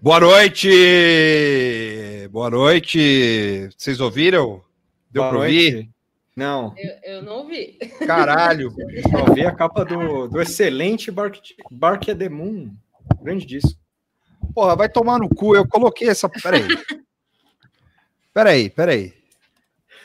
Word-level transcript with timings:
Boa 0.00 0.20
noite! 0.20 0.68
Boa 2.30 2.50
noite! 2.50 3.68
Vocês 3.76 4.00
ouviram? 4.00 4.62
Deu 5.10 5.22
noite. 5.24 5.36
ouvir? 5.36 5.90
Não, 6.36 6.74
Eu, 6.76 7.14
eu 7.14 7.22
não 7.22 7.38
ouvi. 7.38 7.78
Caralho! 8.06 8.74
eu 8.78 9.34
vi 9.34 9.46
a 9.46 9.54
capa 9.54 9.84
do, 9.84 10.26
do 10.26 10.40
excelente 10.40 11.10
Bark, 11.10 11.38
Bark 11.70 12.10
at 12.10 12.18
the 12.18 12.28
Moon. 12.28 12.74
Grande 13.22 13.46
disco. 13.46 13.78
Porra, 14.54 14.74
vai 14.76 14.88
tomar 14.88 15.18
no 15.18 15.28
cu. 15.28 15.54
Eu 15.54 15.66
coloquei 15.66 16.08
essa. 16.08 16.28
Peraí. 16.28 16.66
Peraí, 18.32 18.68
peraí. 18.68 19.14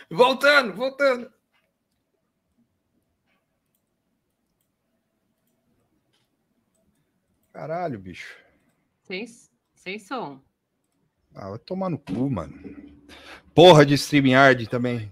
Voltando, 0.10 0.74
voltando. 0.76 1.32
Caralho, 7.52 8.00
bicho. 8.00 8.38
Sem, 9.04 9.26
sem 9.80 9.98
som. 9.98 10.40
Ah, 11.34 11.50
vai 11.50 11.60
tomar 11.60 11.90
no 11.90 11.98
cu, 11.98 12.30
mano. 12.30 12.54
Porra 13.56 13.86
de 13.86 13.98
StreamYard 13.98 14.68
também. 14.68 15.12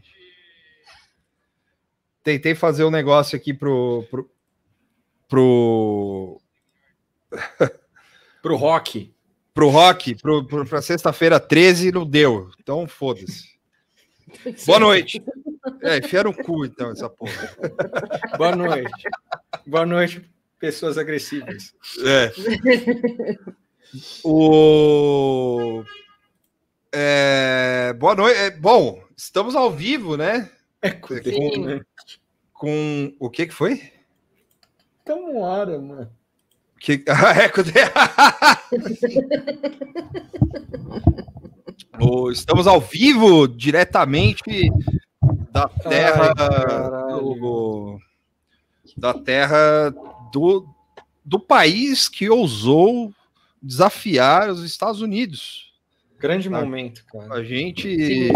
Tentei 2.23 2.53
fazer 2.53 2.83
um 2.83 2.91
negócio 2.91 3.37
aqui 3.37 3.53
pro. 3.53 4.05
pro. 4.09 4.29
pro, 5.27 6.41
Pro 8.41 8.55
rock. 8.55 9.13
pro 9.53 9.69
rock, 9.69 10.15
pro, 10.15 10.45
pro, 10.45 10.65
pra 10.65 10.81
sexta-feira 10.81 11.39
13, 11.39 11.91
não 11.91 12.05
deu. 12.05 12.49
Então 12.59 12.87
foda-se. 12.87 13.57
Boa 14.65 14.79
noite. 14.79 15.21
É, 15.81 15.97
enfia 15.97 16.23
no 16.23 16.33
cu, 16.33 16.65
então, 16.65 16.91
essa 16.91 17.09
porra. 17.09 17.57
Boa 18.37 18.55
noite. 18.55 19.03
Boa 19.65 19.85
noite, 19.85 20.29
pessoas 20.59 20.97
agressivas. 20.97 21.73
É. 22.05 22.31
O. 24.23 25.83
É, 26.93 27.93
Boa 27.93 28.15
noite. 28.15 28.37
É, 28.39 28.51
bom, 28.51 29.01
estamos 29.15 29.55
ao 29.55 29.71
vivo, 29.71 30.17
né? 30.17 30.49
É 30.81 30.91
com 30.91 31.13
né? 31.13 31.81
Com 32.53 33.13
o 33.19 33.29
que 33.29 33.47
que 33.47 33.53
foi? 33.53 33.91
Tamo 35.05 35.41
hora, 35.41 35.79
mano. 35.79 36.09
Que... 36.79 37.03
Ah, 37.07 37.31
é, 37.41 37.49
com- 37.49 37.61
O- 41.99 42.29
Estamos 42.31 42.67
ao 42.67 42.79
vivo, 42.79 43.47
diretamente 43.47 44.69
da 45.51 45.67
terra 45.67 46.33
caralho. 46.35 47.19
do, 47.35 47.99
da 48.95 49.13
terra 49.15 49.89
do, 50.31 50.67
do 51.25 51.39
país 51.39 52.07
que 52.07 52.29
ousou 52.29 53.11
desafiar 53.61 54.49
os 54.49 54.63
Estados 54.63 55.01
Unidos. 55.01 55.71
Grande 56.19 56.47
Ah. 56.47 56.51
momento, 56.51 57.03
cara. 57.11 57.33
A 57.35 57.43
gente 57.43 58.29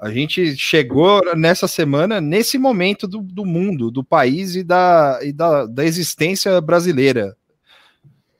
a 0.00 0.10
gente 0.10 0.56
chegou 0.56 1.20
nessa 1.36 1.68
semana 1.68 2.20
nesse 2.20 2.58
momento 2.58 3.06
do, 3.06 3.20
do 3.22 3.44
mundo, 3.44 3.90
do 3.90 4.02
país 4.02 4.56
e 4.56 4.64
da, 4.64 5.20
e 5.22 5.32
da, 5.32 5.64
da 5.66 5.84
existência 5.84 6.60
brasileira. 6.60 7.36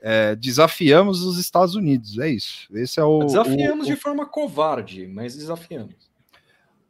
É, 0.04 0.34
desafiamos 0.34 1.22
os 1.22 1.38
Estados 1.38 1.76
Unidos, 1.76 2.18
é 2.18 2.28
isso. 2.28 2.66
Esse 2.74 2.98
é 2.98 3.04
o. 3.04 3.20
Desafiamos 3.20 3.86
o- 3.86 3.90
de 3.90 3.94
forma 3.96 4.26
covarde, 4.26 5.06
mas 5.06 5.36
desafiamos. 5.36 5.94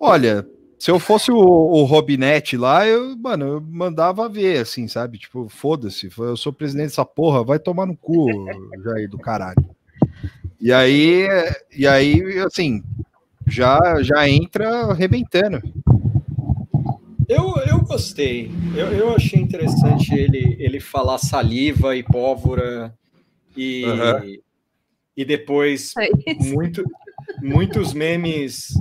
Olha, 0.00 0.46
se 0.82 0.90
eu 0.90 0.98
fosse 0.98 1.30
o, 1.30 1.38
o 1.38 1.84
Robinete 1.84 2.56
lá, 2.56 2.84
eu, 2.84 3.16
mano, 3.16 3.46
eu 3.46 3.60
mandava 3.60 4.28
ver, 4.28 4.58
assim, 4.58 4.88
sabe? 4.88 5.16
Tipo, 5.16 5.48
foda-se, 5.48 6.10
eu 6.18 6.36
sou 6.36 6.52
presidente 6.52 6.88
dessa 6.88 7.04
porra, 7.04 7.44
vai 7.44 7.60
tomar 7.60 7.86
no 7.86 7.96
cu, 7.96 8.50
Jair 8.82 9.08
do 9.08 9.16
caralho. 9.16 9.64
E 10.60 10.72
aí, 10.72 11.28
e 11.72 11.86
aí, 11.86 12.20
assim, 12.40 12.82
já, 13.46 13.78
já 14.02 14.28
entra 14.28 14.86
arrebentando. 14.86 15.62
Eu, 17.28 17.58
eu 17.58 17.80
gostei. 17.82 18.50
Eu, 18.74 18.88
eu 18.88 19.14
achei 19.14 19.38
interessante 19.38 20.12
ele, 20.12 20.56
ele 20.58 20.80
falar 20.80 21.18
saliva 21.18 21.94
e 21.94 22.02
pólvora 22.02 22.92
e, 23.56 23.84
Aham. 23.84 24.24
e 25.16 25.24
depois 25.24 25.92
É 25.96 26.08
muitos 27.40 27.92
memes 27.92 28.74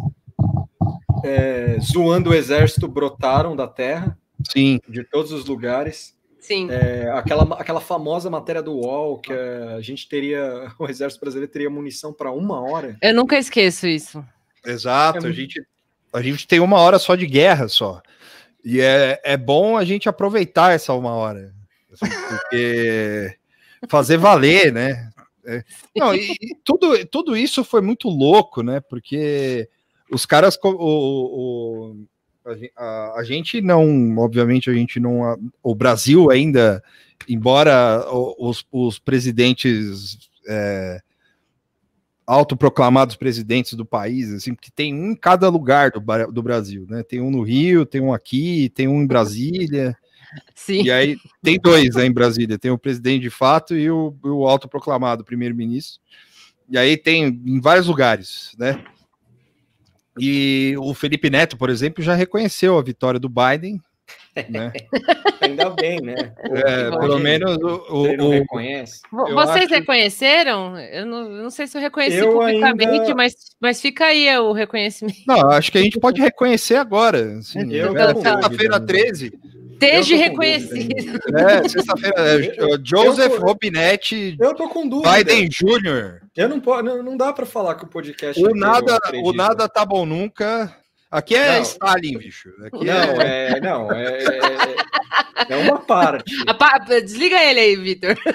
é, 1.24 1.78
zoando 1.80 2.32
o 2.32 2.34
exército 2.34 2.88
brotaram 2.88 3.56
da 3.56 3.68
terra, 3.68 4.18
Sim, 4.50 4.80
de 4.88 5.04
todos 5.04 5.32
os 5.32 5.46
lugares. 5.46 6.16
Sim. 6.40 6.70
É, 6.72 7.10
aquela, 7.14 7.44
aquela 7.56 7.80
famosa 7.80 8.30
matéria 8.30 8.64
do 8.64 8.74
UOL 8.74 9.20
que 9.20 9.32
a 9.32 9.80
gente 9.80 10.10
teria, 10.10 10.72
o 10.80 10.88
exército 10.88 11.22
brasileiro 11.22 11.52
teria 11.52 11.70
munição 11.70 12.12
para 12.12 12.32
uma 12.32 12.60
hora. 12.60 12.98
Eu 13.02 13.14
nunca 13.14 13.38
esqueço 13.38 13.88
isso. 13.88 14.26
exato. 14.66 15.26
É 15.26 15.30
a, 15.30 15.32
gente, 15.32 15.64
a 16.12 16.22
gente 16.22 16.48
tem 16.48 16.60
uma 16.60 16.80
hora 16.80 16.98
só 16.98 17.16
de 17.16 17.28
guerra 17.28 17.68
só. 17.68 18.02
E 18.64 18.82
é, 18.82 19.20
é 19.24 19.38
bom 19.38 19.78
a 19.78 19.86
gente 19.86 20.10
aproveitar 20.10 20.72
essa 20.72 20.94
uma 20.94 21.12
hora. 21.12 21.54
assim, 21.92 22.12
porque 22.30 23.38
fazer 23.90 24.18
valer, 24.18 24.72
né? 24.72 25.12
É. 25.46 25.64
Não, 25.96 26.14
e, 26.14 26.32
e 26.40 26.56
tudo, 26.64 27.06
tudo 27.08 27.36
isso 27.36 27.64
foi 27.64 27.82
muito 27.82 28.08
louco, 28.10 28.62
né? 28.62 28.80
Porque 28.80 29.68
os 30.12 30.26
caras. 30.26 30.58
O, 30.64 30.70
o- 30.70 32.06
a, 32.76 33.20
a- 33.20 33.24
gente 33.24 33.62
não, 33.62 34.18
obviamente, 34.18 34.70
a 34.70 34.74
gente 34.74 35.00
não. 35.00 35.38
O 35.62 35.76
Brasil 35.76 36.32
ainda, 36.32 36.84
embora 37.28 38.04
os, 38.38 38.66
os 38.72 38.98
presidentes. 39.00 40.18
é, 40.48 41.00
autoproclamados 42.26 43.16
presidentes 43.16 43.74
do 43.74 43.86
país, 43.86 44.32
assim, 44.32 44.54
porque 44.54 44.72
tem 44.74 44.94
um 44.94 45.12
em 45.12 45.16
cada 45.16 45.50
lugar 45.50 45.92
do, 45.92 46.00
do 46.32 46.42
Brasil, 46.42 46.86
né? 46.90 47.04
Tem 47.04 47.20
um 47.20 47.30
no 47.32 47.42
Rio, 47.42 47.86
tem 47.86 48.00
um 48.00 48.14
aqui, 48.14 48.70
tem 48.70 48.88
um 48.88 49.02
em 49.02 49.08
Brasília. 49.08 49.98
Sim. 50.56 50.84
E 50.84 50.92
aí 50.92 51.18
tem 51.42 51.60
dois 51.60 51.96
né, 51.96 52.06
em 52.06 52.12
Brasília, 52.14 52.58
tem 52.58 52.72
o 52.72 52.78
presidente 52.78 53.24
de 53.24 53.30
fato 53.30 53.76
e 53.76 53.90
o, 53.92 54.16
o 54.24 54.48
autoproclamado 54.48 55.26
primeiro-ministro. 55.26 56.00
E 56.70 56.78
aí 56.78 56.96
tem 56.96 57.26
em 57.26 57.60
vários 57.60 57.88
lugares, 57.88 58.52
né? 58.58 58.82
E 60.20 60.76
o 60.78 60.94
Felipe 60.94 61.30
Neto, 61.30 61.58
por 61.58 61.70
exemplo, 61.70 62.04
já 62.04 62.14
reconheceu 62.14 62.78
a 62.78 62.82
vitória 62.82 63.20
do 63.20 63.30
Biden, 63.30 63.82
né? 64.50 64.72
Ainda 65.42 65.70
bem, 65.72 66.00
né? 66.02 66.16
É, 66.44 66.90
pelo 66.92 67.18
menos 67.20 67.58
o, 67.58 67.68
o- 67.96 68.26
o- 68.26 68.30
reconhece. 68.32 69.02
Vo- 69.12 69.28
eu 69.28 69.36
Vocês 69.36 69.66
acho- 69.66 69.74
reconheceram? 69.74 70.78
Eu 70.78 71.06
não, 71.06 71.22
eu 71.32 71.44
não 71.44 71.50
sei 71.50 71.66
se 71.68 71.78
eu 71.78 71.82
reconheci 71.82 72.18
Eu 72.18 72.32
publicamente, 72.34 72.90
ainda- 73.02 73.16
mas, 73.16 73.34
mas 73.60 73.82
fica 73.82 74.06
aí 74.06 74.30
o 74.38 74.52
reconhecimento. 74.52 75.18
não, 75.28 75.50
acho 75.50 75.72
que 75.72 75.78
a 75.78 75.82
gente 75.82 76.00
pode 76.00 76.22
reconhecer 76.22 76.76
agora. 76.76 77.38
Assim, 77.40 77.74
Eu 77.74 77.98
é, 77.98 78.08
tô 78.08 78.16
com 78.16 78.22
sexta-feira 78.22 78.80
dúvida. 78.80 78.86
13, 78.86 79.34
Com 79.82 80.16
reconhecido. 80.16 81.20
é, 81.38 81.68
sexta-feira, 81.70 82.16
é, 82.18 82.78
Joseph 82.84 83.32
eu 83.34 83.40
tô- 83.40 83.46
Robinette 83.46 84.38
Eu 84.40 84.54
tô 84.56 84.70
com 84.70 84.88
dúvida. 84.88 85.12
Biden 85.16 85.50
Jr. 85.50 86.22
Eu 86.38 86.48
não, 86.50 86.60
po- 86.60 86.82
não, 86.82 87.02
não 87.04 87.18
dá 87.18 87.34
para 87.34 87.46
falar 87.46 87.76
que 87.76 87.84
o 87.86 87.88
podcast. 87.88 88.40
O 88.40 88.46
inteiro 88.46 88.60
nada, 88.60 89.00
o 89.24 89.34
nada 89.34 89.68
tá 89.68 89.84
bom 89.86 90.06
nunca. 90.06 90.76
Aqui 91.10 91.36
é 91.36 91.56
Não. 91.56 91.62
Stalin, 91.64 92.18
bicho. 92.18 92.50
Aqui 92.66 92.86
Não, 92.86 93.22
é... 93.22 93.48
é, 93.58 93.60
não, 93.60 93.92
é, 93.92 94.24
é, 94.24 95.54
é 95.54 95.58
uma 95.58 95.78
parte. 95.80 96.24
Apa- 96.48 96.80
Desliga 97.02 97.36
ele 97.44 97.60
aí, 97.60 97.76
Vitor. 97.76 98.16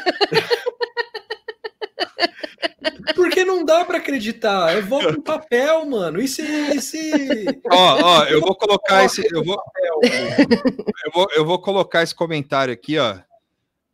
Porque 3.14 3.44
não 3.44 3.64
dá 3.64 3.84
para 3.84 3.99
acreditar. 3.99 4.70
É 4.76 4.81
voto 4.81 5.08
em 5.19 5.20
papel, 5.23 5.87
mano. 5.87 6.20
E 6.20 6.28
se. 6.28 6.43
e 6.43 6.81
se- 6.81 7.61
Ó, 7.70 8.02
ó, 8.02 8.25
eu 8.25 8.40
vou 8.40 8.55
colocar 8.55 9.05
esse, 9.05 9.26
eu 9.32 9.43
vou, 9.43 9.61
eu 10.02 11.12
vou, 11.12 11.26
eu 11.37 11.44
vou 11.44 11.58
colocar 11.58 12.02
esse 12.02 12.14
comentário 12.14 12.73
aqui, 12.75 12.99
ó, 12.99 13.19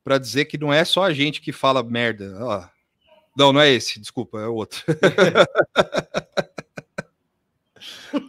para 0.02 0.18
dizer 0.18 0.46
que 0.46 0.58
não 0.58 0.72
é 0.72 0.84
só 0.84 1.04
a 1.04 1.12
gente 1.12 1.40
que 1.40 1.52
fala 1.52 1.82
merda, 1.82 2.36
ó. 2.40 2.64
Não, 3.36 3.52
não 3.52 3.60
é 3.60 3.70
esse, 3.70 3.98
desculpa, 4.00 4.40
é 4.40 4.46
o 4.46 4.54
outro. 4.54 4.82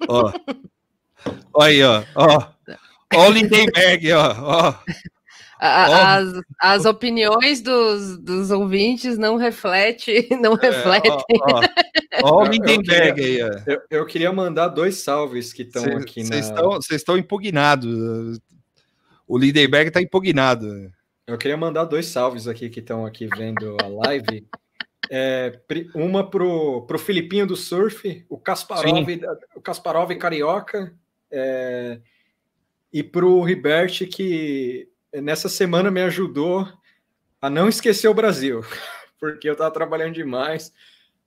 ó. 0.08 0.32
Ó 1.54 1.62
aí, 1.64 1.82
ó, 1.84 2.04
ó. 2.16 2.48
Ó 3.16 3.28
o 3.28 3.32
Lindenberg, 3.32 4.12
ó, 4.12 4.36
ó. 4.40 4.74
A-. 5.66 6.18
As, 6.18 6.34
as 6.60 6.86
opiniões 6.86 7.62
dos, 7.62 8.18
dos 8.18 8.52
ouvintes 8.52 9.18
não 9.18 9.38
refletem, 9.38 10.28
não 10.42 10.56
É, 10.62 10.70
refletem. 10.70 11.12
ó, 11.12 11.62
ó. 11.62 11.62
Ó 12.24 12.44
o 12.44 12.46
Lindenberg 12.46 13.24
aí, 13.24 13.42
ó. 13.42 13.50
Eu, 13.66 13.82
eu 13.90 14.06
queria 14.06 14.32
mandar 14.34 14.68
dois 14.68 14.98
salves 14.98 15.54
que 15.54 15.62
estão 15.64 15.84
aqui 15.98 16.22
na. 16.24 16.28
Vocês 16.30 16.46
estão, 16.48 16.70
vocês 16.72 17.02
estão 17.02 17.18
impugnados. 17.18 18.40
O 19.26 19.38
Lindenberg 19.38 19.90
tá 19.90 20.02
impugnado. 20.02 20.92
Eu 21.26 21.38
queria 21.38 21.56
mandar 21.56 21.86
dois 21.86 22.08
salves 22.08 22.48
aqui 22.48 22.70
que 22.70 22.82
estão 22.82 23.06
aqui 23.06 23.28
vendo 23.28 23.78
a 23.82 23.88
live. 23.88 24.46
É, 25.10 25.60
uma 25.96 26.30
pro, 26.30 26.82
pro 26.86 27.00
Filipinho 27.00 27.48
do 27.48 27.56
Surf, 27.56 28.26
o 28.30 28.38
Kasparov, 28.38 29.08
o 29.56 29.62
Kasparov 29.62 30.12
Carioca, 30.16 30.94
é, 31.32 32.00
e 32.92 33.02
pro 33.04 33.42
Ribert, 33.42 34.08
que 34.08 34.90
nessa 35.22 35.50
semana 35.50 35.92
me 35.92 36.02
ajudou 36.02 36.68
a 37.42 37.50
não 37.50 37.68
esquecer 37.68 38.08
o 38.08 38.14
Brasil. 38.14 38.62
porque 39.24 39.50
eu 39.50 39.56
tava 39.56 39.72
trabalhando 39.72 40.16
demais. 40.16 40.74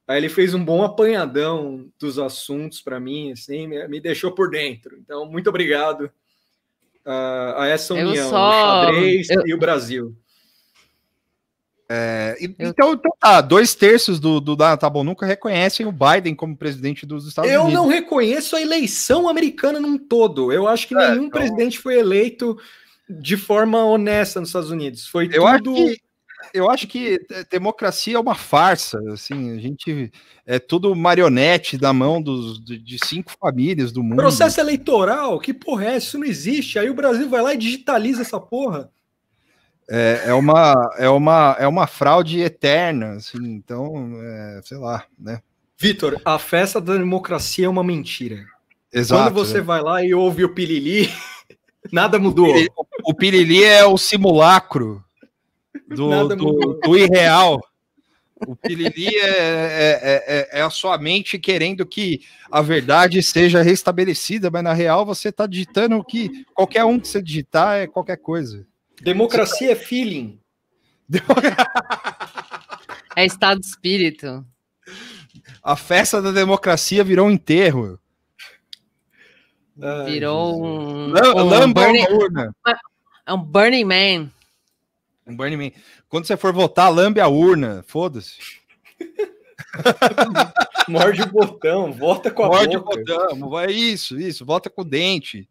Aí 0.06 0.18
ele 0.18 0.28
fez 0.28 0.52
um 0.52 0.62
bom 0.62 0.84
apanhadão 0.84 1.90
dos 1.98 2.18
assuntos 2.18 2.82
para 2.82 3.00
mim, 3.00 3.32
assim, 3.32 3.66
me, 3.66 3.88
me, 3.88 3.98
deixou 3.98 4.32
por 4.32 4.50
dentro. 4.50 4.98
Então, 4.98 5.24
muito 5.24 5.48
obrigado 5.48 6.02
uh, 7.06 7.56
a 7.56 7.66
essa 7.66 7.94
união, 7.94 8.28
só... 8.28 8.50
o 8.50 8.52
xadrez 8.52 9.30
eu... 9.30 9.46
e 9.46 9.54
o 9.54 9.58
Brasil. 9.58 10.14
É, 11.88 12.36
então, 12.38 12.92
então, 12.92 13.12
tá, 13.18 13.40
dois 13.40 13.74
terços 13.74 14.20
do, 14.20 14.40
do 14.40 14.56
da 14.56 14.76
Tá 14.76 14.90
Bom 14.90 15.04
Nunca 15.04 15.24
reconhecem 15.24 15.86
o 15.86 15.92
Biden 15.92 16.34
como 16.34 16.56
presidente 16.56 17.06
dos 17.06 17.26
Estados 17.26 17.50
eu 17.50 17.62
Unidos. 17.62 17.78
Eu 17.78 17.82
não 17.82 17.88
reconheço 17.88 18.56
a 18.56 18.60
eleição 18.60 19.26
americana 19.26 19.80
num 19.80 19.96
todo. 19.96 20.52
Eu 20.52 20.68
acho 20.68 20.86
que 20.86 20.94
é, 20.94 21.12
nenhum 21.12 21.26
então... 21.26 21.40
presidente 21.40 21.78
foi 21.78 21.98
eleito 21.98 22.58
de 23.08 23.37
forma 23.37 23.85
honesta 23.85 24.41
nos 24.41 24.49
Estados 24.49 24.70
Unidos. 24.70 25.06
Foi 25.06 25.29
eu 25.32 25.44
tudo. 25.62 25.76
Acho 25.76 25.87
que, 25.87 26.00
eu 26.53 26.70
acho 26.70 26.87
que 26.87 27.20
democracia 27.50 28.17
é 28.17 28.20
uma 28.20 28.35
farsa. 28.35 28.99
Assim, 29.12 29.56
a 29.56 29.58
gente 29.58 30.12
é 30.44 30.58
tudo 30.58 30.94
marionete 30.94 31.76
da 31.76 31.93
mão 31.93 32.20
dos, 32.20 32.62
de 32.64 32.99
cinco 33.05 33.32
famílias 33.38 33.93
do 33.93 34.03
mundo. 34.03 34.17
Processo 34.17 34.61
eleitoral? 34.61 35.38
Que 35.38 35.53
porra 35.53 35.87
é? 35.87 35.97
Isso 35.97 36.19
não 36.19 36.26
existe. 36.26 36.79
Aí 36.79 36.88
o 36.91 36.94
Brasil 36.94 37.29
vai 37.29 37.43
lá 37.43 37.55
e 37.55 37.58
digitaliza 37.58 38.23
essa 38.23 38.41
porra. 38.41 38.91
É, 39.88 40.25
é, 40.26 40.35
uma, 40.35 40.75
é, 40.99 41.08
uma, 41.08 41.56
é 41.61 41.67
uma 41.69 41.87
fraude 41.87 42.41
eterna, 42.41 43.12
assim, 43.12 43.38
então, 43.38 44.11
é, 44.20 44.61
sei 44.64 44.79
lá, 44.79 45.05
né? 45.17 45.41
Vitor, 45.79 46.20
a 46.25 46.38
festa 46.38 46.81
da 46.81 46.94
democracia 46.94 47.67
é 47.67 47.69
uma 47.69 47.85
mentira. 47.85 48.44
Exato. 48.93 49.23
Quando 49.23 49.35
você 49.35 49.61
vai 49.61 49.81
lá 49.81 50.03
e 50.03 50.12
ouve 50.12 50.44
o 50.44 50.55
Pilili, 50.55 51.08
nada 51.93 52.19
mudou. 52.19 52.49
O 52.49 52.53
Pilili 52.53 52.70
é 53.64 53.85
o 53.85 53.97
simulacro 53.97 55.05
do, 55.88 56.29
do, 56.29 56.81
do, 56.82 56.99
irreal. 56.99 57.61
O 58.47 58.55
Pilili 58.55 59.08
é, 59.17 59.29
é, 59.29 60.25
é, 60.26 60.58
é, 60.58 60.62
a 60.62 60.69
sua 60.69 60.99
mente 60.99 61.38
querendo 61.38 61.87
que 61.87 62.20
a 62.50 62.61
verdade 62.61 63.23
seja 63.23 63.62
restabelecida, 63.62 64.50
mas 64.50 64.62
na 64.62 64.73
real 64.73 65.06
você 65.06 65.31
está 65.31 65.47
digitando 65.47 66.03
que 66.05 66.44
qualquer 66.53 66.85
um 66.85 67.00
que 67.00 67.08
você 67.08 67.23
digitar 67.23 67.76
é 67.79 67.87
qualquer 67.87 68.19
coisa. 68.19 68.67
Democracia 69.00 69.73
é 69.73 69.76
feeling. 69.76 70.38
É 73.14 73.25
estado 73.25 73.61
de 73.61 73.67
espírito. 73.67 74.44
A 75.62 75.76
festa 75.76 76.20
da 76.20 76.31
democracia 76.31 77.03
virou 77.03 77.29
um 77.29 77.31
enterro. 77.31 77.99
Virou 80.06 80.62
um. 80.62 81.12
um 81.14 81.73
burning, 81.73 82.06
urna. 82.11 82.55
É 83.26 83.32
um 83.32 83.43
Burning 83.43 83.84
Man. 83.84 84.31
Um 85.26 85.37
Burning 85.37 85.56
Man. 85.56 85.70
Quando 86.08 86.26
você 86.26 86.37
for 86.37 86.52
votar, 86.52 86.93
lambe 86.93 87.20
a 87.20 87.26
urna. 87.26 87.84
Foda-se. 87.87 88.38
Morde 90.88 91.23
o 91.23 91.26
botão, 91.26 91.93
vota 91.93 92.31
com 92.31 92.44
a 92.44 92.46
Morde 92.46 92.78
boca. 92.78 92.96
Morde 92.96 93.12
o 93.12 93.37
botão. 93.37 93.61
É 93.61 93.70
isso, 93.70 94.19
isso. 94.19 94.46
Vota 94.46 94.70
com 94.70 94.82
o 94.82 94.84
dente. 94.84 95.49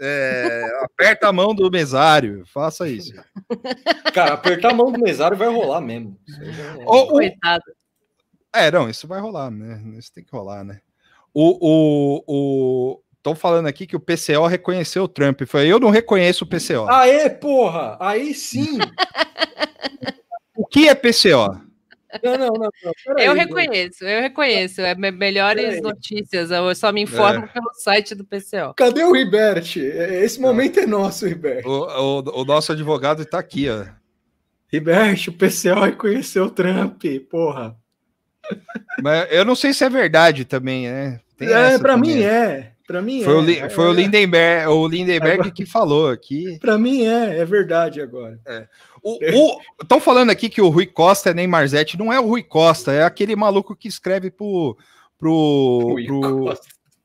É, 0.00 0.64
aperta 0.82 1.28
a 1.28 1.32
mão 1.32 1.54
do 1.54 1.70
mesário, 1.70 2.44
faça 2.46 2.88
isso. 2.88 3.14
Cara, 4.12 4.34
apertar 4.34 4.72
a 4.72 4.74
mão 4.74 4.90
do 4.90 4.98
mesário 4.98 5.36
vai 5.36 5.48
rolar 5.48 5.80
mesmo. 5.80 6.18
Vai 6.28 6.84
rolar. 6.84 7.02
O, 7.02 7.06
Coitado. 7.06 7.64
É, 8.52 8.70
não, 8.70 8.88
isso 8.90 9.06
vai 9.06 9.20
rolar, 9.20 9.50
né? 9.50 9.80
Isso 9.96 10.12
tem 10.12 10.24
que 10.24 10.32
rolar, 10.32 10.64
né? 10.64 10.80
O, 11.32 11.58
o, 11.60 12.24
o... 12.26 13.00
Estão 13.24 13.34
falando 13.34 13.66
aqui 13.66 13.86
que 13.86 13.96
o 13.96 14.00
PCO 14.00 14.46
reconheceu 14.46 15.04
o 15.04 15.08
Trump. 15.08 15.44
Foi, 15.46 15.66
eu 15.66 15.80
não 15.80 15.88
reconheço 15.88 16.44
o 16.44 16.46
PCO. 16.46 16.86
Aê, 16.90 17.30
porra! 17.30 17.96
Aí 17.98 18.34
sim! 18.34 18.76
o 20.54 20.66
que 20.66 20.88
é 20.88 20.94
PCO? 20.94 21.58
Não, 22.22 22.36
não, 22.36 22.48
não. 22.48 22.70
não. 22.84 23.18
eu 23.18 23.32
reconheço, 23.32 24.04
eu 24.04 24.20
reconheço. 24.20 24.82
É 24.82 24.94
melhores 24.94 25.80
notícias. 25.80 26.50
Eu 26.50 26.74
só 26.74 26.92
me 26.92 27.00
informo 27.00 27.46
é. 27.46 27.48
pelo 27.48 27.72
site 27.72 28.14
do 28.14 28.26
PCO. 28.26 28.74
Cadê 28.76 29.02
o 29.02 29.12
Ribert? 29.12 29.74
Esse 29.78 30.38
momento 30.38 30.80
é 30.80 30.86
nosso, 30.86 31.26
Ribert. 31.26 31.64
O, 31.64 31.70
o, 31.70 32.42
o 32.42 32.44
nosso 32.44 32.72
advogado 32.72 33.22
está 33.22 33.38
aqui, 33.38 33.70
ó. 33.70 33.86
Ribert, 34.70 35.28
o 35.28 35.32
PCO 35.32 35.80
reconheceu 35.82 36.44
o 36.44 36.50
Trump, 36.50 37.02
porra. 37.30 37.74
Mas 39.02 39.32
eu 39.32 39.46
não 39.46 39.56
sei 39.56 39.72
se 39.72 39.82
é 39.82 39.88
verdade 39.88 40.44
também, 40.44 40.88
né? 40.88 41.20
Tem 41.38 41.48
é, 41.48 41.78
para 41.78 41.96
mim 41.96 42.22
é. 42.22 42.73
Para 42.86 43.00
mim 43.00 43.22
foi 43.22 43.56
é. 43.56 43.66
O, 43.66 43.70
foi 43.70 43.84
é. 43.84 43.88
o 43.88 43.92
Lindenberg, 43.92 44.68
o 44.68 44.86
Lindenberg 44.86 45.40
agora, 45.40 45.50
que 45.50 45.64
falou 45.64 46.10
aqui. 46.10 46.58
Para 46.58 46.76
mim 46.76 47.06
é, 47.06 47.38
é 47.38 47.44
verdade 47.44 48.00
agora. 48.00 48.38
É. 48.46 48.68
Estão 49.80 50.00
falando 50.00 50.30
aqui 50.30 50.48
que 50.48 50.60
o 50.60 50.68
Rui 50.68 50.86
Costa 50.86 51.30
é 51.30 51.34
Neymar 51.34 51.66
Zete. 51.68 51.98
Não 51.98 52.12
é 52.12 52.20
o 52.20 52.26
Rui 52.26 52.42
Costa, 52.42 52.92
é 52.92 53.02
aquele 53.02 53.34
maluco 53.34 53.74
que 53.74 53.88
escreve 53.88 54.30
pro, 54.30 54.76
pro, 55.18 55.96
pro, 56.06 56.54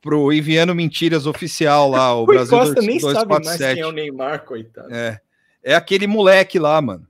pro 0.01 0.33
Enviando 0.33 0.75
Mentiras 0.75 1.25
oficial 1.25 1.89
lá, 1.89 2.13
o 2.13 2.25
Rui 2.25 2.35
Brasil 2.35 2.57
Costa 2.57 2.81
nem 2.81 2.97
247. 2.97 3.13
sabe 3.13 3.45
mais 3.45 3.73
quem 3.73 3.83
é 3.83 3.87
o 3.87 3.91
Neymar, 3.91 4.45
coitado. 4.45 4.93
É, 4.93 5.19
é 5.63 5.75
aquele 5.75 6.07
moleque 6.07 6.59
lá, 6.59 6.81
mano. 6.81 7.07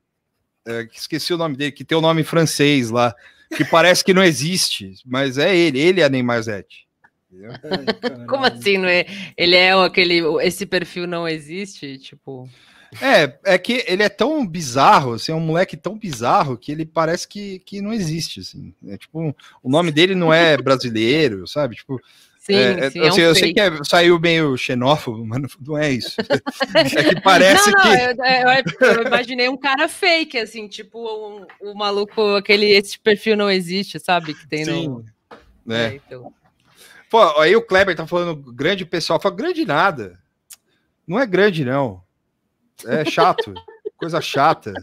É, 0.68 0.88
esqueci 0.94 1.34
o 1.34 1.38
nome 1.38 1.56
dele, 1.56 1.72
que 1.72 1.84
tem 1.84 1.98
o 1.98 2.02
nome 2.02 2.24
francês 2.24 2.92
lá, 2.92 3.16
que 3.56 3.66
parece 3.66 4.04
que 4.04 4.14
não 4.14 4.24
existe, 4.24 4.94
mas 5.06 5.40
é 5.40 5.56
ele, 5.56 5.80
ele 5.80 6.02
é 6.02 6.10
Neymar 6.10 6.42
Zete. 6.44 6.89
Como 8.28 8.46
assim? 8.46 8.78
Não 8.78 8.88
é? 8.88 9.06
Ele 9.38 9.56
é 9.56 9.72
aquele. 9.74 10.22
Esse 10.42 10.66
perfil 10.66 11.08
não 11.08 11.28
existe? 11.28 11.98
Tipo. 11.98 12.50
É, 13.00 13.38
é 13.46 13.58
que 13.60 13.84
ele 13.88 14.02
é 14.02 14.10
tão 14.10 14.46
bizarro, 14.48 15.14
assim, 15.14 15.32
é 15.32 15.36
um 15.36 15.40
moleque 15.40 15.78
tão 15.78 15.96
bizarro 15.96 16.58
que 16.58 16.72
ele 16.72 16.88
parece 16.88 17.28
que, 17.28 17.60
que 17.60 17.82
não 17.82 17.94
existe, 17.94 18.40
assim. 18.40 18.74
É, 18.88 18.98
tipo, 18.98 19.36
o 19.62 19.70
nome 19.70 19.92
dele 19.92 20.16
não 20.16 20.34
é 20.34 20.58
brasileiro, 20.62 21.48
sabe? 21.48 21.76
Tipo, 21.76 22.02
Sim, 22.40 22.56
é, 22.56 22.90
sim, 22.90 23.00
é, 23.00 23.08
assim, 23.08 23.22
um 23.22 23.24
eu 23.26 23.36
sei 23.36 23.54
que 23.54 23.60
é, 23.60 23.72
saiu 23.84 24.20
meio 24.20 24.58
xenófobo, 24.58 25.24
mas 25.28 25.40
não 25.62 25.78
é 25.78 25.92
isso. 25.92 26.20
É 26.74 27.14
que 27.14 27.22
parece 27.22 27.70
não, 27.70 27.78
não, 27.78 27.84
que. 27.84 28.82
Eu, 28.82 28.88
eu, 28.90 28.96
eu, 28.96 29.08
imaginei 29.08 29.50
um 29.50 29.58
cara 29.58 29.88
fake, 29.88 30.40
assim, 30.40 30.68
tipo 30.68 30.98
o 30.98 31.42
um, 31.42 31.70
um 31.70 31.74
maluco, 31.76 32.36
aquele 32.36 32.66
esse 32.72 32.98
perfil 32.98 33.38
não 33.38 33.52
existe, 33.52 34.00
sabe? 34.00 34.34
Que 34.34 34.48
tem 34.48 34.66
sim, 34.66 34.88
no. 34.88 35.06
É. 35.70 35.84
é 35.84 35.96
então. 35.96 36.34
Pô, 37.10 37.40
aí 37.40 37.56
o 37.56 37.62
Kleber 37.62 37.96
tá 37.96 38.06
falando 38.06 38.36
grande 38.36 38.86
pessoal, 38.86 39.20
fala 39.20 39.36
grande 39.36 39.66
nada. 39.66 40.20
Não 41.08 41.20
é 41.20 41.26
grande, 41.26 41.66
não. 41.66 42.02
É 42.86 43.04
chato. 43.04 43.54
Coisa 43.98 44.22
chata. 44.22 44.74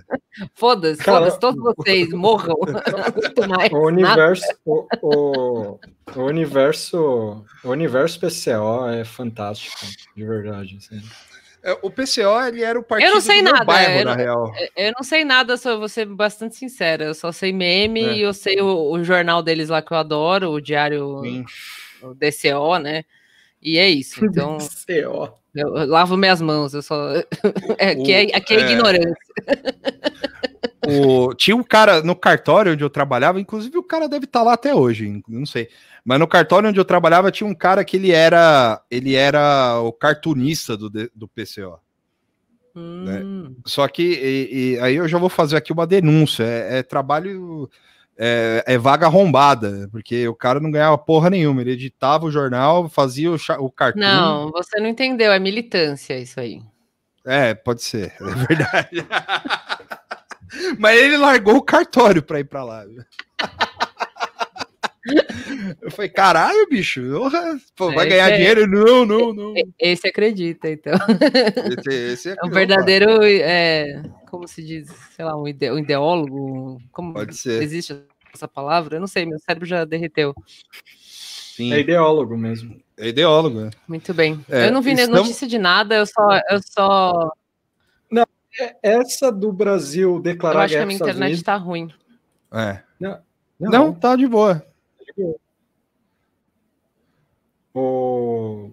Foda-se, 0.55 1.03
foda-se, 1.03 1.41
todos 1.41 1.63
vocês 1.63 2.11
morram. 2.11 2.55
o 3.73 3.87
universo, 3.87 4.47
o, 4.63 4.87
o, 5.01 5.81
o, 6.15 6.21
universo, 6.21 7.43
o 7.65 7.71
universo 7.71 8.21
PCO 8.21 8.91
é 8.91 9.07
fantástico, 9.07 9.79
de 10.15 10.23
verdade. 10.23 10.77
Assim. 10.77 11.03
É, 11.63 11.73
o 11.81 11.91
PCO 11.91 12.47
ele 12.47 12.63
era 12.63 12.79
o 12.79 12.83
partido 12.83 13.09
eu 13.09 13.15
não 13.15 13.21
sei 13.23 13.41
nada, 13.41 13.65
bairro, 13.65 14.01
eu, 14.01 14.05
na 14.05 14.15
real. 14.15 14.53
Eu 14.77 14.93
não 14.95 15.03
sei 15.03 15.25
nada, 15.25 15.57
só 15.57 15.79
vou 15.79 15.89
ser 15.89 16.05
bastante 16.05 16.55
sincera. 16.55 17.05
Eu 17.05 17.15
só 17.15 17.33
sei 17.33 17.55
meme 17.55 18.05
é. 18.05 18.13
e 18.17 18.23
eu 18.23 18.35
sei 18.35 18.61
o, 18.61 18.91
o, 18.93 19.03
jornal 19.03 19.43
deles 19.43 19.71
lá 19.71 19.81
que 19.81 19.93
eu 19.93 19.97
adoro, 19.97 20.51
o 20.51 20.61
diário, 20.61 21.23
Sim. 21.23 21.45
O 22.03 22.15
DCO, 22.15 22.79
né? 22.79 23.05
E 23.63 23.79
é 23.79 23.89
isso. 23.89 24.25
Então. 24.25 24.59
DCO. 24.59 25.33
Eu, 25.55 25.71
lavo 25.87 26.17
minhas 26.17 26.41
mãos, 26.41 26.75
eu 26.75 26.83
só. 26.83 27.15
É, 27.79 27.91
aqui, 27.91 28.13
é, 28.13 28.37
aqui 28.37 28.55
é, 28.55 28.61
é 28.61 28.73
ignorância. 28.73 29.17
O, 30.89 31.35
tinha 31.35 31.57
um 31.57 31.65
cara 31.65 32.01
no 32.01 32.15
cartório 32.15 32.73
onde 32.73 32.85
eu 32.85 32.91
trabalhava, 32.91 33.41
inclusive 33.41 33.77
o 33.77 33.83
cara 33.83 34.09
deve 34.09 34.25
estar 34.25 34.41
tá 34.41 34.45
lá 34.45 34.53
até 34.53 34.73
hoje, 34.73 35.21
não 35.27 35.45
sei. 35.45 35.69
Mas 36.05 36.21
no 36.21 36.29
cartório 36.29 36.69
onde 36.69 36.79
eu 36.79 36.85
trabalhava 36.85 37.33
tinha 37.33 37.49
um 37.49 37.55
cara 37.55 37.85
que 37.85 37.97
ele 37.97 38.13
era 38.13 38.81
ele 38.89 39.17
era 39.17 39.81
o 39.81 39.93
cartunista 39.93 40.77
do, 40.77 40.89
do 40.89 41.27
PCO. 41.27 41.81
Né? 42.73 43.21
Hum. 43.21 43.43
Né? 43.49 43.51
Só 43.65 43.89
que 43.89 44.03
e, 44.03 44.75
e, 44.75 44.79
aí 44.79 44.95
eu 44.95 45.09
já 45.09 45.19
vou 45.19 45.29
fazer 45.29 45.57
aqui 45.57 45.73
uma 45.73 45.87
denúncia. 45.87 46.45
É, 46.45 46.79
é 46.79 46.83
trabalho 46.83 47.69
é, 48.19 48.65
é, 48.67 48.79
vaga 48.79 49.07
arrombada, 49.07 49.89
porque 49.93 50.27
o 50.27 50.35
cara 50.35 50.59
não 50.61 50.71
ganhava 50.71 50.97
porra 50.97 51.31
nenhuma. 51.31 51.61
Ele 51.61 51.73
editava 51.73 52.25
o 52.27 52.31
jornal, 52.31 52.89
fazia 52.89 53.31
o, 53.31 53.37
o 53.59 53.71
cartão. 53.71 54.01
Não, 54.01 54.51
você 54.51 54.81
não 54.81 54.89
entendeu, 54.89 55.33
é 55.33 55.39
militância 55.39 56.19
isso 56.19 56.41
aí. 56.41 56.63
É, 57.25 57.55
pode 57.55 57.83
ser, 57.83 58.15
é 58.21 58.47
verdade. 58.47 59.07
Mas 60.79 60.99
ele 60.99 61.17
largou 61.17 61.57
o 61.57 61.63
cartório 61.63 62.23
para 62.23 62.41
ir 62.41 62.45
para 62.45 62.63
lá. 62.65 62.85
Eu 65.81 65.91
falei, 65.91 66.09
caralho, 66.09 66.69
bicho, 66.69 67.01
pô, 67.77 67.93
vai 67.93 68.09
ganhar 68.09 68.31
é... 68.31 68.37
dinheiro? 68.37 68.67
Não, 68.67 69.05
não, 69.05 69.33
não. 69.33 69.55
Esse 69.79 70.09
acredita, 70.09 70.69
então. 70.69 70.95
Esse, 71.79 72.13
esse 72.13 72.31
é, 72.31 72.37
é 72.43 72.47
um 72.47 72.51
verdadeiro, 72.51 73.23
é, 73.23 74.03
como 74.37 74.49
se 74.49 74.63
diz, 74.63 74.89
sei 75.15 75.25
lá, 75.25 75.37
um, 75.37 75.49
ide, 75.49 75.71
um 75.71 75.79
ideólogo. 75.79 76.81
Como 76.93 77.15
Pode 77.15 77.35
ser. 77.37 77.63
Existe 77.63 77.99
essa 78.33 78.47
palavra? 78.47 78.97
Eu 78.97 79.01
não 79.01 79.07
sei, 79.07 79.25
meu 79.27 79.39
cérebro 79.39 79.67
já 79.67 79.85
derreteu. 79.85 80.35
Sim. 81.01 81.73
É 81.73 81.81
ideólogo 81.81 82.37
mesmo. 82.37 82.81
É 82.99 83.09
ideólogo, 83.09 83.61
é. 83.61 83.71
Muito 83.89 84.13
bem. 84.13 84.45
É, 84.49 84.69
eu 84.69 84.73
não 84.73 84.83
vi 84.83 84.93
estamos... 84.93 85.21
notícia 85.21 85.47
de 85.47 85.59
nada, 85.59 85.97
eu 85.97 86.07
só, 86.07 86.41
eu 86.51 86.61
só. 86.63 87.33
Não, 88.11 88.27
é, 88.61 88.77
essa 88.83 89.33
do 89.33 89.51
Brasil 89.53 90.21
declarar. 90.21 90.61
Eu 90.61 90.65
acho 90.65 90.75
que 90.75 90.81
a 90.81 90.87
minha 90.87 90.99
internet 90.99 91.33
está 91.33 91.57
ruim. 91.57 91.91
É. 92.53 92.83
Não, 93.01 93.19
não, 93.59 93.71
não 93.71 93.95
tá 93.95 94.17
de 94.17 94.27
boa. 94.27 94.57
Tá 94.99 95.05
de 95.05 95.23
boa. 95.23 95.37
O... 97.75 98.71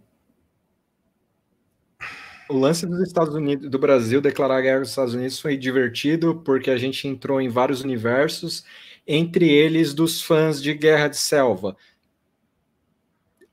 o 2.50 2.58
lance 2.58 2.86
dos 2.86 3.02
Estados 3.02 3.34
Unidos, 3.34 3.70
do 3.70 3.80
Brasil 3.80 4.22
declarar 4.22 4.62
guerra 4.62 4.80
aos 4.80 4.90
Estados 4.90 5.14
Unidos 5.14 5.40
foi 5.40 5.58
divertido 5.58 6.42
porque 6.44 6.70
a 6.70 6.78
gente 6.78 7.08
entrou 7.08 7.42
em 7.42 7.50
vários 7.50 7.82
universos, 7.82 8.64
entre 9.08 9.50
eles 9.50 9.94
dos 9.94 10.22
fãs 10.22 10.62
de 10.62 10.74
Guerra 10.74 11.08
de 11.08 11.18
Selva. 11.18 11.76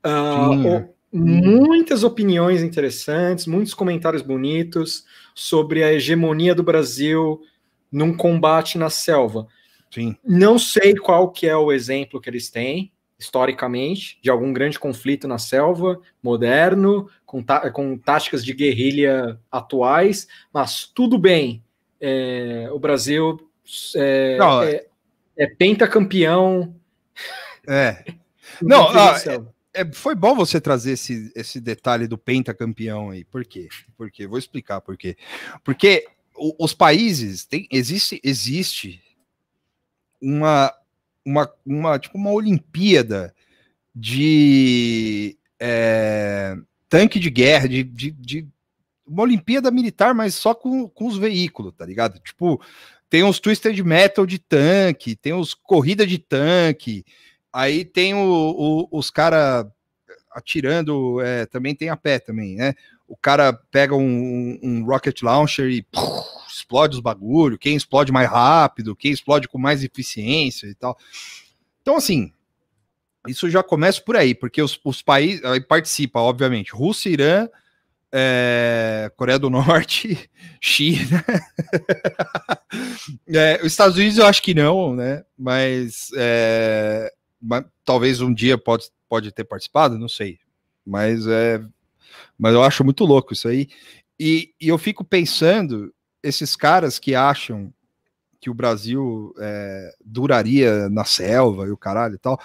Uh, 0.05 0.89
muitas 1.11 2.03
opiniões 2.03 2.61
interessantes, 2.61 3.45
muitos 3.45 3.73
comentários 3.73 4.21
bonitos 4.21 5.05
sobre 5.35 5.83
a 5.83 5.93
hegemonia 5.93 6.55
do 6.55 6.63
Brasil 6.63 7.41
num 7.91 8.15
combate 8.15 8.77
na 8.77 8.89
selva. 8.89 9.47
Sim. 9.91 10.15
Não 10.23 10.57
sei 10.57 10.95
qual 10.95 11.29
que 11.29 11.47
é 11.47 11.55
o 11.55 11.71
exemplo 11.71 12.21
que 12.21 12.29
eles 12.29 12.49
têm, 12.49 12.91
historicamente, 13.21 14.17
de 14.19 14.31
algum 14.31 14.51
grande 14.51 14.79
conflito 14.79 15.27
na 15.27 15.37
selva, 15.37 16.01
moderno, 16.23 17.07
com, 17.23 17.43
com 17.71 17.95
táticas 17.95 18.43
de 18.43 18.51
guerrilha 18.51 19.39
atuais, 19.51 20.27
mas 20.51 20.85
tudo 20.87 21.19
bem. 21.19 21.63
É, 21.99 22.67
o 22.71 22.79
Brasil 22.79 23.39
é, 23.95 24.37
Não, 24.37 24.63
é, 24.63 24.85
é 25.37 25.47
pentacampeão. 25.47 26.75
É. 27.67 28.03
Não, 28.59 28.89
ah, 28.89 29.15
é, 29.71 29.85
foi 29.93 30.15
bom 30.15 30.35
você 30.35 30.59
trazer 30.59 30.93
esse, 30.93 31.31
esse 31.35 31.61
detalhe 31.61 32.07
do 32.07 32.17
pentacampeão 32.17 33.11
aí. 33.11 33.23
Por 33.23 33.45
quê? 33.45 33.69
Porque 33.95 34.25
vou 34.25 34.39
explicar 34.39 34.81
por 34.81 34.97
quê. 34.97 35.15
Porque 35.63 36.07
os 36.59 36.73
países 36.73 37.45
tem 37.45 37.67
existe 37.71 38.19
existe 38.23 38.99
uma 40.19 40.73
uma, 41.25 41.51
uma 41.65 41.99
tipo 41.99 42.17
uma 42.17 42.31
Olimpíada 42.31 43.33
de 43.93 45.37
é, 45.59 46.55
tanque 46.89 47.19
de 47.19 47.29
guerra, 47.29 47.67
de, 47.67 47.83
de, 47.83 48.11
de, 48.11 48.47
uma 49.05 49.23
Olimpíada 49.23 49.69
militar, 49.69 50.13
mas 50.13 50.35
só 50.35 50.53
com, 50.53 50.87
com 50.87 51.07
os 51.07 51.17
veículos, 51.17 51.73
tá 51.77 51.85
ligado? 51.85 52.19
Tipo, 52.19 52.61
tem 53.09 53.23
os 53.23 53.39
Twisted 53.39 53.77
Metal 53.83 54.25
de 54.25 54.39
tanque, 54.39 55.15
tem 55.15 55.33
os 55.33 55.53
corrida 55.53 56.07
de 56.07 56.17
tanque, 56.17 57.03
Aí 57.53 57.83
tem 57.83 58.13
o, 58.13 58.19
o, 58.21 58.87
os 58.97 59.09
caras 59.11 59.65
atirando, 60.31 61.19
é, 61.21 61.45
também 61.45 61.75
tem 61.75 61.89
a 61.89 61.97
pé 61.97 62.17
também, 62.17 62.55
né? 62.55 62.73
O 63.11 63.17
cara 63.17 63.51
pega 63.51 63.93
um, 63.93 64.57
um 64.63 64.85
rocket 64.85 65.21
launcher 65.21 65.69
e 65.69 65.83
puf, 65.83 66.25
explode 66.47 66.95
os 66.95 67.01
bagulho, 67.01 67.57
quem 67.59 67.75
explode 67.75 68.09
mais 68.09 68.29
rápido, 68.29 68.95
quem 68.95 69.11
explode 69.11 69.49
com 69.49 69.57
mais 69.57 69.83
eficiência 69.83 70.65
e 70.67 70.73
tal. 70.73 70.97
Então, 71.81 71.97
assim, 71.97 72.31
isso 73.27 73.49
já 73.49 73.61
começa 73.61 74.01
por 74.01 74.15
aí, 74.15 74.33
porque 74.33 74.61
os, 74.61 74.79
os 74.85 75.01
países 75.01 75.43
aí 75.43 75.59
participa, 75.59 76.21
obviamente, 76.21 76.71
Rússia, 76.71 77.09
Irã, 77.09 77.49
é, 78.13 79.11
Coreia 79.17 79.37
do 79.37 79.49
Norte, 79.49 80.29
China. 80.61 81.21
é, 83.27 83.59
os 83.59 83.73
Estados 83.73 83.97
Unidos 83.97 84.19
eu 84.19 84.25
acho 84.25 84.41
que 84.41 84.53
não, 84.53 84.95
né? 84.95 85.25
Mas 85.37 86.11
é, 86.15 87.11
talvez 87.83 88.21
um 88.21 88.33
dia 88.33 88.57
pode, 88.57 88.85
pode 89.09 89.33
ter 89.33 89.43
participado, 89.43 89.99
não 89.99 90.07
sei. 90.07 90.39
Mas 90.85 91.27
é. 91.27 91.61
Mas 92.41 92.55
eu 92.55 92.63
acho 92.63 92.83
muito 92.83 93.05
louco 93.05 93.33
isso 93.33 93.47
aí. 93.47 93.67
E, 94.19 94.51
e 94.59 94.67
eu 94.67 94.77
fico 94.79 95.05
pensando, 95.05 95.93
esses 96.23 96.55
caras 96.55 96.97
que 96.97 97.13
acham 97.13 97.71
que 98.39 98.49
o 98.49 98.53
Brasil 98.53 99.31
é, 99.39 99.93
duraria 100.03 100.89
na 100.89 101.05
selva 101.05 101.67
e 101.67 101.69
o 101.69 101.77
caralho 101.77 102.15
e 102.15 102.17
tal. 102.17 102.39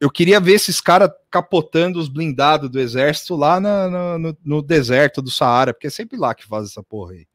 Eu 0.00 0.10
queria 0.10 0.40
ver 0.40 0.54
esses 0.54 0.80
caras 0.80 1.10
capotando 1.30 1.98
os 1.98 2.08
blindados 2.08 2.70
do 2.70 2.80
exército 2.80 3.36
lá 3.36 3.60
na, 3.60 3.90
na, 3.90 4.18
no, 4.18 4.36
no, 4.42 4.62
deserto 4.62 5.20
do 5.20 5.30
Saara, 5.30 5.74
porque 5.74 5.88
é 5.88 5.90
sempre 5.90 6.16
lá 6.16 6.34
que 6.34 6.46
faz 6.46 6.70
essa 6.70 6.82
porra 6.82 7.12
aí. 7.12 7.26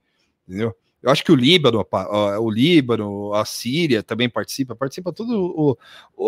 Entendeu? 0.47 0.75
Eu 1.03 1.11
acho 1.11 1.23
que 1.23 1.31
o 1.31 1.35
Líbano, 1.35 1.85
o 2.39 2.49
Líbano, 2.49 3.31
a 3.35 3.45
Síria 3.45 4.01
também 4.01 4.27
participa, 4.27 4.75
participa 4.75 5.13
o, 5.19 5.77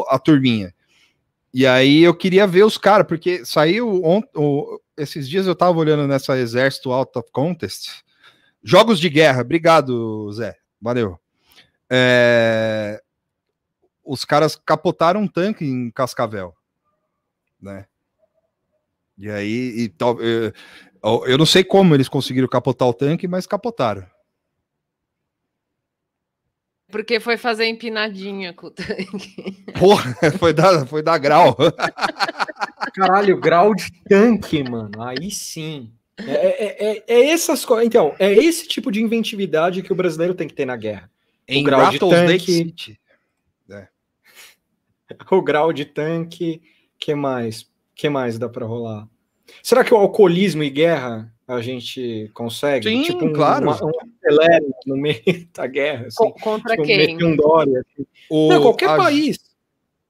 a 0.08 0.20
turminha. 0.20 0.72
E 1.52 1.66
aí 1.66 2.04
eu 2.04 2.16
queria 2.16 2.46
ver 2.46 2.64
os 2.64 2.78
caras, 2.78 3.08
porque 3.08 3.44
saiu 3.44 4.04
ont, 4.04 4.26
o, 4.36 4.80
esses 4.98 5.28
dias 5.28 5.48
eu 5.48 5.56
tava 5.56 5.78
olhando 5.78 6.08
nessa 6.08 6.38
Exército 6.38 6.92
Out 6.92 7.18
of 7.18 7.32
Contest. 7.32 8.04
Jogos 8.64 9.00
de 9.00 9.10
guerra, 9.10 9.42
obrigado, 9.42 10.32
Zé. 10.32 10.58
Valeu. 10.82 11.20
É, 11.90 13.02
os 14.04 14.26
caras 14.26 14.56
capotaram 14.56 15.22
um 15.22 15.28
tanque 15.28 15.66
em 15.66 15.92
Cascavel, 15.92 16.56
né? 17.62 17.86
E 19.18 19.30
aí, 19.30 19.86
e, 19.86 19.94
eu, 21.04 21.26
eu 21.28 21.38
não 21.38 21.46
sei 21.46 21.64
como 21.64 21.94
eles 21.94 22.10
conseguiram 22.10 22.48
capotar 22.48 22.88
o 22.88 22.94
tanque, 22.94 23.28
mas 23.28 23.46
capotaram. 23.46 24.06
Porque 26.90 27.20
foi 27.20 27.38
fazer 27.38 27.66
empinadinha 27.66 28.54
com 28.54 28.68
o 28.68 28.72
tanque. 28.72 29.66
Porra, 29.80 30.16
foi 30.38 30.54
dar, 30.54 30.86
foi 30.86 31.02
dar 31.02 31.18
grau. 31.18 31.58
Caralho, 32.94 33.40
grau 33.40 33.74
de 33.74 33.92
tanque, 34.08 34.64
mano. 34.64 35.02
Aí 35.02 35.32
sim. 35.32 35.92
É, 36.18 36.32
é, 36.32 36.92
é, 36.92 37.04
é 37.08 37.30
essas 37.32 37.66
coisas. 37.66 37.86
Então, 37.86 38.16
é 38.20 38.32
esse 38.32 38.68
tipo 38.68 38.92
de 38.92 39.02
inventividade 39.02 39.82
que 39.82 39.92
o 39.92 39.96
brasileiro 39.96 40.36
tem 40.36 40.48
que 40.48 40.54
ter 40.54 40.66
na 40.66 40.76
guerra. 40.76 41.10
Em 41.48 41.62
o 41.62 41.66
grau 41.66 41.90
de 41.90 42.00
tanque. 42.00 42.98
É. 43.70 43.88
O 45.32 45.42
grau 45.42 45.74
de 45.74 45.86
tanque. 45.86 46.62
que 47.00 47.16
mais? 47.16 47.68
que 47.96 48.10
mais 48.10 48.38
dá 48.38 48.50
para 48.50 48.66
rolar? 48.66 49.08
Será 49.62 49.84
que 49.84 49.94
o 49.94 49.98
alcoolismo 49.98 50.64
e 50.64 50.70
guerra 50.70 51.32
a 51.48 51.62
gente 51.62 52.30
consegue. 52.34 52.90
Sim, 52.90 53.04
tipo 53.04 53.26
um, 53.26 53.34
claro. 53.34 53.68
Uma, 53.68 53.86
um 53.86 53.92
no 54.86 54.98
meio 54.98 55.22
da 55.54 55.68
guerra. 55.68 56.08
Assim, 56.08 56.32
Contra 56.42 56.76
tipo, 56.76 56.84
quem? 56.84 57.24
Um 57.24 57.36
Dória, 57.36 57.82
assim. 57.82 58.06
o, 58.30 58.50
Não, 58.50 58.62
qualquer 58.62 58.90
a, 58.90 58.98
país. 58.98 59.38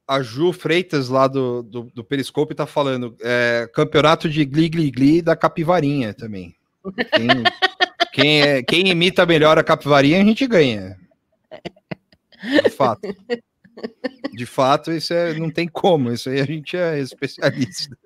A 0.07 0.21
Ju 0.21 0.51
Freitas, 0.51 1.07
lá 1.07 1.27
do, 1.27 1.63
do, 1.63 1.83
do 1.93 2.03
Periscope, 2.03 2.55
tá 2.55 2.65
falando 2.65 3.15
é, 3.21 3.69
campeonato 3.73 4.29
de 4.29 4.43
gli, 4.45 4.69
gli, 4.69 4.91
gli 4.91 5.21
da 5.21 5.35
capivarinha 5.35 6.13
também. 6.13 6.55
Quem, 7.15 7.27
quem, 8.11 8.41
é, 8.41 8.63
quem 8.63 8.89
imita 8.89 9.25
melhor 9.25 9.57
a 9.57 9.63
capivarinha, 9.63 10.21
a 10.21 10.25
gente 10.25 10.45
ganha. 10.45 10.97
De 12.63 12.69
fato. 12.69 13.01
De 14.33 14.45
fato, 14.45 14.91
isso 14.91 15.13
é, 15.13 15.33
não 15.33 15.49
tem 15.49 15.67
como, 15.67 16.11
isso 16.11 16.29
aí 16.29 16.39
a 16.41 16.45
gente 16.45 16.75
é 16.75 16.99
especialista. 16.99 17.97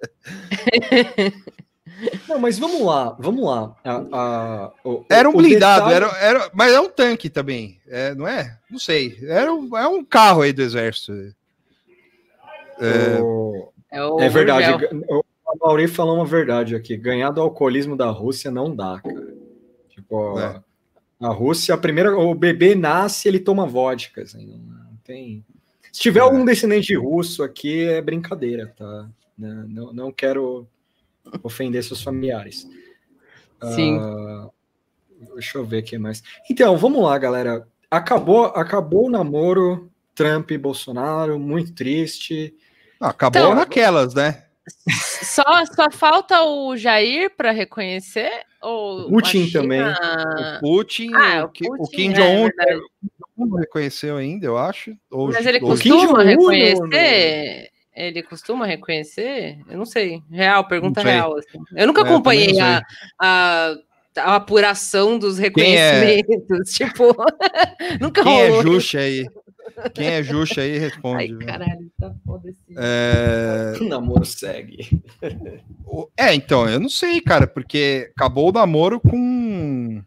Não, 2.27 2.37
mas 2.37 2.59
vamos 2.59 2.81
lá, 2.81 3.15
vamos 3.19 3.43
lá. 3.43 3.75
A, 3.83 4.03
a, 4.11 4.73
o, 4.83 5.03
era 5.09 5.27
um 5.27 5.33
blindado, 5.33 5.87
detalhe... 5.87 5.95
era, 5.95 6.39
era, 6.39 6.51
mas 6.53 6.73
é 6.73 6.79
um 6.79 6.89
tanque 6.89 7.29
também, 7.29 7.79
é, 7.87 8.13
não 8.13 8.27
é? 8.27 8.57
Não 8.69 8.77
sei. 8.77 9.17
Era 9.23 9.51
um, 9.51 9.75
é 9.75 9.87
um 9.87 10.03
carro 10.03 10.41
aí 10.41 10.53
do 10.53 10.61
exército. 10.61 11.13
É, 12.79 13.21
o... 13.21 13.71
é, 13.91 14.25
é 14.25 14.29
verdade. 14.29 14.85
O 15.03 15.23
Mauri 15.65 15.87
falou 15.87 16.15
uma 16.15 16.25
verdade 16.25 16.75
aqui. 16.75 16.97
Ganhar 16.97 17.31
do 17.31 17.41
alcoolismo 17.41 17.95
da 17.95 18.09
Rússia 18.09 18.51
não 18.51 18.75
dá, 18.75 18.99
cara. 18.99 19.33
Tipo, 19.89 20.39
é. 20.39 20.61
a 21.19 21.29
Rússia, 21.29 21.73
a 21.73 21.77
primeira, 21.77 22.17
o 22.17 22.35
bebê 22.35 22.75
nasce, 22.75 23.27
ele 23.27 23.39
toma 23.39 23.65
vodka, 23.65 24.21
assim, 24.21 24.45
não 24.45 24.97
tem. 25.03 25.43
Se 25.91 26.01
tiver 26.01 26.19
é. 26.19 26.23
algum 26.23 26.45
descendente 26.45 26.93
russo 26.95 27.43
aqui, 27.43 27.85
é 27.85 28.01
brincadeira, 28.01 28.73
tá? 28.77 29.09
Não, 29.37 29.93
não 29.93 30.11
quero 30.11 30.67
ofender 31.43 31.83
seus 31.83 32.01
familiares. 32.01 32.67
Sim. 33.73 33.97
Uh, 33.97 34.51
deixa 35.33 35.57
eu 35.57 35.65
ver 35.65 35.79
aqui 35.79 35.97
mais. 35.97 36.21
Então, 36.49 36.77
vamos 36.77 37.01
lá, 37.03 37.17
galera. 37.17 37.67
Acabou, 37.89 38.45
acabou 38.45 39.07
o 39.07 39.09
namoro 39.09 39.89
Trump 40.13 40.51
e 40.51 40.57
Bolsonaro, 40.57 41.39
muito 41.39 41.73
triste. 41.73 42.53
Acabou 42.99 43.41
então, 43.41 43.55
naquelas, 43.55 44.13
né? 44.13 44.43
Só, 45.23 45.43
só 45.65 45.89
falta 45.89 46.43
o 46.43 46.75
Jair 46.75 47.31
para 47.35 47.51
reconhecer? 47.51 48.31
Ou 48.61 49.09
Putin 49.09 49.49
também. 49.49 49.81
O 49.81 50.59
Putin, 50.59 51.13
ah, 51.13 51.45
o, 51.45 51.47
Putin, 51.47 51.67
o 51.79 51.87
Kim 51.87 52.11
Jong-un 52.11 52.47
é, 52.47 52.79
não 53.37 53.57
reconheceu 53.57 54.17
ainda, 54.17 54.45
eu 54.45 54.57
acho. 54.57 54.95
Ou, 55.11 55.27
Mas 55.31 55.45
ele 55.45 55.59
costuma 55.59 56.23
reconhecer. 56.23 57.71
Ele 57.95 58.21
costuma 58.21 58.65
reconhecer? 58.65 59.57
Eu 59.67 59.77
não 59.77 59.85
sei. 59.85 60.21
Real, 60.29 60.67
pergunta 60.67 61.01
real. 61.01 61.35
Assim. 61.35 61.57
Eu 61.75 61.87
nunca 61.87 62.01
é, 62.01 62.03
acompanhei 62.03 62.59
a, 62.59 62.81
a, 63.19 63.75
a, 64.17 64.35
apuração 64.35 65.17
dos 65.17 65.39
é? 65.39 65.43
reconhecimentos. 65.43 66.79
É... 66.79 66.85
Tipo, 66.85 67.15
nunca 67.99 68.21
Quem 68.23 68.39
é 68.39 68.47
rolou. 68.49 68.59
é 68.59 68.63
Juxa 68.63 68.99
aí? 68.99 69.25
Quem 69.93 70.07
é 70.07 70.23
Juxa 70.23 70.61
aí 70.61 70.77
responde. 70.77 71.37
Ai, 71.39 71.45
caralho, 71.45 71.91
tá 71.99 72.13
foda 72.25 72.49
assim. 72.49 72.73
É... 72.77 73.73
O 73.79 73.87
namoro 73.87 74.25
segue. 74.25 75.01
É, 76.17 76.33
então, 76.33 76.67
eu 76.67 76.79
não 76.79 76.89
sei, 76.89 77.21
cara, 77.21 77.47
porque 77.47 78.11
acabou 78.15 78.49
o 78.49 78.51
namoro 78.51 78.99
com. 78.99 80.01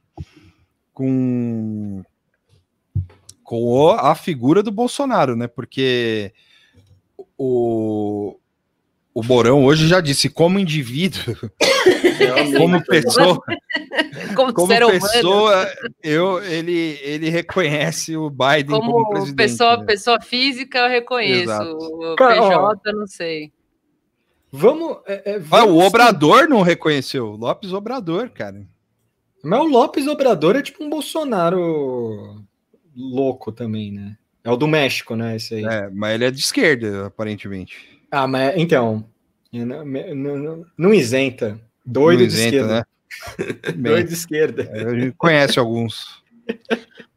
com 0.92 2.02
com 3.42 3.90
a 3.90 4.14
figura 4.14 4.62
do 4.62 4.70
Bolsonaro, 4.70 5.34
né? 5.34 5.48
Porque 5.48 6.32
o, 7.36 8.38
o 9.12 9.22
Borão 9.22 9.64
hoje 9.64 9.88
já 9.88 10.00
disse, 10.00 10.28
como 10.28 10.58
indivíduo, 10.58 11.36
como 12.56 12.84
pessoa, 12.84 13.42
como, 14.36 14.52
como 14.52 14.68
pessoa, 14.68 15.68
eu, 16.02 16.42
ele, 16.44 16.98
ele 17.02 17.28
reconhece 17.28 18.16
o 18.16 18.30
Biden 18.30 18.78
como, 18.78 18.92
como 18.92 19.10
presidente. 19.10 19.36
Pessoa, 19.36 19.76
né? 19.78 19.84
pessoa 19.84 20.20
física, 20.20 20.78
eu 20.78 20.88
reconheço. 20.88 21.42
Exato. 21.42 21.76
O 21.76 22.16
PJ, 22.16 22.92
não 22.92 23.06
sei. 23.06 23.52
Vamos, 24.52 24.98
é, 25.06 25.32
é, 25.32 25.38
vamos 25.38 25.68
ah, 25.68 25.72
o 25.72 25.78
Obrador 25.80 26.48
não 26.48 26.62
reconheceu. 26.62 27.30
Lopes 27.30 27.72
Obrador, 27.72 28.30
cara. 28.30 28.66
Mas 29.42 29.60
o 29.60 29.68
Lopes 29.68 30.06
Obrador 30.06 30.56
é 30.56 30.62
tipo 30.62 30.84
um 30.84 30.90
Bolsonaro 30.90 32.44
louco 32.94 33.52
também, 33.52 33.92
né? 33.92 34.16
É 34.42 34.50
o 34.50 34.56
do 34.56 34.66
México, 34.66 35.14
né? 35.14 35.36
Esse 35.36 35.54
aí. 35.56 35.64
É, 35.64 35.90
mas 35.90 36.14
ele 36.14 36.24
é 36.24 36.30
de 36.30 36.40
esquerda, 36.40 37.06
aparentemente. 37.06 37.89
Ah, 38.10 38.26
mas 38.26 38.56
então. 38.56 39.04
Não, 39.52 39.84
não, 40.14 40.66
não 40.76 40.94
isenta. 40.94 41.60
Doido 41.84 42.20
não 42.20 42.26
isenta, 42.26 42.50
de 42.50 42.56
esquerda. 42.56 42.74
Né? 42.76 43.72
Doido 43.90 44.08
de 44.08 44.14
esquerda. 44.14 44.70
A 44.72 44.94
gente 44.94 45.16
conhece 45.16 45.58
alguns. 45.58 46.22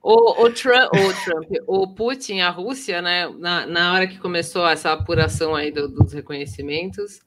O, 0.02 0.44
o, 0.44 0.52
Trump, 0.52 0.92
o, 0.94 1.24
Trump, 1.24 1.52
o 1.66 1.88
Putin, 1.88 2.40
a 2.40 2.50
Rússia, 2.50 3.02
né? 3.02 3.30
Na, 3.40 3.66
na 3.66 3.94
hora 3.94 4.08
que 4.08 4.18
começou 4.20 4.68
essa 4.68 4.92
apuração 4.92 5.56
aí 5.56 5.72
do, 5.72 5.88
dos 5.88 6.12
reconhecimentos, 6.12 7.22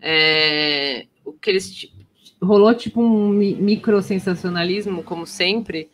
é, 0.00 1.06
o 1.24 1.32
que 1.32 1.48
eles 1.48 1.88
rolou 2.42 2.74
tipo 2.74 3.00
um 3.00 3.28
micro 3.30 4.02
sensacionalismo, 4.02 5.02
como 5.02 5.26
sempre, 5.26 5.90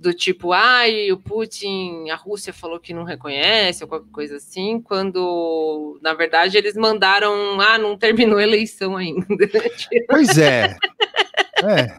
do 0.00 0.14
tipo, 0.14 0.50
ai, 0.54 1.12
o 1.12 1.18
Putin, 1.18 2.08
a 2.08 2.16
Rússia 2.16 2.54
falou 2.54 2.80
que 2.80 2.94
não 2.94 3.04
reconhece, 3.04 3.84
ou 3.84 3.88
qualquer 3.88 4.10
coisa 4.10 4.36
assim, 4.36 4.80
quando, 4.80 5.98
na 6.00 6.14
verdade, 6.14 6.56
eles 6.56 6.74
mandaram, 6.74 7.60
ah, 7.60 7.76
não 7.76 7.98
terminou 7.98 8.38
a 8.38 8.42
eleição 8.42 8.96
ainda. 8.96 9.26
Pois 10.08 10.38
é. 10.38 10.76
é. 11.62 11.98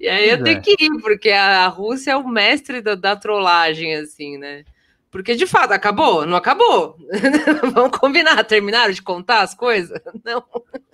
E 0.00 0.08
aí 0.08 0.28
pois 0.28 0.38
eu 0.38 0.44
tenho 0.44 0.58
é. 0.58 0.60
que 0.60 0.72
ir, 0.72 1.00
porque 1.02 1.30
a 1.30 1.66
Rússia 1.68 2.12
é 2.12 2.16
o 2.16 2.26
mestre 2.26 2.80
da, 2.80 2.94
da 2.94 3.14
trollagem, 3.14 3.94
assim, 3.96 4.38
né? 4.38 4.64
Porque, 5.10 5.34
de 5.34 5.46
fato, 5.46 5.72
acabou? 5.72 6.26
Não 6.26 6.36
acabou? 6.36 6.98
Vamos 7.72 7.98
combinar, 7.98 8.44
terminaram 8.44 8.92
de 8.92 9.00
contar 9.00 9.40
as 9.40 9.54
coisas? 9.54 9.98
Não. 10.24 10.44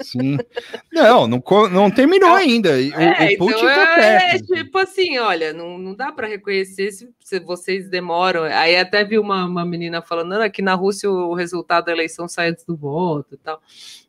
Sim. 0.01 0.39
Não, 0.93 1.27
não, 1.27 1.43
não 1.71 1.91
terminou 1.91 2.35
ainda. 2.35 2.71
O, 2.71 2.75
é, 2.75 3.35
o 3.35 3.39
Putin 3.39 3.55
então 3.55 3.67
tá 3.67 4.03
é, 4.03 4.39
tipo 4.39 4.79
assim, 4.79 5.19
olha, 5.19 5.53
não, 5.53 5.77
não 5.79 5.95
dá 5.95 6.13
para 6.13 6.27
reconhecer 6.27 6.93
se, 6.93 7.09
se, 7.21 7.41
vocês 7.41 7.89
demoram. 7.89 8.45
Aí 8.45 8.77
até 8.77 9.03
vi 9.05 9.19
uma, 9.19 9.47
uma 9.47 9.65
menina 9.65 10.03
falando, 10.03 10.29
não, 10.31 10.43
aqui 10.43 10.61
na 10.61 10.75
Rússia 10.75 11.11
o 11.11 11.33
resultado 11.33 11.87
da 11.87 11.93
eleição 11.93 12.29
sai 12.29 12.51
antes 12.51 12.67
do 12.67 12.77
voto 12.77 13.35
e 13.35 13.39
tal. 13.39 13.63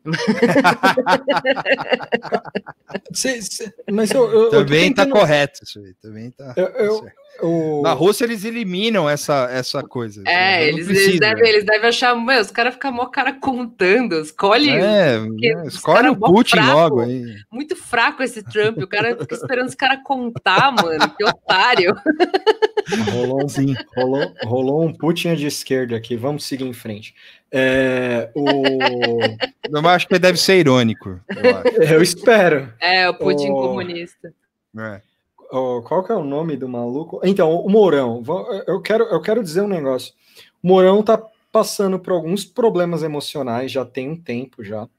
mas 3.92 4.12
eu, 4.12 4.32
eu 4.32 4.50
também 4.50 4.92
está 4.92 5.10
correto 5.10 5.64
isso 5.64 5.80
aí, 5.80 5.94
também 5.96 6.30
tá. 6.32 6.54
Eu, 6.58 6.68
eu, 6.68 7.08
o... 7.42 7.82
Na 7.82 7.94
Rússia 7.94 8.26
eles 8.26 8.46
eliminam 8.46 9.10
essa, 9.10 9.50
essa 9.52 9.84
coisa. 9.84 10.24
É, 10.26 10.68
eles, 10.68 10.90
eles, 10.90 11.20
devem, 11.20 11.48
eles 11.48 11.66
devem 11.66 11.90
achar, 11.90 12.16
meu, 12.16 12.42
os 12.42 12.52
caras 12.52 12.74
ficam 12.74 12.92
mó 12.92 13.06
cara 13.06 13.34
contando, 13.34 14.20
escolhe. 14.20 14.70
É, 14.70 15.18
é 15.18 15.68
escolhe 15.68 16.10
o 16.10 16.16
Putin 16.16 16.58
fraco, 16.58 16.74
logo 16.74 17.02
aí. 17.02 17.36
Muito 17.52 17.76
fraco 17.76 18.24
esse 18.24 18.44
Trump, 18.44 18.78
o 18.78 18.88
cara 18.88 19.18
fica 19.18 19.36
esperando 19.36 19.68
os 19.68 19.76
caras 19.76 20.00
contar, 20.04 20.72
mano, 20.72 21.10
que 21.16 21.24
otário. 21.24 21.96
Rolou, 23.12 23.50
sim, 23.50 23.74
rolou, 23.96 24.32
rolou 24.44 24.86
um 24.86 24.94
Putin 24.94 25.34
de 25.34 25.48
esquerda 25.48 25.96
aqui, 25.96 26.16
vamos 26.16 26.46
seguir 26.46 26.66
em 26.66 26.74
frente. 26.74 27.16
É, 27.52 28.30
o... 28.36 28.44
Eu 29.68 29.90
acho 29.90 30.08
que 30.08 30.20
deve 30.20 30.38
ser 30.38 30.60
irônico. 30.60 31.20
Eu, 31.28 31.96
eu 31.96 32.04
espero. 32.04 32.72
É, 32.80 33.10
o 33.10 33.16
Putin 33.16 33.50
o... 33.50 33.56
comunista. 33.56 34.32
É. 34.78 35.02
Oh, 35.52 35.82
qual 35.82 36.04
que 36.04 36.12
é 36.12 36.16
o 36.16 36.24
nome 36.24 36.58
do 36.58 36.68
maluco? 36.68 37.20
Então, 37.24 37.56
o 37.56 37.70
Mourão. 37.70 38.24
Eu 38.68 38.82
quero, 38.82 39.04
eu 39.06 39.22
quero 39.22 39.44
dizer 39.44 39.62
um 39.62 39.68
negócio. 39.68 40.14
O 40.62 40.68
Mourão 40.68 41.04
tá 41.04 41.22
passando 41.52 41.98
por 42.00 42.12
alguns 42.12 42.44
problemas 42.44 43.02
emocionais 43.02 43.72
já 43.72 43.86
tem 43.86 44.10
um 44.10 44.22
tempo 44.22 44.64
já. 44.64 44.90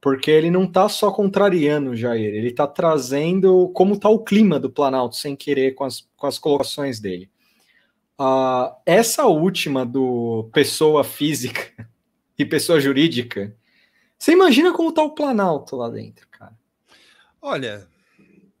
Porque 0.00 0.30
ele 0.30 0.50
não 0.50 0.66
tá 0.66 0.88
só 0.88 1.10
contrariando 1.10 1.90
o 1.90 1.96
Jair, 1.96 2.34
ele 2.34 2.52
tá 2.52 2.66
trazendo 2.66 3.70
como 3.74 3.98
tá 3.98 4.08
o 4.08 4.24
clima 4.24 4.58
do 4.58 4.70
Planalto 4.70 5.16
sem 5.16 5.34
querer 5.34 5.74
com 5.74 5.84
as, 5.84 6.08
com 6.16 6.26
as 6.26 6.38
colocações 6.38 7.00
dele. 7.00 7.30
Uh, 8.20 8.74
essa 8.86 9.26
última 9.26 9.84
do 9.84 10.48
pessoa 10.52 11.02
física 11.04 11.88
e 12.38 12.44
pessoa 12.44 12.80
jurídica, 12.80 13.54
você 14.18 14.32
imagina 14.32 14.72
como 14.72 14.92
tá 14.92 15.02
o 15.02 15.14
Planalto 15.14 15.76
lá 15.76 15.90
dentro, 15.90 16.26
cara? 16.30 16.56
Olha, 17.42 17.86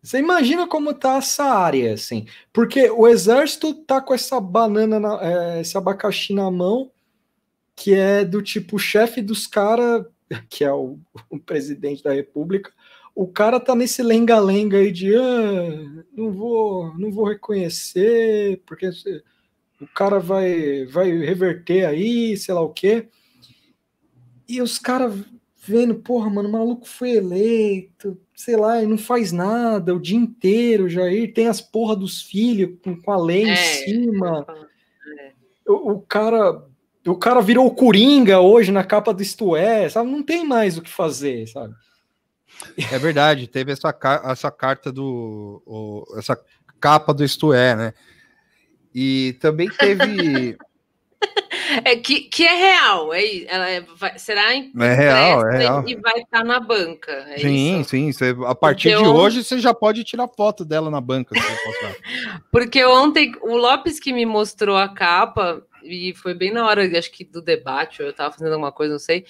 você 0.04 0.18
imagina 0.18 0.68
como 0.68 0.92
tá 0.92 1.16
essa 1.16 1.44
área, 1.44 1.94
assim. 1.94 2.26
Porque 2.52 2.90
o 2.90 3.08
exército 3.08 3.72
tá 3.72 4.02
com 4.02 4.12
essa 4.12 4.38
banana, 4.38 5.00
na, 5.00 5.18
é, 5.22 5.60
esse 5.62 5.78
abacaxi 5.78 6.34
na 6.34 6.50
mão, 6.50 6.90
que 7.74 7.94
é 7.94 8.22
do 8.22 8.42
tipo 8.42 8.78
chefe 8.78 9.22
dos 9.22 9.46
caras, 9.46 10.04
que 10.50 10.62
é 10.62 10.70
o, 10.70 10.98
o, 11.30 11.38
presidente 11.38 12.02
da 12.04 12.12
república. 12.12 12.70
O 13.14 13.26
cara 13.26 13.58
tá 13.58 13.74
nesse 13.74 14.02
lenga-lenga 14.02 14.76
aí 14.76 14.92
de 14.92 15.16
ah, 15.16 16.04
não 16.12 16.30
vou, 16.30 16.92
não 16.98 17.10
vou 17.10 17.24
reconhecer, 17.24 18.60
porque 18.66 18.90
o 19.80 19.86
cara 19.94 20.18
vai, 20.20 20.84
vai 20.84 21.10
reverter 21.10 21.86
aí, 21.86 22.36
sei 22.36 22.54
lá 22.54 22.60
o 22.60 22.74
quê. 22.74 23.08
E 24.46 24.60
os 24.60 24.78
caras 24.78 25.24
vendo, 25.66 25.94
porra, 25.94 26.28
mano, 26.28 26.48
o 26.48 26.52
maluco 26.52 26.86
foi 26.86 27.12
eleito, 27.12 28.18
sei 28.34 28.56
lá, 28.56 28.82
e 28.82 28.86
não 28.86 28.98
faz 28.98 29.32
nada 29.32 29.94
o 29.94 30.00
dia 30.00 30.16
inteiro, 30.16 30.88
Jair 30.88 31.32
tem 31.32 31.46
as 31.46 31.60
porra 31.60 31.96
dos 31.96 32.22
filhos 32.22 32.78
com, 32.82 33.00
com 33.00 33.10
a 33.10 33.16
lei 33.16 33.48
é, 33.48 33.52
em 33.52 33.56
cima. 33.84 34.46
É. 35.18 35.32
O, 35.66 35.92
o, 35.92 36.00
cara 36.00 36.62
o 37.06 37.16
cara 37.16 37.40
virou 37.40 37.66
o 37.66 37.74
Coringa 37.74 38.40
hoje 38.40 38.72
na 38.72 38.84
capa 38.84 39.12
do 39.12 39.22
Isto 39.22 39.56
É, 39.56 39.88
sabe? 39.88 40.10
Não 40.10 40.22
tem 40.22 40.44
mais 40.44 40.76
o 40.76 40.82
que 40.82 40.90
fazer, 40.90 41.46
sabe? 41.48 41.74
É 42.92 42.98
verdade, 42.98 43.46
teve 43.46 43.72
essa, 43.72 43.94
essa 44.24 44.50
carta 44.50 44.92
do. 44.92 45.62
O, 45.66 46.04
essa 46.18 46.38
capa 46.80 47.12
do 47.12 47.24
Isto 47.24 47.52
É, 47.52 47.74
né? 47.74 47.94
E 48.94 49.36
também 49.40 49.68
teve. 49.68 50.56
É, 51.84 51.96
que, 51.96 52.20
que 52.22 52.44
é 52.44 52.54
real, 52.54 53.12
é, 53.12 53.44
ela 53.46 53.68
é, 53.68 53.80
vai, 53.80 54.18
será 54.18 54.54
é 54.54 54.94
real, 54.94 55.46
é 55.48 55.58
real. 55.58 55.88
e 55.88 55.94
vai 55.96 56.20
estar 56.20 56.44
na 56.44 56.60
banca. 56.60 57.12
É 57.28 57.38
sim, 57.38 57.80
isso? 57.80 57.90
sim. 57.90 58.12
Você, 58.12 58.36
a 58.46 58.54
partir 58.54 58.90
Porque 58.90 59.02
de 59.02 59.08
eu... 59.08 59.14
hoje 59.14 59.42
você 59.42 59.58
já 59.58 59.72
pode 59.72 60.04
tirar 60.04 60.28
foto 60.28 60.64
dela 60.64 60.90
na 60.90 61.00
banca. 61.00 61.34
Porque 62.50 62.84
ontem 62.84 63.32
o 63.42 63.56
Lopes 63.56 63.98
que 63.98 64.12
me 64.12 64.26
mostrou 64.26 64.76
a 64.76 64.88
capa, 64.88 65.62
e 65.82 66.14
foi 66.14 66.34
bem 66.34 66.52
na 66.52 66.66
hora, 66.66 66.86
acho 66.98 67.10
que 67.10 67.24
do 67.24 67.42
debate, 67.42 68.00
eu 68.00 68.10
estava 68.10 68.32
fazendo 68.32 68.52
alguma 68.52 68.72
coisa, 68.72 68.92
não 68.92 69.00
sei. 69.00 69.24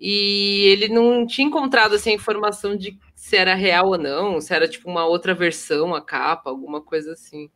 E 0.00 0.66
ele 0.66 0.88
não 0.88 1.26
tinha 1.26 1.46
encontrado 1.46 1.94
assim, 1.94 2.10
a 2.10 2.14
informação 2.14 2.76
de 2.76 2.98
se 3.14 3.36
era 3.36 3.54
real 3.54 3.88
ou 3.88 3.98
não, 3.98 4.40
se 4.40 4.54
era 4.54 4.68
tipo 4.68 4.88
uma 4.88 5.04
outra 5.04 5.34
versão, 5.34 5.94
a 5.94 6.00
capa, 6.00 6.50
alguma 6.50 6.80
coisa 6.80 7.12
assim. 7.12 7.50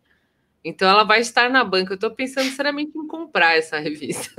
Então 0.65 0.89
ela 0.89 1.05
vai 1.05 1.21
estar 1.21 1.51
na 1.51 1.65
banca. 1.65 1.93
Eu 1.93 1.97
estou 1.97 2.11
pensando 2.11 2.49
seriamente 2.51 2.97
em 2.97 3.07
comprar 3.07 3.57
essa 3.57 3.79
revista. 3.79 4.31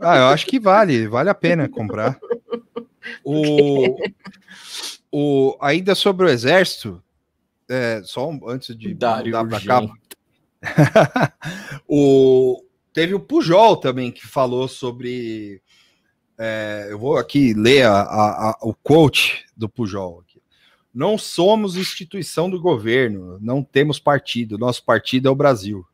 Ah, 0.00 0.18
eu 0.18 0.26
acho 0.26 0.46
que 0.46 0.60
vale, 0.60 1.08
vale 1.08 1.30
a 1.30 1.34
pena 1.34 1.68
comprar. 1.68 2.18
O, 3.22 3.96
o, 5.12 5.58
ainda 5.60 5.94
sobre 5.94 6.24
o 6.24 6.28
exército, 6.28 7.02
é, 7.68 8.00
só 8.02 8.30
um, 8.30 8.48
antes 8.48 8.76
de 8.76 8.94
Dário 8.94 9.26
mudar 9.26 9.60
para 9.60 9.60
cá. 9.60 11.32
o, 11.86 12.62
teve 12.92 13.14
o 13.14 13.20
Pujol 13.20 13.76
também 13.76 14.10
que 14.10 14.26
falou 14.26 14.68
sobre. 14.68 15.60
É, 16.38 16.88
eu 16.90 16.98
vou 16.98 17.16
aqui 17.16 17.54
ler 17.54 17.84
a, 17.84 18.00
a, 18.00 18.50
a, 18.50 18.58
o 18.62 18.74
quote 18.74 19.44
do 19.56 19.68
Pujol. 19.68 20.24
Não 20.94 21.18
somos 21.18 21.76
instituição 21.76 22.48
do 22.48 22.60
governo, 22.60 23.36
não 23.40 23.64
temos 23.64 23.98
partido, 23.98 24.56
nosso 24.56 24.84
partido 24.84 25.26
é 25.26 25.30
o 25.30 25.34
Brasil. 25.34 25.84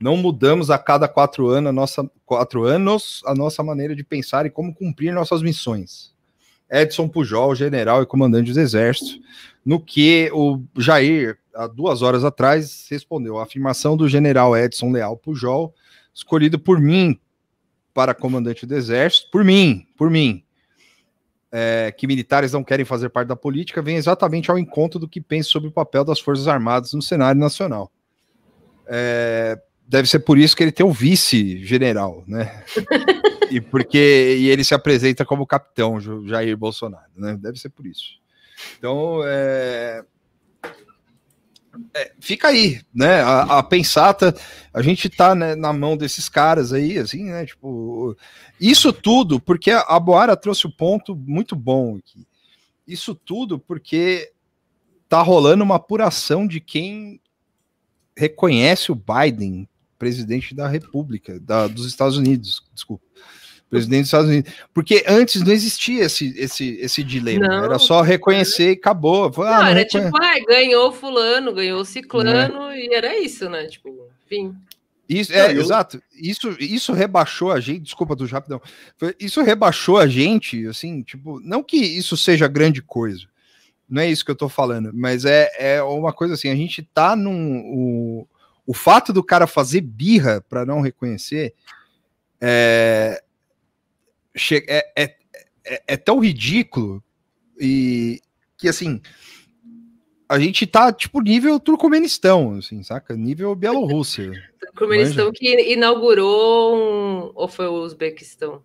Não 0.00 0.16
mudamos 0.16 0.70
a 0.70 0.78
cada 0.78 1.06
quatro 1.06 1.48
anos 1.48 1.68
a 1.68 1.72
nossa, 1.72 2.10
quatro 2.26 2.64
anos 2.64 3.22
a 3.26 3.34
nossa 3.34 3.62
maneira 3.62 3.94
de 3.94 4.02
pensar 4.02 4.46
e 4.46 4.50
como 4.50 4.74
cumprir 4.74 5.12
nossas 5.12 5.40
missões. 5.40 6.12
Edson 6.68 7.08
Pujol, 7.08 7.54
general 7.54 8.02
e 8.02 8.06
comandante 8.06 8.48
dos 8.48 8.56
exércitos, 8.56 9.20
no 9.64 9.78
que 9.80 10.30
o 10.32 10.60
Jair, 10.76 11.38
há 11.54 11.66
duas 11.66 12.02
horas 12.02 12.24
atrás, 12.24 12.86
respondeu 12.90 13.38
a 13.38 13.42
afirmação 13.42 13.96
do 13.96 14.08
general 14.08 14.56
Edson 14.56 14.90
Leal 14.90 15.16
Pujol, 15.16 15.74
escolhido 16.14 16.58
por 16.58 16.80
mim 16.80 17.20
para 17.92 18.14
comandante 18.14 18.64
do 18.66 18.74
exército, 18.74 19.30
por 19.30 19.44
mim, 19.44 19.86
por 19.96 20.10
mim, 20.10 20.42
é, 21.52 21.92
que 21.96 22.06
militares 22.06 22.52
não 22.52 22.62
querem 22.62 22.84
fazer 22.84 23.08
parte 23.08 23.28
da 23.28 23.36
política 23.36 23.82
vem 23.82 23.96
exatamente 23.96 24.50
ao 24.50 24.58
encontro 24.58 24.98
do 24.98 25.08
que 25.08 25.20
pensa 25.20 25.48
sobre 25.48 25.68
o 25.68 25.72
papel 25.72 26.04
das 26.04 26.20
Forças 26.20 26.46
Armadas 26.46 26.92
no 26.92 27.02
cenário 27.02 27.40
nacional. 27.40 27.90
É, 28.86 29.58
deve 29.86 30.08
ser 30.08 30.20
por 30.20 30.38
isso 30.38 30.56
que 30.56 30.62
ele 30.62 30.72
tem 30.72 30.86
o 30.86 30.92
vice-general, 30.92 32.24
né? 32.26 32.64
e 33.50 33.60
porque 33.60 34.36
e 34.38 34.48
ele 34.48 34.62
se 34.62 34.74
apresenta 34.74 35.24
como 35.24 35.46
capitão 35.46 36.00
Jair 36.26 36.56
Bolsonaro, 36.56 37.10
né? 37.16 37.36
Deve 37.40 37.58
ser 37.58 37.70
por 37.70 37.86
isso. 37.86 38.20
Então, 38.78 39.22
é, 39.24 40.04
é, 41.94 42.12
fica 42.18 42.48
aí, 42.48 42.80
né? 42.94 43.20
A, 43.20 43.58
a 43.58 43.62
pensata, 43.62 44.34
a 44.72 44.82
gente 44.82 45.08
tá 45.08 45.34
né, 45.34 45.54
na 45.54 45.72
mão 45.72 45.96
desses 45.96 46.28
caras 46.28 46.72
aí, 46.72 46.98
assim, 46.98 47.24
né? 47.24 47.46
Tipo, 47.46 48.16
isso 48.60 48.92
tudo 48.92 49.40
porque 49.40 49.70
a 49.70 49.98
Boara 49.98 50.36
trouxe 50.36 50.66
um 50.66 50.70
ponto 50.70 51.14
muito 51.14 51.54
bom 51.54 51.96
aqui. 51.96 52.26
Isso 52.86 53.14
tudo 53.14 53.58
porque 53.58 54.32
tá 55.08 55.22
rolando 55.22 55.64
uma 55.64 55.76
apuração 55.76 56.46
de 56.46 56.60
quem 56.60 57.20
reconhece 58.16 58.90
o 58.92 58.94
Biden, 58.94 59.68
presidente 59.98 60.54
da 60.54 60.68
República, 60.68 61.38
da, 61.40 61.66
dos 61.66 61.86
Estados 61.86 62.16
Unidos, 62.16 62.62
desculpa 62.74 63.04
presidente 63.70 64.00
dos 64.00 64.08
Estados 64.08 64.28
Unidos. 64.28 64.52
Porque 64.74 65.04
antes 65.06 65.42
não 65.42 65.52
existia 65.52 66.04
esse, 66.04 66.34
esse, 66.36 66.76
esse 66.80 67.04
dilema. 67.04 67.46
Não, 67.46 67.64
era 67.64 67.78
só 67.78 68.02
reconhecer 68.02 68.70
e 68.70 68.72
acabou. 68.72 69.32
Não, 69.34 69.44
ah, 69.44 69.62
não 69.62 69.66
era 69.68 69.84
tipo, 69.84 70.10
ah, 70.16 70.44
ganhou 70.46 70.92
fulano, 70.92 71.54
ganhou 71.54 71.84
ciclano, 71.84 72.70
é. 72.70 72.80
e 72.80 72.92
era 72.94 73.18
isso, 73.18 73.48
né? 73.48 73.66
Tipo, 73.66 74.08
enfim. 74.26 74.54
Isso, 75.08 75.32
é, 75.32 75.46
eu... 75.54 75.60
exato. 75.60 76.02
Isso, 76.14 76.56
isso 76.60 76.92
rebaixou 76.92 77.52
a 77.52 77.60
gente. 77.60 77.82
Desculpa 77.82 78.16
do 78.16 78.26
rapidão. 78.26 78.60
Isso 79.18 79.40
rebaixou 79.40 79.98
a 79.98 80.06
gente, 80.06 80.66
assim, 80.66 81.02
tipo, 81.02 81.40
não 81.40 81.62
que 81.62 81.76
isso 81.76 82.16
seja 82.16 82.48
grande 82.48 82.82
coisa. 82.82 83.26
Não 83.88 84.02
é 84.02 84.08
isso 84.08 84.24
que 84.24 84.30
eu 84.30 84.36
tô 84.36 84.48
falando, 84.48 84.92
mas 84.94 85.24
é, 85.24 85.50
é 85.58 85.82
uma 85.82 86.12
coisa 86.12 86.34
assim, 86.34 86.48
a 86.48 86.54
gente 86.54 86.82
tá 86.94 87.16
num. 87.16 87.60
O, 87.66 88.28
o 88.64 88.72
fato 88.72 89.12
do 89.12 89.22
cara 89.22 89.48
fazer 89.48 89.80
birra 89.80 90.44
para 90.48 90.64
não 90.64 90.80
reconhecer 90.80 91.54
é, 92.40 93.20
é, 94.68 94.92
é, 94.96 95.16
é, 95.64 95.82
é, 95.86 95.96
tão 95.96 96.20
ridículo 96.20 97.02
e 97.58 98.20
que 98.56 98.68
assim 98.68 99.00
a 100.28 100.38
gente 100.38 100.66
tá 100.66 100.92
tipo 100.92 101.20
nível 101.20 101.58
Turcomenistão, 101.58 102.56
assim, 102.56 102.82
saca? 102.84 103.16
Nível 103.16 103.54
Bielorrússia. 103.56 104.30
Turcomenistão 104.60 105.32
que 105.32 105.72
inaugurou 105.72 106.76
um... 106.76 107.32
ou 107.34 107.48
foi 107.48 107.66
o 107.66 107.82
Uzbequistão? 107.82 108.62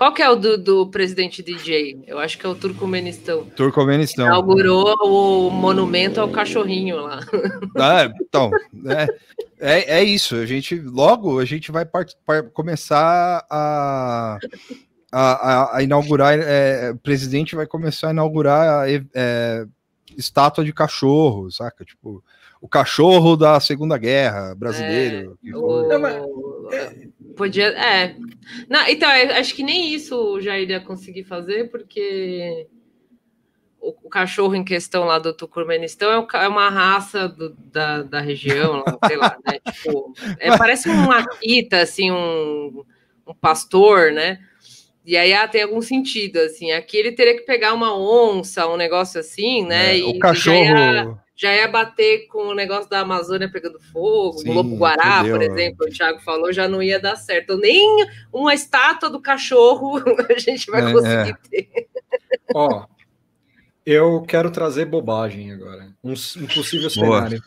Qual 0.00 0.14
que 0.14 0.22
é 0.22 0.30
o 0.30 0.34
do, 0.34 0.56
do, 0.56 0.86
presidente 0.86 1.42
DJ? 1.42 2.04
Eu 2.06 2.18
acho 2.18 2.38
que 2.38 2.46
é 2.46 2.48
o 2.48 2.54
Turcomenistão. 2.54 3.44
Turcomenistão. 3.54 4.24
Inaugurou 4.24 4.96
o 5.04 5.50
monumento 5.50 6.18
ao 6.22 6.30
cachorrinho 6.30 7.02
lá. 7.02 7.20
Ah, 7.76 8.10
então, 8.18 8.50
é, 8.86 9.06
é, 9.60 9.98
é 9.98 10.02
isso. 10.02 10.36
A 10.36 10.46
gente 10.46 10.74
logo 10.80 11.38
a 11.38 11.44
gente 11.44 11.70
vai 11.70 11.84
part, 11.84 12.16
part, 12.24 12.48
começar 12.48 13.44
a, 13.50 14.38
a, 15.12 15.76
a 15.76 15.82
inaugurar. 15.82 16.38
É, 16.38 16.92
o 16.92 16.96
presidente 16.96 17.54
vai 17.54 17.66
começar 17.66 18.08
a 18.08 18.12
inaugurar 18.12 18.84
a, 18.84 18.90
é, 18.90 19.66
estátua 20.16 20.64
de 20.64 20.72
cachorro, 20.72 21.50
saca? 21.50 21.84
Tipo, 21.84 22.24
o 22.58 22.66
cachorro 22.66 23.36
da 23.36 23.60
Segunda 23.60 23.98
Guerra 23.98 24.54
brasileiro. 24.54 25.38
É, 25.44 25.54
o... 25.54 27.09
Podia, 27.40 27.68
é. 27.68 28.16
Não, 28.68 28.86
então, 28.86 29.08
acho 29.08 29.54
que 29.54 29.62
nem 29.62 29.94
isso 29.94 30.38
já 30.42 30.58
iria 30.58 30.78
conseguir 30.78 31.24
fazer, 31.24 31.70
porque 31.70 32.66
o, 33.80 33.94
o, 34.02 34.10
cachorro 34.10 34.54
em 34.54 34.62
questão 34.62 35.04
lá 35.04 35.18
do 35.18 35.32
Turcomenistão 35.32 36.28
é, 36.34 36.44
é 36.44 36.48
uma 36.48 36.68
raça 36.68 37.26
do, 37.26 37.56
da, 37.72 38.02
da 38.02 38.20
região, 38.20 38.84
sei 39.06 39.16
lá, 39.16 39.38
né? 39.46 39.58
Tipo, 39.72 40.12
é, 40.38 40.54
parece 40.58 40.90
um 40.90 41.10
Akita, 41.10 41.80
assim, 41.80 42.10
um, 42.10 42.84
um 43.26 43.32
pastor, 43.32 44.12
né? 44.12 44.38
E 45.02 45.16
aí 45.16 45.32
ah, 45.32 45.48
tem 45.48 45.62
algum 45.62 45.80
sentido, 45.80 46.36
assim. 46.40 46.72
Aqui 46.72 46.98
ele 46.98 47.12
teria 47.12 47.38
que 47.38 47.46
pegar 47.46 47.72
uma 47.72 47.98
onça, 47.98 48.68
um 48.68 48.76
negócio 48.76 49.18
assim, 49.18 49.64
né? 49.64 49.98
É, 49.98 50.02
o 50.02 50.18
cachorro 50.18 51.18
já 51.40 51.54
ia 51.54 51.66
bater 51.66 52.26
com 52.26 52.48
o 52.48 52.54
negócio 52.54 52.90
da 52.90 53.00
Amazônia 53.00 53.50
pegando 53.50 53.80
fogo, 53.90 54.40
Sim, 54.40 54.50
o 54.50 54.52
Lobo 54.52 54.76
Guará, 54.76 55.24
por 55.24 55.40
exemplo, 55.40 55.86
o 55.86 55.90
Thiago 55.90 56.20
falou, 56.20 56.52
já 56.52 56.68
não 56.68 56.82
ia 56.82 57.00
dar 57.00 57.16
certo. 57.16 57.56
Nem 57.56 58.06
uma 58.30 58.52
estátua 58.52 59.08
do 59.08 59.22
cachorro 59.22 60.02
a 60.28 60.38
gente 60.38 60.70
vai 60.70 60.90
é, 60.90 60.92
conseguir 60.92 61.30
é. 61.30 61.48
ter. 61.48 61.88
Ó, 62.54 62.84
eu 63.86 64.20
quero 64.20 64.50
trazer 64.50 64.84
bobagem 64.84 65.50
agora. 65.50 65.94
Um, 66.04 66.12
um 66.12 66.46
possível 66.46 66.90
cenário. 66.90 67.42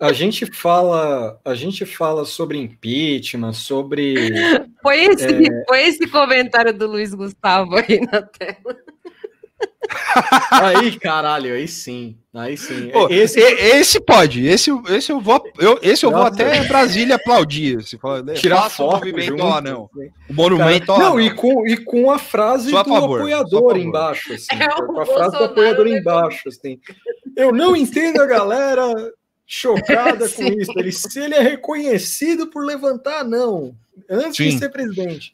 A 0.00 0.12
gente 0.12 0.46
fala, 0.46 1.40
a 1.44 1.54
gente 1.54 1.86
fala 1.86 2.24
sobre 2.24 2.58
impeachment, 2.58 3.52
sobre. 3.52 4.14
Foi 4.82 5.04
esse, 5.04 5.26
é... 5.26 5.64
foi 5.68 5.82
esse 5.82 6.06
comentário 6.08 6.72
do 6.72 6.86
Luiz 6.86 7.12
Gustavo 7.12 7.76
aí 7.76 8.00
na 8.00 8.22
tela. 8.22 8.76
aí, 10.50 10.98
caralho, 10.98 11.54
aí 11.54 11.66
sim. 11.66 12.16
Aí 12.32 12.56
sim. 12.56 12.90
Pô, 12.90 13.08
esse... 13.08 13.40
esse 13.40 14.00
pode, 14.00 14.46
esse, 14.46 14.70
esse 14.88 15.10
eu 15.10 15.20
vou, 15.20 15.42
eu, 15.58 15.78
esse 15.82 16.06
eu 16.06 16.10
vou 16.10 16.22
até 16.22 16.62
Brasília 16.64 17.16
aplaudir. 17.16 17.82
Se 17.82 17.98
for, 17.98 18.22
né? 18.22 18.34
Tirar 18.34 18.70
foto, 18.70 18.90
o 18.90 18.98
movimento 18.98 19.30
junto, 19.30 19.44
lá, 19.44 19.60
não. 19.60 19.90
O 20.28 20.34
monumento 20.34 20.86
Cara, 20.86 20.98
Não, 21.00 21.20
e 21.20 21.34
com, 21.34 21.66
e 21.66 21.76
com 21.76 22.10
a 22.10 22.18
frase 22.18 22.70
do 22.70 22.84
favor, 22.84 23.18
apoiador 23.18 23.76
embaixo, 23.76 24.32
assim. 24.32 24.46
É 24.60 24.68
com 24.68 25.00
a 25.00 25.06
frase 25.06 25.38
do 25.38 25.44
apoiador 25.44 25.86
embaixo, 25.88 26.48
assim. 26.48 26.78
Eu 27.36 27.52
não 27.52 27.74
entendo 27.74 28.20
a 28.20 28.26
galera 28.26 28.94
chocada 29.44 30.28
com 30.30 30.44
isso. 30.44 30.72
Ele, 30.76 30.92
se 30.92 31.18
ele 31.18 31.34
é 31.34 31.42
reconhecido 31.42 32.46
por 32.46 32.64
levantar 32.64 33.24
não 33.24 33.74
antes 34.08 34.36
sim. 34.36 34.50
de 34.50 34.58
ser 34.58 34.68
presidente. 34.68 35.32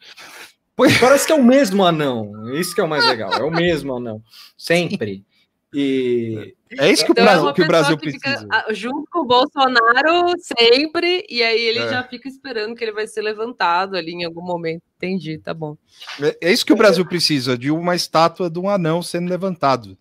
Pois... 0.76 0.98
Parece 0.98 1.26
que 1.26 1.32
é 1.32 1.34
o 1.34 1.42
mesmo 1.42 1.84
anão. 1.84 2.54
Isso 2.54 2.74
que 2.74 2.80
é 2.80 2.84
o 2.84 2.88
mais 2.88 3.04
legal. 3.06 3.32
É 3.32 3.42
o 3.42 3.50
mesmo 3.50 3.96
anão. 3.96 4.22
Sempre. 4.56 5.24
E 5.72 6.54
é 6.70 6.90
isso 6.90 7.04
que, 7.04 7.12
então, 7.12 7.24
o, 7.24 7.26
Brasil, 7.26 7.48
é 7.48 7.52
que 7.52 7.62
o 7.62 7.66
Brasil 7.66 7.98
que 7.98 8.18
precisa. 8.18 8.46
Ah, 8.50 8.66
junto 8.70 9.10
com 9.10 9.20
o 9.20 9.26
Bolsonaro 9.26 10.34
sempre, 10.38 11.26
e 11.28 11.42
aí 11.42 11.60
ele 11.60 11.80
é. 11.80 11.88
já 11.88 12.02
fica 12.02 12.28
esperando 12.28 12.74
que 12.74 12.84
ele 12.84 12.92
vai 12.92 13.06
ser 13.06 13.20
levantado 13.22 13.96
ali 13.96 14.12
em 14.12 14.24
algum 14.24 14.42
momento. 14.42 14.82
Entendi, 14.96 15.38
tá 15.38 15.52
bom. 15.52 15.76
É, 16.22 16.48
é 16.48 16.52
isso 16.52 16.64
que 16.64 16.72
o 16.72 16.76
Brasil 16.76 17.04
precisa, 17.04 17.58
de 17.58 17.70
uma 17.70 17.94
estátua 17.94 18.48
de 18.48 18.58
um 18.58 18.68
anão 18.70 19.02
sendo 19.02 19.28
levantado. 19.28 19.98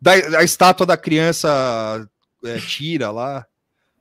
Da, 0.00 0.12
a 0.12 0.44
estátua 0.44 0.86
da 0.86 0.96
criança 0.96 2.08
é, 2.44 2.58
tira 2.58 3.10
lá. 3.10 3.46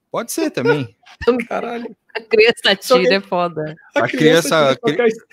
Pode 0.09 0.31
ser 0.31 0.49
também. 0.49 0.95
Caralho. 1.49 1.95
A 2.15 2.21
criança 2.21 2.75
tira 2.75 3.15
é 3.15 3.21
foda. 3.21 3.75
A, 3.95 4.05
a 4.05 4.07
criança. 4.07 4.77
criança 4.81 5.25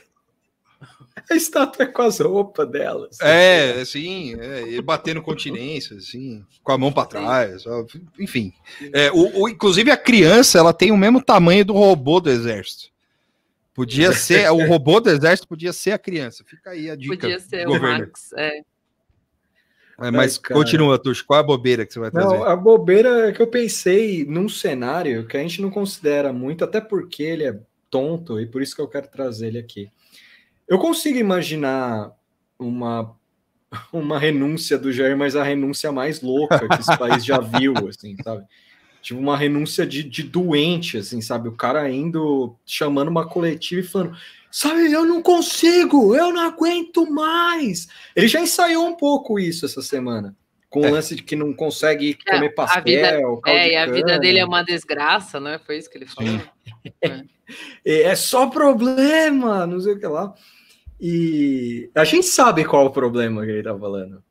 a 1.31 1.35
estátua 1.35 1.85
é 1.85 1.87
com 1.87 2.03
as 2.03 2.19
roupas 2.21 2.71
dela. 2.71 3.09
Assim. 3.11 3.25
É, 3.25 3.81
assim, 3.81 4.37
é, 4.39 4.81
batendo 4.81 5.23
continência, 5.23 5.97
assim, 5.97 6.45
com 6.63 6.73
a 6.73 6.79
mão 6.79 6.93
para 6.93 7.07
trás, 7.07 7.65
enfim. 8.19 8.53
É, 8.93 9.11
o, 9.11 9.43
o, 9.43 9.49
inclusive 9.49 9.91
a 9.91 9.97
criança, 9.97 10.59
ela 10.59 10.73
tem 10.73 10.91
o 10.91 10.97
mesmo 10.97 11.23
tamanho 11.23 11.65
do 11.65 11.73
robô 11.73 12.21
do 12.21 12.31
exército. 12.31 12.89
Podia 13.75 14.13
ser, 14.13 14.51
o 14.51 14.67
robô 14.67 14.99
do 15.01 15.09
exército 15.09 15.47
podia 15.47 15.73
ser 15.73 15.93
a 15.93 15.99
criança. 15.99 16.43
Fica 16.45 16.71
aí 16.71 16.91
a 16.91 16.97
dica. 16.97 17.17
Podia 17.17 17.39
ser 17.39 17.69
o 17.69 17.81
Max, 17.81 18.33
é. 18.37 18.61
É, 20.01 20.13
mas 20.13 20.41
Ai, 20.45 20.55
continua, 20.55 20.97
Tuxo, 20.97 21.25
qual 21.27 21.39
é 21.39 21.43
a 21.43 21.47
bobeira 21.47 21.85
que 21.85 21.93
você 21.93 21.99
vai 21.99 22.11
trazer? 22.11 22.37
Não, 22.37 22.45
a 22.45 22.55
bobeira 22.55 23.29
é 23.29 23.33
que 23.33 23.43
eu 23.43 23.49
pensei 23.49 24.25
num 24.25 24.49
cenário 24.49 25.27
que 25.27 25.37
a 25.37 25.41
gente 25.41 25.61
não 25.61 25.71
considera 25.71 26.33
muito, 26.33 26.65
até 26.65 26.81
porque 26.81 27.23
ele 27.25 27.45
é 27.45 27.59
tonto, 27.91 28.41
e 28.41 28.47
por 28.47 28.63
isso 28.63 28.77
que 28.77 28.81
eu 28.81 28.87
quero 28.87 29.09
trazer 29.09 29.49
ele 29.49 29.59
aqui. 29.59 29.91
Eu 30.69 30.79
consigo 30.79 31.19
imaginar 31.19 32.13
uma, 32.59 33.17
uma 33.93 34.19
renúncia 34.19 34.79
do 34.79 34.93
Jair, 34.93 35.17
mas 35.17 35.35
a 35.35 35.43
renúncia 35.43 35.91
mais 35.91 36.21
louca 36.21 36.69
que 36.69 36.81
esse 36.81 36.99
país 36.99 37.25
já 37.25 37.39
viu, 37.39 37.75
assim, 37.89 38.17
sabe? 38.23 38.45
Tipo, 39.01 39.21
uma 39.21 39.37
renúncia 39.37 39.87
de, 39.87 40.03
de 40.03 40.23
doente, 40.23 40.99
assim, 40.99 41.21
sabe? 41.21 41.49
O 41.49 41.57
cara 41.57 41.89
indo, 41.89 42.57
chamando 42.67 43.09
uma 43.09 43.27
coletiva 43.27 43.81
e 43.81 43.85
falando, 43.85 44.17
sabe, 44.51 44.93
eu 44.93 45.07
não 45.07 45.23
consigo, 45.23 46.15
eu 46.15 46.33
não 46.33 46.43
aguento 46.43 47.11
mais. 47.11 47.89
Ele 48.15 48.29
já 48.29 48.41
ensaiou 48.41 48.87
um 48.87 48.97
pouco 48.97 49.39
isso 49.39 49.65
essa 49.65 49.81
semana 49.81 50.37
com 50.69 50.83
o 50.83 50.87
é. 50.87 50.91
lance 50.91 51.15
de 51.15 51.23
que 51.23 51.35
não 51.35 51.53
consegue 51.53 52.19
é, 52.27 52.33
comer 52.35 52.51
pastel. 52.51 52.79
A 52.79 52.81
vida, 52.83 53.51
é, 53.51 53.73
e 53.73 53.77
a 53.77 53.87
vida 53.87 54.19
dele 54.19 54.39
é 54.39 54.45
uma 54.45 54.63
desgraça, 54.63 55.41
não 55.41 55.53
é? 55.53 55.59
Foi 55.59 55.79
isso 55.79 55.91
que 55.91 55.97
ele 55.97 56.07
falou. 56.07 56.41
É. 57.03 57.25
é. 58.11 58.15
só 58.15 58.49
problema, 58.49 59.67
não 59.67 59.81
sei 59.81 59.95
o 59.95 59.99
que 59.99 60.07
lá. 60.07 60.35
E 61.01 61.91
a 61.95 62.05
gente 62.05 62.27
sabe 62.27 62.65
qual 62.65 62.85
é 62.85 62.89
o 62.89 62.93
problema 62.93 63.45
que 63.45 63.51
ele 63.51 63.59
está 63.59 63.77
falando. 63.77 64.23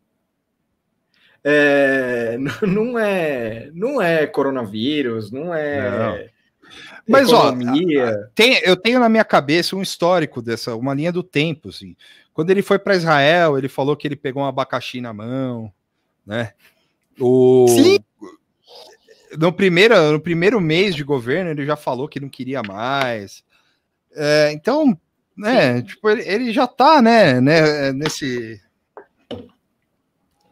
É, 1.44 2.38
não 2.68 3.00
é, 3.00 3.70
não 3.74 4.02
é 4.02 4.28
coronavírus, 4.28 5.32
não 5.32 5.54
é. 5.54 5.90
Não. 5.90 6.38
Mas 7.08 7.30
economia. 7.30 8.20
ó, 8.20 8.32
tem, 8.36 8.60
eu 8.64 8.76
tenho 8.76 9.00
na 9.00 9.08
minha 9.08 9.24
cabeça 9.24 9.76
um 9.76 9.82
histórico 9.82 10.42
dessa, 10.42 10.76
uma 10.76 10.94
linha 10.94 11.12
do 11.12 11.24
tempo, 11.24 11.70
assim. 11.70 11.96
Quando 12.34 12.50
ele 12.50 12.62
foi 12.62 12.78
para 12.78 12.96
Israel, 12.96 13.58
ele 13.58 13.70
falou 13.70 13.96
que 13.96 14.08
ele 14.08 14.16
pegou 14.16 14.44
um 14.44 14.46
abacaxi 14.46 15.00
na 15.00 15.14
mão, 15.14 15.72
né? 16.26 16.52
O, 17.20 17.66
Sim. 17.70 17.98
no 19.38 19.52
primeiro, 19.54 20.12
no 20.12 20.20
primeiro 20.20 20.60
mês 20.60 20.94
de 20.94 21.04
governo, 21.04 21.50
ele 21.50 21.66
já 21.66 21.76
falou 21.76 22.08
que 22.08 22.20
não 22.20 22.30
queria 22.30 22.62
mais. 22.62 23.44
É, 24.14 24.52
então, 24.52 25.00
né, 25.38 25.82
tipo, 25.82 26.10
ele, 26.10 26.24
ele, 26.24 26.52
já 26.52 26.66
tá, 26.66 27.02
né, 27.02 27.40
né 27.40 27.92
nesse. 27.94 28.62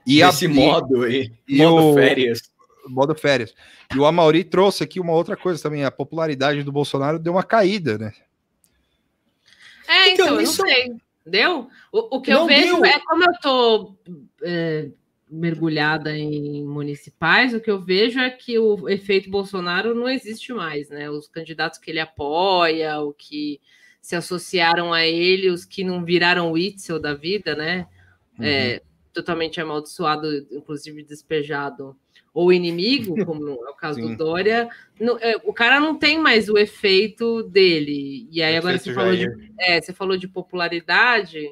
E 0.06 0.24
Nesse 0.24 0.46
a, 0.46 0.50
modo 0.50 1.04
aí, 1.04 1.32
e, 1.48 1.58
modo 1.58 1.92
o, 1.92 1.94
férias. 1.96 2.42
Modo 2.88 3.16
férias. 3.16 3.56
E 3.94 3.98
o 3.98 4.06
Amauri 4.06 4.44
trouxe 4.44 4.84
aqui 4.84 5.00
uma 5.00 5.14
outra 5.14 5.36
coisa 5.36 5.62
também, 5.62 5.84
a 5.84 5.90
popularidade 5.90 6.64
do 6.64 6.72
Bolsonaro 6.72 7.18
deu 7.18 7.34
uma 7.34 7.44
caída, 7.44 7.98
né? 7.98 8.14
É, 9.88 10.14
então, 10.14 10.28
então 10.28 10.42
isso... 10.42 10.62
não 10.62 10.70
sei. 10.70 10.94
Deu? 11.26 11.68
O, 11.92 12.18
o 12.18 12.22
que 12.22 12.32
não 12.32 12.42
eu 12.42 12.48
vejo 12.48 12.76
deu. 12.76 12.86
é 12.86 13.00
como 13.00 13.24
eu 13.24 13.34
tô 13.42 13.96
é, 14.44 14.90
mergulhada 15.30 16.16
em 16.16 16.64
municipais, 16.64 17.54
o 17.54 17.60
que 17.60 17.70
eu 17.70 17.80
vejo 17.80 18.20
é 18.20 18.30
que 18.30 18.60
o 18.60 18.88
efeito 18.88 19.30
Bolsonaro 19.30 19.96
não 19.96 20.08
existe 20.08 20.54
mais, 20.54 20.90
né? 20.90 21.10
Os 21.10 21.28
candidatos 21.28 21.80
que 21.80 21.90
ele 21.90 22.00
apoia, 22.00 23.00
o 23.00 23.12
que 23.12 23.60
se 24.06 24.16
associaram 24.16 24.94
a 24.94 25.04
ele, 25.04 25.50
os 25.50 25.66
que 25.66 25.84
não 25.84 26.06
viraram 26.06 26.52
o 26.52 26.58
Itzel 26.60 27.00
da 27.00 27.16
vida, 27.16 27.56
né? 27.56 27.88
Uhum. 28.38 28.46
É, 28.46 28.80
totalmente 29.12 29.60
amaldiçoado, 29.60 30.28
inclusive 30.52 31.02
despejado, 31.02 31.98
ou 32.32 32.54
inimigo, 32.54 33.16
como 33.26 33.50
é 33.50 33.72
o 33.72 33.74
caso 33.74 34.00
Sim. 34.00 34.10
do 34.10 34.16
Dória, 34.16 34.70
no, 35.00 35.18
é, 35.18 35.38
o 35.44 35.52
cara 35.52 35.80
não 35.80 35.98
tem 35.98 36.20
mais 36.20 36.50
o 36.50 36.56
efeito 36.56 37.42
dele. 37.42 38.28
E 38.30 38.44
aí 38.44 38.56
agora 38.56 38.78
você 38.78 38.94
falou, 38.94 39.16
de, 39.16 39.28
é, 39.58 39.82
você 39.82 39.92
falou 39.92 40.18
de 40.18 40.28
popularidade. 40.28 41.52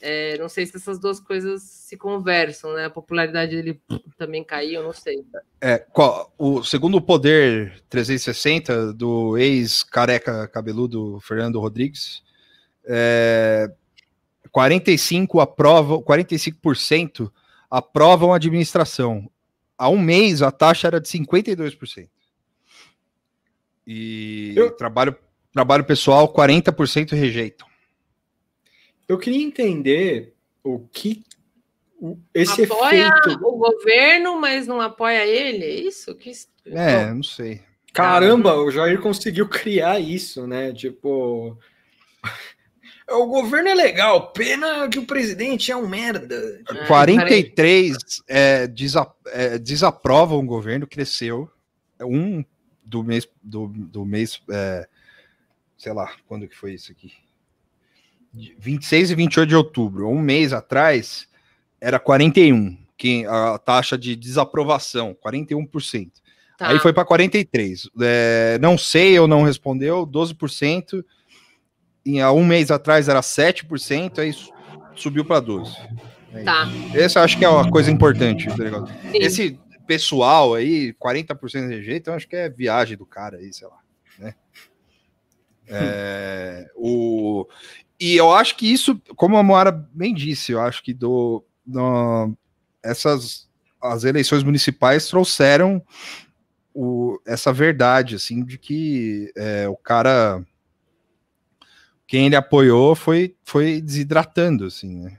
É, 0.00 0.38
não 0.38 0.48
sei 0.48 0.64
se 0.64 0.76
essas 0.76 0.98
duas 0.98 1.18
coisas 1.18 1.62
se 1.62 1.96
conversam, 1.96 2.72
né? 2.72 2.84
A 2.84 2.90
popularidade 2.90 3.56
dele 3.56 3.80
também 4.16 4.44
caiu, 4.44 4.82
não 4.82 4.92
sei. 4.92 5.24
É, 5.60 5.78
qual, 5.78 6.32
o 6.38 6.62
segundo 6.62 7.00
poder 7.00 7.82
360 7.88 8.92
do 8.92 9.36
ex-careca 9.36 10.46
cabeludo 10.48 11.18
Fernando 11.20 11.58
Rodrigues, 11.58 12.22
é, 12.84 13.70
45 14.50 15.40
aprovam, 15.40 16.02
45% 16.02 17.30
aprovam 17.70 18.32
a 18.32 18.36
administração. 18.36 19.30
Há 19.76 19.88
um 19.88 19.98
mês 19.98 20.42
a 20.42 20.50
taxa 20.50 20.86
era 20.86 21.00
de 21.00 21.08
52%. 21.08 22.08
E 23.86 24.52
Eu... 24.56 24.70
trabalho, 24.70 25.16
trabalho 25.52 25.84
pessoal, 25.84 26.32
40% 26.32 27.12
rejeitam. 27.12 27.67
Eu 29.08 29.18
queria 29.18 29.42
entender 29.42 30.34
o 30.62 30.80
que 30.80 31.24
esse 32.32 32.64
apoia 32.64 33.08
efeito... 33.08 33.44
o 33.44 33.56
governo, 33.56 34.40
mas 34.40 34.66
não 34.66 34.80
apoia 34.80 35.26
ele, 35.26 35.64
é 35.64 35.80
isso? 35.80 36.14
Que... 36.14 36.30
É, 36.66 37.12
não 37.12 37.22
sei. 37.22 37.62
Caramba, 37.92 38.54
o 38.54 38.70
Jair 38.70 39.00
conseguiu 39.00 39.48
criar 39.48 39.98
isso, 39.98 40.46
né? 40.46 40.72
Tipo, 40.72 41.58
o 43.10 43.26
governo 43.26 43.70
é 43.70 43.74
legal, 43.74 44.30
pena 44.32 44.88
que 44.88 44.98
o 44.98 45.06
presidente 45.06 45.72
é 45.72 45.76
um 45.76 45.88
merda. 45.88 46.62
43 46.86 47.96
é, 48.28 48.66
desa, 48.66 49.10
é, 49.28 49.58
desaprovam 49.58 50.38
o 50.40 50.46
governo, 50.46 50.86
cresceu. 50.86 51.50
Um 52.00 52.44
do 52.84 53.02
mês, 53.02 53.28
do, 53.42 53.66
do 53.66 54.04
mês 54.04 54.40
é, 54.50 54.86
sei 55.76 55.92
lá, 55.92 56.12
quando 56.26 56.46
que 56.46 56.56
foi 56.56 56.74
isso 56.74 56.92
aqui? 56.92 57.12
26 58.32 59.10
e 59.10 59.14
28 59.14 59.48
de 59.48 59.56
outubro. 59.56 60.08
Um 60.08 60.20
mês 60.20 60.52
atrás 60.52 61.28
era 61.80 61.98
41, 61.98 62.76
que 62.96 63.24
a 63.26 63.58
taxa 63.58 63.96
de 63.96 64.14
desaprovação, 64.16 65.16
41%. 65.24 66.10
Tá. 66.56 66.68
Aí 66.68 66.78
foi 66.80 66.92
para 66.92 67.04
43. 67.04 67.88
É, 68.00 68.58
não 68.60 68.76
sei 68.76 69.18
ou 69.18 69.28
não 69.28 69.42
respondeu, 69.44 70.06
12% 70.06 71.04
em, 72.04 72.20
há 72.20 72.32
um 72.32 72.44
mês 72.44 72.70
atrás 72.70 73.08
era 73.08 73.20
7%, 73.20 74.18
aí 74.18 74.34
subiu 74.96 75.24
para 75.24 75.40
12%. 75.44 75.68
É 76.32 76.42
tá. 76.42 76.68
Essa 76.94 77.20
eu 77.20 77.24
acho 77.24 77.38
que 77.38 77.44
é 77.44 77.48
uma 77.48 77.70
coisa 77.70 77.90
importante, 77.90 78.48
tá? 78.48 78.54
Esse 79.14 79.58
pessoal 79.86 80.54
aí, 80.54 80.92
40% 80.94 81.68
de 81.68 81.74
rejeito, 81.76 82.10
eu 82.10 82.14
acho 82.14 82.28
que 82.28 82.36
é 82.36 82.48
viagem 82.48 82.96
do 82.96 83.06
cara 83.06 83.38
aí, 83.38 83.52
sei 83.52 83.66
lá, 83.68 83.78
né? 84.18 84.34
É, 85.70 86.70
o, 86.74 87.46
e 88.00 88.16
eu 88.16 88.32
acho 88.32 88.56
que 88.56 88.70
isso, 88.70 89.00
como 89.16 89.36
a 89.36 89.42
Moara 89.42 89.72
bem 89.72 90.14
disse, 90.14 90.52
eu 90.52 90.60
acho 90.60 90.82
que 90.82 90.94
do, 90.94 91.44
do 91.66 92.32
essas 92.82 93.48
as 93.80 94.04
eleições 94.04 94.42
municipais 94.42 95.08
trouxeram 95.08 95.82
o, 96.74 97.20
essa 97.26 97.52
verdade, 97.52 98.16
assim, 98.16 98.44
de 98.44 98.58
que 98.58 99.32
é, 99.36 99.68
o 99.68 99.76
cara 99.76 100.44
quem 102.06 102.26
ele 102.26 102.36
apoiou 102.36 102.94
foi, 102.94 103.36
foi 103.44 103.80
desidratando, 103.82 104.64
assim, 104.64 105.02
né? 105.02 105.18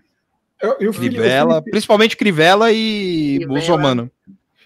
Eu, 0.60 0.76
eu 0.80 0.92
Crivella, 0.92 1.56
Felipe... 1.56 1.72
principalmente 1.72 2.18
Crivella 2.18 2.72
e 2.72 3.46
Russomano. 3.46 4.12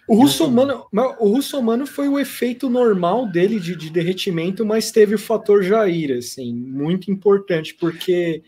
O 0.07 0.15
Russomano, 0.15 0.85
o 0.91 1.27
Russomano 1.29 1.87
foi 1.87 2.09
o 2.09 2.19
efeito 2.19 2.69
normal 2.69 3.25
dele 3.25 3.59
de, 3.59 3.75
de 3.75 3.89
derretimento, 3.89 4.65
mas 4.65 4.91
teve 4.91 5.15
o 5.15 5.19
fator 5.19 5.63
Jair, 5.63 6.17
assim, 6.17 6.53
muito 6.53 7.09
importante, 7.09 7.73
porque 7.73 8.43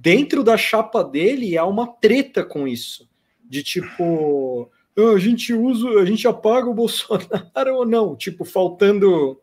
dentro 0.00 0.42
da 0.42 0.56
chapa 0.56 1.04
dele 1.04 1.56
há 1.56 1.64
uma 1.64 1.86
treta 1.86 2.44
com 2.44 2.66
isso. 2.66 3.08
De 3.48 3.62
tipo, 3.62 4.68
ah, 4.98 5.12
a 5.14 5.18
gente 5.18 5.52
usa, 5.52 5.88
a 6.00 6.04
gente 6.04 6.26
apaga 6.26 6.68
o 6.68 6.74
Bolsonaro 6.74 7.74
ou 7.74 7.86
não? 7.86 8.16
Tipo, 8.16 8.44
faltando, 8.44 9.40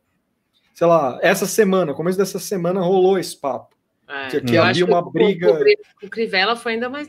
sei 0.73 0.87
lá, 0.87 1.17
essa 1.21 1.45
semana, 1.45 1.93
começo 1.93 2.17
dessa 2.17 2.39
semana 2.39 2.81
rolou 2.81 3.17
esse 3.17 3.39
papo. 3.39 3.72
É, 4.13 4.27
que 4.27 4.37
aqui 4.37 4.57
havia 4.57 4.85
uma 4.85 5.01
briga. 5.01 5.51
O, 5.51 6.05
o, 6.05 6.09
Crivella 6.09 6.55
foi 6.55 6.73
ainda 6.73 6.87
mais 6.87 7.07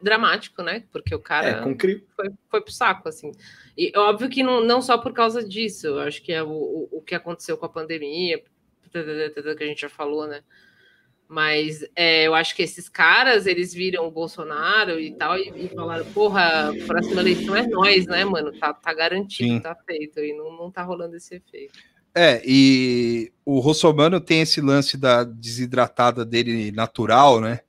dramático, 0.00 0.62
né? 0.62 0.84
Porque 0.90 1.14
o 1.14 1.18
cara 1.18 1.48
é, 1.48 1.74
Cri... 1.74 2.02
foi, 2.16 2.30
foi 2.48 2.60
pro 2.62 2.72
saco, 2.72 3.10
assim. 3.10 3.30
E 3.76 3.92
óbvio 3.94 4.30
que 4.30 4.42
não, 4.42 4.64
não 4.64 4.80
só 4.80 4.96
por 4.96 5.12
causa 5.12 5.46
disso, 5.46 5.86
eu 5.86 6.00
acho 6.00 6.22
que 6.22 6.32
é 6.32 6.42
o, 6.42 6.48
o, 6.48 6.88
o 6.92 7.02
que 7.02 7.14
aconteceu 7.14 7.58
com 7.58 7.66
a 7.66 7.68
pandemia, 7.68 8.42
que 8.90 9.64
a 9.64 9.66
gente 9.66 9.82
já 9.82 9.90
falou, 9.90 10.26
né? 10.26 10.40
Mas 11.28 11.84
é, 11.94 12.26
eu 12.26 12.34
acho 12.34 12.56
que 12.56 12.62
esses 12.62 12.88
caras, 12.88 13.44
eles 13.44 13.74
viram 13.74 14.06
o 14.06 14.10
Bolsonaro 14.10 14.98
e 14.98 15.12
tal, 15.14 15.36
e, 15.36 15.66
e 15.66 15.68
falaram, 15.68 16.06
porra, 16.12 16.72
próxima 16.86 17.20
eleição 17.20 17.54
é 17.54 17.66
nós, 17.66 18.06
né, 18.06 18.24
mano? 18.24 18.50
Tá, 18.58 18.72
tá 18.72 18.94
garantido, 18.94 19.56
Sim. 19.56 19.60
tá 19.60 19.74
feito, 19.74 20.20
e 20.20 20.32
não, 20.32 20.56
não 20.56 20.70
tá 20.70 20.82
rolando 20.82 21.16
esse 21.16 21.34
efeito. 21.34 21.78
É, 22.18 22.40
e 22.46 23.30
o 23.44 23.60
Rossomano 23.60 24.18
tem 24.18 24.40
esse 24.40 24.62
lance 24.62 24.96
da 24.96 25.22
desidratada 25.22 26.24
dele 26.24 26.72
natural, 26.72 27.42
né? 27.42 27.60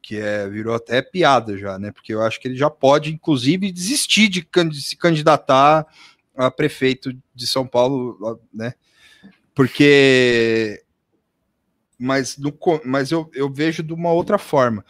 Que 0.00 0.16
é, 0.16 0.48
virou 0.48 0.74
até 0.74 1.02
piada 1.02 1.58
já, 1.58 1.78
né? 1.78 1.92
Porque 1.92 2.14
eu 2.14 2.22
acho 2.22 2.40
que 2.40 2.48
ele 2.48 2.56
já 2.56 2.70
pode, 2.70 3.12
inclusive, 3.12 3.70
desistir 3.70 4.28
de, 4.28 4.48
se 4.80 4.96
candidatar 4.96 5.86
a 6.34 6.50
prefeito 6.50 7.12
de 7.34 7.46
São 7.46 7.66
Paulo, 7.66 8.40
né? 8.52 8.72
Porque. 9.54 10.82
Mas, 11.98 12.38
no, 12.38 12.56
mas 12.82 13.10
eu, 13.10 13.30
eu 13.34 13.52
vejo 13.52 13.82
de 13.82 13.92
uma 13.92 14.10
outra 14.10 14.38
forma. 14.38 14.82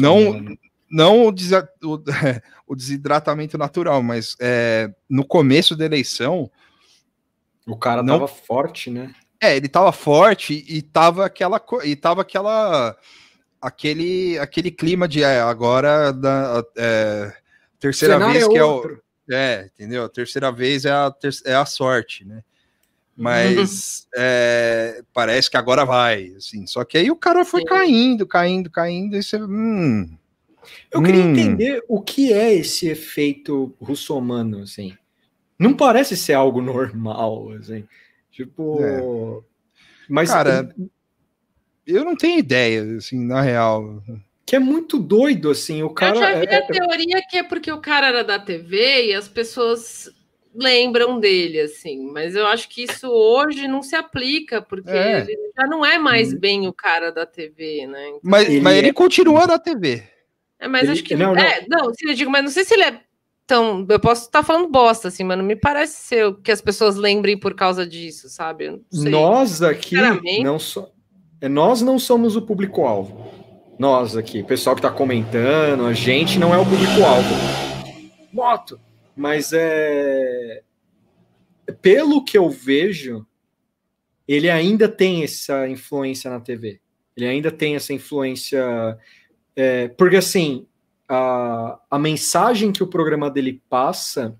Não, 0.00 0.56
não 0.90 1.26
o, 1.26 1.30
des, 1.30 1.52
o, 1.52 2.02
o, 2.66 2.74
desidratamento 2.74 3.58
natural, 3.58 4.02
mas 4.02 4.34
é, 4.40 4.90
no 5.10 5.26
começo 5.26 5.76
da 5.76 5.84
eleição 5.84 6.50
o 7.66 7.76
cara 7.76 8.02
não... 8.02 8.14
tava 8.14 8.28
forte, 8.28 8.90
né? 8.90 9.14
É, 9.40 9.56
ele 9.56 9.68
tava 9.68 9.90
forte 9.90 10.64
e 10.68 10.82
tava 10.82 11.24
aquela 11.24 11.62
e 11.82 11.96
tava 11.96 12.20
aquela 12.20 12.96
aquele 13.60 14.38
aquele 14.38 14.70
clima 14.70 15.08
de 15.08 15.22
é, 15.22 15.40
agora 15.40 16.12
da 16.12 16.62
é, 16.76 17.32
terceira 17.78 18.18
vez 18.18 18.44
é 18.44 18.48
que 18.48 18.60
outro. 18.60 18.92
é 18.92 18.96
o 18.96 19.10
é, 19.32 19.70
entendeu? 19.72 20.04
A 20.04 20.08
terceira 20.08 20.50
vez 20.50 20.84
é 20.84 20.90
a, 20.90 21.10
ter, 21.10 21.30
é 21.46 21.54
a 21.54 21.64
sorte, 21.64 22.24
né? 22.24 22.42
Mas 23.16 24.06
uhum. 24.06 24.10
é, 24.22 25.02
parece 25.12 25.50
que 25.50 25.56
agora 25.56 25.84
vai, 25.84 26.32
assim. 26.36 26.66
Só 26.66 26.84
que 26.84 26.98
aí 26.98 27.10
o 27.10 27.16
cara 27.16 27.44
foi 27.44 27.60
Sim. 27.60 27.66
caindo, 27.66 28.26
caindo, 28.26 28.70
caindo, 28.70 29.16
e 29.16 29.22
você. 29.22 29.36
Hum, 29.36 30.16
Eu 30.90 31.02
queria 31.02 31.22
hum. 31.22 31.30
entender 31.30 31.84
o 31.88 32.00
que 32.00 32.32
é 32.32 32.52
esse 32.52 32.88
efeito 32.88 33.74
russomano, 33.80 34.62
assim. 34.62 34.96
Não 35.60 35.74
parece 35.74 36.16
ser 36.16 36.32
algo 36.32 36.62
normal, 36.62 37.52
assim. 37.52 37.84
Tipo. 38.32 38.82
É. 38.82 39.02
Mas. 40.08 40.30
Cara, 40.30 40.74
eu 41.86 42.02
não 42.02 42.16
tenho 42.16 42.38
ideia, 42.38 42.96
assim, 42.96 43.22
na 43.22 43.42
real. 43.42 44.02
Que 44.46 44.56
é 44.56 44.58
muito 44.58 44.98
doido, 44.98 45.50
assim. 45.50 45.82
O 45.82 45.90
cara. 45.90 46.16
Eu 46.16 46.20
já 46.22 46.34
vi 46.40 46.46
é... 46.46 46.56
a 46.56 46.66
teoria 46.66 47.22
que 47.28 47.36
é 47.36 47.42
porque 47.42 47.70
o 47.70 47.78
cara 47.78 48.06
era 48.06 48.24
da 48.24 48.38
TV 48.38 49.08
e 49.08 49.14
as 49.14 49.28
pessoas 49.28 50.10
lembram 50.54 51.20
dele, 51.20 51.60
assim. 51.60 52.10
Mas 52.10 52.34
eu 52.34 52.46
acho 52.46 52.66
que 52.66 52.84
isso 52.84 53.10
hoje 53.10 53.68
não 53.68 53.82
se 53.82 53.94
aplica, 53.94 54.62
porque 54.62 54.88
é. 54.88 55.20
ele 55.20 55.36
já 55.54 55.66
não 55.66 55.84
é 55.84 55.98
mais 55.98 56.32
hum. 56.32 56.38
bem 56.38 56.68
o 56.68 56.72
cara 56.72 57.12
da 57.12 57.26
TV, 57.26 57.86
né? 57.86 58.08
Então, 58.08 58.20
mas 58.24 58.48
ele, 58.48 58.62
mas 58.62 58.78
ele 58.78 58.88
é... 58.88 58.92
continua 58.94 59.46
na 59.46 59.58
TV. 59.58 60.04
É, 60.58 60.66
mas 60.66 60.84
ele... 60.84 60.92
acho 60.92 61.04
que. 61.04 61.14
Não, 61.14 61.34
não. 61.34 61.42
É, 61.42 61.66
não, 61.68 61.92
sim, 61.92 62.08
eu 62.08 62.14
digo, 62.14 62.30
mas 62.30 62.44
não 62.44 62.50
sei 62.50 62.64
se 62.64 62.72
ele 62.72 62.84
é 62.84 63.09
tão. 63.50 63.84
Eu 63.88 63.98
posso 63.98 64.26
estar 64.26 64.44
falando 64.44 64.70
bosta, 64.70 65.08
assim, 65.08 65.24
mas 65.24 65.36
não 65.36 65.44
me 65.44 65.56
parece 65.56 65.94
ser 66.02 66.34
que 66.36 66.52
as 66.52 66.60
pessoas 66.60 66.94
lembrem 66.94 67.36
por 67.36 67.52
causa 67.52 67.84
disso, 67.84 68.28
sabe? 68.28 68.80
Nós 68.92 69.60
aqui 69.60 69.96
não 70.40 70.56
so... 70.56 70.88
É, 71.40 71.48
nós 71.48 71.82
não 71.82 71.98
somos 71.98 72.36
o 72.36 72.42
público-alvo. 72.42 73.28
Nós 73.76 74.16
aqui, 74.16 74.42
o 74.42 74.44
pessoal 74.44 74.76
que 74.76 74.80
está 74.80 74.90
comentando, 74.90 75.84
a 75.84 75.92
gente 75.92 76.38
não 76.38 76.54
é 76.54 76.58
o 76.58 76.64
público-alvo. 76.64 77.34
Moto! 78.32 78.80
Mas 79.16 79.52
é. 79.52 80.62
Pelo 81.82 82.24
que 82.24 82.38
eu 82.38 82.48
vejo, 82.50 83.26
ele 84.28 84.48
ainda 84.48 84.88
tem 84.88 85.24
essa 85.24 85.68
influência 85.68 86.30
na 86.30 86.38
TV. 86.38 86.80
Ele 87.16 87.26
ainda 87.26 87.50
tem 87.50 87.74
essa 87.74 87.92
influência. 87.92 88.96
É, 89.56 89.88
porque 89.88 90.16
assim, 90.16 90.66
a, 91.10 91.80
a 91.90 91.98
mensagem 91.98 92.70
que 92.70 92.84
o 92.84 92.86
programa 92.86 93.28
dele 93.28 93.60
passa 93.68 94.38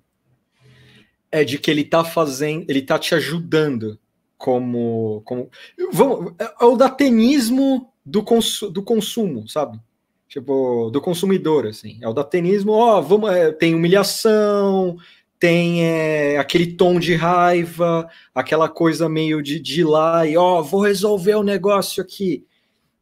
é 1.33 1.43
de 1.43 1.59
que 1.59 1.71
ele 1.71 1.85
tá 1.85 2.05
fazendo, 2.05 2.65
ele 2.69 2.81
tá 2.81 2.97
te 2.97 3.15
ajudando 3.15 3.99
como. 4.39 5.21
como 5.25 5.51
vamos, 5.93 6.33
é, 6.39 6.45
é 6.61 6.65
o 6.65 6.77
datenismo 6.77 7.93
do, 8.07 8.23
consu, 8.23 8.71
do 8.71 8.83
consumo, 8.83 9.49
sabe? 9.49 9.81
Tipo, 10.29 10.91
do 10.91 11.01
consumidor, 11.01 11.67
assim. 11.67 11.99
É 12.01 12.09
o 12.09 12.15
datenismo, 12.15 12.71
ó, 12.71 13.01
vamos, 13.01 13.31
é, 13.31 13.51
tem 13.51 13.75
humilhação, 13.75 14.97
tem 15.41 15.85
é, 15.85 16.39
aquele 16.39 16.75
tom 16.75 17.01
de 17.01 17.17
raiva, 17.17 18.09
aquela 18.33 18.69
coisa 18.69 19.09
meio 19.09 19.43
de, 19.43 19.59
de 19.59 19.83
lá 19.83 20.25
e, 20.25 20.37
ó, 20.37 20.63
vou 20.63 20.83
resolver 20.83 21.35
o 21.35 21.43
negócio 21.43 22.01
aqui. 22.01 22.47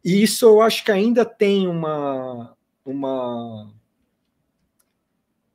E 0.03 0.23
isso 0.23 0.47
eu 0.47 0.63
acho 0.63 0.83
que 0.83 0.91
ainda 0.91 1.23
tem 1.25 1.69
uma, 1.69 2.57
uma 2.91 3.71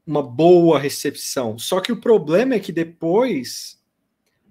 uma 0.06 0.22
boa 0.22 0.78
recepção. 0.78 1.58
Só 1.58 1.80
que 1.80 1.92
o 1.92 2.00
problema 2.00 2.56
é 2.56 2.60
que 2.60 2.72
depois 2.72 3.82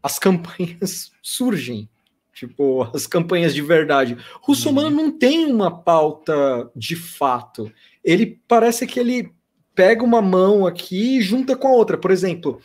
as 0.03 0.19
campanhas 0.19 1.13
surgem. 1.23 1.89
Tipo, 2.33 2.91
as 2.95 3.07
campanhas 3.07 3.55
de 3.55 3.61
verdade. 3.61 4.17
Russomano 4.41 4.89
uhum. 4.89 5.05
não 5.05 5.19
tem 5.19 5.53
uma 5.53 5.71
pauta 5.71 6.71
de 6.75 6.97
fato. 6.97 7.71
Ele 8.03 8.41
parece 8.49 8.87
que 8.87 8.99
ele 8.99 9.33
pega 9.75 10.03
uma 10.03 10.23
mão 10.23 10.67
aqui 10.67 11.19
e 11.19 11.23
junta 11.23 11.55
com 11.55 11.69
a 11.69 11.73
outra. 11.73 11.99
Por 11.99 12.11
exemplo, 12.11 12.61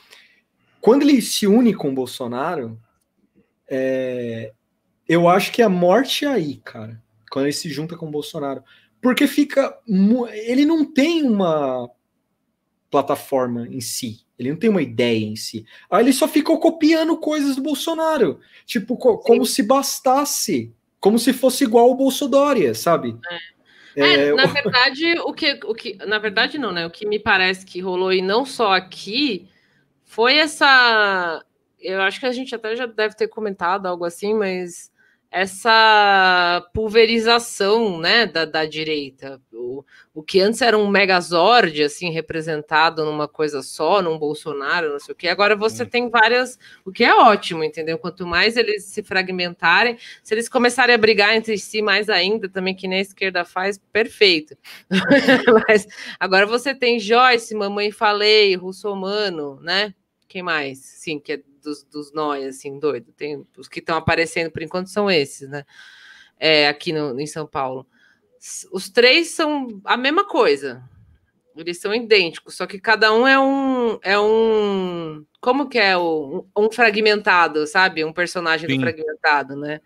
quando 0.80 1.04
ele 1.04 1.22
se 1.22 1.46
une 1.46 1.74
com 1.74 1.90
o 1.90 1.94
Bolsonaro, 1.94 2.80
é... 3.70 4.54
eu 5.08 5.28
acho 5.28 5.52
que 5.52 5.62
a 5.62 5.70
morte 5.70 6.26
é 6.26 6.30
aí, 6.30 6.58
cara. 6.64 7.04
Quando 7.30 7.46
ele 7.46 7.54
se 7.54 7.70
junta 7.70 7.98
com 7.98 8.08
o 8.08 8.12
Bolsonaro. 8.12 8.64
Porque 9.02 9.28
fica. 9.28 9.78
Ele 10.32 10.66
não 10.66 10.86
tem 10.86 11.24
uma 11.24 11.90
plataforma 12.90 13.68
em 13.68 13.82
si. 13.82 14.26
Ele 14.38 14.52
não 14.52 14.58
tem 14.58 14.70
uma 14.70 14.82
ideia 14.82 15.26
em 15.26 15.36
si. 15.36 15.66
Aí 15.90 16.04
ele 16.04 16.14
só 16.14 16.28
ficou 16.28 16.60
copiando 16.60 17.18
coisas 17.18 17.56
do 17.56 17.62
Bolsonaro. 17.62 18.40
Tipo, 18.66 18.96
co 18.98 19.18
como 19.18 19.46
se 19.46 19.64
bastasse. 19.64 20.74
Como 21.00 21.20
se 21.20 21.32
fosse 21.32 21.64
igual 21.64 21.92
o 21.92 21.96
Bolsonaro, 21.96 22.74
sabe? 22.76 23.18
É. 23.32 23.58
É, 23.98 24.28
é, 24.28 24.34
na 24.34 24.46
verdade, 24.54 25.20
o 25.22 25.34
que, 25.34 25.60
o 25.66 25.74
que. 25.74 25.96
Na 26.06 26.20
verdade, 26.20 26.60
não, 26.60 26.72
né? 26.72 26.86
O 26.86 26.92
que 26.92 27.08
me 27.08 27.18
parece 27.18 27.66
que 27.66 27.82
rolou, 27.82 28.14
e 28.14 28.22
não 28.22 28.46
só 28.46 28.74
aqui, 28.74 29.50
foi 30.06 30.38
essa. 30.38 31.44
Eu 31.80 32.02
acho 32.02 32.20
que 32.20 32.28
a 32.28 32.32
gente 32.32 32.54
até 32.54 32.76
já 32.76 32.86
deve 32.86 33.16
ter 33.16 33.28
comentado 33.28 33.88
algo 33.88 34.06
assim, 34.06 34.36
mas 34.36 34.92
essa 35.30 36.66
pulverização 36.74 38.00
né, 38.00 38.26
da, 38.26 38.46
da 38.46 38.66
direita. 38.66 39.42
O, 39.52 39.84
o 40.14 40.24
que 40.24 40.40
antes 40.40 40.62
era 40.62 40.78
um 40.78 40.88
megazord, 40.88 41.84
assim, 41.84 42.10
representado 42.10 43.04
numa 43.04 43.28
coisa 43.28 43.62
só, 43.62 44.02
num 44.02 44.18
Bolsonaro, 44.18 44.92
não 44.92 45.00
sei 45.00 45.14
o 45.14 45.16
que, 45.16 45.28
agora 45.28 45.56
você 45.56 45.84
hum. 45.84 45.88
tem 45.88 46.10
várias, 46.10 46.58
o 46.86 46.92
que 46.92 47.04
é 47.04 47.14
ótimo, 47.14 47.64
entendeu? 47.64 47.98
Quanto 47.98 48.26
mais 48.26 48.56
eles 48.56 48.86
se 48.86 49.04
fragmentarem, 49.04 49.98
se 50.24 50.34
eles 50.34 50.48
começarem 50.48 50.96
a 50.96 50.98
brigar 50.98 51.36
entre 51.36 51.58
si 51.58 51.82
mais 51.82 52.10
ainda, 52.10 52.48
também 52.48 52.74
que 52.74 52.88
nem 52.88 53.00
a 53.00 53.02
esquerda 53.02 53.44
faz, 53.44 53.78
perfeito. 53.92 54.58
Mas 55.68 55.88
agora 56.20 56.46
você 56.46 56.74
tem 56.74 57.00
Joyce, 57.00 57.54
Mamãe 57.54 57.92
Falei, 57.92 58.56
Russomano, 58.56 59.60
né? 59.62 59.94
Quem 60.28 60.42
mais? 60.42 60.80
Sim, 60.80 61.20
que 61.20 61.34
é 61.34 61.42
dos, 61.62 61.84
dos 61.84 62.14
nós, 62.14 62.46
assim, 62.46 62.80
doido. 62.80 63.12
Tem, 63.14 63.46
os 63.58 63.68
que 63.68 63.80
estão 63.80 63.98
aparecendo 63.98 64.52
por 64.52 64.62
enquanto 64.62 64.88
são 64.88 65.10
esses, 65.10 65.50
né? 65.50 65.64
É, 66.40 66.68
aqui 66.68 66.94
no, 66.94 67.20
em 67.20 67.28
São 67.28 67.48
Paulo. 67.48 67.88
Os 68.72 68.90
três 68.90 69.30
são 69.30 69.68
a 69.84 69.98
mesma 69.98 70.26
coisa. 70.26 70.84
Eles 71.56 71.80
são 71.80 71.94
idênticos, 71.94 72.56
só 72.56 72.68
que 72.68 72.80
cada 72.80 73.12
um 73.12 73.28
é 73.28 73.40
um. 73.40 74.00
É 74.04 74.20
um 74.20 75.26
como 75.42 75.68
que 75.68 75.80
é 75.80 75.98
o, 75.98 76.46
um 76.56 76.72
fragmentado, 76.72 77.66
sabe? 77.66 78.06
Um 78.06 78.14
personagem 78.14 78.68
do 78.70 78.80
fragmentado, 78.80 79.56
né? 79.56 79.82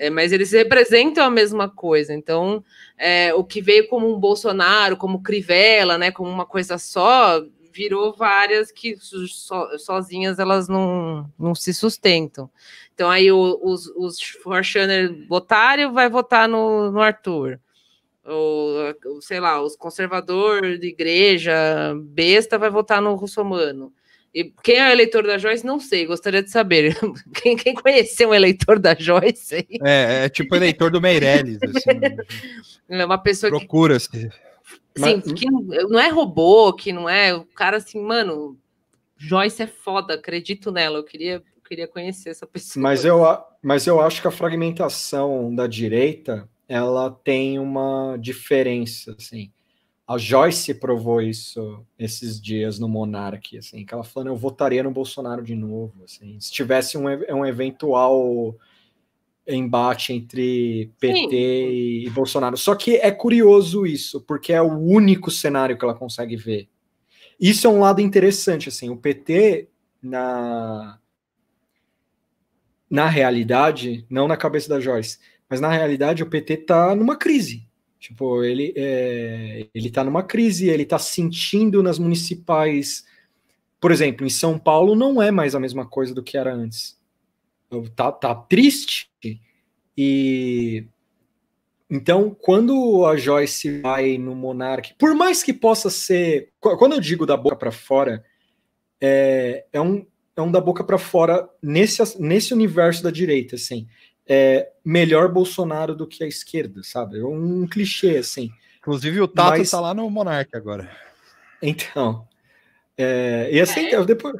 É, 0.00 0.08
mas 0.08 0.32
eles 0.32 0.52
representam 0.52 1.24
a 1.24 1.30
mesma 1.30 1.68
coisa. 1.68 2.14
Então, 2.14 2.64
é, 2.96 3.34
o 3.34 3.44
que 3.44 3.60
veio 3.60 3.86
como 3.88 4.10
um 4.10 4.18
Bolsonaro, 4.18 4.96
como 4.96 5.22
Crivella, 5.22 5.98
né, 5.98 6.10
como 6.10 6.30
uma 6.30 6.46
coisa 6.46 6.78
só, 6.78 7.42
virou 7.72 8.12
várias 8.12 8.70
que 8.70 8.96
so, 8.96 9.26
sozinhas 9.78 10.38
elas 10.38 10.68
não, 10.68 11.30
não 11.38 11.54
se 11.54 11.72
sustentam. 11.72 12.50
Então 12.94 13.10
aí 13.10 13.30
o, 13.30 13.58
os, 13.62 13.86
os 13.96 14.20
Forchaner 14.20 15.26
votário 15.28 15.92
vai 15.92 16.08
votar 16.08 16.48
no, 16.48 16.90
no 16.90 17.00
Arthur. 17.00 17.58
Ou, 18.24 18.94
sei 19.20 19.40
lá, 19.40 19.62
os 19.62 19.74
conservadores 19.74 20.78
de 20.78 20.88
igreja 20.88 21.54
besta 22.02 22.58
vai 22.58 22.70
votar 22.70 23.00
no 23.00 23.14
russomano. 23.14 23.92
E 24.32 24.52
quem 24.62 24.76
é 24.76 24.88
o 24.88 24.92
eleitor 24.92 25.26
da 25.26 25.38
Joyce, 25.38 25.66
não 25.66 25.80
sei, 25.80 26.06
gostaria 26.06 26.42
de 26.42 26.50
saber. 26.50 26.96
Quem, 27.34 27.56
quem 27.56 27.74
conheceu 27.74 28.28
o 28.28 28.34
eleitor 28.34 28.78
da 28.78 28.94
Joyce? 28.94 29.66
É, 29.82 30.24
é 30.24 30.28
tipo 30.28 30.54
eleitor 30.54 30.90
do 30.90 31.00
Meirelles. 31.00 31.58
Assim. 31.62 32.00
É 32.88 33.04
uma 33.04 33.18
pessoa 33.18 33.50
Procura-se. 33.50 34.10
Que 34.10 34.30
Sim, 34.96 35.22
Mas... 35.24 35.32
que 35.32 35.50
não 35.50 36.00
é 36.00 36.08
robô, 36.08 36.72
que 36.72 36.92
não 36.92 37.08
é. 37.08 37.34
O 37.34 37.44
cara 37.44 37.76
assim, 37.76 38.00
mano, 38.00 38.58
Joyce 39.16 39.62
é 39.62 39.66
foda, 39.66 40.14
acredito 40.14 40.72
nela. 40.72 40.98
Eu 40.98 41.04
queria, 41.04 41.42
queria 41.66 41.86
conhecer 41.86 42.30
essa 42.30 42.46
pessoa. 42.46 42.82
Mas 42.82 43.04
eu, 43.04 43.20
mas 43.62 43.86
eu 43.86 44.00
acho 44.00 44.20
que 44.20 44.28
a 44.28 44.32
fragmentação 44.32 45.54
da 45.54 45.66
direita 45.66 46.48
ela 46.68 47.10
tem 47.10 47.58
uma 47.58 48.16
diferença, 48.16 49.14
assim. 49.18 49.52
A 50.06 50.18
Joyce 50.18 50.74
provou 50.74 51.20
isso 51.20 51.84
esses 51.98 52.40
dias 52.40 52.78
no 52.78 52.88
Monarch, 52.88 53.56
assim, 53.58 53.84
que 53.84 53.94
ela 53.94 54.02
falando, 54.02 54.28
eu 54.28 54.36
votaria 54.36 54.82
no 54.82 54.90
Bolsonaro 54.90 55.42
de 55.42 55.54
novo, 55.54 56.02
assim. 56.04 56.38
Se 56.40 56.50
tivesse 56.50 56.96
um, 56.98 57.04
um 57.06 57.46
eventual 57.46 58.56
embate 59.54 60.12
entre 60.12 60.90
PT 60.98 61.14
Sim. 61.14 61.28
e 62.06 62.10
Bolsonaro. 62.10 62.56
Só 62.56 62.74
que 62.74 62.96
é 62.96 63.10
curioso 63.10 63.86
isso, 63.86 64.20
porque 64.20 64.52
é 64.52 64.62
o 64.62 64.78
único 64.78 65.30
cenário 65.30 65.76
que 65.76 65.84
ela 65.84 65.94
consegue 65.94 66.36
ver. 66.36 66.68
Isso 67.38 67.66
é 67.66 67.70
um 67.70 67.80
lado 67.80 68.00
interessante, 68.00 68.68
assim, 68.68 68.90
o 68.90 68.96
PT 68.96 69.68
na 70.02 70.98
na 72.88 73.06
realidade, 73.06 74.04
não 74.10 74.26
na 74.26 74.36
cabeça 74.36 74.68
da 74.68 74.80
Joyce, 74.80 75.18
mas 75.48 75.60
na 75.60 75.70
realidade 75.70 76.24
o 76.24 76.28
PT 76.28 76.56
tá 76.58 76.94
numa 76.94 77.16
crise. 77.16 77.64
Tipo, 78.00 78.42
ele 78.42 78.72
é, 78.76 79.68
ele 79.72 79.90
tá 79.90 80.02
numa 80.02 80.24
crise, 80.24 80.68
ele 80.68 80.84
tá 80.84 80.98
sentindo 80.98 81.82
nas 81.82 81.98
municipais, 81.98 83.04
por 83.80 83.92
exemplo, 83.92 84.26
em 84.26 84.30
São 84.30 84.58
Paulo 84.58 84.96
não 84.96 85.22
é 85.22 85.30
mais 85.30 85.54
a 85.54 85.60
mesma 85.60 85.86
coisa 85.86 86.14
do 86.14 86.22
que 86.22 86.36
era 86.36 86.52
antes 86.52 86.99
tá, 87.94 88.12
tá 88.12 88.34
triste. 88.34 89.10
E 89.96 90.86
então, 91.90 92.30
quando 92.40 93.04
a 93.04 93.16
Joyce 93.16 93.80
vai 93.80 94.16
no 94.16 94.32
Monark, 94.32 94.94
por 94.96 95.12
mais 95.12 95.42
que 95.42 95.52
possa 95.52 95.90
ser, 95.90 96.52
quando 96.60 96.92
eu 96.92 97.00
digo 97.00 97.26
da 97.26 97.36
boca 97.36 97.56
para 97.56 97.72
fora, 97.72 98.24
é, 99.00 99.64
é, 99.72 99.80
um, 99.80 100.06
é 100.36 100.40
um 100.40 100.52
da 100.52 100.60
boca 100.60 100.84
para 100.84 100.98
fora 100.98 101.48
nesse, 101.60 102.00
nesse 102.22 102.54
universo 102.54 103.02
da 103.02 103.10
direita, 103.10 103.56
assim. 103.56 103.88
É 104.24 104.70
melhor 104.84 105.32
Bolsonaro 105.32 105.92
do 105.92 106.06
que 106.06 106.22
a 106.22 106.28
esquerda, 106.28 106.80
sabe? 106.84 107.18
É 107.18 107.24
um 107.24 107.66
clichê, 107.66 108.18
assim. 108.18 108.52
Inclusive 108.78 109.20
o 109.20 109.26
Tato 109.26 109.58
Mas, 109.58 109.70
tá 109.70 109.80
lá 109.80 109.92
no 109.92 110.08
Monark 110.08 110.56
agora. 110.56 110.88
Então. 111.60 112.28
É, 112.96 113.48
e 113.50 113.60
assim, 113.60 113.86
é. 113.86 114.04
depois. 114.04 114.36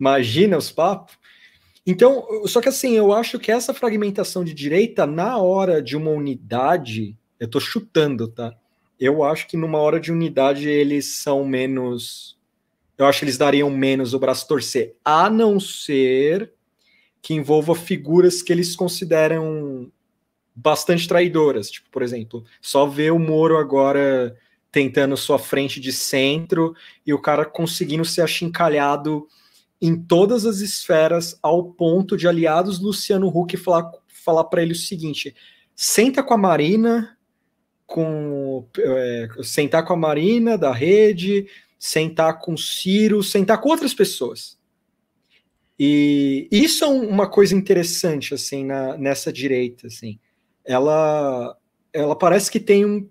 Imagina 0.00 0.58
os 0.58 0.72
papos. 0.72 1.16
Então, 1.86 2.24
só 2.46 2.60
que 2.60 2.68
assim, 2.68 2.92
eu 2.92 3.12
acho 3.12 3.38
que 3.38 3.50
essa 3.50 3.74
fragmentação 3.74 4.44
de 4.44 4.54
direita, 4.54 5.06
na 5.06 5.38
hora 5.38 5.82
de 5.82 5.96
uma 5.96 6.10
unidade, 6.10 7.16
eu 7.40 7.48
tô 7.48 7.58
chutando, 7.58 8.28
tá? 8.28 8.54
Eu 9.00 9.24
acho 9.24 9.48
que 9.48 9.56
numa 9.56 9.78
hora 9.78 9.98
de 9.98 10.12
unidade 10.12 10.68
eles 10.68 11.22
são 11.22 11.44
menos. 11.44 12.38
Eu 12.96 13.06
acho 13.06 13.18
que 13.18 13.24
eles 13.24 13.38
dariam 13.38 13.68
menos 13.68 14.14
o 14.14 14.18
braço 14.18 14.46
torcer, 14.46 14.94
a 15.04 15.28
não 15.28 15.58
ser 15.58 16.52
que 17.20 17.34
envolva 17.34 17.74
figuras 17.74 18.42
que 18.42 18.52
eles 18.52 18.76
consideram 18.76 19.90
bastante 20.54 21.08
traidoras. 21.08 21.70
Tipo, 21.70 21.88
por 21.90 22.02
exemplo, 22.02 22.44
só 22.60 22.86
ver 22.86 23.12
o 23.12 23.18
Moro 23.18 23.56
agora 23.56 24.36
tentando 24.70 25.16
sua 25.16 25.38
frente 25.38 25.80
de 25.80 25.92
centro 25.92 26.74
e 27.06 27.12
o 27.12 27.20
cara 27.20 27.44
conseguindo 27.44 28.04
ser 28.04 28.22
achincalhado 28.22 29.26
em 29.82 30.00
todas 30.00 30.46
as 30.46 30.58
esferas 30.58 31.36
ao 31.42 31.64
ponto 31.64 32.16
de 32.16 32.28
aliados 32.28 32.78
Luciano 32.78 33.26
Huck 33.26 33.56
falar, 33.56 33.90
falar 34.06 34.44
para 34.44 34.62
ele 34.62 34.72
o 34.72 34.76
seguinte: 34.76 35.34
senta 35.74 36.22
com 36.22 36.32
a 36.32 36.38
Marina, 36.38 37.18
com 37.84 38.64
é, 38.78 39.28
sentar 39.42 39.84
com 39.84 39.92
a 39.92 39.96
Marina 39.96 40.56
da 40.56 40.72
rede, 40.72 41.48
sentar 41.76 42.38
com 42.38 42.56
Ciro, 42.56 43.24
sentar 43.24 43.60
com 43.60 43.70
outras 43.70 43.92
pessoas. 43.92 44.56
E 45.76 46.46
isso 46.52 46.84
é 46.84 46.86
uma 46.86 47.28
coisa 47.28 47.56
interessante 47.56 48.34
assim 48.34 48.64
na, 48.64 48.96
nessa 48.96 49.32
direita, 49.32 49.88
assim. 49.88 50.20
Ela 50.64 51.58
ela 51.92 52.16
parece 52.16 52.50
que 52.50 52.60
tem 52.60 52.86
um, 52.86 53.10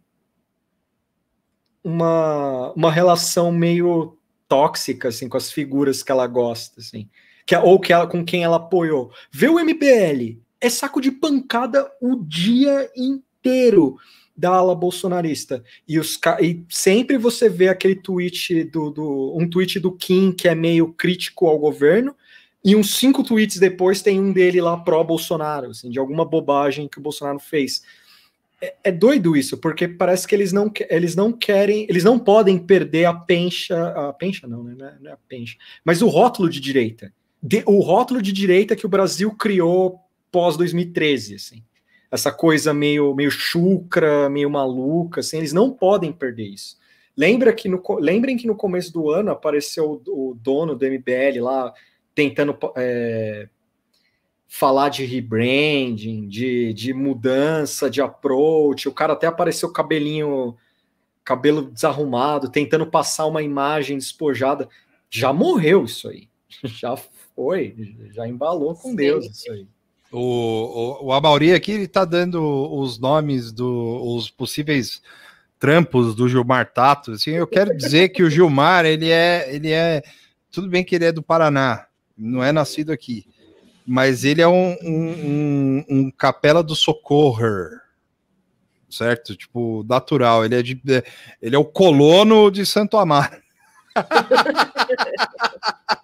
uma, 1.84 2.72
uma 2.72 2.91
relação 2.91 3.51
meio 3.51 4.17
tóxica 4.52 5.08
assim 5.08 5.30
com 5.30 5.38
as 5.38 5.49
figuras 5.49 6.04
que 6.04 6.12
ela 6.12 6.28
gosta, 6.28 6.82
assim, 6.82 7.08
que 7.45 7.56
ou 7.56 7.80
que 7.80 7.93
ela, 7.93 8.06
com 8.06 8.26
quem 8.26 8.43
ela 8.43 8.58
apoiou. 8.58 9.10
Vê 9.32 9.47
o 9.47 9.58
MBL, 9.58 10.41
é 10.60 10.70
saco 10.70 10.99
de 10.99 11.10
pancada 11.10 11.89
o 12.02 12.18
dia 12.18 12.91
inteiro 12.93 13.95
da 14.36 14.49
ala 14.49 14.76
bolsonarista. 14.76 15.64
E, 15.88 15.97
os, 15.97 16.20
e 16.41 16.66
sempre 16.68 17.18
você 17.18 17.47
vê 17.47 17.70
aquele 17.70 17.95
tweet 17.95 18.66
do, 18.66 18.89
do, 18.89 19.38
um 19.38 19.49
tweet 19.49 19.80
do 19.80 19.93
Kim 19.93 20.34
que 20.34 20.49
é 20.49 20.56
meio 20.56 20.91
crítico 20.91 21.47
ao 21.47 21.58
governo, 21.58 22.14
e 22.64 22.76
uns 22.76 22.95
cinco 22.95 23.24
tweets 23.24 23.58
depois 23.58 24.02
tem 24.02 24.20
um 24.20 24.34
dele 24.34 24.60
lá 24.60 24.76
pró-Bolsonaro, 24.76 25.70
assim, 25.70 25.89
de 25.89 25.97
alguma 25.97 26.26
bobagem 26.26 26.89
que 26.89 26.99
o 26.99 27.02
Bolsonaro 27.02 27.39
fez. 27.39 27.84
É, 28.62 28.76
é, 28.84 28.91
doido 28.91 29.36
isso, 29.36 29.57
porque 29.57 29.88
parece 29.88 30.28
que 30.28 30.36
eles 30.36 30.53
não, 30.53 30.72
eles 30.88 31.16
não 31.16 31.32
querem, 31.34 31.88
eles 31.89 32.03
não 32.03 32.20
podem 32.20 32.59
perder 32.59 33.05
a 33.05 33.14
pencha, 33.14 33.88
a 33.89 34.14
pencha 34.14 34.47
não, 34.47 34.64
né? 34.64 34.95
Não 35.01 35.09
é, 35.09 35.14
a 35.14 35.18
pencha, 35.28 35.57
mas 35.84 36.01
o 36.01 36.07
rótulo 36.07 36.47
de 36.47 36.59
direita. 36.59 37.12
De, 37.41 37.64
o 37.66 37.80
rótulo 37.80 38.22
de 38.22 38.32
direita 38.32 38.76
que 38.76 38.86
o 38.86 38.89
Brasil 38.89 39.32
criou 39.36 39.99
pós 40.32 40.55
2013, 40.57 41.36
assim. 41.36 41.64
Essa 42.12 42.32
coisa 42.32 42.74
meio, 42.74 43.16
meio 43.16 43.32
chucra, 43.32 44.30
meio 44.30 44.49
maluca, 44.49 45.22
assim, 45.22 45.38
eles 45.38 45.53
não 45.53 45.72
podem 45.72 46.12
perder 46.12 46.45
isso. 46.45 46.78
Lembra 47.18 47.53
que 47.53 47.68
no, 47.68 47.82
lembrem 47.99 48.38
que 48.38 48.45
no 48.45 48.55
começo 48.55 48.93
do 48.93 49.09
ano 49.09 49.32
apareceu 49.32 50.01
o, 50.05 50.30
o 50.32 50.36
dono 50.36 50.76
do 50.76 50.86
MBL 50.86 51.41
lá 51.41 51.74
tentando 52.14 52.57
é, 52.76 53.47
falar 54.54 54.89
de 54.89 55.06
rebranding, 55.06 56.28
de, 56.28 56.74
de 56.74 56.93
mudança 56.93 57.89
de 57.89 58.02
approach. 58.02 58.89
O 58.89 58.91
cara 58.91 59.14
até 59.14 59.26
apareceu 59.26 59.72
cabelinho, 59.72 60.58
cabelo 61.24 61.72
desarrumado, 61.72 62.49
tentando 62.49 62.86
passar 62.86 63.28
uma 63.28 63.41
imagem 63.41 63.97
despojada. 63.97 64.68
Já 65.10 65.32
morreu 65.32 65.86
isso 65.86 66.10
aí. 66.10 66.28
Já 66.66 66.97
foi, 67.34 67.95
já 68.12 68.28
embalou 68.28 68.76
com 68.76 68.89
Sim. 68.89 68.95
Deus 68.97 69.26
isso 69.26 69.49
aí. 69.49 69.66
O, 70.12 70.20
o, 70.20 71.06
o 71.06 71.14
Amauri 71.14 71.54
aqui 71.54 71.72
ele 71.72 71.88
tá 71.88 72.04
dando 72.04 72.41
os 72.78 72.99
nomes 72.99 73.54
dos 73.54 74.30
possíveis 74.30 75.02
trampos 75.58 76.14
do 76.14 76.28
Gilmar 76.28 76.74
Tato. 76.74 77.14
Assim, 77.14 77.32
eu 77.32 77.47
quero 77.47 77.76
dizer 77.76 78.10
que 78.10 78.22
o 78.22 78.30
Gilmar 78.30 78.86
ele 78.86 79.10
é, 79.10 79.56
ele 79.56 79.72
é, 79.72 80.04
tudo 80.52 80.68
bem 80.68 80.84
que 80.84 80.93
ele 80.93 81.06
é 81.06 81.12
do 81.12 81.24
Paraná, 81.24 81.88
não 82.18 82.43
é 82.43 82.52
nascido 82.52 82.91
aqui, 82.91 83.26
mas 83.86 84.23
ele 84.23 84.41
é 84.41 84.47
um, 84.47 84.75
um, 84.84 85.86
um 85.89 86.11
capela 86.11 86.63
do 86.63 86.75
socorro, 86.75 87.41
certo? 88.89 89.36
Tipo, 89.36 89.86
natural. 89.88 90.45
Ele 90.45 90.55
é, 90.55 90.61
de, 90.61 90.79
ele 91.41 91.55
é 91.55 91.59
o 91.59 91.65
colono 91.65 92.51
de 92.51 92.65
Santo 92.65 92.97
Amaro. 92.97 93.41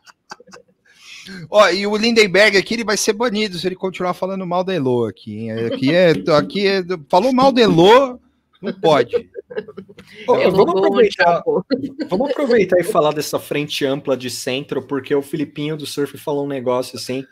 Ó, 1.49 1.69
e 1.69 1.85
o 1.85 1.97
Lindenberg 1.97 2.57
aqui 2.57 2.75
ele 2.75 2.83
vai 2.83 2.95
ser 2.95 3.13
banido 3.13 3.57
se 3.57 3.67
ele 3.67 3.75
continuar 3.75 4.13
falando 4.13 4.45
mal 4.45 4.63
da 4.63 4.73
Elo 4.73 5.05
aqui. 5.05 5.39
Hein? 5.39 5.51
Aqui 5.65 5.93
é, 5.93 6.11
aqui 6.37 6.67
é, 6.67 6.83
falou 7.09 7.33
mal 7.33 7.51
da 7.51 7.61
Elo, 7.61 8.19
não 8.61 8.73
pode. 8.73 9.29
vamos, 10.25 10.69
aproveitar, 10.69 11.43
vamos 12.09 12.31
aproveitar 12.31 12.79
e 12.79 12.83
falar 12.83 13.13
dessa 13.13 13.39
frente 13.39 13.85
ampla 13.85 14.15
de 14.15 14.29
centro, 14.29 14.81
porque 14.81 15.13
o 15.13 15.21
Filipinho 15.21 15.77
do 15.77 15.85
Surf 15.85 16.17
falou 16.17 16.45
um 16.45 16.49
negócio 16.49 16.97
assim 16.97 17.25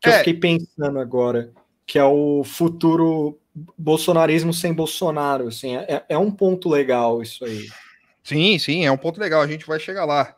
que 0.00 0.08
é. 0.08 0.14
eu 0.14 0.18
fiquei 0.18 0.34
pensando 0.34 0.98
agora, 0.98 1.50
que 1.86 1.98
é 1.98 2.04
o 2.04 2.42
futuro 2.44 3.38
bolsonarismo 3.76 4.52
sem 4.52 4.72
Bolsonaro. 4.72 5.48
Assim, 5.48 5.76
é, 5.76 6.04
é 6.08 6.18
um 6.18 6.30
ponto 6.30 6.68
legal 6.68 7.22
isso 7.22 7.44
aí. 7.44 7.66
Sim, 8.22 8.58
sim, 8.58 8.84
é 8.84 8.90
um 8.90 8.96
ponto 8.96 9.20
legal. 9.20 9.40
A 9.40 9.46
gente 9.46 9.66
vai 9.66 9.78
chegar 9.78 10.04
lá. 10.04 10.34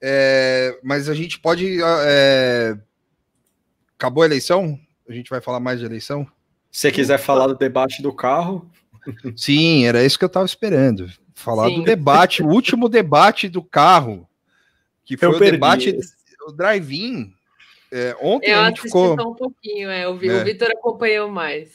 É, 0.00 0.78
mas 0.82 1.08
a 1.08 1.14
gente 1.14 1.38
pode. 1.38 1.78
É... 1.82 2.76
Acabou 3.98 4.22
a 4.22 4.26
eleição? 4.26 4.78
A 5.08 5.12
gente 5.12 5.30
vai 5.30 5.40
falar 5.40 5.60
mais 5.60 5.80
de 5.80 5.86
eleição? 5.86 6.26
Se 6.70 6.80
você 6.80 6.92
quiser 6.92 7.18
falar 7.18 7.46
do 7.46 7.56
debate 7.56 8.02
do 8.02 8.12
carro. 8.12 8.70
Sim, 9.36 9.84
era 9.84 10.04
isso 10.04 10.18
que 10.18 10.24
eu 10.24 10.28
estava 10.28 10.46
esperando. 10.46 11.10
Falar 11.34 11.68
Sim. 11.68 11.76
do 11.76 11.84
debate, 11.84 12.42
o 12.42 12.48
último 12.48 12.88
debate 12.88 13.48
do 13.48 13.62
carro, 13.62 14.26
que 15.04 15.16
foi 15.16 15.28
eu 15.28 15.32
o 15.32 15.38
debate 15.38 15.92
do 16.38 16.52
drive-in. 16.52 17.32
É, 17.96 18.16
ontem 18.20 18.50
eu 18.50 18.58
a 18.58 18.68
gente 18.68 18.82
ficou. 18.82 19.12
um 19.12 19.34
pouquinho, 19.34 19.88
é, 19.88 20.12
vi, 20.16 20.28
é. 20.28 20.42
o 20.42 20.44
Vitor 20.44 20.68
acompanhou 20.72 21.30
mais. 21.30 21.68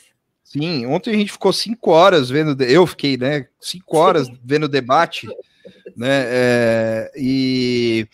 Sim, 0.44 0.86
ontem 0.86 1.12
a 1.12 1.18
gente 1.18 1.32
ficou 1.32 1.54
cinco 1.54 1.92
horas 1.92 2.30
vendo. 2.30 2.62
Eu 2.62 2.86
fiquei, 2.86 3.16
né? 3.16 3.48
Cinco 3.58 3.96
horas 3.96 4.28
vendo 4.44 4.66
o 4.66 4.70
debate 4.70 5.30
né? 5.96 6.26
É, 6.28 7.12
e, 7.16 8.06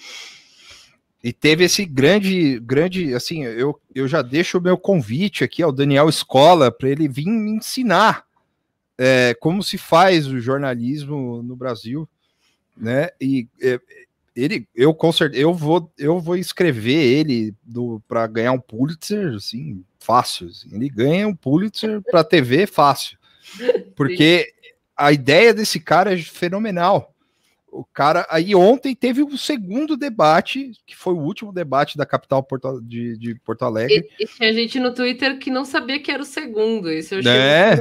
e 1.23 1.33
teve 1.33 1.63
esse 1.63 1.83
grande, 1.83 2.59
grande, 2.59 3.15
assim, 3.15 3.43
eu, 3.43 3.81
eu 3.95 4.07
já 4.07 4.21
deixo 4.21 4.59
o 4.59 4.61
meu 4.61 4.77
convite 4.77 5.43
aqui 5.43 5.63
ao 5.63 5.71
Daniel 5.71 6.07
Escola 6.07 6.71
para 6.71 6.89
ele 6.89 7.07
vir 7.07 7.25
me 7.25 7.51
ensinar 7.53 8.23
é, 8.99 9.33
como 9.39 9.63
se 9.63 9.79
faz 9.79 10.27
o 10.27 10.39
jornalismo 10.39 11.41
no 11.41 11.55
Brasil, 11.55 12.07
né? 12.77 13.09
E 13.19 13.47
é, 13.59 13.79
ele, 14.35 14.67
eu 14.75 14.93
com 14.93 15.11
certeza, 15.11 15.41
eu 15.41 15.53
vou, 15.53 15.91
eu 15.97 16.19
vou 16.19 16.35
escrever 16.35 17.01
ele 17.01 17.55
para 18.07 18.27
ganhar 18.27 18.51
um 18.51 18.59
Pulitzer, 18.59 19.35
assim, 19.35 19.83
fácil. 19.99 20.47
Assim. 20.47 20.69
Ele 20.73 20.89
ganha 20.89 21.27
um 21.27 21.35
Pulitzer 21.35 22.01
para 22.01 22.23
TV 22.23 22.67
fácil, 22.67 23.17
porque 23.95 24.51
a 24.95 25.11
ideia 25.11 25.53
desse 25.53 25.79
cara 25.79 26.13
é 26.13 26.17
fenomenal 26.17 27.15
o 27.75 27.83
cara. 27.83 28.25
Aí 28.29 28.55
ontem 28.55 28.95
teve 28.95 29.21
o 29.21 29.37
segundo 29.37 29.97
debate, 29.97 30.71
que 30.85 30.95
foi 30.95 31.13
o 31.13 31.19
último 31.19 31.51
debate 31.51 31.97
da 31.97 32.05
capital 32.05 32.41
Porto, 32.41 32.81
de, 32.81 33.17
de 33.17 33.35
Porto 33.35 33.63
Alegre. 33.63 34.07
E, 34.17 34.23
e, 34.23 34.27
tinha 34.27 34.53
gente 34.53 34.79
no 34.79 34.93
Twitter 34.93 35.37
que 35.37 35.51
não 35.51 35.65
sabia 35.65 35.99
que 35.99 36.11
era 36.11 36.21
o 36.21 36.25
segundo. 36.25 36.91
Isso 36.91 37.15
eu 37.15 37.21
é. 37.29 37.77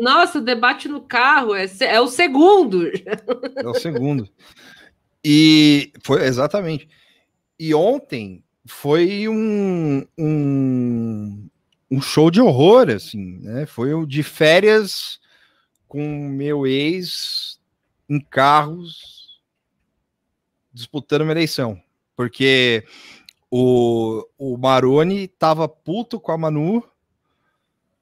Nossa, 0.00 0.38
o 0.38 0.42
debate 0.42 0.88
no 0.88 1.00
carro 1.00 1.54
é, 1.54 1.66
é 1.80 2.00
o 2.00 2.08
segundo. 2.08 2.88
É 3.56 3.66
o 3.66 3.74
segundo. 3.74 4.28
E 5.28 5.92
foi 6.04 6.24
exatamente. 6.24 6.88
E 7.58 7.74
ontem 7.74 8.44
foi 8.64 9.28
um, 9.28 10.06
um, 10.16 11.48
um 11.90 12.00
show 12.00 12.30
de 12.30 12.40
horror, 12.40 12.90
assim, 12.90 13.40
né? 13.40 13.66
Foi 13.66 13.92
o 13.92 14.06
de 14.06 14.22
férias 14.22 15.18
com 15.88 16.28
meu 16.28 16.64
ex 16.64 17.58
em 18.08 18.20
carros 18.20 19.40
disputando 20.72 21.22
uma 21.22 21.32
eleição, 21.32 21.82
porque 22.14 22.84
o, 23.50 24.24
o 24.38 24.56
Maroni 24.56 25.26
tava 25.26 25.68
puto 25.68 26.20
com 26.20 26.30
a 26.30 26.38
Manu, 26.38 26.84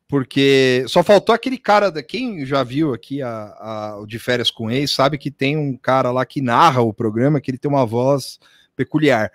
porque 0.09 0.85
só 0.89 1.03
faltou 1.03 1.35
aquele 1.35 1.59
cara, 1.59 1.91
da, 1.91 2.03
quem 2.03 2.45
já 2.45 2.63
viu 2.63 2.93
aqui 2.93 3.23
a, 3.23 3.31
a, 3.31 3.99
o 4.01 4.07
de 4.07 4.19
férias 4.19 4.51
com 4.51 4.71
ex, 4.71 4.91
sabe 4.91 5.19
que 5.19 5.31
tem 5.31 5.57
um 5.57 5.77
cara 5.77 6.11
lá 6.11 6.25
que 6.27 6.41
narra 6.41 6.83
o 6.83 6.93
programa, 6.93 7.41
que 7.41 7.51
ele 7.51 7.59
tem 7.59 7.71
uma 7.71 7.87
voz 7.87 8.39
peculiar. 8.77 9.33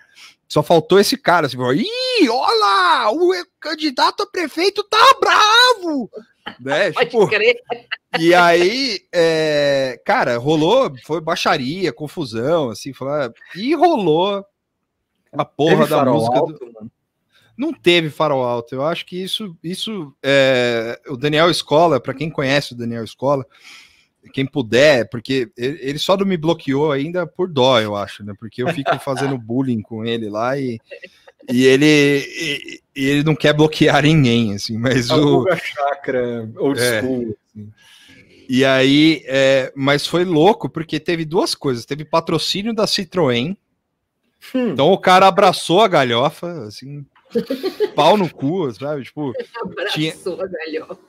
Só 0.48 0.64
faltou 0.64 1.00
esse 1.00 1.16
cara, 1.16 1.48
assim, 1.48 1.58
ih, 1.76 2.30
olha, 2.30 3.12
o 3.12 3.32
candidato 3.60 4.24
a 4.24 4.28
prefeito 4.28 4.84
tá 4.84 5.16
bravo! 5.20 6.10
Né? 6.60 6.92
Tipo. 6.94 7.30
E 8.20 8.34
aí, 8.34 9.02
é, 9.14 10.02
cara, 10.04 10.38
rolou, 10.38 10.92
foi 11.06 11.22
baixaria, 11.22 11.94
confusão, 11.94 12.72
assim, 12.72 12.94
foi, 12.94 13.08
e 13.56 13.76
rolou 13.76 14.44
a 15.32 15.46
porra 15.46 15.86
teve 15.86 15.90
da 15.90 16.06
música. 16.06 16.38
Alto, 16.40 16.66
do... 16.66 16.92
Não 17.60 17.74
teve 17.74 18.10
farol 18.10 18.42
alto. 18.42 18.74
Eu 18.74 18.86
acho 18.86 19.06
que 19.06 19.22
isso, 19.22 19.54
isso 19.62 20.16
é, 20.24 20.98
o 21.10 21.18
Daniel 21.18 21.52
Escola, 21.52 22.00
para 22.00 22.14
quem 22.14 22.30
conhece 22.30 22.72
o 22.72 22.78
Daniel 22.78 23.04
Escola, 23.04 23.46
quem 24.32 24.46
puder, 24.46 25.10
porque 25.10 25.52
ele 25.58 26.00
só 26.00 26.16
não 26.16 26.26
me 26.26 26.38
bloqueou 26.38 26.90
ainda 26.90 27.28
por 27.28 27.50
dó, 27.50 27.82
eu 27.82 27.98
acho, 27.98 28.24
né? 28.24 28.34
Porque 28.40 28.64
eu 28.64 28.70
fico 28.70 28.98
fazendo 29.04 29.38
bullying 29.38 29.82
com 29.82 30.06
ele 30.06 30.30
lá 30.30 30.58
e, 30.58 30.80
e 31.52 31.66
ele 31.66 31.86
e, 31.86 32.82
e 32.96 33.06
ele 33.06 33.24
não 33.24 33.36
quer 33.36 33.54
bloquear 33.54 34.04
ninguém, 34.04 34.54
assim, 34.54 34.78
mas 34.78 35.10
a 35.10 35.18
o 35.18 35.46
chakra 35.58 36.50
old 36.56 36.80
é, 36.80 37.02
school. 37.02 37.36
Assim. 37.54 37.70
E 38.48 38.64
aí, 38.64 39.22
é, 39.26 39.74
mas 39.76 40.08
foi 40.08 40.24
louco, 40.24 40.70
porque 40.70 40.98
teve 40.98 41.26
duas 41.26 41.54
coisas. 41.54 41.86
Teve 41.86 42.06
patrocínio 42.06 42.74
da 42.74 42.86
Citroën. 42.86 43.58
Hum. 44.56 44.70
Então 44.70 44.94
o 44.94 44.98
cara 44.98 45.28
abraçou 45.28 45.82
a 45.82 45.90
galhofa, 45.90 46.64
assim, 46.64 47.06
pau 47.96 48.18
no 48.18 48.32
cu, 48.32 48.72
sabe? 48.74 49.04
Tipo, 49.04 49.34
abraçou 49.62 49.94
tinha, 49.94 50.14
galhofa. 50.48 51.00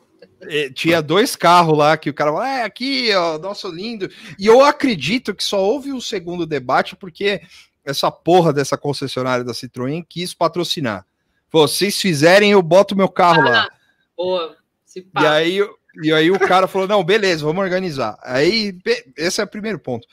É, 0.43 0.71
tinha 0.71 1.03
dois 1.03 1.37
carros 1.37 1.77
lá 1.77 1.97
que 1.97 2.11
o 2.11 2.15
cara 2.15 2.31
falou, 2.31 2.47
é, 2.47 2.63
aqui, 2.63 3.15
ó, 3.15 3.39
nosso 3.39 3.69
lindo. 3.69 4.11
E 4.39 4.47
eu 4.47 4.65
acredito 4.65 5.35
que 5.35 5.45
só 5.45 5.63
houve 5.63 5.93
um 5.93 6.01
segundo 6.01 6.47
debate 6.47 6.97
porque 6.97 7.43
essa 7.85 8.11
porra 8.11 8.53
dessa 8.53 8.77
concessionária 8.77 9.45
da 9.45 9.53
Citroën 9.53 10.05
quis 10.09 10.35
patrocinar. 10.35 11.07
Vocês 11.51 12.01
fizerem, 12.01 12.53
eu 12.53 12.63
boto 12.63 12.97
meu 12.97 13.09
carro 13.09 13.43
ah, 13.49 13.51
lá. 13.51 13.69
Boa. 14.17 14.57
E 14.97 15.27
aí, 15.27 15.59
e 16.03 16.13
aí 16.13 16.31
o 16.31 16.39
cara 16.39 16.69
falou: 16.69 16.87
não, 16.87 17.03
beleza, 17.03 17.45
vamos 17.45 17.63
organizar. 17.63 18.19
Aí, 18.23 18.77
esse 19.17 19.41
é 19.41 19.45
o 19.45 19.49
primeiro 19.49 19.79
ponto. 19.79 20.07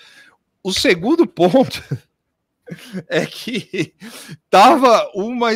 O 0.63 0.73
segundo 0.73 1.27
ponto 1.27 1.83
é 3.07 3.25
que 3.25 3.93
tava 4.49 5.09
uma. 5.13 5.49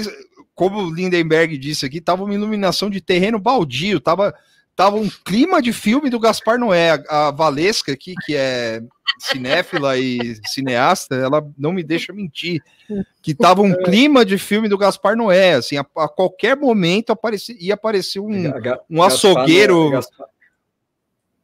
Como 0.53 0.79
o 0.79 0.93
Lindenberg 0.93 1.57
disse 1.57 1.85
aqui, 1.85 2.01
tava 2.01 2.23
uma 2.23 2.33
iluminação 2.33 2.89
de 2.89 3.01
terreno 3.01 3.39
baldio, 3.39 3.99
tava 3.99 4.33
tava 4.75 4.95
um 4.95 5.09
clima 5.09 5.61
de 5.61 5.71
filme 5.73 6.09
do 6.09 6.19
Gaspar 6.19 6.57
Noé. 6.57 6.91
A, 7.07 7.27
a 7.27 7.31
Valesca 7.31 7.91
aqui, 7.91 8.13
que 8.25 8.35
é 8.35 8.81
cinéfila 9.19 9.97
e 9.97 10.35
cineasta, 10.47 11.15
ela 11.15 11.47
não 11.57 11.71
me 11.71 11.83
deixa 11.83 12.13
mentir. 12.13 12.61
Que 13.21 13.33
tava 13.35 13.61
um 13.61 13.73
clima 13.83 14.25
de 14.25 14.37
filme 14.37 14.67
do 14.67 14.77
Gaspar 14.77 15.15
Noé. 15.15 15.53
Assim, 15.53 15.77
a, 15.77 15.85
a 15.97 16.07
qualquer 16.07 16.57
momento 16.57 17.11
aparecia, 17.11 17.55
ia 17.59 17.75
aparecer 17.75 18.19
um, 18.19 18.51
um 18.89 19.03
açougueiro. 19.03 19.91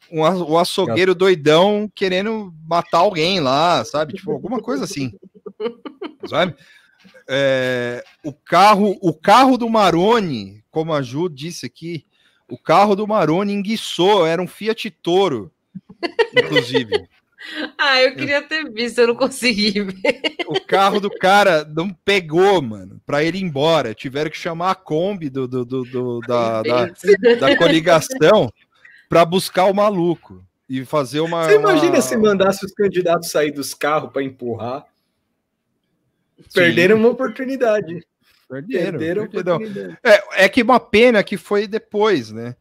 Um, 0.09 0.21
um 0.21 0.57
açougueiro 0.57 1.13
doidão 1.13 1.91
querendo 1.93 2.53
matar 2.65 2.99
alguém 2.99 3.39
lá, 3.39 3.83
sabe? 3.83 4.13
Tipo, 4.13 4.31
alguma 4.31 4.59
coisa 4.61 4.85
assim. 4.85 5.11
Sabe? 6.27 6.55
É, 7.29 8.03
o 8.23 8.31
carro 8.31 8.97
o 9.01 9.13
carro 9.13 9.57
do 9.57 9.69
Maroni, 9.69 10.63
como 10.71 10.93
a 10.93 11.01
Ju 11.01 11.27
disse 11.27 11.65
aqui, 11.65 12.05
o 12.49 12.57
carro 12.57 12.95
do 12.95 13.05
Maroni 13.05 13.53
enguiçou, 13.53 14.25
era 14.25 14.41
um 14.41 14.47
Fiat 14.47 14.89
Toro, 14.89 15.51
inclusive. 16.33 17.07
ah, 17.77 18.01
eu 18.01 18.15
queria 18.15 18.41
ter 18.41 18.71
visto, 18.71 18.99
eu 18.99 19.07
não 19.07 19.15
consegui 19.15 19.81
ver. 19.83 20.21
O 20.47 20.59
carro 20.61 20.99
do 20.99 21.09
cara 21.09 21.65
não 21.65 21.89
pegou, 21.89 22.61
mano, 22.61 23.01
para 23.05 23.23
ele 23.23 23.37
ir 23.37 23.43
embora. 23.43 23.93
Tiveram 23.93 24.31
que 24.31 24.37
chamar 24.37 24.71
a 24.71 24.75
Kombi 24.75 25.29
do, 25.29 25.47
do, 25.47 25.65
do, 25.65 25.83
do 25.83 26.19
da, 26.21 26.63
da, 26.63 26.85
da, 27.39 27.57
coligação 27.57 28.51
para 29.09 29.25
buscar 29.25 29.65
o 29.65 29.73
maluco 29.73 30.43
e 30.69 30.85
fazer 30.85 31.19
uma. 31.19 31.45
Você 31.45 31.55
imagina 31.55 31.93
uma... 31.93 32.01
se 32.01 32.17
mandasse 32.17 32.65
os 32.65 32.73
candidatos 32.73 33.29
sair 33.29 33.51
dos 33.51 33.73
carros 33.73 34.11
para 34.11 34.23
empurrar? 34.23 34.85
Sim. 36.39 36.53
Perderam 36.53 36.97
uma 36.97 37.09
oportunidade. 37.09 38.05
Perderam. 38.47 38.99
perderam, 38.99 39.27
perderam. 39.27 39.97
É, 40.03 40.45
é 40.45 40.49
que 40.49 40.61
uma 40.61 40.79
pena 40.79 41.23
que 41.23 41.35
foi 41.35 41.67
depois, 41.67 42.31
né? 42.31 42.55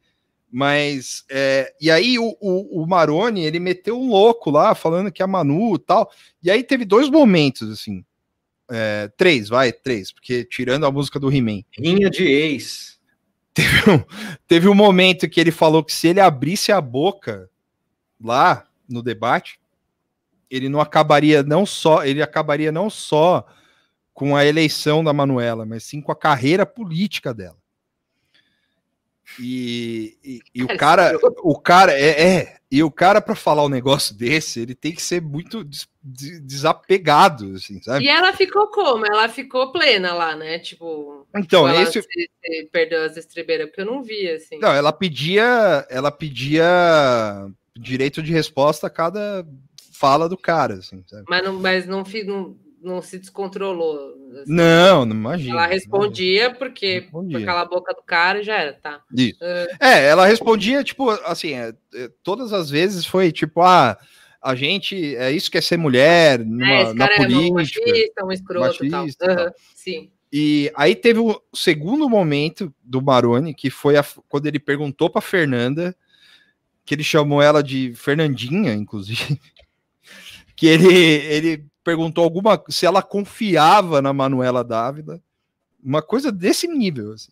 Mas, 0.51 1.25
é, 1.29 1.73
e 1.81 1.91
aí 1.91 2.19
o, 2.19 2.37
o, 2.41 2.83
o, 2.83 2.87
Maroni, 2.87 3.45
ele 3.45 3.61
meteu 3.61 4.01
um 4.01 4.09
louco 4.09 4.51
lá, 4.51 4.75
falando 4.75 5.13
que 5.13 5.23
a 5.23 5.27
Manu 5.27 5.75
e 5.75 5.79
tal. 5.79 6.11
E 6.43 6.51
aí 6.51 6.63
teve 6.63 6.85
dois 6.85 7.11
momentos, 7.11 7.71
assim. 7.71 8.05
É, 8.71 9.09
três, 9.17 9.49
vai, 9.49 9.73
três, 9.73 10.11
porque 10.13 10.45
tirando 10.45 10.87
a 10.87 10.91
música 10.91 11.21
do 11.21 11.33
He-Man. 11.33 11.63
Rinha 11.79 12.11
de 12.11 12.25
ex. 12.25 12.97
Teve 13.55 13.91
um, 13.91 14.05
teve 14.47 14.69
um 14.69 14.75
momento 14.75 15.29
que 15.29 15.41
ele 15.41 15.51
falou 15.51 15.83
que 15.83 15.93
se 15.93 16.09
ele 16.09 16.21
abrisse 16.21 16.73
a 16.73 16.81
boca 16.81 17.49
lá 18.23 18.67
no 18.89 19.03
debate, 19.03 19.59
ele 20.51 20.69
não 20.69 20.81
acabaria 20.81 21.43
não 21.43 21.65
só, 21.65 22.05
ele 22.05 22.23
acabaria 22.23 22.71
não 22.71 22.91
só 22.91 23.47
com 24.17 24.35
a 24.35 24.47
eleição 24.47 25.05
da 25.05 25.13
Manuela, 25.13 25.67
mas 25.67 25.85
sim 25.85 26.01
com 26.01 26.11
a 26.11 26.17
carreira 26.17 26.65
política 26.65 27.35
dela. 27.35 27.59
E, 29.39 30.17
e, 30.25 30.41
e 30.55 30.65
o 30.65 30.69
cara, 30.79 31.13
o 31.43 31.61
cara 31.61 31.93
é, 31.93 32.23
é 32.23 32.57
e 32.71 32.83
o 32.83 32.91
cara 32.91 33.21
para 33.21 33.35
falar 33.35 33.63
um 33.63 33.69
negócio 33.69 34.15
desse, 34.17 34.61
ele 34.61 34.75
tem 34.75 34.95
que 34.95 35.03
ser 35.03 35.21
muito 35.21 35.63
des, 35.63 35.87
desapegado, 36.43 37.53
assim, 37.57 37.83
sabe? 37.83 38.07
E 38.07 38.09
ela 38.09 38.33
ficou 38.33 38.69
como? 38.69 39.05
Ela 39.05 39.29
ficou 39.29 39.71
plena 39.71 40.15
lá, 40.15 40.35
né? 40.35 40.61
Tipo, 40.61 41.27
então 41.37 41.69
tipo, 41.69 41.83
esse 41.83 42.01
se, 42.01 42.31
se 42.43 42.69
perdeu 42.73 43.05
as 43.05 43.19
estribeiras, 43.19 43.67
porque 43.67 43.83
eu 43.83 43.87
não 43.87 44.03
vi 44.03 44.31
assim. 44.31 44.59
Não, 44.59 44.73
ela 44.73 44.95
pedia, 44.95 45.87
ela 45.91 46.11
pedia 46.11 46.65
direito 47.77 48.23
de 48.23 48.33
resposta 48.33 48.87
a 48.87 48.91
cada 48.91 49.47
fala 49.93 50.27
do 50.27 50.39
cara, 50.39 50.75
assim, 50.75 51.05
sabe? 51.07 51.25
Mas 51.29 51.45
não, 51.45 51.61
mas 51.61 51.87
não, 51.87 52.03
não 52.25 52.66
não 52.87 53.03
se 53.03 53.19
descontrolou. 53.19 54.15
Assim. 54.41 54.53
Não, 54.53 55.05
não 55.05 55.17
imagina. 55.17 55.55
Ela 55.55 55.67
respondia 55.67 56.55
porque 56.55 57.01
respondia. 57.01 57.39
por 57.39 57.45
cala 57.45 57.61
a 57.63 57.67
boca 57.67 57.93
do 57.93 58.03
cara 58.03 58.43
já 58.43 58.57
era, 58.57 58.73
tá. 58.75 59.03
Isso. 59.13 59.39
Uh... 59.43 59.85
É, 59.85 60.07
ela 60.07 60.27
respondia, 60.27 60.85
tipo, 60.85 61.11
assim, 61.11 61.53
é, 61.55 61.75
é, 61.95 62.11
todas 62.23 62.53
as 62.53 62.71
vezes 62.71 63.05
foi 63.05 63.33
tipo, 63.33 63.61
ah, 63.61 63.99
a 64.41 64.55
gente, 64.55 65.17
é 65.17 65.33
isso 65.33 65.51
que 65.51 65.59
é 65.59 65.61
ser 65.61 65.77
mulher, 65.77 66.39
numa, 66.39 66.67
é, 66.67 66.95
na 66.95 67.09
política. 67.09 67.51
Um 67.51 67.55
machista, 67.55 68.25
um 68.25 68.33
escroto 68.33 68.85
machista, 68.89 69.35
tal. 69.35 69.47
Uhum, 69.47 69.53
sim. 69.75 70.11
E 70.33 70.71
aí 70.77 70.95
teve 70.95 71.19
o 71.19 71.41
segundo 71.53 72.09
momento 72.09 72.73
do 72.83 73.03
Maroni, 73.03 73.55
que 73.55 73.71
foi 73.71 73.97
a, 73.97 74.05
quando 74.29 74.47
ele 74.47 74.59
perguntou 74.59 75.11
para 75.11 75.21
Fernanda, 75.21 75.97
que 76.85 76.95
ele 76.95 77.05
chamou 77.05 77.43
ela 77.43 77.63
de 77.63 77.93
Fernandinha, 77.95 78.73
inclusive, 78.75 79.41
que 80.55 80.67
ele, 80.67 80.95
ele 80.95 81.67
perguntou 81.87 82.25
alguma 82.25 82.61
se 82.69 82.85
ela 82.85 83.01
confiava 83.01 84.03
na 84.03 84.13
Manuela 84.13 84.65
Dávila, 84.65 85.23
uma 85.81 86.03
coisa 86.03 86.33
desse 86.33 86.67
nível. 86.67 87.13
Assim. 87.13 87.31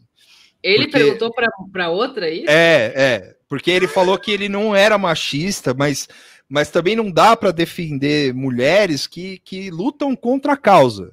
Ele 0.63 0.85
porque, 0.85 0.99
perguntou 0.99 1.35
para 1.73 1.91
outra 1.91 2.31
isso? 2.31 2.49
É, 2.49 2.93
é, 2.95 3.37
porque 3.49 3.73
ele 3.73 3.89
falou 3.89 4.17
que 4.17 4.31
ele 4.31 4.49
não 4.49 4.73
era 4.75 4.97
machista, 4.97 5.75
mas, 5.75 6.09
mas 6.49 6.71
também 6.71 6.95
não 6.95 7.11
dá 7.11 7.37
para 7.37 7.51
defender 7.51 8.33
mulheres 8.33 9.09
que, 9.09 9.39
que 9.39 9.73
lutam 9.73 10.15
contra 10.15 10.53
a 10.53 10.57
causa. 10.57 11.13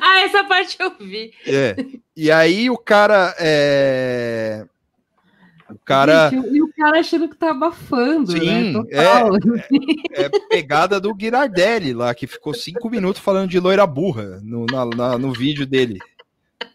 Ah, 0.00 0.20
essa 0.20 0.44
parte 0.44 0.76
eu 0.78 0.94
vi. 1.00 1.32
É. 1.44 1.74
E 2.16 2.30
aí 2.30 2.70
o 2.70 2.78
cara 2.78 3.34
é, 3.40 4.64
o 5.72 5.78
cara. 5.84 6.30
Gente, 6.30 6.48
e 6.48 6.62
o 6.62 6.72
cara 6.74 7.00
achando 7.00 7.28
que 7.28 7.36
tá 7.36 7.50
abafando, 7.50 8.32
né? 8.32 8.40
Sim, 8.40 8.72
né? 8.72 8.84
É, 8.90 10.22
é, 10.22 10.24
é, 10.24 10.30
pegada 10.48 11.00
do 11.00 11.14
Girardelli 11.18 11.92
lá, 11.92 12.14
que 12.14 12.26
ficou 12.26 12.54
cinco 12.54 12.90
minutos 12.90 13.22
falando 13.22 13.50
de 13.50 13.60
loira 13.60 13.86
burra 13.86 14.40
no, 14.42 14.66
na, 14.66 14.86
na, 14.86 15.18
no 15.18 15.32
vídeo 15.32 15.66
dele. 15.66 15.98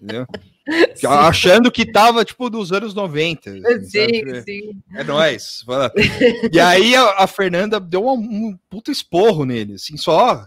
Entendeu? 0.01 0.25
Sim. 0.95 1.07
Achando 1.07 1.71
que 1.71 1.89
tava, 1.89 2.25
tipo, 2.25 2.49
dos 2.49 2.73
anos 2.73 2.93
90. 2.93 3.51
Assim, 3.51 3.85
sim, 3.85 4.41
sim. 4.41 4.81
É 4.93 5.01
nóis. 5.01 5.63
E 6.51 6.59
aí 6.59 6.93
a, 6.93 7.23
a 7.23 7.27
Fernanda 7.27 7.79
deu 7.79 8.05
um, 8.05 8.19
um 8.19 8.59
puto 8.69 8.91
esporro 8.91 9.45
nele, 9.45 9.75
assim, 9.75 9.95
só. 9.95 10.45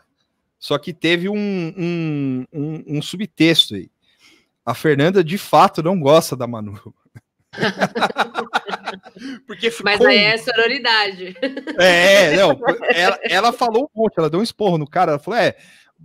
Só 0.59 0.77
que 0.77 0.93
teve 0.93 1.27
um, 1.27 1.35
um, 1.35 2.45
um, 2.53 2.85
um 2.99 3.03
subtexto 3.03 3.75
aí. 3.77 3.91
A 4.65 4.75
Fernanda, 4.75 5.25
de 5.25 5.39
fato, 5.39 5.83
não 5.83 5.99
gosta 5.99 6.37
da 6.37 6.47
Manu. 6.47 6.79
Porque 9.47 9.71
ficou... 9.71 9.85
Mas 9.85 10.01
aí 10.01 10.19
é 10.19 10.39
sororidade. 10.39 11.37
É, 11.79 12.37
não, 12.37 12.59
ela, 12.95 13.19
ela, 13.23 13.53
falou 13.53 13.91
um 13.95 14.03
monte, 14.03 14.19
ela 14.19 14.31
deu 14.31 14.41
um 14.41 14.45
esporro 14.45 14.79
no 14.79 14.89
cara, 14.89 15.13
ela 15.13 15.19
falou, 15.19 15.39
é, 15.39 15.57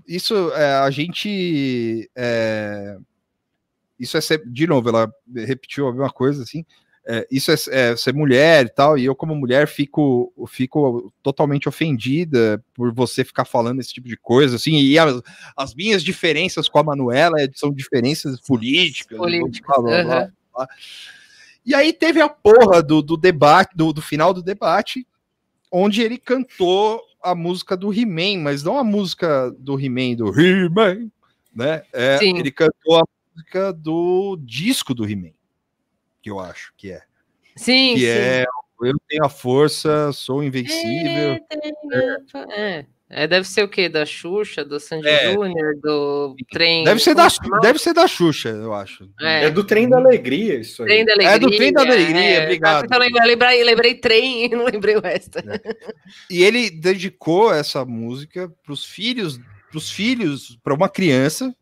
isso 0.08 0.52
é, 0.54 0.74
a 0.76 0.90
gente. 0.90 2.10
É, 2.16 2.98
isso 4.00 4.18
é 4.18 4.22
ser, 4.22 4.44
de 4.46 4.68
novo, 4.68 4.90
ela 4.90 5.10
repetiu 5.34 5.88
a 5.88 5.92
mesma 5.92 6.12
coisa 6.12 6.44
assim. 6.44 6.66
É, 7.08 7.28
isso 7.30 7.52
é, 7.52 7.56
é, 7.70 7.96
ser 7.96 8.16
mulher 8.16 8.66
e 8.66 8.70
tal, 8.70 8.98
e 8.98 9.06
eu, 9.06 9.16
como 9.16 9.36
mulher, 9.36 9.68
fico, 9.68 10.34
fico 10.48 11.14
totalmente 11.22 11.70
ofendida 11.70 12.64
por 12.74 12.92
você 12.92 13.24
ficar 13.24 13.46
falando 13.46 13.80
esse 13.80 13.94
tipo 13.94 14.08
de 14.08 14.18
coisa, 14.18 14.56
assim, 14.56 14.80
e 14.80 14.98
as, 14.98 15.22
as 15.56 15.76
minhas 15.76 16.04
diferenças 16.04 16.68
com 16.68 16.80
a 16.80 16.84
Manuela 16.84 17.38
são 17.54 17.72
diferenças 17.72 18.42
políticas, 18.42 19.20
políticas. 19.20 19.84
Blá, 19.84 20.04
blá, 20.04 20.32
blá. 20.52 20.68
E 21.66 21.74
aí 21.74 21.92
teve 21.92 22.22
a 22.22 22.30
porra 22.30 22.84
do, 22.84 23.02
do 23.02 23.18
debate, 23.18 23.76
do, 23.76 23.92
do 23.92 24.02
final 24.02 24.34
do 24.34 24.44
debate, 24.44 25.08
onde 25.72 26.02
ele 26.02 26.18
cantou 26.18 27.02
a 27.22 27.34
música 27.34 27.76
do 27.76 27.92
He-Man, 27.92 28.44
mas 28.44 28.64
não 28.64 28.78
a 28.78 28.84
música 28.84 29.52
do 29.58 29.80
He-Man, 29.80 30.16
do 30.16 30.30
He-Man, 30.40 31.10
né? 31.54 31.84
É, 31.92 32.20
ele 32.24 32.52
cantou 32.52 33.00
a 33.00 33.04
música 33.34 33.74
do 33.74 34.38
disco 34.42 34.94
do 34.94 35.10
He-Man, 35.10 35.34
que 36.22 36.30
eu 36.30 36.40
acho 36.40 36.72
que 36.78 36.92
é. 36.92 37.02
Sim, 37.56 37.96
que 37.96 38.02
sim. 38.02 38.06
é 38.06 38.46
Eu 38.80 38.94
tenho 39.08 39.26
a 39.26 39.30
força, 39.30 40.12
sou 40.12 40.44
invencível. 40.44 41.40
É, 42.52 42.80
é, 42.80 42.86
É, 43.18 43.26
deve 43.26 43.48
ser 43.48 43.64
o 43.64 43.70
quê? 43.70 43.88
Da 43.88 44.06
Xuxa, 44.06 44.66
do 44.66 44.78
Sandy 44.78 45.08
é. 45.08 45.32
Júnior, 45.32 45.78
do 45.82 46.36
trem. 46.52 46.84
Deve 46.84 47.00
ser, 47.00 47.16
da, 47.16 47.30
deve 47.62 47.80
ser 47.80 47.94
da 47.94 48.10
Xuxa, 48.10 48.50
eu 48.50 48.74
acho. 48.74 49.10
É. 49.22 49.46
é. 49.46 49.50
do 49.50 49.64
trem 49.64 49.88
da 49.88 49.96
alegria, 49.96 50.60
isso 50.60 50.84
aí. 50.84 50.90
Trem 50.90 51.06
da 51.06 51.14
alegria. 51.14 51.36
É 51.36 51.40
do 51.40 51.50
trem 51.50 51.72
da 51.72 51.82
alegria, 51.82 52.20
é. 52.20 52.44
obrigado. 52.44 52.84
Então, 52.84 53.02
eu 53.02 53.26
lembrei, 53.26 53.64
lembrei 53.64 53.96
trem 53.96 54.44
e 54.44 54.50
não 54.54 54.66
lembrei 54.66 54.98
o 54.98 55.02
resto. 55.02 55.40
É. 55.40 55.60
E 56.30 56.44
ele 56.44 56.70
dedicou 56.70 57.54
essa 57.54 57.86
música 57.86 58.52
para 58.62 58.74
os 58.74 58.84
filhos, 58.84 59.40
para 59.70 59.78
os 59.78 59.90
filhos, 59.90 60.60
para 60.62 60.74
uma 60.74 60.90
criança 60.90 61.56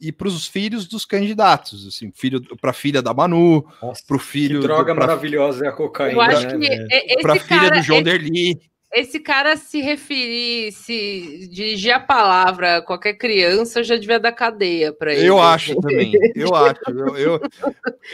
e 0.00 0.10
para 0.10 0.26
os 0.26 0.48
filhos 0.48 0.88
dos 0.88 1.04
candidatos, 1.04 1.86
assim, 1.86 2.10
filho 2.16 2.42
para 2.60 2.70
a 2.70 2.74
filha 2.74 3.00
da 3.00 3.14
Manu, 3.14 3.64
para 4.08 4.16
o 4.16 4.18
filho. 4.18 4.60
Que 4.60 4.66
droga 4.66 4.92
pra, 4.92 5.06
maravilhosa 5.06 5.66
é 5.66 5.68
a 5.68 5.72
cocaína. 5.72 6.14
Eu 6.14 6.20
acho 6.20 6.58
né, 6.58 6.68
para 7.22 7.34
a 7.34 7.38
filha 7.38 7.70
do 7.70 7.82
João 7.82 8.00
esse... 8.00 8.04
Derli 8.10 8.60
esse 8.96 9.20
cara 9.20 9.56
se 9.56 9.80
referir, 9.82 10.72
se 10.72 11.48
dirigir 11.50 11.92
a 11.92 12.00
palavra 12.00 12.78
a 12.78 12.82
qualquer 12.82 13.12
criança, 13.14 13.84
já 13.84 13.94
devia 13.94 14.18
dar 14.18 14.32
cadeia 14.32 14.90
para 14.90 15.12
ele. 15.12 15.26
Eu 15.26 15.38
acho 15.38 15.78
também. 15.80 16.12
Eu 16.34 16.54
acho. 16.54 16.80
Eu, 16.88 17.16
eu, 17.16 17.40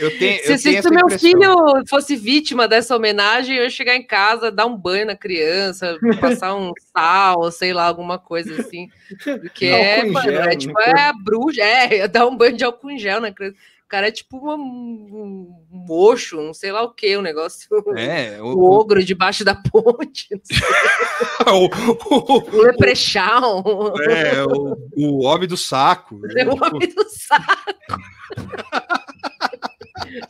eu 0.01 0.11
tenho. 0.18 0.43
Se, 0.43 0.53
eu 0.53 0.62
tenho 0.62 0.83
se 0.83 0.91
meu 0.91 1.09
filho 1.11 1.87
fosse 1.89 2.16
vítima 2.16 2.66
dessa 2.66 2.97
homenagem, 2.97 3.57
eu 3.57 3.62
ia 3.62 3.70
chegar 3.70 3.95
em 3.95 4.03
casa, 4.03 4.51
dar 4.51 4.66
um 4.66 4.76
banho 4.76 5.07
na 5.07 5.16
criança, 5.16 5.97
passar 6.20 6.55
um 6.57 6.72
sal, 6.93 7.51
sei 7.53 7.72
lá, 7.72 7.85
alguma 7.85 8.18
coisa 8.18 8.61
assim. 8.61 8.89
Porque 9.41 9.66
é, 9.66 10.05
mano, 10.05 10.30
é 10.33 10.57
tipo, 10.57 10.78
é 10.80 11.01
a 11.01 11.12
bruxa, 11.12 11.62
é, 11.62 12.07
dar 12.09 12.26
um 12.26 12.37
banho 12.37 12.57
de 12.57 12.64
álcool 12.64 12.91
em 12.91 12.99
gel 12.99 13.20
na 13.20 13.30
criança 13.30 13.57
cara 13.93 14.09
é 14.09 14.11
tipo 14.11 14.38
uma, 14.38 14.55
um 14.55 15.55
mocho, 15.70 16.40
não 16.40 16.55
sei 16.55 16.72
lá 16.72 16.82
o 16.82 16.95
que, 16.95 17.14
um 17.14 17.20
negócio. 17.20 17.68
É, 17.95 18.40
o, 18.40 18.47
o 18.47 18.64
ogro 18.64 19.05
debaixo 19.05 19.45
da 19.45 19.55
ponte. 19.55 20.28
o, 21.47 21.68
o, 22.14 22.57
o 22.57 22.62
leprechão. 22.62 23.62
É, 24.09 24.43
o, 24.45 24.78
o 24.97 25.24
homem 25.24 25.47
do 25.47 25.59
saco. 25.59 26.18
É 26.34 26.47
o 26.47 26.55
homem 26.55 26.88
do 26.88 27.05
saco. 27.07 27.74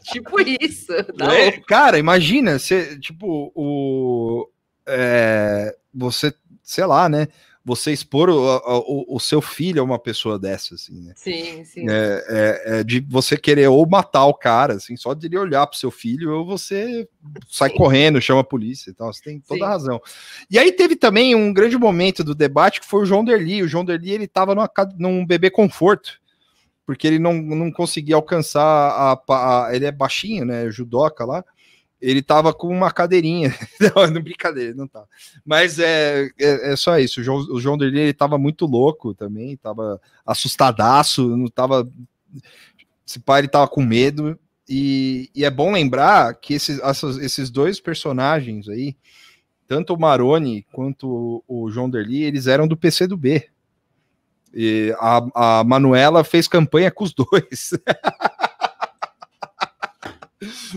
tipo 0.11 0.41
isso. 0.61 0.93
Tá 1.17 1.33
é, 1.33 1.53
cara, 1.53 2.01
imagina, 2.01 2.59
você, 2.59 2.99
tipo, 2.99 3.53
o. 3.55 4.51
É, 4.85 5.77
você, 5.95 6.35
sei 6.65 6.85
lá, 6.85 7.09
né? 7.09 7.29
Você 7.65 7.93
expor 7.93 8.29
o, 8.29 8.57
o, 8.67 9.17
o, 9.17 9.21
seu 9.21 9.41
filho 9.41 9.81
a 9.81 9.85
uma 9.85 9.99
pessoa 9.99 10.39
dessa, 10.39 10.75
assim, 10.75 11.01
né? 11.01 11.13
Sim, 11.17 11.65
sim. 11.65 11.89
É, 11.89 12.25
é, 12.29 12.63
é, 12.67 12.85
de 12.85 13.01
você 13.01 13.37
querer 13.37 13.69
ou 13.69 13.89
matar 13.89 14.27
o 14.27 14.35
cara, 14.35 14.75
assim, 14.75 14.97
só 14.97 15.15
de 15.15 15.27
ele 15.27 15.39
olhar 15.39 15.67
pro 15.67 15.79
seu 15.79 15.91
filho, 15.91 16.35
ou 16.35 16.45
você 16.45 17.09
sai 17.49 17.71
sim. 17.71 17.77
correndo, 17.77 18.21
chama 18.21 18.41
a 18.41 18.45
polícia 18.45 18.91
e 18.91 18.95
tal, 18.95 19.13
você 19.13 19.23
tem 19.23 19.41
toda 19.41 19.61
sim. 19.61 19.65
a 19.65 19.69
razão. 19.69 20.01
E 20.51 20.59
aí 20.59 20.73
teve 20.73 20.97
também 20.97 21.35
um 21.35 21.53
grande 21.53 21.79
momento 21.79 22.25
do 22.25 22.35
debate 22.35 22.81
que 22.81 22.87
foi 22.87 23.03
o 23.03 23.07
João 23.07 23.25
Derli, 23.25 23.63
o 23.63 23.69
João 23.69 23.85
Derli, 23.85 24.11
ele 24.11 24.27
tava 24.27 24.55
numa, 24.55 24.71
num 24.99 25.25
bebê 25.25 25.49
conforto, 25.49 26.21
porque 26.85 27.07
ele 27.07 27.21
não, 27.21 27.35
não 27.35 27.71
conseguia 27.71 28.17
alcançar 28.17 28.63
a, 28.65 29.67
a, 29.67 29.71
ele 29.73 29.87
é 29.87 29.93
baixinho, 29.93 30.45
né, 30.45 30.69
judoca 30.69 31.25
lá, 31.25 31.45
ele 32.03 32.21
tava 32.21 32.53
com 32.53 32.69
uma 32.69 32.91
cadeirinha. 32.91 33.55
não, 33.95 34.09
não 34.09 34.21
brincadeira, 34.21 34.75
não 34.75 34.89
tá. 34.89 35.05
Mas 35.47 35.79
é, 35.79 36.29
é, 36.39 36.73
é, 36.73 36.77
só 36.77 36.99
isso. 36.99 37.21
O 37.21 37.23
João, 37.25 37.39
o 37.39 37.61
João 37.61 37.79
Derli, 37.79 38.01
ele 38.01 38.13
tava 38.13 38.37
muito 38.37 38.67
louco 38.67 39.15
também, 39.15 39.57
tava 39.57 40.01
assustadaço, 40.27 41.37
não 41.37 41.47
tava. 41.47 41.89
Esse 43.07 43.21
pai 43.21 43.43
ele 43.43 43.49
tava 43.49 43.69
com 43.69 43.83
medo. 43.83 44.37
E, 44.69 45.31
e 45.35 45.45
é 45.45 45.51
bom 45.51 45.73
lembrar 45.73 46.35
que 46.35 46.55
esses, 46.55 46.81
esses 47.21 47.51
dois 47.51 47.79
personagens 47.79 48.69
aí, 48.69 48.97
tanto 49.69 49.95
o 49.95 50.01
Maroni 50.01 50.67
quanto 50.73 51.45
o 51.47 51.71
João 51.71 51.89
Derli, 51.89 52.23
eles 52.25 52.49
eram 52.49 52.67
do 52.67 52.77
PC 52.77 53.07
do 53.07 53.17
B. 53.17 53.49
E 54.55 54.95
a, 54.99 55.61
a 55.61 55.65
Manuela 55.65 56.25
fez 56.25 56.49
campanha 56.49 56.91
com 56.91 57.05
os 57.05 57.15
dois. 57.15 57.73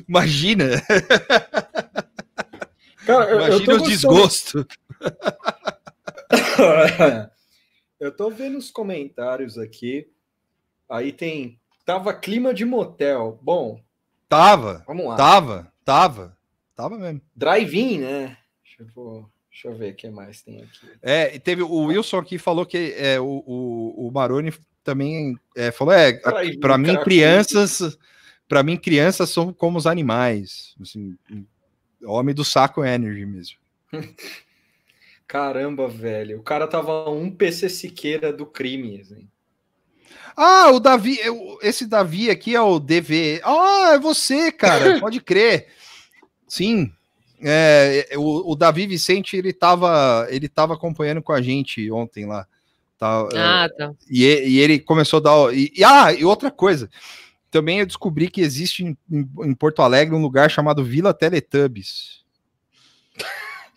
Imagina! 0.08 0.82
Cara, 3.06 3.36
Imagina 3.36 3.76
o 3.76 3.84
desgosto. 3.84 4.66
eu 8.00 8.12
tô 8.12 8.30
vendo 8.30 8.58
os 8.58 8.72
comentários 8.72 9.58
aqui. 9.58 10.08
Aí 10.90 11.12
tem. 11.12 11.60
Tava 11.86 12.14
clima 12.14 12.54
de 12.54 12.66
motel. 12.66 13.40
Bom. 13.42 13.80
Tava. 14.28 14.84
Vamos 14.88 15.06
lá. 15.06 15.16
Tava, 15.16 15.72
tava. 15.84 16.38
Tava 16.76 16.98
mesmo. 16.98 17.22
Drive-in, 17.36 18.00
né? 18.00 18.38
Deixa 18.64 18.92
eu, 18.98 19.30
deixa 19.50 19.68
eu 19.68 19.76
ver 19.76 19.94
o 19.94 19.96
que 19.96 20.10
mais 20.10 20.42
tem 20.42 20.64
aqui. 20.64 20.90
É, 21.02 21.36
e 21.36 21.40
teve 21.40 21.62
o 21.62 21.86
Wilson 21.86 22.18
aqui 22.18 22.38
falou 22.38 22.66
que 22.66 22.94
é, 22.98 23.20
o, 23.20 23.44
o, 23.46 24.08
o 24.08 24.12
Maroni 24.12 24.54
também 24.84 25.38
é, 25.56 25.72
falou: 25.72 25.94
é, 25.94 26.20
para 26.60 26.78
mim, 26.78 26.96
crianças 27.04 27.98
para 28.48 28.64
mim, 28.64 28.78
crianças 28.78 29.30
são 29.30 29.52
como 29.52 29.78
os 29.78 29.88
animais. 29.88 30.76
Assim, 30.82 31.16
homem 32.06 32.36
do 32.36 32.46
saco 32.46 32.84
energy 32.84 33.26
mesmo. 33.26 33.58
Caramba, 35.28 35.88
velho. 35.88 36.40
O 36.40 36.44
cara 36.44 36.68
tava 36.68 37.10
um 37.10 37.32
PC 37.32 37.70
Siqueira 37.70 38.32
do 38.32 38.46
crime. 38.46 39.02
Assim. 39.02 39.28
Ah, 40.38 40.70
o 40.72 40.80
Davi, 40.80 41.18
esse 41.62 41.88
Davi 41.88 42.30
aqui 42.30 42.56
é 42.56 42.62
o 42.62 42.80
DV. 42.80 43.42
Ah, 43.44 43.94
é 43.94 44.00
você, 44.00 44.52
cara, 44.52 45.00
pode 45.02 45.20
crer. 45.20 45.68
Sim. 46.48 46.92
É, 47.42 48.10
o, 48.16 48.52
o, 48.52 48.56
Davi 48.56 48.88
Vicente, 48.88 49.36
ele 49.36 49.52
tava, 49.52 50.26
ele 50.30 50.48
tava 50.48 50.74
acompanhando 50.74 51.22
com 51.22 51.34
a 51.34 51.42
gente 51.42 51.92
ontem 51.92 52.26
lá. 52.26 52.48
Tá, 52.98 53.28
ah, 53.36 53.70
tá. 53.78 53.94
E, 54.10 54.24
e 54.24 54.60
ele 54.60 54.80
começou 54.80 55.18
a 55.18 55.22
dar. 55.22 55.54
E, 55.54 55.72
e, 55.76 55.84
ah, 55.84 56.14
e 56.14 56.24
outra 56.24 56.50
coisa 56.50 56.90
também 57.56 57.80
eu 57.80 57.86
descobri 57.86 58.30
que 58.30 58.42
existe 58.42 58.84
em, 58.84 58.98
em 59.10 59.54
Porto 59.54 59.82
Alegre 59.82 60.14
um 60.14 60.22
lugar 60.22 60.52
chamado 60.52 60.84
Vila 60.84 61.14
Teletubbies. 61.14 62.22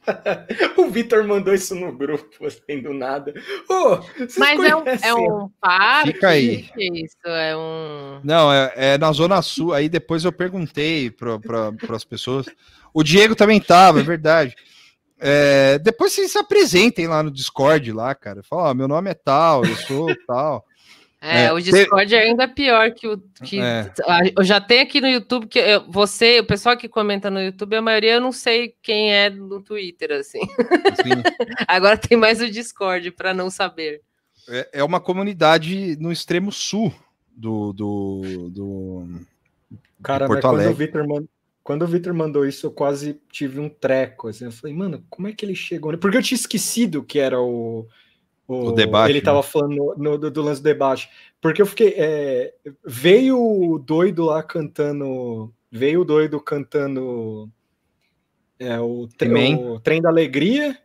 o 0.77 0.91
Vitor 0.91 1.25
mandou 1.25 1.55
isso 1.55 1.77
no 1.77 1.97
grupo, 1.97 2.45
assim, 2.45 2.83
do 2.83 2.93
nada. 2.93 3.33
Oh, 3.71 4.01
Mas 4.37 4.59
é 4.65 4.75
um, 4.75 4.83
é 4.85 5.15
um 5.15 5.49
parque? 5.61 6.13
Fica 6.13 6.31
aí. 6.31 6.69
Isso, 6.77 7.17
é 7.25 7.57
um... 7.57 8.21
Não, 8.25 8.53
é, 8.53 8.73
é 8.75 8.99
na 8.99 9.13
Zona 9.13 9.41
Sul. 9.43 9.73
Aí 9.73 9.89
depois 9.89 10.25
eu 10.25 10.33
perguntei 10.33 11.09
para 11.09 11.39
pra, 11.39 11.73
as 11.91 12.03
pessoas. 12.05 12.47
O 12.93 13.05
Diego 13.05 13.37
também 13.37 13.61
tava, 13.61 14.01
é 14.01 14.03
verdade. 14.03 14.57
É, 15.21 15.79
depois 15.79 16.13
vocês 16.13 16.33
se 16.33 16.39
apresentem 16.39 17.07
lá 17.07 17.23
no 17.23 17.31
Discord, 17.31 17.93
lá, 17.93 18.13
cara. 18.13 18.43
Fala, 18.43 18.73
oh, 18.73 18.75
meu 18.75 18.89
nome 18.89 19.11
é 19.11 19.15
tal, 19.15 19.65
eu 19.65 19.77
sou 19.77 20.09
tal. 20.27 20.65
É, 21.21 21.47
é, 21.47 21.53
o 21.53 21.61
Discord 21.61 22.15
é 22.15 22.23
ainda 22.23 22.47
pior 22.47 22.93
que 22.93 23.09
o 23.09 23.19
que 23.43 23.61
é. 23.61 23.93
eu 24.37 24.45
já 24.45 24.61
tenho 24.61 24.83
aqui 24.83 25.01
no 25.01 25.09
YouTube 25.09 25.49
que 25.49 25.59
eu, 25.59 25.85
você, 25.91 26.39
o 26.39 26.45
pessoal 26.45 26.77
que 26.77 26.89
comenta 26.89 27.29
no 27.29 27.41
YouTube, 27.41 27.75
a 27.75 27.83
maioria 27.83 28.15
eu 28.15 28.21
não 28.21 28.31
sei 28.31 28.77
quem 28.81 29.13
é 29.13 29.29
no 29.29 29.61
Twitter 29.61 30.13
assim. 30.13 30.39
Agora 31.67 31.97
tem 31.97 32.17
mais 32.17 32.41
o 32.41 32.49
Discord 32.49 33.11
para 33.11 33.35
não 33.35 33.51
saber. 33.51 34.01
É, 34.49 34.69
é, 34.75 34.85
uma 34.85 35.01
comunidade 35.01 35.97
no 35.99 36.13
extremo 36.13 36.53
sul 36.53 36.95
do 37.37 37.73
do, 37.73 38.49
do 38.51 39.09
Cara, 40.01 40.27
Porto 40.29 40.45
Alegre. 40.47 40.67
Quando 40.67 40.75
o 40.75 40.79
Victor 40.79 41.09
mandou, 41.09 41.29
quando 41.65 41.83
o 41.83 41.87
Victor 41.87 42.15
mandou 42.15 42.47
isso, 42.47 42.67
eu 42.67 42.71
quase 42.71 43.21
tive 43.31 43.59
um 43.59 43.69
treco. 43.69 44.29
Assim, 44.29 44.45
eu 44.45 44.53
falei, 44.53 44.75
mano, 44.75 45.05
como 45.11 45.27
é 45.27 45.33
que 45.33 45.45
ele 45.45 45.57
chegou? 45.57 45.97
Porque 45.99 46.17
eu 46.17 46.23
tinha 46.23 46.39
esquecido 46.39 47.03
que 47.03 47.19
era 47.19 47.41
o 47.41 47.87
o, 48.49 48.69
o 48.69 48.73
debate. 48.73 49.11
Ele 49.11 49.19
estava 49.19 49.39
né? 49.39 49.43
falando 49.43 49.77
no, 49.77 49.95
no, 49.97 50.19
do, 50.19 50.31
do, 50.31 50.43
lance 50.43 50.63
do 50.63 50.65
debate. 50.65 51.11
Porque 51.41 51.61
eu 51.61 51.67
fiquei. 51.67 51.95
É, 51.97 52.55
veio 52.85 53.39
o 53.39 53.79
doido 53.79 54.25
lá 54.25 54.43
cantando. 54.43 55.53
Veio 55.71 56.01
o 56.01 56.05
doido 56.05 56.41
cantando. 56.41 57.51
É, 58.59 58.81
o, 58.81 59.03
o 59.03 59.81
Trem 59.81 60.01
da 60.01 60.09
Alegria. 60.09 60.77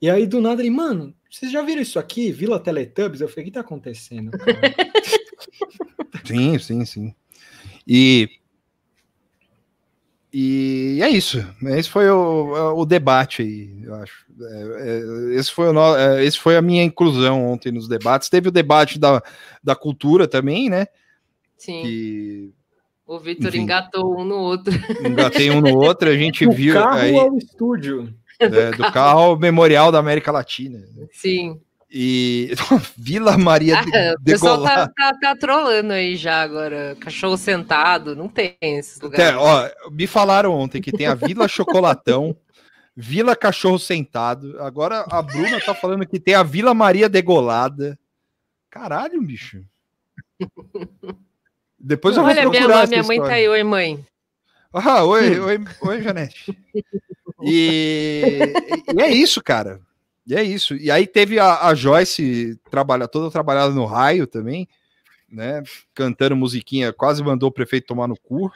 E 0.00 0.08
aí 0.08 0.26
do 0.26 0.40
nada 0.40 0.62
ele, 0.62 0.70
mano, 0.70 1.14
vocês 1.30 1.52
já 1.52 1.60
viram 1.60 1.82
isso 1.82 1.98
aqui? 1.98 2.32
Vila 2.32 2.58
Teletubbies? 2.58 3.20
Eu 3.20 3.28
falei, 3.28 3.42
o 3.42 3.46
que 3.46 3.52
tá 3.52 3.60
acontecendo? 3.60 4.30
sim, 6.24 6.58
sim, 6.58 6.84
sim. 6.84 7.14
E 7.86 8.28
e 10.32 11.00
é 11.02 11.08
isso. 11.08 11.44
Esse 11.62 11.88
foi 11.88 12.10
o, 12.10 12.74
o 12.76 12.84
debate 12.84 13.42
aí, 13.42 13.82
eu 13.82 13.94
acho. 13.94 14.26
É, 14.40 15.32
é, 15.32 15.34
esse, 15.34 15.50
foi 15.50 15.68
o, 15.68 15.96
é, 15.96 16.24
esse 16.24 16.38
foi 16.38 16.56
a 16.56 16.62
minha 16.62 16.84
inclusão 16.84 17.46
ontem 17.46 17.72
nos 17.72 17.88
debates. 17.88 18.28
Teve 18.28 18.48
o 18.48 18.52
debate 18.52 18.98
da, 18.98 19.22
da 19.62 19.74
cultura 19.74 20.28
também, 20.28 20.68
né? 20.68 20.86
Sim. 21.56 21.82
Que, 21.82 22.52
o 23.06 23.18
Vitor 23.18 23.56
engatou 23.56 24.20
um 24.20 24.24
no 24.24 24.36
outro. 24.36 24.74
Engatei 25.04 25.50
um 25.50 25.62
no 25.62 25.74
outro, 25.78 26.10
a 26.10 26.16
gente 26.16 26.44
do 26.46 26.52
viu. 26.52 26.74
Carro 26.74 26.98
aí, 26.98 27.18
ao 27.18 27.36
estúdio. 27.38 28.14
É, 28.38 28.70
do, 28.70 28.76
do 28.76 28.92
carro 28.92 29.20
ao 29.20 29.38
Memorial 29.38 29.90
da 29.90 29.98
América 29.98 30.30
Latina. 30.30 30.84
Sim. 31.10 31.58
E 31.90 32.52
Vila 32.96 33.38
Maria 33.38 33.82
de, 33.82 33.96
ah, 33.96 34.14
O 34.18 34.22
pessoal 34.22 34.62
tá, 34.62 34.88
tá, 34.88 35.12
tá, 35.18 35.36
trolando 35.36 35.92
aí 35.92 36.16
já 36.16 36.42
agora. 36.42 36.96
Cachorro 37.00 37.36
sentado, 37.36 38.14
não 38.14 38.28
tem 38.28 38.56
esses 38.60 39.00
lugares. 39.00 39.36
ó, 39.38 39.70
me 39.90 40.06
falaram 40.06 40.52
ontem 40.52 40.82
que 40.82 40.92
tem 40.92 41.06
a 41.06 41.14
Vila 41.14 41.48
Chocolatão, 41.48 42.36
Vila 42.94 43.34
Cachorro 43.34 43.78
Sentado. 43.78 44.60
Agora 44.60 45.06
a 45.10 45.22
Bruna 45.22 45.60
tá 45.60 45.74
falando 45.74 46.06
que 46.06 46.20
tem 46.20 46.34
a 46.34 46.42
Vila 46.42 46.74
Maria 46.74 47.08
Degolada. 47.08 47.98
Caralho, 48.70 49.22
bicho. 49.22 49.64
Depois 51.78 52.16
eu 52.16 52.22
Olha, 52.22 52.42
vou 52.42 52.50
procurar 52.50 52.86
minha, 52.86 53.02
minha 53.02 53.02
mãe 53.04 53.18
tá 53.20 53.34
aí, 53.34 53.48
oi, 53.48 53.62
mãe. 53.62 54.04
Ah, 54.72 55.04
oi, 55.04 55.38
oi, 55.38 55.64
oi, 55.80 56.02
Janete. 56.02 56.56
E, 57.40 58.52
e, 58.96 59.00
é 59.00 59.12
isso, 59.12 59.40
cara. 59.40 59.80
E 60.28 60.34
é 60.34 60.42
isso. 60.42 60.76
E 60.76 60.90
aí 60.90 61.06
teve 61.06 61.38
a, 61.38 61.68
a 61.68 61.74
Joyce 61.74 62.60
trabalha, 62.70 63.08
toda 63.08 63.30
trabalhada 63.30 63.72
no 63.72 63.86
raio 63.86 64.26
também, 64.26 64.68
né? 65.26 65.62
Cantando 65.94 66.36
musiquinha, 66.36 66.92
quase 66.92 67.24
mandou 67.24 67.48
o 67.48 67.52
prefeito 67.52 67.86
tomar 67.86 68.06
no 68.06 68.16
cu. 68.16 68.52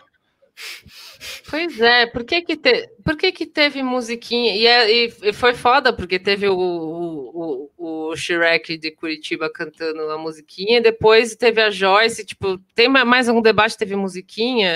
Pois 1.48 1.80
é, 1.80 2.04
por 2.04 2.24
que 2.24 2.42
que, 2.42 2.56
te, 2.58 2.90
por 3.02 3.16
que, 3.16 3.32
que 3.32 3.46
teve 3.46 3.82
musiquinha? 3.82 4.54
E, 4.54 4.66
é, 4.66 4.90
e, 4.90 5.32
foi 5.32 5.54
foda, 5.54 5.94
porque 5.94 6.18
teve 6.18 6.46
o, 6.46 6.54
o, 6.54 7.70
o, 8.10 8.16
Shrek 8.16 8.76
de 8.76 8.90
Curitiba 8.90 9.50
cantando 9.50 10.02
a 10.10 10.18
musiquinha, 10.18 10.82
depois 10.82 11.34
teve 11.34 11.62
a 11.62 11.70
Joyce, 11.70 12.26
tipo, 12.26 12.58
tem 12.74 12.86
mais 12.86 13.30
algum 13.30 13.40
debate, 13.40 13.78
teve 13.78 13.96
musiquinha, 13.96 14.70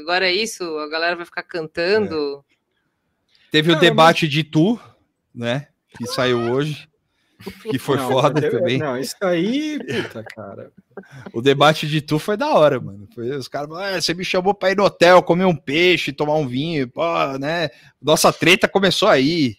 agora 0.00 0.26
é 0.26 0.32
isso, 0.32 0.64
a 0.78 0.88
galera 0.88 1.14
vai 1.14 1.26
ficar 1.26 1.42
cantando. 1.42 2.42
É. 2.50 3.50
Teve 3.50 3.72
o 3.72 3.78
debate 3.78 4.24
mas... 4.24 4.32
de 4.32 4.44
Tu, 4.44 4.80
né, 5.34 5.68
que 5.98 6.06
saiu 6.06 6.52
hoje 6.52 6.88
que 7.70 7.78
foi 7.78 7.96
não, 7.96 8.08
foda 8.08 8.46
eu, 8.46 8.50
também. 8.50 8.78
Não, 8.78 8.98
isso 8.98 9.14
aí, 9.20 9.78
puta, 9.78 10.24
cara. 10.24 10.72
O 11.32 11.40
debate 11.40 11.86
de 11.86 12.00
tu 12.00 12.18
foi 12.18 12.36
da 12.36 12.52
hora, 12.52 12.80
mano. 12.80 13.08
Foi, 13.14 13.30
os 13.30 13.46
caras, 13.46 13.70
ah, 13.72 14.00
você 14.00 14.12
me 14.12 14.24
chamou 14.24 14.52
pra 14.52 14.72
ir 14.72 14.76
no 14.76 14.84
hotel, 14.84 15.22
comer 15.22 15.44
um 15.44 15.54
peixe, 15.54 16.12
tomar 16.12 16.34
um 16.34 16.46
vinho, 16.46 16.88
pô, 16.88 17.02
né? 17.38 17.70
Nossa 18.02 18.32
treta 18.32 18.68
começou 18.68 19.08
aí. 19.08 19.56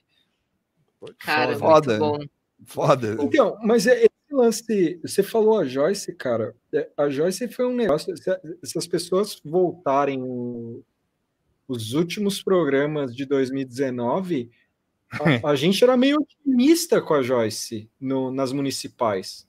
Cara, 1.19 1.57
foda. 1.57 1.97
Bom. 1.97 2.19
Foda. 2.65 3.17
Então, 3.21 3.57
mas 3.63 3.87
é, 3.87 4.01
esse 4.03 4.33
lance, 4.33 4.99
você 5.01 5.23
falou 5.23 5.59
a 5.59 5.65
Joyce, 5.65 6.13
cara. 6.13 6.53
É, 6.73 6.89
a 6.97 7.09
Joyce 7.09 7.47
foi 7.47 7.65
um 7.65 7.73
negócio. 7.73 8.15
Se, 8.17 8.23
se 8.63 8.77
as 8.77 8.85
pessoas 8.85 9.39
voltarem 9.43 10.21
os 11.67 11.93
últimos 11.93 12.43
programas 12.43 13.15
de 13.15 13.25
2019 13.25 14.49
a, 15.11 15.49
a, 15.49 15.55
gente 15.55 15.83
era 15.83 15.97
meio 15.97 16.17
otimista 16.17 17.01
com 17.01 17.13
a 17.13 17.21
Joyce 17.21 17.89
no, 17.99 18.31
nas 18.31 18.51
municipais. 18.51 19.47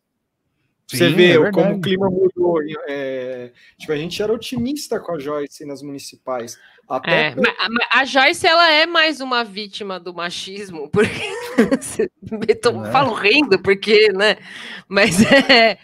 Sim, 0.86 0.96
Você 0.96 1.08
vê 1.10 1.32
é 1.38 1.52
como 1.52 1.76
o 1.76 1.80
clima 1.80 2.10
mudou. 2.10 2.58
É, 2.88 3.52
tipo, 3.78 3.92
a 3.92 3.96
gente 3.96 4.20
era 4.20 4.32
otimista 4.32 4.98
com 4.98 5.12
a 5.12 5.18
Joyce 5.18 5.64
nas 5.64 5.82
municipais. 5.82 6.58
Até 6.88 7.28
é, 7.28 7.34
a, 7.92 8.00
a 8.00 8.04
Joyce 8.04 8.44
ela 8.46 8.72
é 8.72 8.86
mais 8.86 9.20
uma 9.20 9.44
vítima 9.44 10.00
do 10.00 10.12
machismo, 10.12 10.90
porque 10.90 12.10
eu 12.64 12.84
é. 12.84 12.90
falo 12.90 13.14
rindo, 13.14 13.62
porque, 13.62 14.12
né? 14.12 14.36
Mas 14.88 15.20
é. 15.48 15.78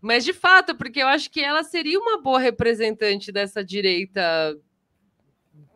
Mas 0.00 0.24
de 0.24 0.32
fato, 0.32 0.76
porque 0.76 1.00
eu 1.00 1.06
acho 1.06 1.30
que 1.30 1.40
ela 1.40 1.62
seria 1.62 1.98
uma 1.98 2.20
boa 2.20 2.38
representante 2.38 3.30
dessa 3.30 3.64
direita 3.64 4.56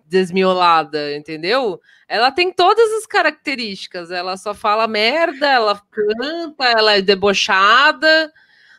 desmiolada, 0.08 1.16
entendeu? 1.16 1.80
Ela 2.08 2.30
tem 2.30 2.52
todas 2.52 2.90
as 2.92 3.06
características. 3.06 4.10
Ela 4.10 4.36
só 4.36 4.54
fala 4.54 4.86
merda, 4.86 5.48
ela 5.48 5.80
canta, 5.90 6.64
ela 6.64 6.96
é 6.96 7.02
debochada, 7.02 8.32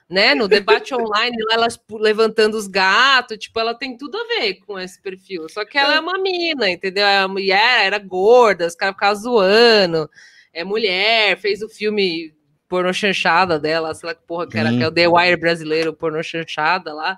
né? 0.10 0.34
No 0.34 0.48
debate 0.48 0.96
online, 0.96 1.36
ela 1.52 1.68
levantando 1.92 2.56
os 2.56 2.68
gatos, 2.68 3.38
tipo, 3.38 3.60
ela 3.60 3.76
tem 3.76 3.98
tudo 3.98 4.18
a 4.18 4.24
ver 4.40 4.56
com 4.66 4.80
esse 4.80 5.02
perfil. 5.02 5.50
Só 5.50 5.66
que 5.66 5.78
ela 5.78 5.96
é 5.96 6.00
uma 6.00 6.18
mina, 6.18 6.70
entendeu? 6.70 7.06
A 7.06 7.28
mulher 7.28 7.86
era 7.86 8.00
gorda, 8.00 8.66
os 8.66 8.76
caras 8.76 8.96
ficavam 8.96 9.22
zoando. 9.22 10.10
É 10.54 10.64
mulher, 10.64 11.38
fez 11.38 11.62
o 11.62 11.70
filme 11.70 12.34
porno 12.68 12.94
chanchada 12.94 13.60
dela, 13.60 13.94
sei 13.94 14.08
lá 14.08 14.16
que 14.16 14.26
porra 14.26 14.48
que 14.48 14.58
era, 14.58 14.70
que 14.72 14.84
é 14.84 14.88
o 14.88 14.92
The 14.92 15.08
Wire 15.08 15.38
brasileiro, 15.38 15.94
porno 15.94 16.24
chanchada 16.24 16.94
lá. 16.94 17.18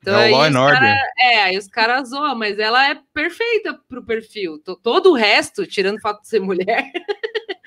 Então, 0.00 0.18
é 0.18 0.26
aí, 0.26 0.52
cara, 0.52 1.12
é, 1.18 1.42
aí 1.42 1.58
os 1.58 1.66
caras 1.66 2.10
zoam, 2.10 2.34
mas 2.36 2.58
ela 2.58 2.88
é 2.88 3.00
perfeita 3.12 3.78
pro 3.88 4.04
perfil. 4.04 4.58
Todo 4.82 5.10
o 5.10 5.14
resto, 5.14 5.66
tirando 5.66 5.96
o 5.96 6.00
fato 6.00 6.22
de 6.22 6.28
ser 6.28 6.40
mulher, 6.40 6.90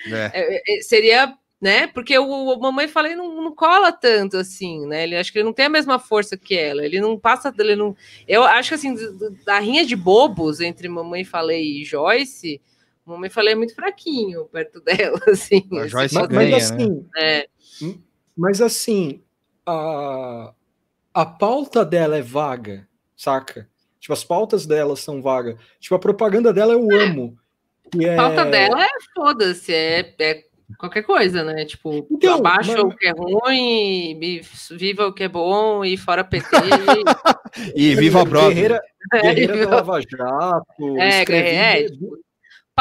é. 0.07 0.32
É, 0.34 0.77
é. 0.77 0.82
seria, 0.82 1.36
né? 1.59 1.88
Porque 1.88 2.17
o, 2.17 2.25
o 2.25 2.59
mamãe 2.59 2.88
falei 2.88 3.15
não, 3.15 3.41
não, 3.41 3.53
cola 3.53 3.91
tanto 3.91 4.38
assim, 4.38 4.86
né? 4.88 5.03
Ele 5.03 5.17
acho 5.17 5.32
que 5.32 5.39
ele 5.39 5.45
não 5.45 5.53
tem 5.53 5.65
a 5.65 5.69
mesma 5.69 5.99
força 5.99 6.38
que 6.38 6.57
ela. 6.57 6.86
Ele 6.86 7.01
não 7.01 7.19
passa, 7.19 7.53
ele 7.59 7.75
não. 7.75 7.95
Eu 8.27 8.43
acho 8.43 8.69
que 8.69 8.75
assim, 8.75 8.95
da 9.45 9.59
rinha 9.59 9.86
de 9.86 9.95
bobos 9.95 10.61
entre 10.61 10.88
mamãe 10.88 11.25
falei 11.25 11.82
e 11.82 11.86
Joyce, 11.86 12.61
mamãe 13.05 13.29
falei 13.29 13.53
é 13.53 13.57
muito 13.57 13.75
fraquinho 13.75 14.45
perto 14.45 14.79
dela, 14.82 15.19
assim. 15.27 15.67
A 15.73 15.88
Joyce 15.88 16.15
mas, 16.15 16.27
ganha, 16.27 16.51
mas 16.51 16.71
assim, 16.71 17.05
né? 17.13 17.43
mas 18.38 18.61
assim, 18.61 19.21
a 19.65 20.53
a 21.14 21.26
pauta 21.26 21.84
dela 21.86 22.18
é 22.18 22.22
vaga, 22.22 22.88
saca? 23.16 23.68
Tipo, 23.99 24.14
as 24.14 24.24
pautas 24.24 24.66
dela 24.66 24.95
são 24.95 25.22
vagas. 25.22 25.55
Tipo, 25.80 25.95
a 25.95 25.99
propaganda 25.99 26.51
dela 26.51 26.74
eu 26.74 26.91
é. 26.91 27.03
amo. 27.03 27.38
a 27.95 28.16
pauta 28.16 28.41
é... 28.41 28.49
dela 28.49 28.84
é 28.84 28.89
foda-se, 29.14 29.74
é, 29.74 30.16
é, 30.20 30.43
qualquer 30.78 31.03
coisa, 31.03 31.43
né? 31.43 31.66
Tipo, 31.66 32.07
então, 32.09 32.36
abaixa 32.36 32.74
mas... 32.74 32.84
o 32.84 32.89
que 32.89 33.07
é 33.07 33.12
ruim, 33.12 34.41
viva 34.72 35.07
o 35.07 35.14
que 35.14 35.24
é 35.24 35.28
bom 35.30 35.86
e 35.86 35.97
fora 35.97 36.24
PT. 36.24 36.47
e 37.76 37.95
viva 37.95 38.24
a 38.24 38.26
prova. 38.26 38.47
Guerreira, 38.47 38.82
guerreira 39.14 39.55
é, 39.55 39.66
Lava 39.66 40.01
Jato. 40.01 40.97
É, 40.97 41.20
escrevi, 41.20 41.49
é, 41.49 41.84
tipo, 41.89 42.18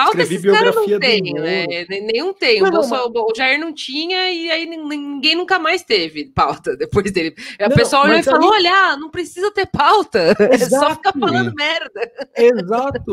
Pauta 0.05 0.23
esses 0.23 0.43
caras 0.43 0.75
não 0.75 0.99
tem, 0.99 1.23
né? 1.35 1.67
Nenhum 1.89 2.33
tem. 2.33 2.61
Não, 2.61 2.69
o, 2.69 2.73
Bolsonaro, 2.73 3.13
o 3.15 3.35
Jair 3.37 3.61
não 3.61 3.73
tinha 3.73 4.31
e 4.31 4.51
aí 4.51 4.65
ninguém 4.65 5.37
nunca 5.37 5.59
mais 5.59 5.83
teve 5.83 6.25
pauta 6.27 6.75
depois 6.79 7.11
dele. 7.13 7.35
A 7.59 7.69
não, 7.69 7.77
pessoa 7.77 8.05
olhou 8.05 8.19
e 8.19 8.23
falou: 8.23 8.51
olha, 8.51 8.73
ah, 8.73 8.97
não 8.97 9.11
precisa 9.11 9.51
ter 9.51 9.67
pauta, 9.67 10.35
Exato. 10.39 10.43
é 10.55 10.59
só 10.59 10.95
ficar 10.95 11.13
falando 11.13 11.55
merda. 11.55 12.13
Exato. 12.35 13.13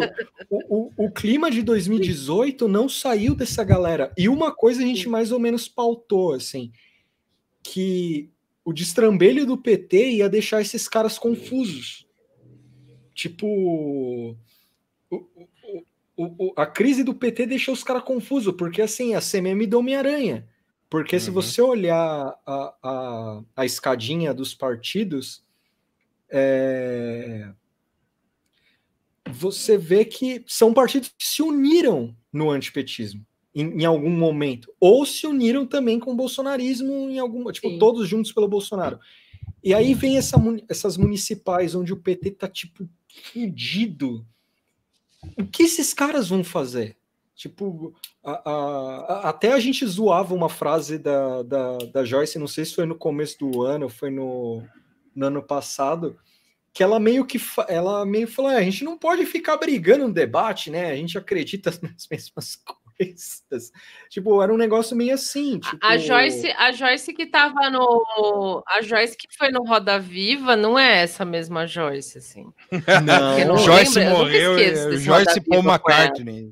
O, 0.50 0.78
o, 0.78 1.06
o, 1.06 1.12
clima 1.12 1.52
de 1.52 1.62
2018 1.62 2.68
não 2.68 2.88
saiu 2.88 3.36
dessa 3.36 3.64
galera. 3.64 4.14
E 4.18 4.30
uma 4.30 4.52
coisa 4.54 4.82
a 4.82 4.86
gente 4.86 5.10
mais 5.10 5.32
ou 5.32 5.40
menos 5.40 5.68
pautou, 5.68 6.34
assim, 6.34 6.72
que 7.62 8.30
o 8.64 8.72
destrambelho 8.72 9.46
do 9.46 9.58
PT 9.58 10.12
ia 10.12 10.30
deixar 10.30 10.62
esses 10.62 10.88
caras 10.88 11.20
confusos. 11.20 12.06
Tipo 13.14 14.38
o, 16.18 16.48
o, 16.48 16.54
a 16.58 16.66
crise 16.66 17.04
do 17.04 17.14
PT 17.14 17.46
deixou 17.46 17.74
os 17.74 17.84
caras 17.84 18.04
confusos, 18.04 18.54
porque 18.58 18.82
assim, 18.82 19.14
a 19.14 19.22
CMM 19.22 19.68
do 19.68 19.78
Homem-Aranha. 19.78 20.48
Porque 20.90 21.18
uhum. 21.18 21.22
se 21.22 21.30
você 21.30 21.62
olhar 21.62 22.36
a, 22.46 22.76
a, 22.82 23.42
a 23.56 23.66
escadinha 23.66 24.34
dos 24.34 24.56
partidos, 24.56 25.44
é... 26.30 27.52
você 29.30 29.78
vê 29.78 30.04
que 30.04 30.44
são 30.48 30.74
partidos 30.74 31.14
que 31.16 31.26
se 31.26 31.44
uniram 31.44 32.16
no 32.34 32.50
antipetismo 32.50 33.24
em, 33.54 33.82
em 33.82 33.86
algum 33.86 34.10
momento, 34.10 34.74
ou 34.80 35.06
se 35.06 35.28
uniram 35.28 35.66
também 35.66 36.00
com 36.00 36.12
o 36.12 36.16
bolsonarismo 36.16 37.10
em 37.10 37.20
algum, 37.20 37.52
tipo, 37.52 37.70
Sim. 37.70 37.80
todos 37.80 38.08
juntos 38.08 38.32
pelo 38.32 38.48
Bolsonaro. 38.48 39.00
E 39.64 39.74
aí 39.74 39.94
vem 39.94 40.18
essa, 40.18 40.38
essas 40.70 40.98
municipais 40.98 41.76
onde 41.76 41.92
o 41.92 41.98
PT 41.98 42.32
tá 42.32 42.48
tipo 42.48 42.88
fudido 43.34 44.26
o 45.38 45.46
que 45.46 45.64
esses 45.64 45.94
caras 45.94 46.30
vão 46.30 46.44
fazer? 46.44 46.98
Tipo, 47.36 47.94
a, 48.24 48.32
a, 48.32 48.52
a, 48.52 49.30
até 49.30 49.54
a 49.54 49.60
gente 49.60 49.86
zoava 49.86 50.34
uma 50.34 50.50
frase 50.50 50.98
da, 50.98 51.44
da, 51.44 51.78
da 51.78 52.04
Joyce, 52.04 52.40
não 52.40 52.48
sei 52.48 52.66
se 52.66 52.74
foi 52.74 52.86
no 52.86 52.96
começo 52.96 53.38
do 53.38 53.62
ano, 53.62 53.90
foi 53.90 54.10
no, 54.10 54.64
no 55.16 55.28
ano 55.28 55.44
passado, 55.44 56.18
que 56.74 56.82
ela 56.82 57.00
meio 57.00 57.26
que 57.26 57.40
ela 57.68 58.06
meio 58.06 58.28
falou: 58.28 58.52
é, 58.52 58.58
a 58.58 58.64
gente 58.64 58.84
não 58.84 58.98
pode 58.98 59.26
ficar 59.26 59.58
brigando 59.58 60.08
no 60.08 60.14
debate, 60.14 60.72
né? 60.72 60.92
A 60.92 60.96
gente 60.96 61.18
acredita 61.18 61.72
nas 61.82 62.08
mesmas 62.10 62.60
coisas. 62.98 63.72
Tipo, 64.10 64.42
era 64.42 64.54
um 64.54 64.58
negócio 64.58 64.96
meio 64.96 65.14
assim. 65.14 65.60
Tipo... 65.60 65.78
A 65.86 65.98
Joyce, 65.98 66.50
a 66.58 66.72
Joyce 66.72 67.14
que 67.14 67.26
tava 67.26 67.70
no. 67.70 68.64
A 68.68 68.82
Joyce 68.82 69.18
que 69.18 69.28
foi 69.38 69.50
no 69.52 69.64
Roda 69.64 70.00
Viva 70.00 70.56
não 70.56 70.80
é 70.80 71.02
essa 71.02 71.26
mesma 71.26 71.68
Joyce, 71.68 72.18
assim. 72.18 72.46
Não, 73.06 73.46
não 73.46 73.58
Joyce 73.58 74.00
lembra, 74.00 74.18
morreu. 74.18 74.58
É, 74.58 74.98
Joyce 74.98 75.42
Paul 75.42 75.64
McCartney. 75.64 76.52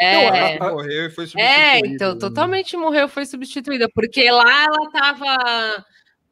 É, 0.00 0.58
não, 0.58 0.70
morreu 0.70 1.06
e 1.06 1.10
foi 1.10 1.26
substituída. 1.26 1.60
É, 1.60 1.78
então, 1.80 2.14
né? 2.14 2.20
totalmente 2.20 2.76
morreu 2.76 3.08
foi 3.08 3.26
substituída, 3.26 3.88
porque 3.92 4.30
lá 4.30 4.64
ela 4.64 4.90
tava 4.92 5.84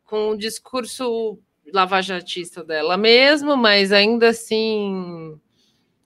com 0.05 0.30
o 0.30 0.39
discurso 0.39 1.41
lavajatista 1.72 2.62
dela 2.62 2.97
mesmo, 2.97 3.57
mas 3.57 3.91
ainda 3.91 4.28
assim 4.28 5.37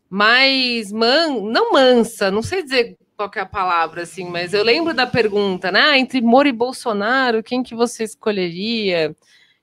mais 0.09 0.91
man, 0.91 1.43
não 1.43 1.73
mansa, 1.73 2.31
não 2.31 2.43
sei 2.43 2.63
dizer 2.63 2.97
qual 3.29 3.31
é 3.37 3.41
a 3.41 3.47
palavra, 3.47 4.03
assim, 4.03 4.25
mas 4.25 4.55
eu 4.55 4.63
lembro 4.63 4.95
da 4.95 5.07
pergunta, 5.07 5.71
né? 5.71 5.81
Ah, 5.81 5.99
entre 5.99 6.23
Moro 6.23 6.49
e 6.49 6.53
Bolsonaro, 6.53 7.43
quem 7.43 7.63
que 7.63 7.75
você 7.75 8.05
escolheria? 8.05 9.15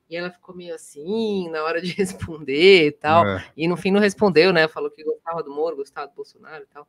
E 0.09 0.15
ela 0.15 0.29
ficou 0.29 0.55
meio 0.55 0.75
assim, 0.75 1.49
na 1.49 1.63
hora 1.63 1.81
de 1.81 1.91
responder 1.97 2.87
e 2.87 2.91
tal. 2.91 3.25
É. 3.25 3.45
E 3.57 3.67
no 3.67 3.75
fim 3.75 3.91
não 3.91 3.99
respondeu, 3.99 4.53
né? 4.53 4.67
Falou 4.67 4.91
que 4.91 5.03
gostava 5.03 5.41
do 5.41 5.51
Moro, 5.51 5.77
gostava 5.77 6.07
do 6.07 6.13
Bolsonaro 6.13 6.63
e 6.63 6.73
tal. 6.73 6.87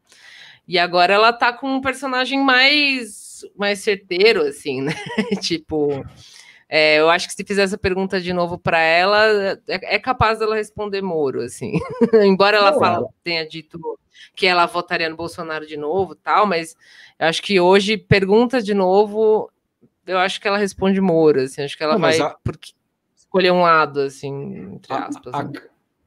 E 0.66 0.78
agora 0.78 1.14
ela 1.14 1.32
tá 1.32 1.52
com 1.52 1.68
um 1.68 1.80
personagem 1.80 2.38
mais, 2.40 3.44
mais 3.56 3.78
certeiro, 3.78 4.42
assim, 4.42 4.82
né? 4.82 4.92
tipo, 5.40 6.04
é, 6.68 7.00
eu 7.00 7.08
acho 7.08 7.28
que 7.28 7.34
se 7.34 7.44
fizer 7.44 7.62
essa 7.62 7.78
pergunta 7.78 8.20
de 8.20 8.32
novo 8.34 8.58
para 8.58 8.78
ela, 8.78 9.58
é, 9.66 9.96
é, 9.96 9.98
capaz 9.98 10.38
dela 10.38 10.54
responder 10.54 11.00
Moro, 11.00 11.40
assim. 11.40 11.72
Embora 12.22 12.58
ela 12.58 12.78
fala, 12.78 13.08
tenha 13.24 13.48
dito 13.48 13.80
que 14.34 14.46
ela 14.46 14.66
votaria 14.66 15.08
no 15.08 15.16
Bolsonaro 15.16 15.66
de 15.66 15.76
novo, 15.76 16.14
tal, 16.14 16.46
mas 16.46 16.76
eu 17.18 17.26
acho 17.26 17.42
que 17.42 17.60
hoje 17.60 17.96
pergunta 17.96 18.62
de 18.62 18.74
novo, 18.74 19.50
eu 20.06 20.18
acho 20.18 20.40
que 20.40 20.48
ela 20.48 20.58
responde 20.58 21.00
Moro, 21.00 21.40
assim. 21.40 21.62
Acho 21.62 21.76
que 21.76 21.82
ela 21.82 21.94
Não, 21.94 22.00
vai 22.00 22.18
a... 22.18 22.30
porque, 22.42 22.72
escolher 23.16 23.52
um 23.52 23.62
lado, 23.62 24.00
assim, 24.00 24.74
entre 24.74 24.92
aspas. 24.92 25.34
A, 25.34 25.42
né? 25.42 25.52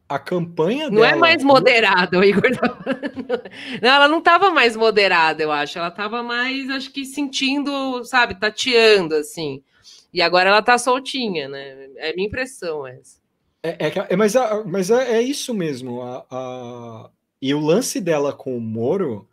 a, 0.09 0.15
a 0.15 0.19
campanha 0.19 0.89
não 0.89 1.03
é 1.03 1.09
dela... 1.09 1.17
é 1.17 1.19
mais 1.19 1.43
moderada, 1.43 2.17
o 2.17 2.23
Igor. 2.23 2.49
não, 3.81 3.89
ela 3.89 4.07
não 4.07 4.17
estava 4.17 4.49
mais 4.49 4.75
moderada, 4.75 5.43
eu 5.43 5.51
acho. 5.51 5.77
Ela 5.77 5.89
estava 5.89 6.23
mais, 6.23 6.69
acho 6.69 6.91
que 6.91 7.05
sentindo, 7.05 8.03
sabe, 8.03 8.35
tateando, 8.35 9.15
assim. 9.15 9.63
E 10.13 10.21
agora 10.21 10.49
ela 10.49 10.61
tá 10.61 10.77
soltinha, 10.77 11.47
né? 11.47 11.87
É 11.97 12.13
minha 12.13 12.27
impressão 12.27 12.85
essa. 12.85 13.21
É, 13.63 13.87
é, 13.87 14.07
é 14.09 14.15
mas 14.15 14.35
a, 14.35 14.63
mas 14.65 14.89
é, 14.89 15.17
é, 15.17 15.21
isso 15.21 15.53
mesmo. 15.53 16.01
A, 16.01 16.25
a, 16.29 17.09
e 17.41 17.53
o 17.53 17.59
lance 17.59 17.99
dela 17.99 18.31
com 18.31 18.55
o 18.55 18.61
Moro 18.61 19.27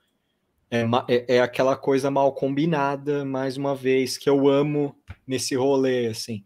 é, 0.70 0.82
é, 1.08 1.36
é, 1.36 1.40
aquela 1.40 1.76
coisa 1.76 2.10
mal 2.10 2.32
combinada, 2.32 3.24
mais 3.24 3.56
uma 3.56 3.74
vez, 3.74 4.16
que 4.16 4.28
eu 4.28 4.48
amo 4.48 4.96
nesse 5.26 5.54
rolê, 5.54 6.06
assim. 6.06 6.44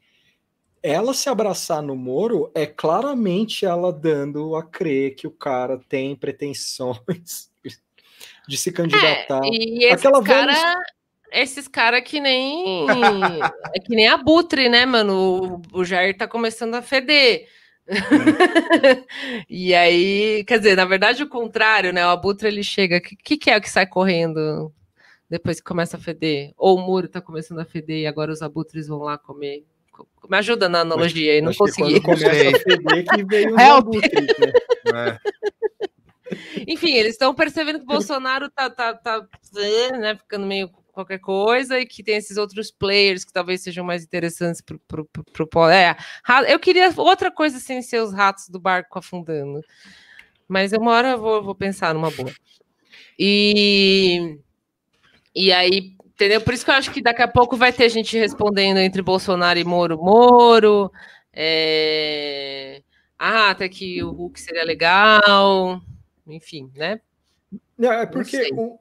Ela 0.82 1.14
se 1.14 1.28
abraçar 1.28 1.82
no 1.82 1.94
Moro 1.94 2.50
é 2.54 2.66
claramente 2.66 3.64
ela 3.64 3.92
dando 3.92 4.56
a 4.56 4.64
crer 4.64 5.14
que 5.14 5.26
o 5.26 5.30
cara 5.30 5.78
tem 5.88 6.16
pretensões 6.16 7.50
de 8.48 8.56
se 8.56 8.72
candidatar. 8.72 9.40
É, 9.44 9.48
e 9.48 9.84
esse 9.84 9.94
Aquela 10.06 10.22
cara... 10.22 10.80
Esses 11.34 11.66
caras 11.66 12.02
que 12.04 12.20
nem. 12.20 12.86
é 13.74 13.80
que 13.80 13.96
nem 13.96 14.06
abutre, 14.06 14.68
né, 14.68 14.84
mano? 14.84 15.62
O, 15.72 15.80
o 15.80 15.84
Jair 15.84 16.14
tá 16.14 16.28
começando 16.28 16.74
a 16.74 16.82
feder. 16.82 17.48
e 19.48 19.74
aí, 19.74 20.44
quer 20.44 20.58
dizer, 20.58 20.76
na 20.76 20.84
verdade, 20.84 21.22
o 21.22 21.28
contrário, 21.28 21.92
né? 21.92 22.06
O 22.06 22.10
abutre 22.10 22.48
ele 22.48 22.62
chega. 22.62 22.98
O 22.98 23.00
que, 23.00 23.36
que 23.36 23.50
é 23.50 23.56
o 23.56 23.60
que 23.60 23.70
sai 23.70 23.86
correndo 23.86 24.72
depois 25.28 25.58
que 25.60 25.66
começa 25.66 25.96
a 25.96 26.00
feder? 26.00 26.52
Ou 26.56 26.78
o 26.78 26.80
muro 26.80 27.08
tá 27.08 27.20
começando 27.20 27.60
a 27.60 27.64
feder 27.64 27.98
e 28.00 28.06
agora 28.06 28.32
os 28.32 28.42
abutres 28.42 28.88
vão 28.88 29.00
lá 29.00 29.18
comer? 29.18 29.64
Me 30.28 30.36
ajuda 30.38 30.68
na 30.68 30.80
analogia 30.80 31.32
aí, 31.32 31.42
não 31.42 31.52
consegui. 31.52 32.00
começa 32.00 32.26
a 32.26 32.30
feder 32.60 33.04
que 33.04 33.24
veio 33.24 33.54
os 33.54 33.60
abutres, 33.60 34.12
né? 34.12 35.18
É. 35.30 35.52
Enfim, 36.66 36.94
eles 36.94 37.12
estão 37.12 37.34
percebendo 37.34 37.78
que 37.78 37.84
o 37.84 37.88
Bolsonaro 37.88 38.50
tá, 38.50 38.70
tá, 38.70 38.94
tá 38.94 39.26
né, 39.98 40.16
ficando 40.16 40.46
meio 40.46 40.70
qualquer 40.92 41.18
coisa 41.18 41.80
e 41.80 41.86
que 41.86 42.02
tem 42.02 42.16
esses 42.16 42.36
outros 42.36 42.70
players 42.70 43.24
que 43.24 43.32
talvez 43.32 43.62
sejam 43.62 43.84
mais 43.84 44.04
interessantes 44.04 44.60
para 44.60 45.00
o 45.00 45.70
é, 45.70 45.96
eu 46.52 46.58
queria 46.60 46.92
outra 46.96 47.30
coisa 47.30 47.58
sem 47.58 47.82
ser 47.82 48.02
os 48.02 48.12
ratos 48.12 48.48
do 48.48 48.60
barco 48.60 48.98
afundando 48.98 49.60
mas 50.52 50.72
uma 50.74 50.92
hora 50.92 51.08
eu 51.12 51.18
vou, 51.18 51.42
vou 51.42 51.54
pensar 51.54 51.94
numa 51.94 52.10
boa. 52.10 52.30
E 53.18 54.38
e 55.34 55.50
aí 55.50 55.96
entendeu? 56.04 56.42
Por 56.42 56.52
isso 56.52 56.62
que 56.62 56.70
eu 56.70 56.74
acho 56.74 56.90
que 56.90 57.00
daqui 57.00 57.22
a 57.22 57.28
pouco 57.28 57.56
vai 57.56 57.72
ter 57.72 57.88
gente 57.88 58.18
respondendo 58.18 58.76
entre 58.76 59.00
Bolsonaro 59.00 59.58
e 59.58 59.64
Moro. 59.64 59.96
Moro 59.96 60.92
é... 61.32 62.82
ah 63.18 63.48
até 63.50 63.66
que 63.66 64.02
o 64.04 64.10
Hulk 64.10 64.38
seria 64.38 64.64
legal 64.64 65.80
enfim 66.26 66.70
né? 66.76 67.00
Não, 67.78 67.90
é 67.90 68.04
porque 68.04 68.50
o, 68.52 68.78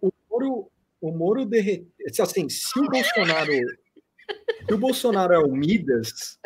o 0.00 0.12
Moro 0.30 0.70
o 1.00 1.10
Moro 1.12 1.44
derreteu. 1.44 1.88
Assim, 2.20 2.48
se 2.48 2.78
o 2.78 2.88
Bolsonaro. 2.88 3.52
se 3.52 4.74
o 4.74 4.78
Bolsonaro 4.78 5.32
é 5.32 5.38
o 5.38 5.50
Midas. 5.52 6.38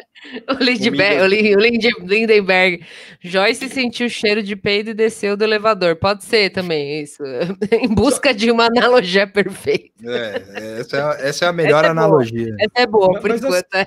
O 0.49 0.63
Lindbergh, 0.63 1.23
o 1.23 2.07
Lindenberg. 2.07 2.85
Joyce 3.21 3.69
sentiu 3.69 4.07
o 4.07 4.11
cheiro 4.11 4.43
de 4.43 4.55
peido 4.55 4.91
e 4.91 4.95
desceu 4.95 5.37
do 5.37 5.43
elevador. 5.43 5.97
Pode 5.97 6.25
ser 6.25 6.51
também, 6.51 7.03
isso. 7.03 7.23
em 7.73 7.89
busca 7.89 8.33
de 8.33 8.51
uma 8.51 8.67
analogia 8.67 9.27
perfeita. 9.27 9.93
É, 10.05 10.81
essa, 10.81 10.97
é, 10.97 11.29
essa 11.29 11.45
é 11.47 11.49
a 11.49 11.53
melhor 11.53 11.79
essa 11.79 11.89
é 11.89 11.91
analogia. 11.91 12.55
Essa 12.61 12.85
é 12.85 12.87
boa, 12.87 13.21
por 13.21 13.31
mas, 13.31 13.43
enquanto. 13.43 13.75
Assim, 13.75 13.85
é. 13.85 13.87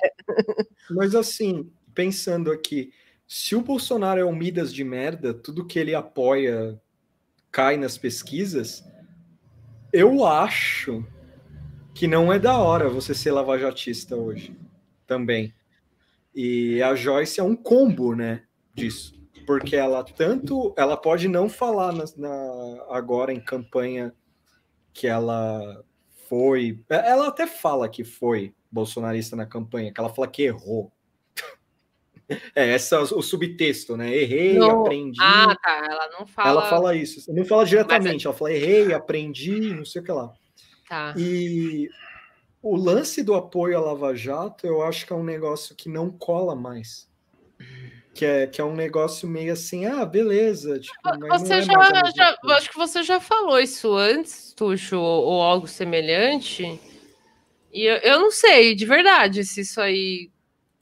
mas 0.90 1.14
assim, 1.14 1.70
pensando 1.94 2.52
aqui, 2.52 2.90
se 3.26 3.56
o 3.56 3.62
Bolsonaro 3.62 4.20
é 4.20 4.24
o 4.24 4.34
Midas 4.34 4.72
de 4.72 4.84
merda, 4.84 5.32
tudo 5.32 5.64
que 5.64 5.78
ele 5.78 5.94
apoia 5.94 6.78
cai 7.50 7.78
nas 7.78 7.96
pesquisas 7.96 8.84
eu 9.96 10.26
acho 10.26 11.02
que 11.94 12.06
não 12.06 12.30
é 12.30 12.38
da 12.38 12.58
hora 12.58 12.90
você 12.90 13.14
ser 13.14 13.32
lavajatista 13.32 14.14
hoje 14.14 14.54
também. 15.06 15.54
E 16.34 16.82
a 16.82 16.94
Joyce 16.94 17.40
é 17.40 17.42
um 17.42 17.56
combo, 17.56 18.14
né, 18.14 18.42
disso. 18.74 19.14
Porque 19.46 19.74
ela 19.74 20.04
tanto, 20.04 20.74
ela 20.76 20.98
pode 20.98 21.28
não 21.28 21.48
falar 21.48 21.92
na, 21.92 22.04
na, 22.18 22.84
agora 22.90 23.32
em 23.32 23.40
campanha 23.40 24.12
que 24.92 25.06
ela 25.06 25.82
foi, 26.28 26.84
ela 26.90 27.28
até 27.28 27.46
fala 27.46 27.88
que 27.88 28.04
foi 28.04 28.54
bolsonarista 28.70 29.34
na 29.34 29.46
campanha, 29.46 29.90
que 29.90 29.98
ela 29.98 30.12
fala 30.12 30.28
que 30.28 30.42
errou. 30.42 30.92
É, 32.54 32.70
essa 32.70 33.00
o 33.00 33.22
subtexto, 33.22 33.96
né? 33.96 34.14
Errei, 34.14 34.54
não. 34.54 34.80
aprendi. 34.80 35.18
Ah, 35.20 35.56
tá. 35.62 35.86
Ela 35.88 36.10
não 36.18 36.26
fala. 36.26 36.50
Ela 36.50 36.68
fala 36.68 36.96
isso. 36.96 37.32
Não 37.32 37.44
fala 37.44 37.64
diretamente. 37.64 38.14
Mas... 38.14 38.24
Ela 38.24 38.34
fala 38.34 38.52
errei, 38.52 38.92
aprendi, 38.92 39.72
não 39.72 39.84
sei 39.84 40.02
o 40.02 40.04
que 40.04 40.12
lá. 40.12 40.32
Tá. 40.88 41.14
E 41.16 41.88
o 42.62 42.76
lance 42.76 43.22
do 43.22 43.34
apoio 43.34 43.78
à 43.78 43.80
Lava 43.80 44.14
Jato, 44.14 44.66
eu 44.66 44.82
acho 44.82 45.06
que 45.06 45.12
é 45.12 45.16
um 45.16 45.24
negócio 45.24 45.74
que 45.76 45.88
não 45.88 46.10
cola 46.10 46.54
mais. 46.54 47.08
Que 48.12 48.24
é, 48.24 48.46
que 48.46 48.60
é 48.60 48.64
um 48.64 48.74
negócio 48.74 49.28
meio 49.28 49.52
assim, 49.52 49.86
ah, 49.86 50.04
beleza. 50.04 50.80
Tipo, 50.80 50.96
você 51.28 51.54
é 51.54 51.62
já, 51.62 51.72
já 52.16 52.36
acho 52.56 52.70
que 52.70 52.76
você 52.76 53.02
já 53.02 53.20
falou 53.20 53.60
isso 53.60 53.94
antes, 53.94 54.52
Tuxo, 54.54 54.98
ou, 54.98 55.24
ou 55.24 55.42
algo 55.42 55.68
semelhante. 55.68 56.80
E 57.72 57.84
eu, 57.84 57.96
eu 57.98 58.18
não 58.18 58.30
sei, 58.30 58.74
de 58.74 58.86
verdade, 58.86 59.44
se 59.44 59.60
isso 59.60 59.80
aí 59.80 60.30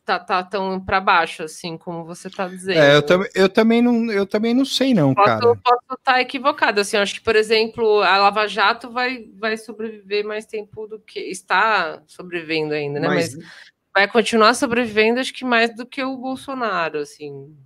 tá, 0.05 0.19
tá 0.19 0.43
tão 0.43 0.81
para 0.81 1.01
baixo 1.01 1.43
assim 1.43 1.79
como 1.79 2.05
você 2.05 2.29
tá 2.29 2.47
dizendo. 2.47 2.79
É, 2.79 2.97
eu, 2.97 3.03
tam, 3.03 3.25
eu 3.35 3.49
também 3.49 3.81
não, 3.81 4.11
eu 4.11 4.27
também 4.27 4.53
não 4.53 4.65
sei 4.65 4.93
não, 4.93 5.15
posso, 5.15 5.27
cara. 5.27 5.41
Posso 5.41 5.99
estar 5.99 6.13
tá 6.15 6.21
equivocado, 6.21 6.81
assim, 6.81 6.97
acho 6.97 7.15
que 7.15 7.21
por 7.21 7.35
exemplo 7.37 8.03
a 8.03 8.19
Lava 8.19 8.47
Jato 8.47 8.91
vai, 8.91 9.27
vai 9.39 9.57
sobreviver 9.57 10.25
mais 10.25 10.47
tempo 10.47 10.87
do 10.87 11.01
que 11.01 11.21
está 11.21 12.03
sobrevivendo 12.07 12.75
ainda, 12.75 13.01
né? 13.01 13.09
Mas, 13.09 13.35
Mas 13.35 13.47
vai 13.95 14.09
continuar 14.09 14.55
sobrevivendo, 14.55 15.21
acho 15.21 15.33
que 15.33 15.45
mais 15.45 15.75
do 15.75 15.87
que 15.87 16.03
o 16.03 16.17
Bolsonaro, 16.17 16.99
assim. 16.99 17.57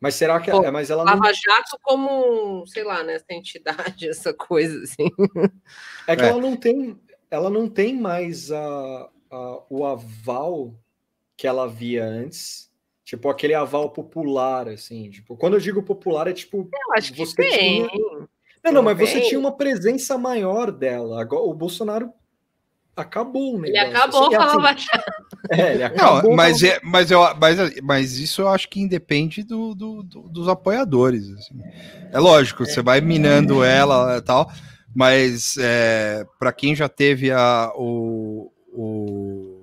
Mas 0.00 0.14
será 0.14 0.40
que 0.40 0.50
Pô, 0.50 0.64
é, 0.64 0.70
mas 0.70 0.90
ela 0.90 1.02
Lava 1.02 1.18
não... 1.18 1.34
Jato 1.34 1.78
como, 1.82 2.66
sei 2.66 2.84
lá, 2.84 3.02
né, 3.02 3.14
essa 3.14 3.26
entidade, 3.30 4.08
essa 4.08 4.32
coisa 4.32 4.82
assim. 4.82 5.10
É 6.06 6.16
que 6.16 6.22
é. 6.22 6.28
ela 6.28 6.40
não 6.40 6.56
tem, 6.56 6.98
ela 7.30 7.50
não 7.50 7.68
tem 7.68 7.98
mais 7.98 8.50
a, 8.50 9.10
a 9.30 9.62
o 9.68 9.84
aval 9.84 10.74
que 11.40 11.46
ela 11.46 11.66
via 11.66 12.04
antes. 12.04 12.68
Tipo, 13.02 13.30
aquele 13.30 13.54
aval 13.54 13.88
popular, 13.88 14.68
assim. 14.68 15.08
Tipo, 15.08 15.38
quando 15.38 15.54
eu 15.54 15.60
digo 15.60 15.82
popular, 15.82 16.28
é 16.28 16.34
tipo. 16.34 16.68
Eu 16.70 16.92
acho 16.94 17.14
que 17.14 17.18
você 17.18 17.34
tem. 17.34 17.88
Tinha... 17.88 18.28
Não, 18.62 18.72
não, 18.72 18.82
mas 18.82 18.98
você 18.98 19.22
tinha 19.22 19.40
uma 19.40 19.56
presença 19.56 20.18
maior 20.18 20.70
dela. 20.70 21.18
Agora, 21.18 21.42
o 21.44 21.54
Bolsonaro 21.54 22.12
acabou 22.94 23.58
né? 23.58 23.68
Ele 23.68 23.78
acabou 23.78 24.26
assim, 24.26 24.36
com 24.36 24.42
a 24.42 24.70
assim, 24.70 24.86
É, 25.50 25.74
ele 25.74 25.82
acabou. 25.82 26.22
Não, 26.24 26.36
mas, 26.36 26.62
é, 26.62 26.78
mas, 26.82 27.10
eu, 27.10 27.20
mas, 27.36 27.80
mas 27.80 28.18
isso 28.18 28.42
eu 28.42 28.48
acho 28.48 28.68
que 28.68 28.78
independe 28.78 29.42
do, 29.42 29.74
do, 29.74 30.02
do 30.02 30.28
dos 30.28 30.46
apoiadores. 30.46 31.30
Assim. 31.30 31.58
É 32.12 32.18
lógico, 32.18 32.64
é. 32.64 32.66
você 32.66 32.82
vai 32.82 33.00
minando 33.00 33.64
ela 33.64 34.18
e 34.18 34.20
tal, 34.20 34.52
mas 34.94 35.56
é, 35.58 36.26
para 36.38 36.52
quem 36.52 36.76
já 36.76 36.88
teve 36.88 37.32
a, 37.32 37.72
o, 37.74 38.52
o 38.74 39.59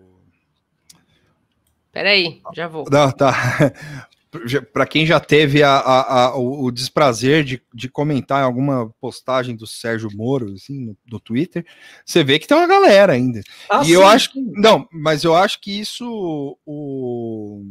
Peraí, 1.98 2.44
já 2.54 2.68
vou. 2.68 2.86
Não, 2.92 3.12
tá. 3.12 3.34
Para 4.72 4.86
quem 4.86 5.04
já 5.04 5.20
teve 5.20 5.64
a, 5.64 5.78
a, 5.78 6.26
a, 6.26 6.38
o 6.38 6.70
desprazer 6.70 7.44
de, 7.44 7.60
de 7.74 7.90
comentar 7.90 8.44
alguma 8.44 8.94
postagem 9.02 9.56
do 9.56 9.66
Sérgio 9.66 10.10
Moro 10.14 10.54
assim, 10.54 10.80
no, 10.80 10.98
no 11.12 11.20
Twitter, 11.20 11.66
você 12.06 12.24
vê 12.24 12.38
que 12.38 12.46
tem 12.46 12.56
uma 12.56 12.68
galera 12.68 13.14
ainda. 13.14 13.42
Ah, 13.68 13.82
e 13.82 13.86
sim, 13.86 13.92
eu 13.94 14.06
acho 14.06 14.34
que. 14.34 14.40
Não, 14.40 14.88
mas 14.92 15.24
eu 15.24 15.34
acho 15.34 15.60
que 15.60 15.72
isso. 15.80 16.56
O, 16.68 17.66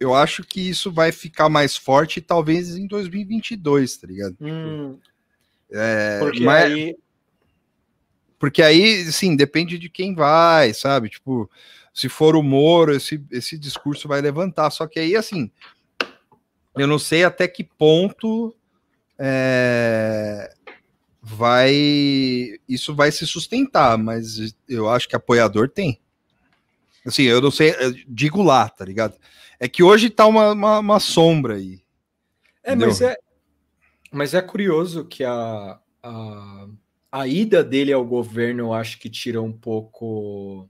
eu 0.00 0.12
acho 0.12 0.42
que 0.42 0.68
isso 0.68 0.90
vai 0.90 1.12
ficar 1.12 1.48
mais 1.48 1.76
forte 1.76 2.20
talvez 2.20 2.76
em 2.76 2.88
2022, 2.88 3.96
tá 3.96 4.08
ligado? 4.08 4.36
Hum, 4.40 4.98
é, 5.70 6.18
Porque 6.18 6.42
mas, 6.42 6.64
aí 6.64 6.96
porque 8.38 8.62
aí, 8.62 9.10
sim, 9.12 9.34
depende 9.34 9.78
de 9.78 9.88
quem 9.88 10.14
vai, 10.14 10.74
sabe? 10.74 11.08
Tipo, 11.08 11.50
se 11.96 12.10
for 12.10 12.36
o 12.36 12.42
Moro, 12.42 12.94
esse, 12.94 13.24
esse 13.30 13.56
discurso 13.56 14.06
vai 14.06 14.20
levantar. 14.20 14.68
Só 14.68 14.86
que 14.86 15.00
aí, 15.00 15.16
assim, 15.16 15.50
eu 16.76 16.86
não 16.86 16.98
sei 16.98 17.24
até 17.24 17.48
que 17.48 17.64
ponto 17.64 18.54
é, 19.18 20.52
vai 21.22 21.72
isso 22.68 22.94
vai 22.94 23.10
se 23.10 23.26
sustentar, 23.26 23.96
mas 23.96 24.54
eu 24.68 24.90
acho 24.90 25.08
que 25.08 25.16
apoiador 25.16 25.70
tem. 25.70 25.98
Assim, 27.06 27.22
eu 27.22 27.40
não 27.40 27.50
sei, 27.50 27.74
eu 27.80 27.94
digo 28.06 28.42
lá, 28.42 28.68
tá 28.68 28.84
ligado? 28.84 29.16
É 29.58 29.66
que 29.66 29.82
hoje 29.82 30.10
tá 30.10 30.26
uma, 30.26 30.52
uma, 30.52 30.78
uma 30.80 31.00
sombra 31.00 31.54
aí. 31.54 31.80
É, 32.62 32.76
mas 32.76 33.00
é, 33.00 33.16
mas 34.12 34.34
é 34.34 34.42
curioso 34.42 35.06
que 35.06 35.24
a, 35.24 35.80
a, 36.02 36.66
a 37.10 37.26
ida 37.26 37.64
dele 37.64 37.90
ao 37.90 38.04
governo, 38.04 38.64
eu 38.64 38.74
acho 38.74 38.98
que 38.98 39.08
tira 39.08 39.40
um 39.40 39.52
pouco. 39.52 40.68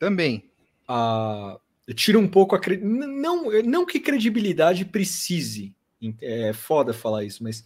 Também. 0.00 0.50
A, 0.88 1.60
tira 1.94 2.18
um 2.18 2.26
pouco 2.26 2.56
a. 2.56 2.60
Não, 2.80 3.50
não 3.62 3.84
que 3.86 4.00
credibilidade 4.00 4.86
precise. 4.86 5.74
É 6.22 6.54
foda 6.54 6.94
falar 6.94 7.24
isso, 7.24 7.44
mas 7.44 7.62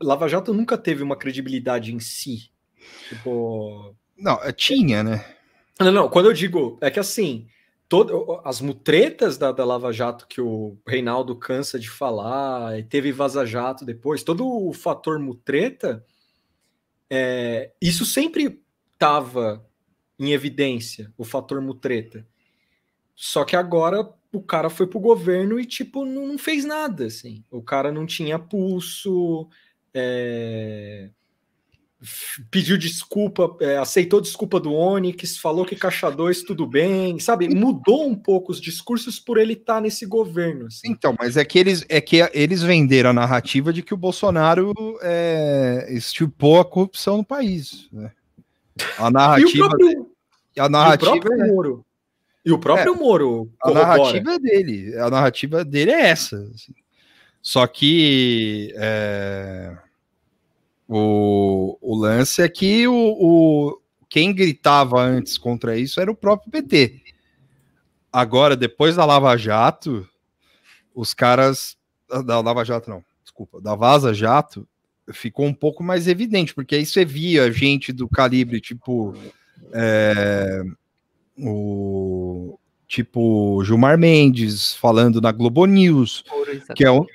Lava 0.00 0.28
Jato 0.28 0.54
nunca 0.54 0.78
teve 0.78 1.02
uma 1.02 1.16
credibilidade 1.16 1.92
em 1.92 1.98
si. 1.98 2.50
Tipo. 3.08 3.96
Não, 4.16 4.42
é, 4.44 4.52
tinha, 4.52 5.02
né? 5.02 5.34
Não, 5.80 5.90
não, 5.90 6.08
quando 6.08 6.26
eu 6.26 6.32
digo. 6.32 6.78
É 6.80 6.88
que 6.88 7.00
assim. 7.00 7.48
Todo, 7.88 8.40
as 8.44 8.60
mutretas 8.60 9.36
da, 9.36 9.50
da 9.50 9.64
Lava 9.64 9.92
Jato 9.92 10.28
que 10.28 10.40
o 10.40 10.78
Reinaldo 10.86 11.34
cansa 11.34 11.76
de 11.76 11.90
falar, 11.90 12.78
e 12.78 12.84
teve 12.84 13.10
Vaza 13.10 13.44
Jato 13.44 13.84
depois, 13.84 14.22
todo 14.22 14.46
o 14.46 14.72
fator 14.72 15.18
mutreta, 15.18 16.06
é, 17.10 17.72
isso 17.82 18.06
sempre 18.06 18.62
estava 18.92 19.68
em 20.20 20.32
evidência, 20.32 21.10
o 21.16 21.24
fator 21.24 21.62
mutreta. 21.62 22.26
Só 23.16 23.42
que 23.42 23.56
agora 23.56 24.06
o 24.30 24.42
cara 24.42 24.68
foi 24.68 24.86
pro 24.86 25.00
governo 25.00 25.58
e, 25.58 25.64
tipo, 25.64 26.04
não, 26.04 26.36
fez 26.36 26.64
nada, 26.64 27.06
assim. 27.06 27.42
O 27.50 27.62
cara 27.62 27.90
não 27.90 28.04
tinha 28.04 28.38
pulso, 28.38 29.48
é, 29.94 31.08
pediu 32.50 32.76
desculpa, 32.76 33.56
é, 33.60 33.78
aceitou 33.78 34.20
desculpa 34.20 34.60
do 34.60 34.74
Onyx, 34.74 35.38
falou 35.38 35.64
que 35.64 35.74
Caixa 35.74 36.10
2 36.10 36.42
tudo 36.42 36.66
bem, 36.66 37.18
sabe? 37.18 37.48
Mudou 37.48 38.06
um 38.06 38.14
pouco 38.14 38.52
os 38.52 38.60
discursos 38.60 39.18
por 39.18 39.38
ele 39.38 39.54
estar 39.54 39.76
tá 39.76 39.80
nesse 39.80 40.04
governo. 40.04 40.66
Assim. 40.66 40.88
Então, 40.88 41.16
mas 41.18 41.38
é 41.38 41.44
que 41.44 41.58
eles 41.58 41.84
é 41.88 42.00
que 42.00 42.28
eles 42.32 42.62
venderam 42.62 43.10
a 43.10 43.14
narrativa 43.14 43.72
de 43.72 43.82
que 43.82 43.94
o 43.94 43.98
Bolsonaro 43.98 44.72
é, 45.02 45.88
estipou 45.90 46.60
a 46.60 46.64
corrupção 46.64 47.16
no 47.16 47.24
país. 47.24 47.88
Né? 47.90 48.10
A 48.98 49.10
narrativa. 49.10 49.68
Próprio, 50.54 50.64
a 50.64 50.68
narrativa 50.68 51.14
e 51.14 51.18
o 51.18 51.20
próprio 51.20 51.42
é, 51.42 51.46
Moro. 51.46 51.86
E 52.44 52.52
o 52.52 52.58
próprio 52.58 52.94
é, 52.94 52.96
Moro. 52.96 53.52
A 53.62 53.70
narrativa 53.70 54.38
dele. 54.38 54.96
A 54.98 55.10
narrativa 55.10 55.64
dele 55.64 55.90
é 55.90 56.08
essa. 56.08 56.50
Só 57.42 57.66
que 57.66 58.72
é, 58.76 59.76
o, 60.88 61.78
o 61.80 61.96
lance 61.96 62.42
é 62.42 62.48
que 62.48 62.86
o, 62.86 62.94
o, 62.94 63.80
quem 64.08 64.34
gritava 64.34 65.00
antes 65.00 65.38
contra 65.38 65.78
isso 65.78 66.00
era 66.00 66.10
o 66.10 66.16
próprio 66.16 66.50
PT. 66.50 67.00
Agora, 68.12 68.56
depois 68.56 68.96
da 68.96 69.04
Lava 69.04 69.36
Jato, 69.36 70.06
os 70.94 71.14
caras. 71.14 71.76
Da 72.24 72.40
Lava 72.40 72.64
Jato, 72.64 72.90
não, 72.90 73.04
desculpa, 73.22 73.60
da 73.60 73.76
Vaza 73.76 74.12
Jato, 74.12 74.66
ficou 75.12 75.46
um 75.46 75.54
pouco 75.54 75.82
mais 75.82 76.08
evidente, 76.08 76.52
porque 76.52 76.74
aí 76.74 76.84
você 76.84 77.04
via 77.04 77.52
gente 77.52 77.92
do 77.92 78.08
calibre 78.08 78.60
tipo. 78.60 79.14
É, 79.72 80.62
o 81.38 82.58
tipo 82.86 83.62
Gilmar 83.64 83.96
Mendes 83.96 84.74
falando 84.74 85.20
na 85.20 85.30
Globo 85.30 85.64
News, 85.64 86.24
que 86.74 86.84
é 86.84 86.90
um, 86.90 87.06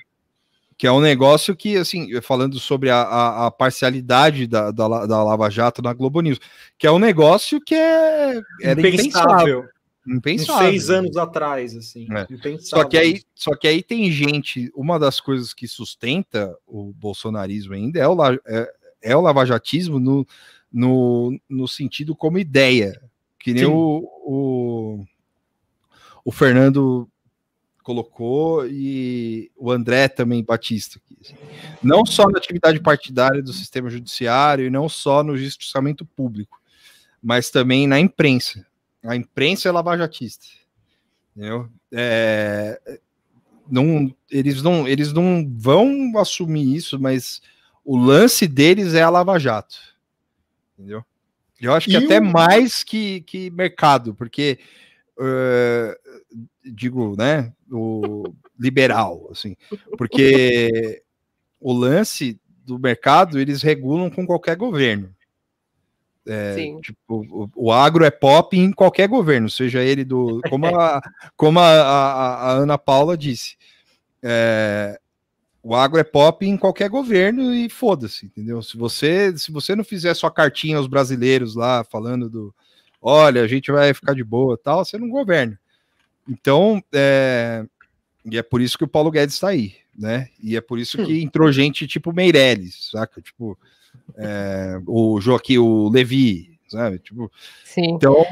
que 0.78 0.86
é 0.86 0.92
um 0.92 1.00
negócio 1.00 1.56
que, 1.56 1.76
assim, 1.76 2.20
falando 2.20 2.58
sobre 2.58 2.90
a, 2.90 3.02
a, 3.02 3.46
a 3.46 3.50
parcialidade 3.50 4.46
da, 4.46 4.70
da, 4.70 5.06
da, 5.06 5.22
Lava 5.22 5.50
Jato 5.50 5.82
na 5.82 5.92
Globo 5.92 6.20
News, 6.20 6.38
que 6.78 6.86
é 6.86 6.90
um 6.90 6.98
negócio 6.98 7.60
que 7.60 7.74
é 7.74 8.40
era 8.62 8.80
impensável. 8.80 9.64
Impensável. 10.06 10.68
seis 10.68 10.88
anos 10.88 11.16
atrás, 11.16 11.74
assim. 11.76 12.06
É. 12.12 12.58
Só, 12.60 12.84
que 12.84 12.96
aí, 12.96 13.22
só 13.34 13.56
que 13.56 13.66
aí 13.66 13.82
tem 13.82 14.10
gente, 14.10 14.70
uma 14.74 14.98
das 14.98 15.18
coisas 15.20 15.52
que 15.52 15.66
sustenta 15.66 16.56
o 16.66 16.92
bolsonarismo 16.92 17.74
ainda 17.74 17.98
é 17.98 18.06
o, 18.06 18.16
é, 18.24 18.70
é 19.02 19.16
o 19.16 19.20
lavajatismo 19.20 19.98
no, 19.98 20.26
no, 20.76 21.40
no 21.48 21.66
sentido 21.66 22.14
como 22.14 22.38
ideia, 22.38 23.00
que 23.38 23.54
nem 23.54 23.64
o, 23.64 24.06
o, 24.26 25.04
o 26.22 26.30
Fernando 26.30 27.08
colocou 27.82 28.66
e 28.66 29.50
o 29.56 29.72
André 29.72 30.06
também 30.06 30.44
Batista. 30.44 31.00
Assim. 31.18 31.34
Não 31.82 32.04
só 32.04 32.28
na 32.28 32.36
atividade 32.36 32.78
partidária 32.78 33.42
do 33.42 33.54
sistema 33.54 33.88
judiciário 33.88 34.66
e 34.66 34.70
não 34.70 34.86
só 34.86 35.22
no 35.22 35.38
justiçamento 35.38 36.04
público, 36.04 36.60
mas 37.22 37.48
também 37.48 37.86
na 37.86 37.98
imprensa. 37.98 38.66
A 39.02 39.16
imprensa 39.16 39.70
é 39.70 39.72
lavajatista. 39.72 40.44
Entendeu? 41.34 41.70
É, 41.90 43.00
não, 43.66 44.14
eles, 44.30 44.62
não, 44.62 44.86
eles 44.86 45.10
não 45.10 45.50
vão 45.56 46.18
assumir 46.18 46.76
isso, 46.76 47.00
mas 47.00 47.40
o 47.82 47.96
lance 47.96 48.46
deles 48.46 48.92
é 48.92 49.00
a 49.00 49.08
Lava 49.08 49.38
Jato. 49.38 49.95
Entendeu? 50.78 51.04
Eu 51.60 51.72
acho 51.72 51.86
que 51.86 51.94
e 51.94 51.96
até 51.96 52.20
o... 52.20 52.24
mais 52.24 52.84
que, 52.84 53.22
que 53.22 53.50
mercado, 53.50 54.14
porque 54.14 54.58
uh, 55.18 55.94
digo, 56.64 57.16
né, 57.16 57.52
o 57.70 58.24
liberal, 58.58 59.28
assim, 59.30 59.56
porque 59.96 61.02
o 61.58 61.72
lance 61.72 62.38
do 62.64 62.78
mercado 62.78 63.38
eles 63.38 63.62
regulam 63.62 64.10
com 64.10 64.26
qualquer 64.26 64.56
governo. 64.56 65.14
É, 66.28 66.56
tipo, 66.80 66.98
o, 67.08 67.48
o, 67.54 67.72
agro 67.72 68.04
é 68.04 68.10
pop 68.10 68.58
em 68.58 68.72
qualquer 68.72 69.08
governo, 69.08 69.48
seja 69.48 69.80
ele 69.80 70.04
do. 70.04 70.40
Como 70.50 70.66
a, 70.66 71.00
como 71.36 71.60
a, 71.60 71.70
a, 71.70 72.34
a 72.34 72.50
Ana 72.50 72.76
Paula 72.76 73.16
disse. 73.16 73.56
É, 74.20 74.98
o 75.66 75.74
agro 75.74 75.98
é 75.98 76.04
pop 76.04 76.46
em 76.46 76.56
qualquer 76.56 76.88
governo 76.88 77.52
e 77.52 77.68
foda-se, 77.68 78.26
entendeu? 78.26 78.62
Se 78.62 78.76
você, 78.76 79.36
se 79.36 79.50
você 79.50 79.74
não 79.74 79.82
fizer 79.82 80.14
sua 80.14 80.30
cartinha 80.30 80.76
aos 80.76 80.86
brasileiros 80.86 81.56
lá 81.56 81.82
falando 81.82 82.30
do 82.30 82.54
olha, 83.02 83.42
a 83.42 83.48
gente 83.48 83.72
vai 83.72 83.92
ficar 83.92 84.14
de 84.14 84.22
boa 84.22 84.56
tal, 84.56 84.84
você 84.84 84.96
não 84.96 85.08
governa. 85.08 85.58
Então, 86.28 86.80
é, 86.94 87.64
e 88.24 88.38
é 88.38 88.44
por 88.44 88.60
isso 88.60 88.78
que 88.78 88.84
o 88.84 88.88
Paulo 88.88 89.10
Guedes 89.10 89.34
está 89.34 89.48
aí, 89.48 89.74
né? 89.98 90.28
E 90.40 90.56
é 90.56 90.60
por 90.60 90.78
isso 90.78 91.04
que 91.04 91.20
entrou 91.20 91.50
gente 91.50 91.84
tipo 91.88 92.12
Meirelles, 92.12 92.90
saca? 92.92 93.20
Tipo, 93.20 93.58
é, 94.16 94.80
o 94.86 95.20
Joaquim, 95.20 95.58
o 95.58 95.88
Levi, 95.88 96.60
sabe? 96.68 97.00
Tipo, 97.00 97.28
Sim. 97.64 97.90
Então, 97.90 98.24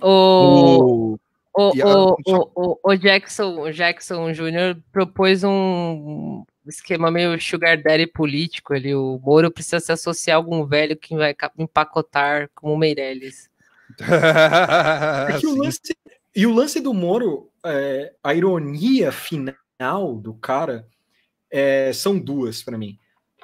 o, 0.00 1.18
o, 1.54 1.72
o, 1.74 2.16
o, 2.56 2.78
o, 2.82 2.96
Jackson, 2.96 3.60
o 3.60 3.70
Jackson 3.70 4.32
Júnior 4.32 4.78
propôs 4.90 5.44
um 5.44 6.42
esquema 6.70 7.10
meio 7.10 7.40
sugar 7.40 7.80
daddy 7.82 8.06
político 8.06 8.74
ali. 8.74 8.94
O 8.94 9.20
Moro 9.22 9.50
precisa 9.50 9.80
se 9.80 9.92
associar 9.92 10.36
a 10.36 10.38
algum 10.38 10.64
velho 10.64 10.96
que 10.96 11.14
vai 11.14 11.34
empacotar 11.58 12.50
como 12.54 12.72
o 12.74 12.78
Meirelles. 12.78 13.50
é 14.00 15.46
o 15.46 15.56
lance, 15.56 15.80
e 16.34 16.46
o 16.46 16.54
lance 16.54 16.80
do 16.80 16.94
Moro, 16.94 17.50
é, 17.64 18.14
a 18.22 18.34
ironia 18.34 19.12
final 19.12 20.16
do 20.16 20.34
cara 20.34 20.86
é, 21.50 21.92
são 21.92 22.18
duas 22.18 22.62
para 22.62 22.78
mim. 22.78 22.98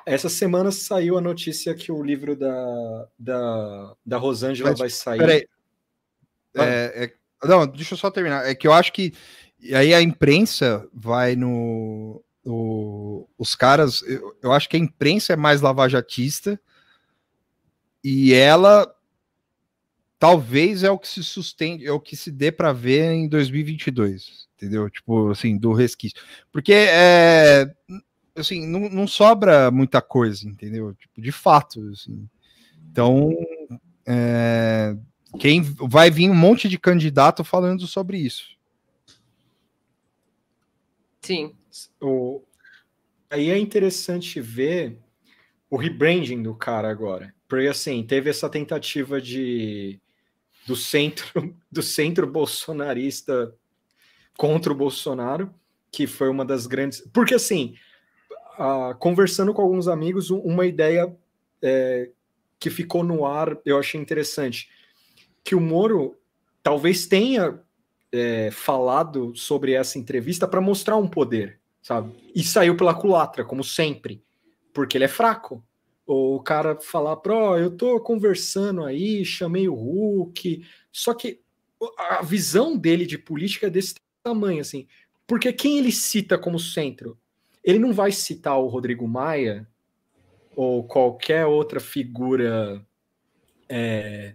Essa 0.07 0.29
semana 0.29 0.71
saiu 0.71 1.19
a 1.19 1.21
notícia 1.21 1.75
que 1.75 1.91
o 1.91 2.03
livro 2.03 2.37
da, 2.37 3.09
da, 3.19 3.97
da 4.07 4.17
Rosângela 4.17 4.71
Mas, 4.71 4.79
vai 4.79 4.91
sair. 4.91 5.19
Peraí. 5.19 5.49
É, 6.55 7.05
é, 7.05 7.13
não, 7.47 7.67
deixa 7.67 7.95
eu 7.95 7.99
só 7.99 8.11
terminar. 8.11 8.49
É 8.49 8.55
que 8.55 8.69
eu 8.69 8.73
acho 8.73 8.93
que 8.93 9.13
aí 9.75 9.93
a 9.93 10.01
imprensa 10.01 10.89
vai 10.93 11.35
no. 11.35 12.23
O, 12.47 13.29
os 13.37 13.55
caras, 13.57 14.03
eu, 14.03 14.37
eu 14.41 14.53
acho 14.53 14.69
que 14.69 14.77
a 14.77 14.81
imprensa 14.81 15.33
é 15.33 15.37
mais 15.37 15.61
lavajatista 15.61 16.61
e 18.05 18.33
ela 18.33 18.91
talvez 20.19 20.83
é 20.83 20.91
o 20.91 20.99
que 20.99 21.09
se 21.09 21.25
sustente, 21.25 21.85
é 21.85 21.93
o 21.93 22.01
que 22.01 22.17
se 22.17 22.31
dê 22.31 22.53
para 22.53 22.73
ver 22.73 23.13
em 23.13 23.29
2022, 23.29 24.49
entendeu? 24.57 24.89
Tipo, 24.89 25.31
assim, 25.31 25.59
do 25.59 25.73
resquício. 25.73 26.17
Porque 26.53 26.73
é 26.73 27.75
assim, 28.37 28.67
não, 28.67 28.89
não 28.89 29.07
sobra 29.07 29.71
muita 29.71 30.01
coisa, 30.01 30.47
entendeu? 30.47 30.95
Tipo, 30.95 31.21
de 31.21 31.33
fato, 31.33 31.81
assim. 31.89 32.29
Então, 32.91 33.31
é, 34.07 34.97
quem 35.39 35.63
vai 35.63 36.11
vir 36.11 36.31
um 36.31 36.35
monte 36.35 36.69
de 36.69 36.79
candidato 36.79 37.43
falando 37.43 37.87
sobre 37.87 38.19
isso. 38.19 38.57
Sim. 41.23 41.55
O, 42.01 42.43
aí 43.31 43.51
é 43.51 43.59
interessante 43.59 44.41
ver 44.41 44.99
o 45.71 45.77
rebranding 45.77 46.43
do 46.43 46.55
cara 46.55 46.91
agora. 46.91 47.35
Porque 47.49 47.67
assim, 47.67 48.03
teve 48.03 48.31
essa 48.31 48.49
tentativa 48.49 49.21
de 49.21 50.01
do 50.67 50.75
centro 50.75 51.55
do 51.71 51.83
centro 51.83 52.27
bolsonarista 52.27 53.55
contra 54.37 54.73
o 54.73 54.77
Bolsonaro, 54.77 55.53
que 55.91 56.07
foi 56.07 56.29
uma 56.29 56.45
das 56.45 56.67
grandes. 56.67 57.01
Porque 57.13 57.35
assim, 57.35 57.75
uh, 58.59 58.97
conversando 58.99 59.55
com 59.55 59.63
alguns 59.63 59.89
amigos, 59.89 60.31
uma 60.31 60.67
ideia 60.67 61.15
é, 61.63 62.11
que 62.59 62.71
ficou 62.71 63.03
no 63.03 63.25
ar, 63.25 63.57
eu 63.65 63.79
achei 63.79 64.01
interessante, 64.01 64.69
que 65.43 65.55
o 65.55 65.61
Moro 65.61 66.17
talvez 66.63 67.07
tenha 67.07 67.61
é, 68.13 68.51
falado 68.51 69.35
sobre 69.35 69.73
essa 69.73 69.99
entrevista 69.99 70.47
para 70.47 70.61
mostrar 70.61 70.97
um 70.97 71.09
poder, 71.09 71.61
sabe? 71.87 72.13
E 72.35 72.43
saiu 72.43 72.77
pela 72.77 72.93
culatra, 72.93 73.45
como 73.45 73.63
sempre, 73.63 74.21
porque 74.75 74.99
ele 74.99 75.05
é 75.05 75.09
fraco. 75.09 75.65
Ou 76.05 76.35
o 76.35 76.43
cara 76.43 76.81
falar, 76.81 77.15
pro, 77.19 77.57
eu 77.57 77.71
tô 77.71 78.01
conversando 78.01 78.85
aí, 78.85 79.25
chamei 79.25 79.69
o 79.69 79.75
Hulk, 79.75 80.67
só 80.91 81.15
que 81.15 81.41
a 81.97 82.23
visão 82.23 82.77
dele 82.77 83.07
de 83.07 83.17
política 83.17 83.69
é 83.69 83.71
desse 83.71 83.95
tamanho, 84.21 84.63
assim. 84.63 84.89
Porque 85.29 85.53
quem 85.53 85.79
ele 85.79 85.93
cita 85.93 86.37
como 86.37 86.59
centro? 86.59 87.17
Ele 87.63 87.79
não 87.79 87.93
vai 87.93 88.11
citar 88.11 88.59
o 88.59 88.67
Rodrigo 88.67 89.07
Maia 89.07 89.65
ou 90.57 90.83
qualquer 90.83 91.47
outra 91.47 91.79
figura 91.79 92.85
é, 93.69 94.35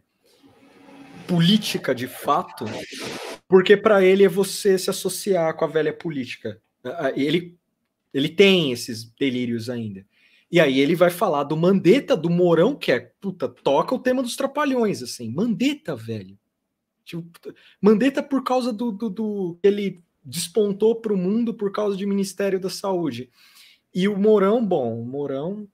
política 1.27 1.93
de 1.93 2.07
fato, 2.07 2.63
porque 3.45 3.75
para 3.75 4.05
ele 4.05 4.23
é 4.23 4.29
você 4.29 4.77
se 4.77 4.89
associar 4.89 5.53
com 5.57 5.65
a 5.65 5.67
velha 5.67 5.91
política. 5.91 6.61
Ele, 7.15 7.57
ele 8.13 8.29
tem 8.29 8.71
esses 8.71 9.03
delírios 9.03 9.69
ainda. 9.69 10.05
E 10.51 10.59
aí 10.59 10.79
ele 10.79 10.95
vai 10.95 11.09
falar 11.09 11.43
do 11.45 11.55
Mandetta, 11.55 12.15
do 12.17 12.29
Mourão, 12.29 12.75
que 12.75 12.91
é, 12.91 12.99
puta, 13.21 13.47
toca 13.47 13.95
o 13.95 13.99
tema 13.99 14.21
dos 14.21 14.35
trapalhões, 14.35 15.01
assim. 15.01 15.31
Mandetta, 15.31 15.95
velho. 15.95 16.37
Tipo, 17.05 17.23
Mandetta 17.81 18.21
por 18.21 18.43
causa 18.43 18.73
do, 18.73 18.91
do, 18.91 19.09
do 19.09 19.59
ele 19.63 20.03
despontou 20.23 20.95
para 20.95 21.13
o 21.13 21.17
mundo 21.17 21.53
por 21.53 21.71
causa 21.71 21.97
do 21.97 22.07
Ministério 22.07 22.59
da 22.59 22.69
Saúde. 22.69 23.29
E 23.93 24.07
o 24.07 24.17
Mourão, 24.17 24.65
bom, 24.65 25.01
o 25.01 25.05
Mourão, 25.05 25.67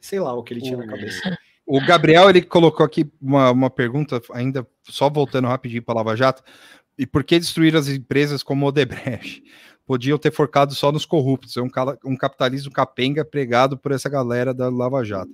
sei 0.00 0.20
lá 0.20 0.34
o 0.34 0.42
que 0.42 0.54
ele 0.54 0.60
tinha 0.60 0.76
na 0.76 0.86
cabeça. 0.86 1.38
O 1.66 1.80
Gabriel, 1.80 2.28
ele 2.28 2.42
colocou 2.42 2.84
aqui 2.84 3.10
uma, 3.20 3.50
uma 3.50 3.70
pergunta, 3.70 4.20
ainda 4.32 4.66
só 4.84 5.08
voltando 5.08 5.48
rapidinho 5.48 5.82
para 5.82 5.94
Lava 5.94 6.14
Jato, 6.14 6.42
e 6.98 7.06
por 7.06 7.24
que 7.24 7.38
destruir 7.38 7.74
as 7.74 7.88
empresas 7.88 8.42
como 8.42 8.66
o 8.66 8.68
Odebrecht? 8.68 9.42
Podiam 9.86 10.16
ter 10.16 10.32
focado 10.32 10.74
só 10.74 10.90
nos 10.90 11.04
corruptos, 11.04 11.56
é 11.56 11.62
um, 11.62 11.70
um 12.04 12.16
capitalismo 12.16 12.72
capenga 12.72 13.24
pregado 13.24 13.76
por 13.76 13.92
essa 13.92 14.08
galera 14.08 14.54
da 14.54 14.68
Lava 14.68 15.04
Jato. 15.04 15.32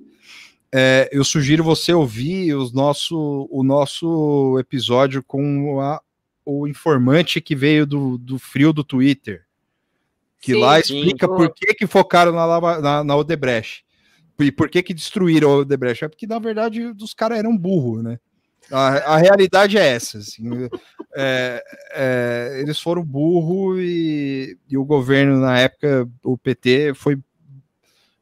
É, 0.73 1.09
eu 1.13 1.25
sugiro 1.25 1.65
você 1.65 1.93
ouvir 1.93 2.55
os 2.55 2.73
nosso, 2.73 3.49
o 3.51 3.63
nosso 3.63 4.57
episódio 4.59 5.23
com 5.23 5.81
a, 5.81 6.01
o 6.45 6.67
informante 6.67 7.41
que 7.41 7.57
veio 7.57 7.87
do, 7.87 8.19
do 8.19 8.39
frio 8.39 8.73
do 8.73 8.85
Twitter, 8.85 9.45
que 10.41 10.55
sim, 10.55 10.61
lá 10.61 10.79
explica 10.79 11.27
sim, 11.27 11.35
por 11.35 11.53
que, 11.53 11.75
que 11.75 11.87
focaram 11.87 12.33
na, 12.33 12.81
na, 12.81 13.05
na 13.05 13.17
Odebrecht. 13.17 13.85
E 14.39 14.51
por 14.51 14.71
que 14.71 14.83
que 14.83 14.95
destruíram 14.95 15.51
o 15.51 15.61
Odebrecht? 15.61 16.05
É 16.05 16.09
porque, 16.09 16.27
na 16.27 16.39
verdade, 16.39 16.83
os 17.01 17.13
caras 17.13 17.39
eram 17.39 17.57
burros, 17.57 18.03
né? 18.03 18.19
A, 18.71 19.15
a, 19.15 19.17
realidade 19.17 19.77
é 19.77 19.87
essa. 19.87 20.19
Assim, 20.19 20.69
é, 21.15 21.65
é, 21.93 22.57
eles 22.61 22.81
foram 22.81 23.05
burro 23.05 23.81
e, 23.81 24.57
e, 24.69 24.77
o 24.77 24.85
governo, 24.85 25.41
na 25.41 25.59
época, 25.59 26.09
o 26.25 26.39
PT, 26.39 26.95
foi 26.95 27.17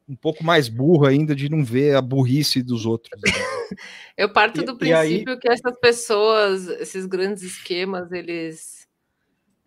um 0.07 0.15
pouco 0.15 0.43
mais 0.43 0.67
burro 0.67 1.05
ainda 1.05 1.35
de 1.35 1.49
não 1.49 1.63
ver 1.63 1.95
a 1.95 2.01
burrice 2.01 2.63
dos 2.63 2.85
outros. 2.85 3.11
Né? 3.21 3.31
Eu 4.17 4.33
parto 4.33 4.63
do 4.63 4.73
e, 4.73 4.77
princípio 4.77 5.33
e 5.33 5.39
que 5.39 5.49
essas 5.49 5.77
pessoas, 5.79 6.67
esses 6.67 7.05
grandes 7.05 7.43
esquemas, 7.43 8.11
eles, 8.11 8.87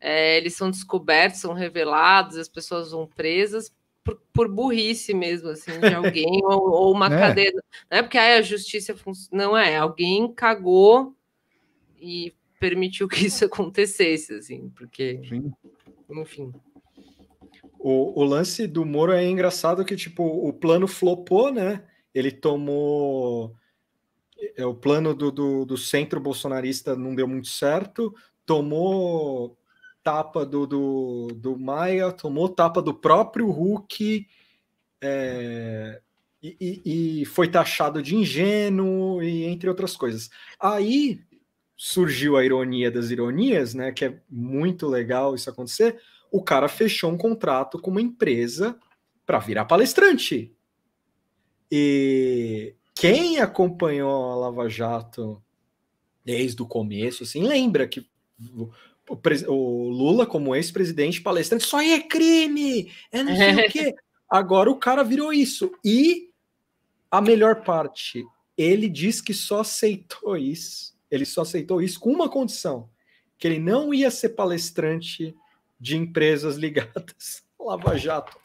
é, 0.01 0.37
eles 0.37 0.57
são 0.57 0.71
descobertos, 0.71 1.41
são 1.41 1.53
revelados, 1.53 2.37
as 2.37 2.49
pessoas 2.49 2.91
vão 2.91 3.07
presas 3.07 3.73
por, 4.05 4.21
por 4.33 4.49
burrice 4.49 5.15
mesmo, 5.15 5.49
assim, 5.51 5.79
de 5.79 5.95
alguém, 5.95 6.41
ou, 6.45 6.71
ou, 6.71 6.93
uma 6.93 7.07
é. 7.07 7.19
cadeia. 7.19 7.53
Não 7.91 7.99
é 7.99 8.03
porque 8.03 8.19
aí 8.19 8.39
a 8.39 8.43
justiça 8.43 8.97
funciona. 8.97 9.45
Não 9.45 9.57
é, 9.57 9.77
alguém 9.77 10.33
cagou 10.33 11.15
e 12.01 12.35
permitiu 12.59 13.09
que 13.09 13.25
isso 13.27 13.45
acontecesse, 13.45 14.35
assim, 14.35 14.71
porque. 14.71 15.21
Sim. 15.29 15.53
Enfim. 16.11 16.53
O, 17.79 18.21
o 18.21 18.25
lance 18.25 18.67
do 18.67 18.85
Moro 18.85 19.13
é 19.13 19.25
engraçado 19.29 19.85
que, 19.85 19.97
tipo, 19.97 20.23
o 20.23 20.53
plano 20.53 20.87
flopou, 20.87 21.53
né? 21.53 21.85
Ele 22.15 22.31
tomou. 22.31 23.55
É, 24.57 24.67
o 24.67 24.75
plano 24.75 25.15
do, 25.15 25.31
do, 25.31 25.65
do 25.65 25.77
centro 25.77 26.21
bolsonarista 26.21 26.97
não 26.97 27.15
deu 27.15 27.27
muito 27.27 27.49
certo, 27.49 28.15
tomou 28.45 29.57
tapa 30.03 30.45
do, 30.45 30.67
do, 30.67 31.29
do 31.35 31.59
Maia, 31.59 32.13
tomou 32.13 32.49
tapa 32.49 32.83
do 32.83 32.93
próprio 32.93 33.51
Hulk 33.51 34.27
é, 35.01 36.01
e, 36.43 37.21
e, 37.21 37.25
foi 37.25 37.49
taxado 37.49 38.03
de 38.03 38.17
ingênuo 38.17 39.23
e 39.23 39.45
entre 39.45 39.69
outras 39.69 39.97
coisas. 39.97 40.29
Aí 40.61 41.21
surgiu 41.77 42.37
a 42.37 42.45
ironia 42.45 42.91
das 42.91 43.11
ironias, 43.11 43.75
né? 43.75 43.93
Que 43.93 44.05
é 44.07 44.21
muito 44.29 44.87
legal 44.87 45.35
isso 45.35 45.51
acontecer. 45.51 46.01
O 46.31 46.43
cara 46.43 46.69
fechou 46.69 47.11
um 47.11 47.19
contrato 47.19 47.79
com 47.79 47.91
uma 47.91 48.01
empresa 48.01 48.79
para 49.27 49.39
virar 49.39 49.65
palestrante. 49.65 50.53
E 51.71 52.75
quem 52.95 53.39
acompanhou 53.39 54.31
a 54.31 54.37
Lava 54.37 54.69
Jato 54.69 55.43
desde 56.25 56.61
o 56.63 56.67
começo, 56.67 57.23
assim, 57.23 57.43
lembra 57.43 57.89
que 57.89 58.07
o, 59.09 59.19
o 59.53 59.89
Lula, 59.89 60.27
como 60.27 60.55
ex-presidente 60.55 61.21
palestrante, 61.21 61.69
aí 61.75 61.93
é 61.93 62.01
crime, 62.01 62.93
é 63.11 63.23
não 63.23 63.35
sei 63.37 63.67
o 63.67 63.71
quê. 63.71 63.95
Agora 64.29 64.71
o 64.71 64.79
cara 64.79 65.03
virou 65.03 65.33
isso. 65.33 65.73
E 65.85 66.31
a 67.11 67.21
melhor 67.21 67.63
parte, 67.63 68.25
ele 68.57 68.89
diz 68.89 69.21
que 69.21 69.35
só 69.35 69.61
aceitou 69.61 70.37
isso. 70.37 70.97
Ele 71.11 71.27
só 71.27 71.43
aceitou 71.43 71.83
isso 71.83 72.01
com 72.01 72.11
uma 72.11 72.29
condição: 72.29 72.89
que 73.39 73.47
ele 73.47 73.59
não 73.59 73.93
ia 73.93 74.11
ser 74.11 74.31
palestrante 74.31 75.35
de 75.79 75.97
empresas 75.97 76.57
ligadas 76.57 77.43
ao 77.59 77.67
Lava 77.67 77.99
Jato. 77.99 78.39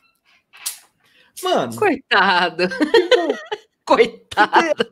Mano. 1.44 1.76
Coitado. 1.76 2.68
Tipo, 2.68 3.38
Coitado. 3.86 4.92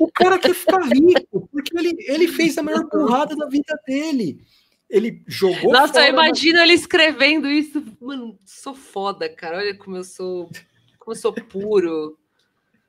O 0.00 0.10
cara 0.10 0.36
quer 0.38 0.52
ficar 0.52 0.82
rico, 0.82 1.48
porque 1.52 1.78
ele, 1.78 1.94
ele 2.08 2.26
fez 2.26 2.58
a 2.58 2.62
maior 2.62 2.88
burrada 2.88 3.36
da 3.36 3.46
vida 3.46 3.78
dele 3.86 4.44
ele 4.88 5.22
jogou. 5.26 5.72
Nossa, 5.72 6.00
eu 6.00 6.12
imagino 6.12 6.60
ele 6.60 6.72
escrevendo 6.72 7.48
isso. 7.48 7.82
Mano, 8.00 8.38
sou 8.44 8.74
foda, 8.74 9.28
cara. 9.28 9.58
Olha 9.58 9.76
como 9.76 9.96
eu 9.96 10.04
sou. 10.04 10.48
Como 10.98 11.12
eu 11.12 11.16
sou 11.16 11.32
puro. 11.32 12.18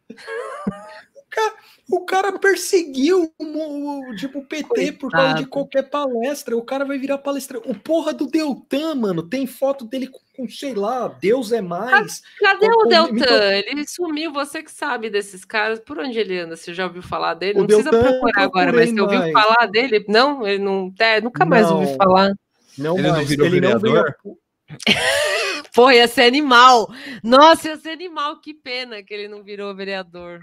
o, 1.15 1.23
cara, 1.29 1.55
o 1.91 2.05
cara 2.05 2.39
perseguiu 2.39 3.33
o, 3.37 4.15
tipo, 4.15 4.39
o 4.39 4.45
PT 4.45 4.63
Coitado. 4.63 4.97
por 4.97 5.11
causa 5.11 5.33
de 5.35 5.45
qualquer 5.47 5.89
palestra. 5.89 6.55
O 6.55 6.63
cara 6.63 6.85
vai 6.85 6.97
virar 6.97 7.17
palestra. 7.17 7.59
O 7.59 7.73
porra 7.75 8.13
do 8.13 8.27
Deltan, 8.27 8.95
mano, 8.95 9.23
tem 9.23 9.47
foto 9.47 9.85
dele 9.85 10.07
com, 10.07 10.19
com 10.37 10.47
sei 10.47 10.75
lá, 10.75 11.07
Deus 11.07 11.51
é 11.51 11.61
mais. 11.61 12.21
Cadê 12.39 12.69
com, 12.69 12.85
o 12.85 12.87
Deltan? 12.87 13.53
Ele 13.65 13.87
sumiu, 13.87 14.31
você 14.31 14.61
que 14.61 14.71
sabe 14.71 15.09
desses 15.09 15.43
caras. 15.43 15.79
Por 15.79 15.97
onde 15.97 16.19
ele 16.19 16.37
anda? 16.37 16.55
Você 16.55 16.75
já 16.75 16.85
ouviu 16.85 17.01
falar 17.01 17.33
dele? 17.33 17.57
O 17.57 17.61
não 17.61 17.67
Deltan 17.67 17.89
precisa 17.89 18.09
procurar 18.11 18.43
agora, 18.43 18.71
mas 18.71 18.91
você 18.91 19.01
ouviu 19.01 19.31
falar 19.31 19.65
dele? 19.65 20.05
Não, 20.07 20.47
ele 20.47 20.63
não. 20.63 20.93
É, 20.99 21.19
nunca 21.19 21.43
mais 21.43 21.67
não, 21.67 21.81
ouvi 21.81 21.97
falar. 21.97 22.33
Não, 22.77 22.97
ele 22.99 23.09
mais. 23.09 23.21
não 23.21 23.25
virou 23.25 23.45
ele 23.47 23.59
vereador? 23.59 23.81
Não 23.81 24.03
veio... 24.23 24.37
Pô, 25.73 25.91
ia 25.91 26.07
ser 26.07 26.23
animal. 26.23 26.87
Nossa, 27.23 27.69
ia 27.69 27.77
ser 27.77 27.89
animal. 27.89 28.39
Que 28.39 28.53
pena 28.53 29.01
que 29.01 29.13
ele 29.13 29.27
não 29.27 29.43
virou 29.43 29.73
vereador. 29.75 30.41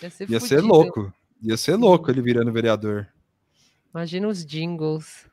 Ia 0.00 0.10
ser, 0.10 0.30
ia 0.30 0.40
ser 0.40 0.60
louco. 0.60 1.12
Ia 1.42 1.56
ser 1.56 1.76
louco 1.76 2.10
ele 2.10 2.22
virando 2.22 2.52
vereador. 2.52 3.08
Imagina 3.92 4.28
os 4.28 4.44
jingles. 4.44 5.26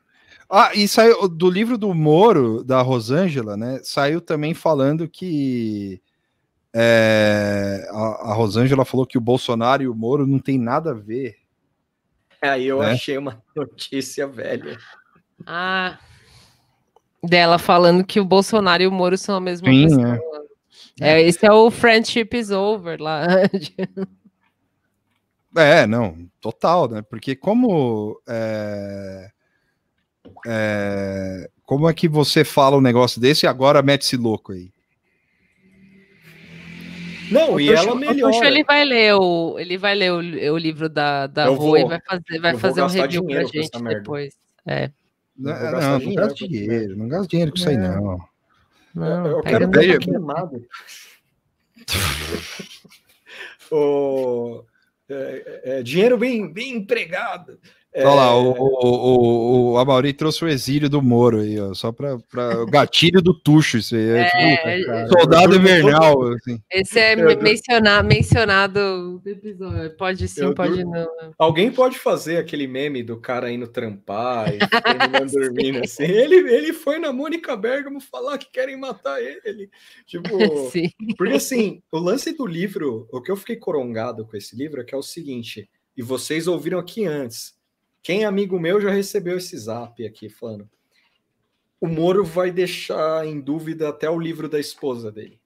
Ah, 0.48 0.70
e 0.74 0.86
saiu 0.86 1.28
do 1.28 1.50
livro 1.50 1.78
do 1.78 1.92
Moro, 1.94 2.62
da 2.62 2.80
Rosângela, 2.82 3.56
né? 3.56 3.80
Saiu 3.82 4.20
também 4.20 4.54
falando 4.54 5.08
que 5.08 6.00
é, 6.72 7.88
a, 7.90 8.30
a, 8.30 8.34
Rosângela 8.34 8.84
falou 8.84 9.06
que 9.06 9.16
o 9.16 9.20
Bolsonaro 9.20 9.82
e 9.82 9.88
o 9.88 9.94
Moro 9.94 10.26
não 10.26 10.38
tem 10.38 10.58
nada 10.58 10.90
a 10.90 10.94
ver. 10.94 11.36
Aí 12.42 12.66
eu 12.66 12.80
né? 12.80 12.92
achei 12.92 13.16
uma 13.16 13.42
notícia 13.56 14.26
velha. 14.26 14.76
Ah, 15.46 15.98
dela 17.22 17.58
falando 17.58 18.04
que 18.04 18.20
o 18.20 18.24
Bolsonaro 18.24 18.82
e 18.82 18.86
o 18.86 18.92
Moro 18.92 19.16
são 19.16 19.36
a 19.36 19.40
mesma 19.40 19.68
Sim, 19.68 19.84
pessoa. 19.84 20.20
É. 21.00 21.18
É, 21.18 21.22
esse 21.22 21.44
é 21.44 21.52
o 21.52 21.70
Friendship 21.70 22.28
is 22.34 22.50
Over 22.50 23.00
lá. 23.00 23.26
É, 25.56 25.86
não, 25.86 26.28
total, 26.40 26.88
né? 26.88 27.00
Porque 27.02 27.36
como 27.36 28.20
é, 28.26 29.30
é, 30.46 31.50
como 31.64 31.88
é 31.88 31.94
que 31.94 32.08
você 32.08 32.44
fala 32.44 32.76
um 32.76 32.80
negócio 32.80 33.20
desse 33.20 33.46
e 33.46 33.48
agora 33.48 33.82
mete 33.82 34.02
esse 34.02 34.16
louco 34.16 34.52
aí? 34.52 34.70
Não, 37.30 37.54
o 37.54 37.60
e 37.60 37.72
ela 37.72 37.94
melhor. 37.94 38.32
ele 38.44 38.62
vai 38.62 38.84
ler 38.84 39.14
o, 39.14 39.58
ele 39.58 39.78
vai 39.78 39.94
ler 39.94 40.12
o, 40.12 40.18
o 40.18 40.58
livro 40.58 40.88
da, 40.88 41.26
da 41.26 41.46
Rua 41.46 41.80
e 41.80 41.84
vai 41.84 42.00
fazer, 42.00 42.40
vai 42.40 42.58
fazer 42.58 42.82
um 42.82 42.86
review 42.86 43.24
pra 43.24 43.44
gente 43.44 43.82
depois. 43.82 44.36
É. 44.66 44.90
Não, 45.36 45.52
não, 45.52 45.80
não, 45.80 45.98
não 45.98 46.14
gasta 46.14 46.48
dinheiro, 46.48 46.96
não 46.96 47.08
gasta 47.08 47.28
dinheiro 47.28 47.50
com 47.50 47.58
isso 47.58 47.68
aí, 47.68 47.76
não. 47.76 48.20
Não, 48.94 49.26
eu, 49.26 49.36
eu 49.38 49.42
quero 49.42 49.70
ver 49.70 49.98
queimado. 49.98 50.64
o, 53.70 54.64
é, 55.08 55.60
é, 55.64 55.82
dinheiro 55.82 56.16
bem, 56.16 56.50
bem 56.52 56.76
empregado. 56.76 57.58
É... 57.94 58.04
Olha 58.04 58.14
lá, 58.16 58.36
o, 58.36 58.50
o, 58.58 59.72
o, 59.72 59.78
Amauri 59.78 60.12
trouxe 60.12 60.44
o 60.44 60.48
exílio 60.48 60.90
do 60.90 61.00
Moro 61.00 61.38
aí, 61.38 61.60
ó, 61.60 61.72
só 61.74 61.92
para 61.92 62.16
o 62.60 62.66
gatilho 62.66 63.22
do 63.22 63.32
Tuxo, 63.32 63.78
isso 63.78 63.94
aí. 63.94 64.08
É, 64.08 64.20
é 64.20 64.76
tipo, 64.78 64.90
é, 64.90 65.06
soldado 65.06 65.54
invernal. 65.54 66.32
Assim. 66.32 66.60
Esse 66.72 66.98
é 66.98 67.14
mencionado, 67.36 68.08
mencionado 68.08 69.22
episódio. 69.24 69.96
Pode 69.96 70.26
sim, 70.26 70.40
eu 70.40 70.54
pode 70.54 70.82
não. 70.82 71.06
Alguém 71.38 71.70
pode 71.70 71.96
fazer 71.96 72.38
aquele 72.38 72.66
meme 72.66 73.00
do 73.04 73.20
cara 73.20 73.48
indo 73.48 73.68
trampar 73.68 74.52
e 74.52 74.58
dormindo 75.30 75.84
assim. 75.84 76.02
Ele, 76.02 76.52
ele 76.52 76.72
foi 76.72 76.98
na 76.98 77.12
Mônica 77.12 77.56
Bergamo 77.56 78.00
falar 78.00 78.38
que 78.38 78.50
querem 78.50 78.76
matar 78.76 79.22
ele. 79.22 79.70
Tipo, 80.04 80.28
sim. 80.72 80.90
porque 81.16 81.34
assim, 81.34 81.80
o 81.92 81.98
lance 82.00 82.36
do 82.36 82.44
livro, 82.44 83.06
o 83.12 83.22
que 83.22 83.30
eu 83.30 83.36
fiquei 83.36 83.54
corongado 83.54 84.26
com 84.26 84.36
esse 84.36 84.56
livro 84.56 84.80
é 84.80 84.84
que 84.84 84.96
é 84.96 84.98
o 84.98 85.02
seguinte, 85.02 85.70
e 85.96 86.02
vocês 86.02 86.48
ouviram 86.48 86.80
aqui 86.80 87.06
antes 87.06 87.53
quem 88.04 88.22
é 88.22 88.26
amigo 88.26 88.60
meu 88.60 88.78
já 88.82 88.90
recebeu 88.90 89.38
esse 89.38 89.56
zap 89.56 90.06
aqui 90.06 90.28
falando. 90.28 90.68
O 91.80 91.88
Moro 91.88 92.22
vai 92.22 92.52
deixar 92.52 93.26
em 93.26 93.40
dúvida 93.40 93.88
até 93.88 94.08
o 94.10 94.20
livro 94.20 94.46
da 94.46 94.60
esposa 94.60 95.10
dele. 95.10 95.40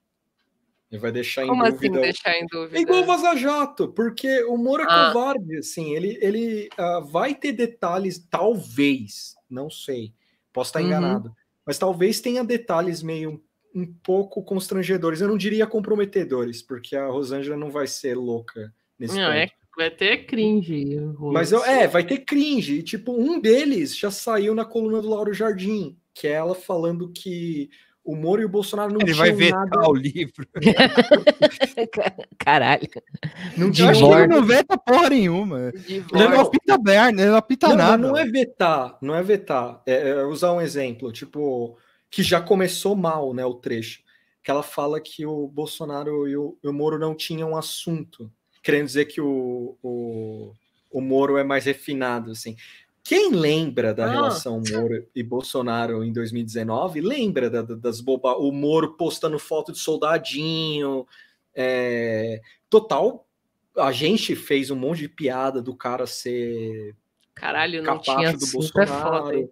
Ele 0.91 0.99
vai 0.99 1.09
deixar 1.09 1.45
Como 1.45 1.63
em 1.63 1.69
assim 1.69 1.87
dúvida. 1.87 2.01
deixar 2.01 2.37
em 2.37 2.45
dúvida? 2.47 2.77
É 2.77 2.81
igual 2.81 3.05
Vaza 3.05 3.33
Jato, 3.37 3.87
porque 3.93 4.43
o 4.43 4.57
Moro 4.57 4.83
é 4.83 4.85
ah. 4.89 5.11
covarde, 5.13 5.57
assim, 5.57 5.93
ele, 5.95 6.19
ele 6.21 6.69
uh, 6.77 7.05
vai 7.05 7.33
ter 7.33 7.53
detalhes, 7.53 8.27
talvez, 8.29 9.35
não 9.49 9.69
sei, 9.69 10.13
posso 10.51 10.69
estar 10.69 10.81
uhum. 10.81 10.87
enganado, 10.87 11.33
mas 11.65 11.77
talvez 11.77 12.19
tenha 12.19 12.43
detalhes 12.43 13.01
meio 13.01 13.41
um 13.73 13.85
pouco 14.03 14.43
constrangedores, 14.43 15.21
eu 15.21 15.29
não 15.29 15.37
diria 15.37 15.65
comprometedores, 15.65 16.61
porque 16.61 16.95
a 16.97 17.07
Rosângela 17.07 17.55
não 17.55 17.71
vai 17.71 17.87
ser 17.87 18.17
louca 18.17 18.73
nesse 18.97 19.15
não, 19.15 19.31
é 19.31 19.45
ponto. 19.47 19.53
É 19.53 19.58
Vai 19.79 19.89
ter 19.89 20.25
cringe. 20.25 20.99
Mas 21.17 21.53
eu, 21.53 21.63
é, 21.63 21.87
vai 21.87 22.03
ter 22.03 22.17
cringe. 22.17 22.79
E, 22.79 22.83
tipo, 22.83 23.13
um 23.13 23.39
deles 23.39 23.97
já 23.97 24.11
saiu 24.11 24.53
na 24.53 24.65
coluna 24.65 25.01
do 25.01 25.07
Lauro 25.09 25.33
Jardim, 25.33 25.97
que 26.13 26.27
é 26.27 26.31
ela 26.31 26.53
falando 26.53 27.09
que 27.13 27.69
o 28.03 28.13
Moro 28.13 28.41
e 28.41 28.45
o 28.45 28.49
Bolsonaro 28.49 28.91
não 28.91 28.99
Ele 28.99 29.13
vai 29.13 29.31
vetar 29.31 29.65
nada... 29.69 29.89
o 29.89 29.93
livro. 29.93 30.45
Caralho. 32.37 32.89
Não 33.55 33.71
tinha 33.71 33.91
acho 33.91 34.05
que 34.05 34.13
ele 34.13 34.27
não 34.27 34.43
veta 34.43 34.77
porra 34.77 35.11
nenhuma. 35.11 35.71
Ele 35.87 36.03
não 36.11 36.41
apita 36.41 36.77
merda, 36.77 37.21
ele 37.21 37.31
não 37.31 37.37
apita 37.37 37.69
não, 37.69 37.75
nada. 37.77 37.97
Não 38.05 38.17
é 38.17 38.25
vetar, 38.25 38.97
não 39.01 39.15
é 39.15 39.23
vetar. 39.23 39.81
É, 39.85 40.09
é 40.09 40.25
usar 40.25 40.51
um 40.51 40.59
exemplo, 40.59 41.09
tipo, 41.09 41.77
que 42.11 42.21
já 42.21 42.41
começou 42.41 42.97
mal, 42.97 43.33
né, 43.33 43.45
o 43.45 43.53
trecho. 43.53 44.01
Que 44.43 44.51
ela 44.51 44.61
fala 44.61 44.99
que 44.99 45.25
o 45.25 45.47
Bolsonaro 45.47 46.27
e 46.27 46.35
o, 46.35 46.57
e 46.61 46.67
o 46.67 46.73
Moro 46.73 46.99
não 46.99 47.15
tinham 47.15 47.55
assunto 47.55 48.29
querendo 48.69 48.85
dizer 48.85 49.05
que 49.05 49.19
o, 49.19 49.75
o, 49.81 50.53
o 50.91 51.01
Moro 51.01 51.37
é 51.37 51.43
mais 51.43 51.65
refinado, 51.65 52.31
assim. 52.31 52.55
Quem 53.03 53.31
lembra 53.31 53.95
da 53.95 54.05
ah. 54.05 54.11
relação 54.11 54.61
Moro 54.71 55.07
e 55.15 55.23
Bolsonaro 55.23 56.03
em 56.03 56.13
2019, 56.13 57.01
lembra 57.01 57.49
da, 57.49 57.63
das 57.63 57.99
boba, 57.99 58.37
o 58.37 58.51
Moro 58.51 58.95
postando 58.95 59.39
foto 59.39 59.71
de 59.71 59.79
soldadinho, 59.79 61.07
é, 61.55 62.41
total. 62.69 63.27
A 63.75 63.91
gente 63.91 64.35
fez 64.35 64.69
um 64.69 64.75
monte 64.75 64.99
de 64.99 65.09
piada 65.09 65.61
do 65.61 65.75
cara 65.75 66.05
ser 66.05 66.95
Caralho, 67.33 67.81
não 67.81 67.97
tinha 67.97 68.33
do 68.33 68.45
Bolsonaro. 68.51 69.51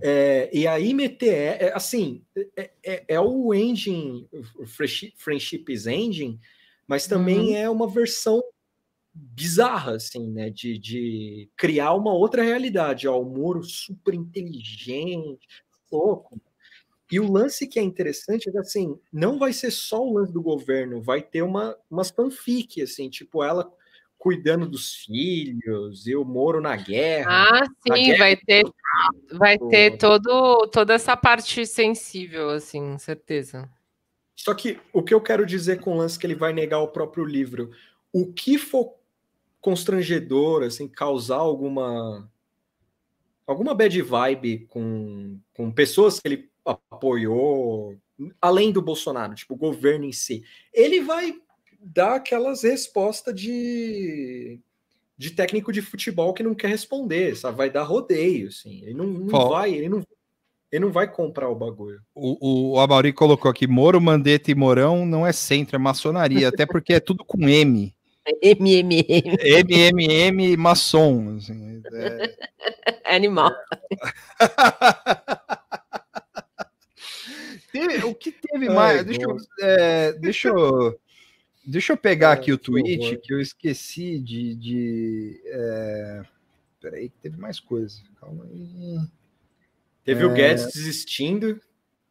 É, 0.00 0.50
e 0.52 0.66
aí 0.68 0.92
meter 0.92 1.32
é, 1.32 1.72
assim 1.74 2.22
é, 2.54 2.70
é, 2.84 3.04
é, 3.08 3.20
o 3.20 3.54
engine, 3.54 4.28
o 4.30 4.66
friendships 5.16 5.86
engine, 5.86 6.38
mas 6.86 7.06
também 7.06 7.50
uhum. 7.50 7.56
é 7.56 7.70
uma 7.70 7.88
versão 7.88 8.42
bizarra, 9.12 9.96
assim, 9.96 10.30
né? 10.30 10.50
De, 10.50 10.78
de 10.78 11.48
criar 11.56 11.94
uma 11.94 12.12
outra 12.12 12.42
realidade. 12.42 13.08
Ó, 13.08 13.20
o 13.20 13.24
Moro 13.24 13.62
super 13.62 14.14
inteligente, 14.14 15.46
louco. 15.90 16.40
E 17.10 17.20
o 17.20 17.30
lance 17.30 17.66
que 17.66 17.78
é 17.78 17.82
interessante 17.82 18.48
é 18.48 18.52
que, 18.52 18.58
assim, 18.58 18.98
não 19.12 19.38
vai 19.38 19.52
ser 19.52 19.70
só 19.70 20.04
o 20.04 20.12
lance 20.12 20.32
do 20.32 20.42
governo, 20.42 21.00
vai 21.00 21.22
ter 21.22 21.42
uma, 21.42 21.76
umas 21.90 22.10
fanfic, 22.10 22.82
assim, 22.82 23.08
tipo, 23.08 23.44
ela 23.44 23.72
cuidando 24.18 24.66
dos 24.66 24.94
filhos, 24.94 26.06
e 26.06 26.16
o 26.16 26.24
Moro 26.24 26.60
na 26.60 26.74
guerra. 26.74 27.30
Ah, 27.30 27.64
sim, 27.64 28.06
guerra. 28.06 28.18
vai 28.18 28.36
ter, 28.36 28.64
vai 29.32 29.58
ter 29.58 29.98
todo, 29.98 30.66
toda 30.72 30.94
essa 30.94 31.16
parte 31.16 31.64
sensível, 31.64 32.50
assim, 32.50 32.98
certeza. 32.98 33.70
Só 34.36 34.52
que 34.54 34.78
o 34.92 35.02
que 35.02 35.14
eu 35.14 35.20
quero 35.20 35.46
dizer 35.46 35.80
com 35.80 35.94
o 35.94 35.96
lance 35.96 36.18
que 36.18 36.26
ele 36.26 36.34
vai 36.34 36.52
negar 36.52 36.80
o 36.80 36.88
próprio 36.88 37.24
livro, 37.24 37.70
o 38.12 38.32
que 38.32 38.58
for 38.58 38.94
constrangedor, 39.60 40.62
assim, 40.62 40.86
causar 40.86 41.38
alguma 41.38 42.30
alguma 43.46 43.74
bad 43.74 44.02
vibe 44.02 44.66
com, 44.68 45.38
com 45.54 45.70
pessoas 45.70 46.20
que 46.20 46.28
ele 46.28 46.50
apoiou, 46.64 47.96
além 48.40 48.72
do 48.72 48.82
Bolsonaro, 48.82 49.34
tipo, 49.34 49.54
o 49.54 49.58
governo 49.58 50.04
em 50.04 50.12
si, 50.12 50.44
ele 50.72 51.00
vai 51.00 51.34
dar 51.80 52.16
aquelas 52.16 52.62
respostas 52.62 53.34
de 53.34 54.60
de 55.18 55.30
técnico 55.30 55.72
de 55.72 55.80
futebol 55.80 56.34
que 56.34 56.42
não 56.42 56.54
quer 56.54 56.68
responder, 56.68 57.34
sabe? 57.36 57.56
Vai 57.56 57.70
dar 57.70 57.84
rodeio, 57.84 58.48
assim. 58.48 58.82
Ele 58.82 58.92
não, 58.92 59.06
não 59.06 59.48
vai, 59.48 59.72
ele 59.72 59.88
não 59.88 60.06
ele 60.76 60.84
não 60.84 60.92
vai 60.92 61.10
comprar 61.10 61.48
o 61.48 61.54
bagulho. 61.54 62.02
O, 62.14 62.74
o 62.74 62.78
Amauri 62.78 63.10
colocou 63.12 63.50
aqui: 63.50 63.66
Moro, 63.66 63.98
Mandetta 64.00 64.50
e 64.50 64.54
Morão 64.54 65.06
não 65.06 65.26
é 65.26 65.32
centro, 65.32 65.76
é 65.76 65.78
maçonaria, 65.78 66.48
até 66.48 66.66
porque 66.66 66.92
é 66.92 67.00
tudo 67.00 67.24
com 67.24 67.48
M. 67.48 67.94
MMM. 68.42 69.22
MMM 69.64 70.56
maçom. 70.58 71.36
Assim, 71.36 71.80
é... 71.94 72.36
Animal. 73.16 73.50
o 78.04 78.14
que 78.14 78.32
teve 78.32 78.68
mais? 78.68 79.02
deixa, 79.04 79.22
eu, 79.22 79.36
é, 79.60 80.12
deixa, 80.12 80.48
eu, 80.48 81.00
deixa 81.64 81.94
eu 81.94 81.96
pegar 81.96 82.32
aqui 82.32 82.52
o 82.52 82.58
tweet 82.58 83.16
que 83.22 83.32
eu 83.32 83.40
esqueci 83.40 84.18
de. 84.18 84.54
de 84.56 85.40
é... 85.46 86.22
Peraí, 86.80 87.08
que 87.08 87.16
teve 87.18 87.38
mais 87.38 87.58
coisa. 87.58 88.02
Calma 88.20 88.44
aí. 88.44 88.98
Teve 90.06 90.22
é... 90.22 90.26
o 90.26 90.32
Guedes 90.32 90.72
desistindo. 90.72 91.60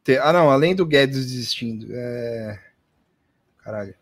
Te... 0.04 0.18
Ah, 0.18 0.30
não, 0.30 0.50
além 0.50 0.76
do 0.76 0.84
Guedes 0.84 1.24
desistindo. 1.24 1.88
É... 1.90 2.60
Caralho. 3.64 3.94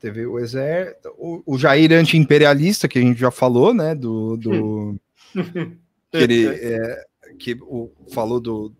Teve 0.00 0.26
o 0.26 0.38
exército, 0.38 1.14
o, 1.18 1.42
o 1.46 1.58
Jair 1.58 1.92
anti-imperialista, 1.92 2.88
que 2.88 2.98
a 2.98 3.02
gente 3.02 3.20
já 3.20 3.30
falou, 3.30 3.74
né? 3.74 3.94
Do. 3.94 4.36
do... 4.36 5.00
que 6.10 6.18
ele 6.18 6.46
é, 6.46 7.04
que 7.38 7.54
o, 7.60 7.90
falou 8.10 8.40
do, 8.40 8.72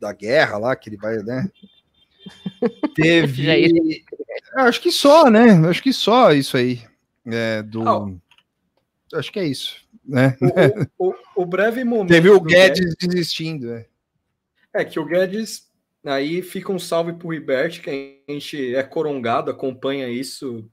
da 0.00 0.12
guerra 0.12 0.58
lá, 0.58 0.76
que 0.76 0.88
ele 0.88 0.96
vai, 0.96 1.16
né? 1.18 1.48
Teve. 2.94 4.04
Acho 4.56 4.80
que 4.80 4.90
só, 4.90 5.30
né? 5.30 5.50
Acho 5.68 5.82
que 5.82 5.92
só 5.92 6.32
isso 6.32 6.56
aí. 6.56 6.80
É, 7.26 7.62
do. 7.62 7.82
Oh. 7.82 9.16
Acho 9.16 9.30
que 9.32 9.38
é 9.38 9.46
isso 9.46 9.81
né? 10.04 10.36
O, 10.98 11.10
o, 11.10 11.14
o 11.36 11.46
breve 11.46 11.84
momento. 11.84 12.08
Teve 12.08 12.30
o 12.30 12.40
Guedes, 12.40 12.80
Guedes 12.80 12.96
desistindo, 13.00 13.66
né? 13.66 13.86
É 14.74 14.84
que 14.84 14.98
o 14.98 15.04
Guedes 15.04 15.70
aí 16.04 16.42
fica 16.42 16.72
um 16.72 16.78
salve 16.78 17.12
pro 17.12 17.28
Ribert, 17.28 17.80
que 17.80 18.22
a 18.28 18.32
gente 18.32 18.74
é 18.74 18.82
corongado, 18.82 19.50
acompanha 19.50 20.08
isso 20.08 20.68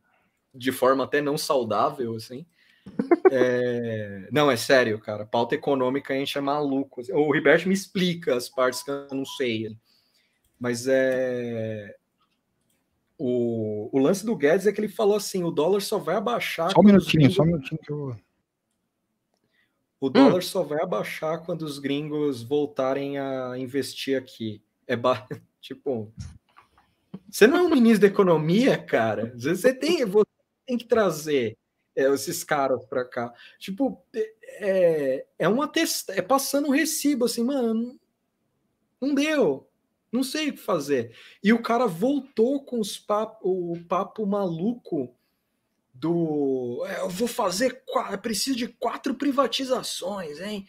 de 0.54 0.72
forma 0.72 1.04
até 1.04 1.22
não 1.22 1.38
saudável, 1.38 2.16
assim. 2.16 2.46
É... 3.32 4.28
Não, 4.32 4.50
é 4.50 4.58
sério, 4.58 4.98
cara. 4.98 5.24
Pauta 5.24 5.54
econômica 5.54 6.16
a 6.16 6.18
gente 6.18 6.36
é 6.36 6.42
maluco. 6.42 7.00
O 7.14 7.32
Ribert 7.32 7.68
me 7.68 7.76
explica 7.76 8.36
as 8.36 8.50
partes 8.50 8.82
que 8.82 8.90
eu 8.90 9.08
não 9.12 9.24
sei. 9.24 9.78
Mas 10.60 10.88
é. 10.88 11.96
O, 13.20 13.90
o 13.96 14.00
lance 14.00 14.26
do 14.26 14.36
Guedes 14.36 14.66
é 14.66 14.72
que 14.72 14.82
ele 14.82 14.88
falou 14.88 15.16
assim: 15.16 15.44
o 15.44 15.52
dólar 15.52 15.82
só 15.82 16.00
vai 16.00 16.16
abaixar. 16.16 16.72
Só 16.72 16.80
um 16.80 16.84
minutinho, 16.84 17.30
só 17.30 17.44
um 17.44 17.48
minutinho 17.48 17.80
que 17.80 17.92
eu. 17.92 18.16
O 20.00 20.08
hum. 20.08 20.12
dólar 20.12 20.38
hum. 20.38 20.42
só 20.42 20.64
vai 20.64 20.82
abaixar 20.82 21.44
quando 21.46 21.64
os 21.64 21.80
gringos 21.80 22.42
voltarem 22.42 23.18
a 23.18 23.58
investir 23.58 24.18
aqui. 24.18 24.62
É 24.88 24.96
ba... 24.96 25.28
tipo, 25.62 26.14
você 27.30 27.46
não 27.46 27.58
é 27.58 27.62
um 27.62 27.70
ministro 27.70 28.02
da 28.02 28.08
economia, 28.08 28.78
cara. 28.78 29.34
Você 29.36 29.74
tem, 29.74 30.04
você 30.06 30.26
tem 30.66 30.78
que 30.78 30.86
trazer 30.86 31.58
é, 31.96 32.04
esses 32.14 32.44
caras 32.44 32.84
para 32.86 33.06
cá. 33.06 33.34
Tipo, 33.60 34.04
é, 34.14 35.26
é 35.38 35.48
uma 35.48 35.68
testa, 35.68 36.14
é 36.14 36.22
passando 36.22 36.70
um 36.70 36.72
recibo 36.72 37.26
assim, 37.26 37.44
mano. 37.44 38.00
Não 39.00 39.14
deu. 39.14 39.68
Não 40.12 40.24
sei 40.24 40.50
o 40.50 40.54
que 40.54 40.60
fazer. 40.60 41.16
E 41.44 41.54
o 41.54 41.62
cara 41.62 41.86
voltou 41.86 42.64
com 42.64 42.80
os 42.80 42.98
papo, 42.98 43.74
o 43.74 43.80
papo 43.86 44.26
maluco 44.26 45.16
do. 46.00 46.86
É, 46.88 47.02
eu 47.02 47.10
vou 47.10 47.28
fazer. 47.28 47.84
Preciso 48.22 48.58
de 48.58 48.68
quatro 48.68 49.14
privatizações, 49.14 50.40
hein? 50.40 50.66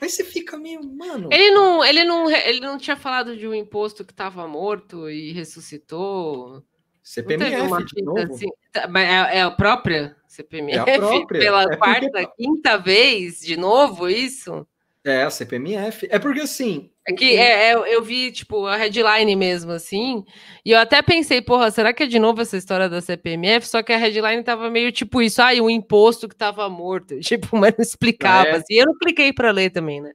Aí 0.00 0.08
você 0.08 0.24
fica 0.24 0.56
meio, 0.56 0.80
mano. 0.82 1.28
Ele 1.30 1.50
não, 1.50 1.84
ele 1.84 2.04
não, 2.04 2.30
ele 2.30 2.60
não 2.60 2.78
tinha 2.78 2.96
falado 2.96 3.36
de 3.36 3.46
um 3.46 3.54
imposto 3.54 4.04
que 4.04 4.12
estava 4.12 4.46
morto 4.48 5.10
e 5.10 5.32
ressuscitou. 5.32 6.64
CPMF 7.02 7.84
de 7.86 8.02
novo. 8.02 8.18
Assim, 8.18 8.48
tá, 8.72 8.88
é, 8.96 9.38
é, 9.38 9.42
a 9.42 9.50
própria 9.50 10.16
CPMF? 10.26 10.88
É 10.88 10.94
a 10.94 10.98
própria. 10.98 11.40
Pela 11.40 11.62
é 11.64 11.76
quarta, 11.76 12.10
porque... 12.10 12.26
quinta 12.36 12.78
vez 12.78 13.40
de 13.40 13.56
novo 13.56 14.08
isso? 14.08 14.66
É, 15.04 15.22
a 15.22 15.30
CPMF. 15.30 16.06
É 16.10 16.18
porque 16.18 16.40
assim. 16.40 16.90
É 17.10 17.16
que 17.16 17.36
é, 17.36 17.72
é, 17.72 17.94
eu 17.94 18.02
vi, 18.02 18.32
tipo, 18.32 18.66
a 18.66 18.76
headline 18.76 19.34
mesmo, 19.36 19.72
assim, 19.72 20.24
e 20.64 20.70
eu 20.70 20.78
até 20.78 21.02
pensei, 21.02 21.42
porra, 21.42 21.70
será 21.70 21.92
que 21.92 22.02
é 22.02 22.06
de 22.06 22.18
novo 22.18 22.40
essa 22.40 22.56
história 22.56 22.88
da 22.88 23.00
CPMF? 23.00 23.66
Só 23.66 23.82
que 23.82 23.92
a 23.92 23.96
headline 23.96 24.42
tava 24.42 24.70
meio 24.70 24.92
tipo 24.92 25.20
isso, 25.22 25.42
ah, 25.42 25.54
e 25.54 25.60
um 25.60 25.70
imposto 25.70 26.28
que 26.28 26.36
tava 26.36 26.68
morto. 26.68 27.18
Tipo, 27.30 27.56
mas 27.56 27.74
não 27.78 27.82
explicava, 27.82 28.48
é. 28.48 28.56
assim. 28.56 28.74
Eu 28.74 28.86
não 28.86 28.98
cliquei 28.98 29.32
para 29.32 29.50
ler 29.52 29.70
também, 29.70 30.00
né? 30.00 30.12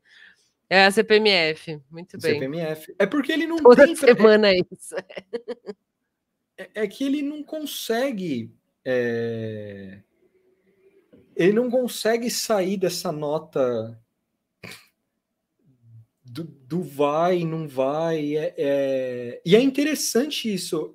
É 0.69 0.85
a 0.85 0.91
CPMF, 0.91 1.79
muito 1.89 2.17
bem. 2.17 2.33
CPMF. 2.33 2.93
É 2.99 3.05
porque 3.05 3.31
ele 3.31 3.47
não 3.47 3.57
Toda 3.57 3.85
tem. 3.85 3.95
semana 3.95 4.49
é 4.49 4.57
isso. 4.71 4.95
É, 6.57 6.83
é, 6.83 6.87
que 6.87 7.03
ele 7.03 7.21
não 7.21 7.43
consegue. 7.43 8.49
É... 8.85 9.99
Ele 11.35 11.51
não 11.51 11.69
consegue 11.69 12.29
sair 12.29 12.77
dessa 12.77 13.11
nota 13.11 14.01
do, 16.35 16.43
do 16.43 16.83
vai, 16.83 17.45
não 17.45 17.65
vai. 17.65 18.35
É, 18.35 18.53
é, 18.57 19.41
E 19.45 19.55
é 19.55 19.61
interessante 19.61 20.53
isso. 20.53 20.93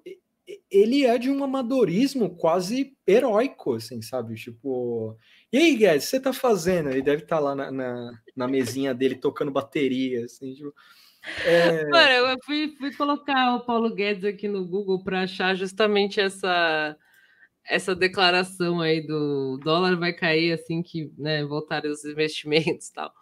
Ele 0.71 1.07
é 1.07 1.17
de 1.17 1.31
um 1.31 1.43
amadorismo 1.43 2.37
quase 2.37 2.95
heróico, 3.07 3.75
assim, 3.75 4.03
sabe? 4.03 4.35
Tipo, 4.35 5.17
e 5.51 5.57
aí, 5.57 5.77
Guedes, 5.77 6.05
você 6.05 6.21
tá 6.21 6.33
fazendo? 6.33 6.91
Ele 6.91 7.01
deve 7.01 7.23
estar 7.23 7.37
tá 7.37 7.43
lá 7.43 7.55
na, 7.55 7.71
na, 7.71 8.13
na, 8.37 8.49
mesinha 8.49 8.93
dele 8.93 9.15
tocando 9.15 9.51
bateria, 9.51 10.27
assim, 10.27 10.53
tipo. 10.55 10.75
É... 11.47 11.89
Mano, 11.89 12.11
eu 12.11 12.39
fui, 12.45 12.75
fui 12.79 12.95
colocar 12.95 13.55
o 13.57 13.65
Paulo 13.65 13.95
Guedes 13.95 14.25
aqui 14.25 14.47
no 14.49 14.67
Google 14.67 15.03
para 15.03 15.23
achar 15.23 15.55
justamente 15.55 16.21
essa 16.21 16.97
essa 17.69 17.95
declaração 17.95 18.81
aí 18.81 19.07
do 19.07 19.59
dólar 19.63 19.97
vai 19.97 20.13
cair 20.13 20.53
assim 20.53 20.83
que 20.83 21.13
né, 21.17 21.45
voltarem 21.45 21.91
os 21.91 22.05
investimentos 22.05 22.89
e 22.89 22.93
tal. 22.93 23.13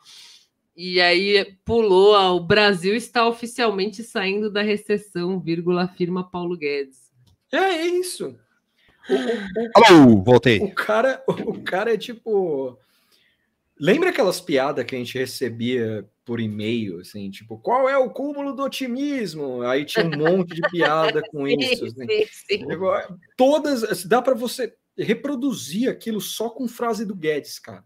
E 0.80 1.00
aí 1.00 1.56
pulou, 1.64 2.14
ó, 2.14 2.36
o 2.36 2.40
Brasil 2.40 2.94
está 2.94 3.26
oficialmente 3.26 4.04
saindo 4.04 4.48
da 4.48 4.62
recessão, 4.62 5.40
vírgula, 5.40 5.82
afirma 5.82 6.30
Paulo 6.30 6.56
Guedes. 6.56 7.10
É, 7.50 7.56
é 7.56 7.86
isso. 7.86 8.38
O, 9.10 9.14
o, 9.14 9.70
Alô, 9.74 10.22
voltei. 10.22 10.60
O 10.60 10.72
cara, 10.72 11.20
o 11.26 11.60
cara 11.64 11.92
é 11.92 11.98
tipo. 11.98 12.78
Lembra 13.76 14.10
aquelas 14.10 14.40
piadas 14.40 14.84
que 14.84 14.94
a 14.94 14.98
gente 14.98 15.18
recebia 15.18 16.08
por 16.24 16.38
e-mail, 16.38 17.00
assim, 17.00 17.28
tipo, 17.28 17.58
qual 17.58 17.88
é 17.88 17.98
o 17.98 18.10
cúmulo 18.10 18.52
do 18.52 18.62
otimismo? 18.62 19.62
Aí 19.62 19.84
tinha 19.84 20.06
um 20.06 20.16
monte 20.16 20.54
de 20.54 20.60
piada 20.70 21.22
com 21.28 21.44
sim, 21.48 21.56
isso. 21.58 21.86
Assim. 21.86 22.06
Sim, 22.06 22.26
sim. 22.30 22.66
Todas, 23.36 24.04
dá 24.04 24.22
para 24.22 24.34
você 24.34 24.72
reproduzir 24.96 25.90
aquilo 25.90 26.20
só 26.20 26.48
com 26.48 26.68
frase 26.68 27.04
do 27.04 27.16
Guedes, 27.16 27.58
cara. 27.58 27.84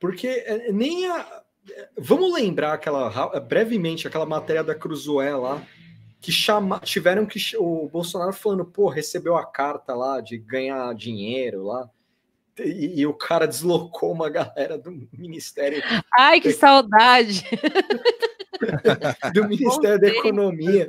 Porque 0.00 0.26
é, 0.26 0.72
nem 0.72 1.06
a, 1.06 1.42
Vamos 1.96 2.32
lembrar 2.32 2.72
aquela 2.72 3.40
brevemente 3.40 4.06
aquela 4.06 4.26
matéria 4.26 4.64
da 4.64 4.74
Cruzoé 4.74 5.34
lá 5.36 5.62
que 6.22 6.30
chama, 6.30 6.78
tiveram 6.78 7.26
que 7.26 7.40
o 7.58 7.88
Bolsonaro 7.88 8.32
falando, 8.32 8.64
pô, 8.64 8.88
recebeu 8.88 9.36
a 9.36 9.44
carta 9.44 9.92
lá 9.92 10.20
de 10.20 10.38
ganhar 10.38 10.94
dinheiro 10.94 11.64
lá. 11.64 11.90
E, 12.58 13.00
e, 13.00 13.06
o 13.06 13.14
cara 13.14 13.46
deslocou 13.46 14.12
uma 14.12 14.28
galera 14.28 14.78
do 14.78 14.92
Ministério. 15.12 15.82
Ai, 16.16 16.40
que 16.40 16.52
saudade! 16.52 17.44
do 19.34 19.48
Ministério 19.48 19.98
da 19.98 20.08
Economia, 20.08 20.88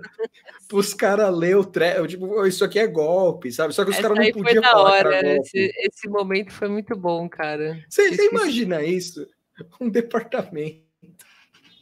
para 0.67 0.77
os 0.77 0.93
caras 0.93 1.35
ler 1.35 1.57
o 1.57 1.65
trecho. 1.65 2.05
Tipo, 2.05 2.45
isso 2.45 2.63
aqui 2.63 2.77
é 2.77 2.85
golpe, 2.85 3.51
sabe? 3.51 3.73
Só 3.73 3.83
que 3.83 3.91
os 3.91 3.97
caras 3.97 4.17
não 4.17 4.31
podiam 4.31 4.61
falar. 4.61 5.05
Hora. 5.07 5.37
Esse, 5.37 5.71
esse, 5.77 6.07
momento 6.07 6.51
foi 6.51 6.67
muito 6.67 6.95
bom, 6.95 7.27
cara. 7.27 7.83
Você 7.89 8.27
imagina 8.29 8.83
isso? 8.83 9.25
um 9.79 9.89
departamento. 9.89 10.83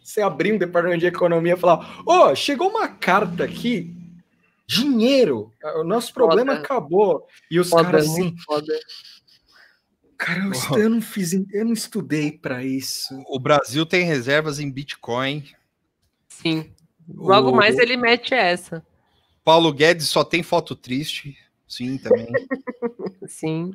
Você 0.03 0.21
abrir 0.21 0.53
um 0.53 0.57
departamento 0.57 1.01
de 1.01 1.07
economia 1.07 1.53
e 1.53 1.57
falar: 1.57 2.01
Ó, 2.05 2.31
oh, 2.31 2.35
chegou 2.35 2.69
uma 2.69 2.87
carta 2.87 3.43
aqui, 3.43 3.95
dinheiro, 4.67 5.51
o 5.75 5.83
nosso 5.83 6.13
problema 6.13 6.53
foda. 6.53 6.65
acabou. 6.65 7.27
E 7.49 7.59
os 7.59 7.69
caras 7.69 8.09
assim. 8.09 8.35
Foda. 8.37 8.73
Cara, 10.17 10.39
eu, 10.39 10.77
eu, 10.77 10.89
não 10.89 11.01
fiz, 11.01 11.33
eu 11.33 11.65
não 11.65 11.73
estudei 11.73 12.31
para 12.31 12.63
isso. 12.63 13.23
O 13.27 13.39
Brasil 13.39 13.85
tem 13.85 14.03
reservas 14.03 14.59
em 14.59 14.69
Bitcoin. 14.69 15.43
Sim. 16.29 16.71
Logo 17.07 17.49
o... 17.49 17.55
mais 17.55 17.77
ele 17.79 17.97
mete 17.97 18.33
essa. 18.33 18.85
Paulo 19.43 19.73
Guedes 19.73 20.07
só 20.07 20.23
tem 20.23 20.43
foto 20.43 20.75
triste. 20.75 21.35
Sim, 21.67 21.97
também. 21.97 22.27
Sim. 23.27 23.73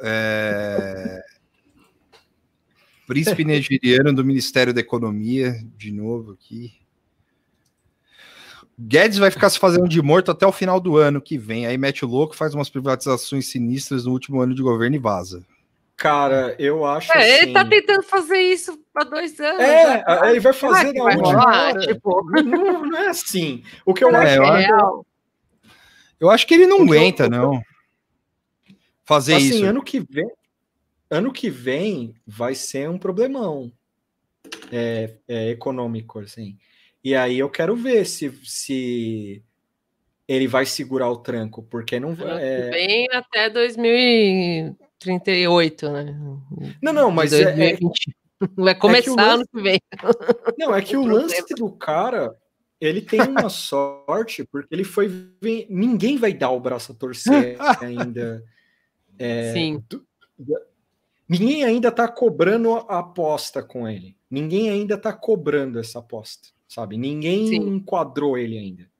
É... 0.00 1.20
Príncipe 3.08 3.42
nigeriano 3.42 4.12
do 4.12 4.22
Ministério 4.22 4.74
da 4.74 4.80
Economia, 4.80 5.54
de 5.78 5.90
novo 5.90 6.32
aqui. 6.32 6.74
Guedes 8.78 9.16
vai 9.16 9.30
ficar 9.30 9.48
se 9.48 9.58
fazendo 9.58 9.88
de 9.88 10.02
morto 10.02 10.30
até 10.30 10.46
o 10.46 10.52
final 10.52 10.78
do 10.78 10.98
ano 10.98 11.18
que 11.18 11.38
vem. 11.38 11.64
Aí 11.64 11.78
mete 11.78 12.04
o 12.04 12.08
louco, 12.08 12.36
faz 12.36 12.54
umas 12.54 12.68
privatizações 12.68 13.46
sinistras 13.46 14.04
no 14.04 14.12
último 14.12 14.42
ano 14.42 14.54
de 14.54 14.60
governo 14.60 14.94
e 14.94 14.98
vaza. 14.98 15.42
Cara, 15.96 16.54
eu 16.58 16.84
acho. 16.84 17.10
É, 17.12 17.16
assim... 17.16 17.42
Ele 17.44 17.52
tá 17.54 17.64
tentando 17.64 18.02
fazer 18.02 18.40
isso 18.40 18.78
há 18.94 19.04
dois 19.04 19.40
anos. 19.40 19.60
É, 19.62 20.04
já. 20.06 20.30
ele 20.30 20.40
vai 20.40 20.52
fazer 20.52 20.92
na 20.92 21.04
última 21.04 21.46
hora. 21.46 21.80
Tipo... 21.80 22.30
Não, 22.42 22.86
não, 22.86 22.98
é 22.98 23.08
assim. 23.08 23.62
O 23.86 23.94
que 23.94 24.04
eu 24.04 24.10
é, 24.10 24.16
acho. 24.16 24.34
Eu, 24.34 24.44
é 24.44 24.66
acho... 24.66 25.06
eu 26.20 26.30
acho 26.30 26.46
que 26.46 26.52
ele 26.52 26.66
não 26.66 26.82
aguenta, 26.82 27.24
eu... 27.24 27.30
não. 27.30 27.62
Fazer 29.02 29.36
assim, 29.36 29.46
isso. 29.46 29.64
ano 29.64 29.82
que 29.82 29.98
vem 29.98 30.30
ano 31.10 31.32
que 31.32 31.50
vem 31.50 32.14
vai 32.26 32.54
ser 32.54 32.88
um 32.88 32.98
problemão 32.98 33.72
é, 34.70 35.16
é, 35.26 35.48
econômico, 35.50 36.20
assim. 36.20 36.56
E 37.02 37.14
aí 37.14 37.38
eu 37.38 37.48
quero 37.48 37.74
ver 37.76 38.04
se, 38.06 38.30
se 38.44 39.42
ele 40.26 40.46
vai 40.46 40.66
segurar 40.66 41.10
o 41.10 41.16
tranco, 41.16 41.62
porque 41.62 41.98
não 41.98 42.14
vai. 42.14 42.42
É... 42.42 42.68
Vem 42.70 43.08
até 43.12 43.48
2038, 43.48 45.90
né? 45.90 46.14
Não, 46.82 46.92
não, 46.92 47.10
mas 47.10 47.30
2020. 47.30 47.82
é, 47.82 47.86
vai 48.56 48.74
começar 48.74 49.10
é 49.10 49.14
lance... 49.14 49.34
ano 49.34 49.46
que 49.46 49.62
vem. 49.62 49.80
Não, 50.58 50.74
é 50.74 50.82
que 50.82 50.96
o 50.96 51.06
lance 51.06 51.54
do 51.54 51.70
cara, 51.70 52.36
ele 52.80 53.00
tem 53.00 53.20
uma 53.20 53.48
sorte, 53.50 54.44
porque 54.44 54.74
ele 54.74 54.82
foi. 54.84 55.10
Ninguém 55.68 56.16
vai 56.16 56.32
dar 56.32 56.50
o 56.50 56.60
braço 56.60 56.92
a 56.92 56.94
torcer 56.94 57.56
ainda. 57.80 58.44
É, 59.18 59.52
Sim. 59.52 59.82
Do, 59.88 60.06
Ninguém 61.28 61.62
ainda 61.62 61.88
está 61.88 62.08
cobrando 62.08 62.74
a 62.74 63.00
aposta 63.00 63.62
com 63.62 63.86
ele. 63.86 64.16
Ninguém 64.30 64.70
ainda 64.70 64.94
está 64.94 65.12
cobrando 65.12 65.78
essa 65.78 65.98
aposta, 65.98 66.48
sabe? 66.66 66.96
Ninguém 66.96 67.48
Sim. 67.48 67.68
enquadrou 67.68 68.38
ele 68.38 68.56
ainda. 68.56 68.90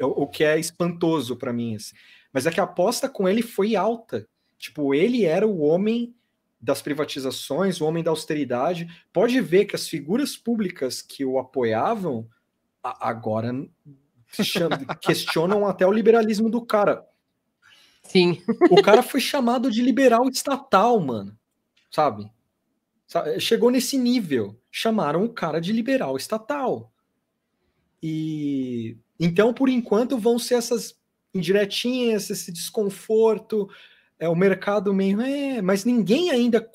O, 0.00 0.26
que 0.26 0.44
é 0.44 0.58
espantoso 0.58 1.36
para 1.36 1.52
mim. 1.52 1.74
Assim. 1.74 1.94
Mas 2.32 2.46
é 2.46 2.50
que 2.50 2.60
a 2.60 2.64
aposta 2.64 3.08
com 3.08 3.28
ele 3.28 3.42
foi 3.42 3.74
alta. 3.74 4.26
Tipo, 4.56 4.94
ele 4.94 5.24
era 5.24 5.46
o 5.46 5.60
homem 5.60 6.14
das 6.60 6.80
privatizações, 6.80 7.80
o 7.80 7.84
homem 7.84 8.04
da 8.04 8.10
austeridade. 8.10 8.88
Pode 9.12 9.40
ver 9.40 9.64
que 9.64 9.74
as 9.74 9.88
figuras 9.88 10.36
públicas 10.36 11.02
que 11.02 11.24
o 11.24 11.38
apoiavam 11.38 12.28
agora 12.82 13.52
questionam 15.02 15.66
até 15.66 15.84
o 15.84 15.92
liberalismo 15.92 16.48
do 16.48 16.64
cara. 16.64 17.04
Sim. 18.02 18.42
O 18.70 18.82
cara 18.82 19.02
foi 19.02 19.20
chamado 19.20 19.70
de 19.70 19.82
liberal 19.82 20.28
estatal, 20.28 21.00
mano. 21.00 21.36
Sabe? 21.90 22.30
Chegou 23.38 23.70
nesse 23.70 23.96
nível. 23.96 24.58
Chamaram 24.70 25.24
o 25.24 25.32
cara 25.32 25.60
de 25.60 25.72
liberal 25.72 26.16
estatal. 26.16 26.92
E 28.02 28.96
então, 29.20 29.54
por 29.54 29.68
enquanto, 29.68 30.18
vão 30.18 30.38
ser 30.38 30.54
essas 30.54 30.96
indiretinhas, 31.32 32.28
esse 32.28 32.50
desconforto. 32.50 33.68
É 34.18 34.28
o 34.28 34.36
mercado 34.36 34.92
meio, 34.92 35.20
é, 35.20 35.62
mas 35.62 35.84
ninguém 35.84 36.30
ainda 36.30 36.68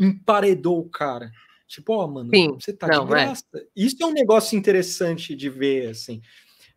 emparedou 0.00 0.78
o 0.78 0.88
cara. 0.88 1.30
Tipo, 1.66 1.94
ó, 1.94 2.04
oh, 2.04 2.08
mano, 2.08 2.30
Sim, 2.34 2.52
você 2.52 2.72
tá 2.72 2.86
não, 2.86 3.06
de 3.06 3.12
é. 3.12 3.14
graça. 3.14 3.44
É. 3.54 3.66
Isso 3.74 3.96
é 4.00 4.06
um 4.06 4.12
negócio 4.12 4.58
interessante 4.58 5.34
de 5.34 5.48
ver, 5.48 5.88
assim. 5.88 6.20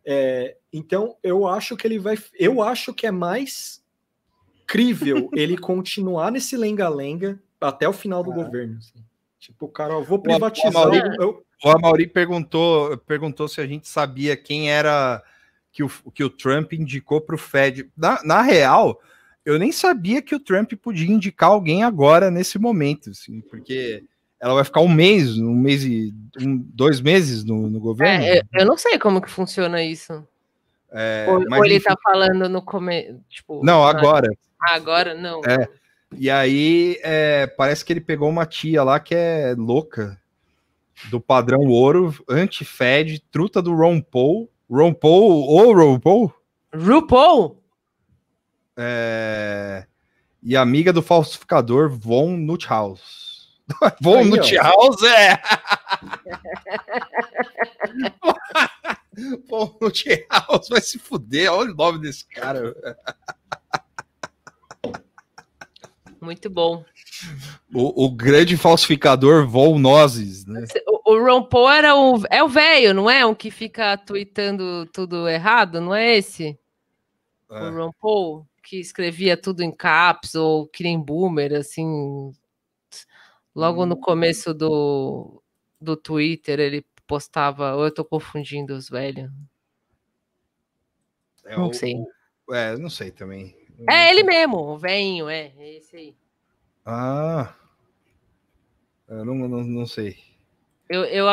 É, 0.04 0.56
então, 0.72 1.16
eu 1.22 1.46
acho 1.46 1.76
que 1.76 1.86
ele 1.86 1.98
vai. 1.98 2.18
Eu 2.38 2.62
acho 2.62 2.94
que 2.94 3.06
é 3.06 3.10
mais 3.10 3.82
crível 4.66 5.30
ele 5.32 5.56
continuar 5.56 6.30
nesse 6.30 6.56
lenga-lenga 6.56 7.38
até 7.60 7.88
o 7.88 7.92
final 7.92 8.22
do 8.22 8.32
governo. 8.32 8.78
Assim. 8.78 9.04
Tipo, 9.38 9.68
cara, 9.68 9.94
eu 9.94 10.04
vou 10.04 10.18
privatizar. 10.18 10.72
O 10.72 10.78
Amaury, 10.78 11.16
eu... 11.20 11.44
o 11.64 11.70
Amaury 11.70 12.06
perguntou, 12.06 12.96
perguntou 12.98 13.48
se 13.48 13.60
a 13.60 13.66
gente 13.66 13.88
sabia 13.88 14.36
quem 14.36 14.70
era 14.70 15.22
que 15.72 15.82
o, 15.82 15.90
que 16.12 16.24
o 16.24 16.30
Trump 16.30 16.72
indicou 16.72 17.20
para 17.20 17.34
o 17.34 17.38
Fed. 17.38 17.90
Na, 17.96 18.20
na 18.24 18.42
real, 18.42 19.00
eu 19.44 19.58
nem 19.58 19.70
sabia 19.70 20.22
que 20.22 20.34
o 20.34 20.40
Trump 20.40 20.72
podia 20.72 21.10
indicar 21.10 21.50
alguém 21.50 21.84
agora, 21.84 22.30
nesse 22.30 22.58
momento, 22.58 23.10
assim, 23.10 23.40
porque 23.42 24.02
ela 24.40 24.54
vai 24.54 24.64
ficar 24.64 24.80
um 24.80 24.88
mês, 24.88 25.38
um 25.38 25.54
mês 25.54 25.84
e 25.84 26.14
um, 26.40 26.56
dois 26.56 27.00
meses 27.00 27.44
no, 27.44 27.68
no 27.68 27.78
governo. 27.78 28.24
É, 28.24 28.42
eu 28.54 28.66
não 28.66 28.76
sei 28.76 28.98
como 28.98 29.20
que 29.20 29.30
funciona 29.30 29.82
isso. 29.82 30.26
É, 30.90 31.26
ou, 31.28 31.40
ou, 31.40 31.64
ele 31.64 31.76
está 31.76 31.94
falando 32.02 32.48
no 32.48 32.62
começo. 32.62 33.20
Tipo, 33.28 33.62
não, 33.62 33.84
agora. 33.84 34.28
Agora 34.66 35.14
não. 35.14 35.40
É. 35.40 35.68
E 36.16 36.30
aí 36.30 36.98
é, 37.02 37.46
parece 37.46 37.84
que 37.84 37.92
ele 37.92 38.00
pegou 38.00 38.28
uma 38.28 38.46
tia 38.46 38.82
lá 38.82 39.00
que 39.00 39.14
é 39.14 39.54
louca, 39.56 40.20
do 41.10 41.20
padrão 41.20 41.66
ouro, 41.66 42.14
anti-Fed, 42.28 43.20
truta 43.30 43.60
do 43.60 43.74
Ron 43.74 44.00
Paul. 44.00 44.50
Ron 44.70 44.94
Paul 44.94 45.46
ou 45.46 45.74
Ron 45.74 46.00
Paul? 46.00 46.32
RuPaul? 46.74 47.62
É, 48.76 49.86
e 50.42 50.56
amiga 50.56 50.92
do 50.92 51.02
falsificador 51.02 51.88
Von 51.88 52.36
Nuthaus. 52.36 53.56
Von 54.00 54.24
Nuthaus 54.24 55.02
é. 55.02 55.40
Von 59.48 59.78
Nuthaus 59.80 60.68
vai 60.68 60.80
se 60.80 60.98
fuder. 60.98 61.50
Olha 61.52 61.72
o 61.72 61.74
nome 61.74 62.00
desse 62.00 62.26
cara. 62.28 62.74
Muito 66.26 66.50
bom. 66.50 66.84
O, 67.72 68.06
o, 68.06 68.10
grande 68.10 68.56
falsificador 68.56 69.46
Von 69.46 69.78
Nozes, 69.78 70.44
né? 70.44 70.64
O, 70.88 71.12
o 71.12 71.24
Ron 71.24 71.44
Paul 71.44 71.70
era 71.70 71.94
o, 71.94 72.20
é 72.28 72.42
o 72.42 72.48
velho, 72.48 72.92
não 72.92 73.08
é? 73.08 73.24
Um 73.24 73.32
que 73.32 73.48
fica 73.48 73.96
tweetando 73.96 74.86
tudo 74.86 75.28
errado, 75.28 75.80
não 75.80 75.94
é 75.94 76.16
esse? 76.16 76.58
É. 77.48 77.62
O 77.62 77.76
Ron 77.76 77.92
Paul, 78.00 78.46
que 78.60 78.80
escrevia 78.80 79.36
tudo 79.36 79.62
em 79.62 79.70
caps 79.70 80.34
ou 80.34 80.66
que 80.66 80.82
nem 80.82 81.00
boomer, 81.00 81.54
assim. 81.54 82.32
Logo 83.54 83.84
hum. 83.84 83.86
no 83.86 83.96
começo 83.96 84.52
do, 84.52 85.40
do 85.80 85.96
Twitter, 85.96 86.58
ele 86.58 86.84
postava. 87.06 87.76
Ou 87.76 87.84
eu 87.84 87.94
tô 87.94 88.04
confundindo 88.04 88.74
os 88.74 88.90
velhos? 88.90 89.30
É, 91.44 91.56
não 91.56 91.68
o, 91.68 91.72
sei. 91.72 91.94
é, 92.50 92.76
não 92.76 92.90
sei 92.90 93.12
também. 93.12 93.56
É 93.88 94.10
ele 94.10 94.22
mesmo, 94.22 94.56
o 94.58 94.78
velhinho, 94.78 95.28
é, 95.28 95.52
é 95.58 95.76
esse 95.76 95.96
aí. 95.96 96.14
Ah, 96.84 97.52
eu 99.08 99.24
não, 99.24 99.34
não, 99.34 99.62
não 99.62 99.86
sei. 99.86 100.16
Eu, 100.88 101.04
eu, 101.04 101.26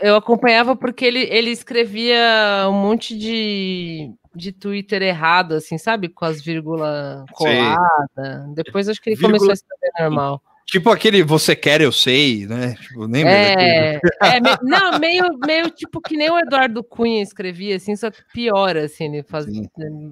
eu 0.00 0.16
acompanhava 0.16 0.74
porque 0.74 1.04
ele, 1.04 1.20
ele 1.24 1.50
escrevia 1.50 2.66
um 2.68 2.72
monte 2.72 3.16
de, 3.16 4.10
de 4.34 4.52
Twitter 4.52 5.02
errado, 5.02 5.52
assim, 5.52 5.76
sabe? 5.76 6.08
Com 6.08 6.24
as 6.24 6.42
vírgulas 6.42 7.24
coladas. 7.32 8.54
Depois 8.54 8.88
acho 8.88 9.00
que 9.00 9.10
ele 9.10 9.16
Vírgula... 9.16 9.38
começou 9.38 9.50
a 9.50 9.54
escrever 9.54 9.92
normal. 10.00 10.42
Tipo 10.64 10.90
aquele 10.90 11.22
você 11.22 11.54
quer, 11.54 11.80
eu 11.80 11.92
sei, 11.92 12.44
né? 12.46 12.74
Tipo, 12.74 13.02
lembra 13.02 13.30
é, 13.30 14.00
é 14.20 14.40
me, 14.40 14.50
não, 14.62 14.98
meio, 14.98 15.38
meio 15.46 15.70
tipo 15.70 16.00
que 16.00 16.16
nem 16.16 16.28
o 16.28 16.38
Eduardo 16.38 16.82
Cunha 16.82 17.22
escrevia, 17.22 17.76
assim, 17.76 17.94
só 17.94 18.10
que 18.10 18.20
pior, 18.32 18.76
assim, 18.76 19.04
ele 19.04 19.22
fazia. 19.22 19.62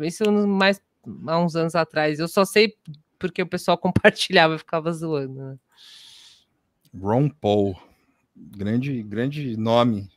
Isso 0.03 0.31
mais 0.31 0.81
há 1.27 1.39
uns 1.39 1.57
anos 1.57 1.75
atrás. 1.75 2.19
Eu 2.19 2.29
só 2.29 2.45
sei 2.45 2.77
porque 3.19 3.43
o 3.43 3.47
pessoal 3.47 3.77
compartilhava 3.79 4.55
e 4.55 4.59
ficava 4.59 4.93
zoando. 4.93 5.35
Né? 5.35 5.59
Ron 6.99 7.29
Paul, 7.29 7.77
grande, 8.37 9.03
grande 9.03 9.57
nome. 9.57 10.09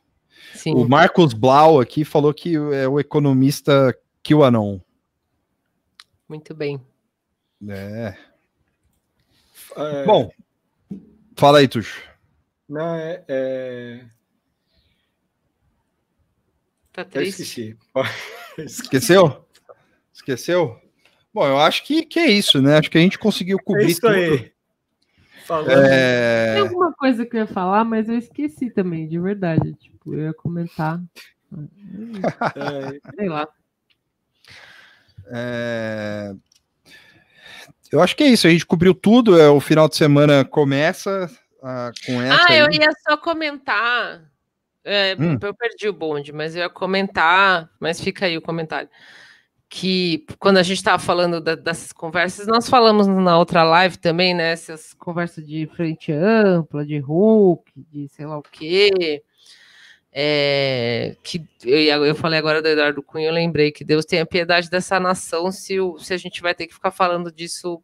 Sim. 0.54 0.74
O 0.74 0.88
Marcos 0.88 1.32
Blau 1.32 1.80
aqui 1.80 2.04
falou 2.04 2.32
que 2.32 2.54
é 2.54 2.86
o 2.88 3.00
economista 3.00 3.96
QAnon. 4.22 4.78
Muito 6.28 6.54
bem. 6.54 6.80
É. 7.66 8.16
é... 9.76 10.04
Bom, 10.04 10.30
fala 11.36 11.58
aí, 11.58 11.66
Tuxo. 11.66 12.00
Não, 12.68 12.94
é, 12.94 13.24
é... 13.26 14.04
Tá 16.92 17.04
triste. 17.04 17.42
esqueci. 17.42 17.78
Esqueceu? 18.58 19.47
Esqueceu? 20.18 20.76
Bom, 21.32 21.46
eu 21.46 21.58
acho 21.58 21.84
que, 21.84 22.04
que 22.04 22.18
é 22.18 22.26
isso, 22.26 22.60
né? 22.60 22.76
Acho 22.76 22.90
que 22.90 22.98
a 22.98 23.00
gente 23.00 23.18
conseguiu 23.18 23.58
cobrir 23.62 23.84
é 23.84 23.86
isso 23.86 24.00
tudo. 24.00 24.12
aí. 24.12 24.52
É... 25.68 26.54
Tem 26.54 26.62
alguma 26.62 26.92
coisa 26.92 27.24
que 27.24 27.36
eu 27.36 27.40
ia 27.40 27.46
falar, 27.46 27.84
mas 27.84 28.08
eu 28.08 28.18
esqueci 28.18 28.68
também, 28.68 29.06
de 29.06 29.18
verdade. 29.18 29.72
Tipo, 29.74 30.14
eu 30.14 30.26
ia 30.26 30.34
comentar. 30.34 31.00
É... 31.50 33.14
Sei 33.16 33.26
lá. 33.26 33.48
É... 35.28 36.34
Eu 37.90 38.02
acho 38.02 38.14
que 38.14 38.22
é 38.22 38.26
isso. 38.26 38.46
A 38.46 38.50
gente 38.50 38.66
cobriu 38.66 38.92
tudo. 38.92 39.40
É, 39.40 39.48
o 39.48 39.58
final 39.58 39.88
de 39.88 39.96
semana 39.96 40.44
começa 40.44 41.30
ah, 41.62 41.90
com 42.04 42.20
essa. 42.20 42.34
Ah, 42.34 42.46
aí. 42.50 42.58
eu 42.58 42.70
ia 42.70 42.90
só 43.08 43.16
comentar. 43.16 44.30
É, 44.84 45.16
hum. 45.18 45.38
Eu 45.40 45.54
perdi 45.54 45.88
o 45.88 45.92
bonde, 45.94 46.34
mas 46.34 46.54
eu 46.54 46.62
ia 46.62 46.68
comentar. 46.68 47.70
Mas 47.80 47.98
fica 47.98 48.26
aí 48.26 48.36
o 48.36 48.42
comentário 48.42 48.90
que 49.68 50.24
quando 50.38 50.56
a 50.56 50.62
gente 50.62 50.78
estava 50.78 50.98
falando 50.98 51.40
da, 51.40 51.54
dessas 51.54 51.92
conversas, 51.92 52.46
nós 52.46 52.68
falamos 52.68 53.06
na 53.06 53.38
outra 53.38 53.62
live 53.62 53.98
também, 53.98 54.34
né? 54.34 54.52
Essas 54.52 54.94
conversas 54.94 55.46
de 55.46 55.66
frente 55.76 56.10
ampla, 56.10 56.86
de 56.86 56.98
Hulk, 56.98 57.70
de 57.76 58.08
sei 58.08 58.26
lá 58.26 58.38
o 58.38 58.42
quê. 58.42 59.22
É, 60.10 61.14
que 61.22 61.44
eu, 61.64 62.04
eu 62.06 62.14
falei 62.14 62.38
agora 62.38 62.62
do 62.62 62.68
Eduardo 62.68 63.02
Cunha, 63.02 63.28
eu 63.28 63.32
lembrei 63.32 63.70
que 63.70 63.84
Deus 63.84 64.06
tenha 64.06 64.24
piedade 64.24 64.70
dessa 64.70 64.98
nação 64.98 65.52
se, 65.52 65.78
o, 65.78 65.98
se 65.98 66.14
a 66.14 66.16
gente 66.16 66.40
vai 66.40 66.54
ter 66.54 66.66
que 66.66 66.74
ficar 66.74 66.90
falando 66.90 67.30
disso 67.30 67.82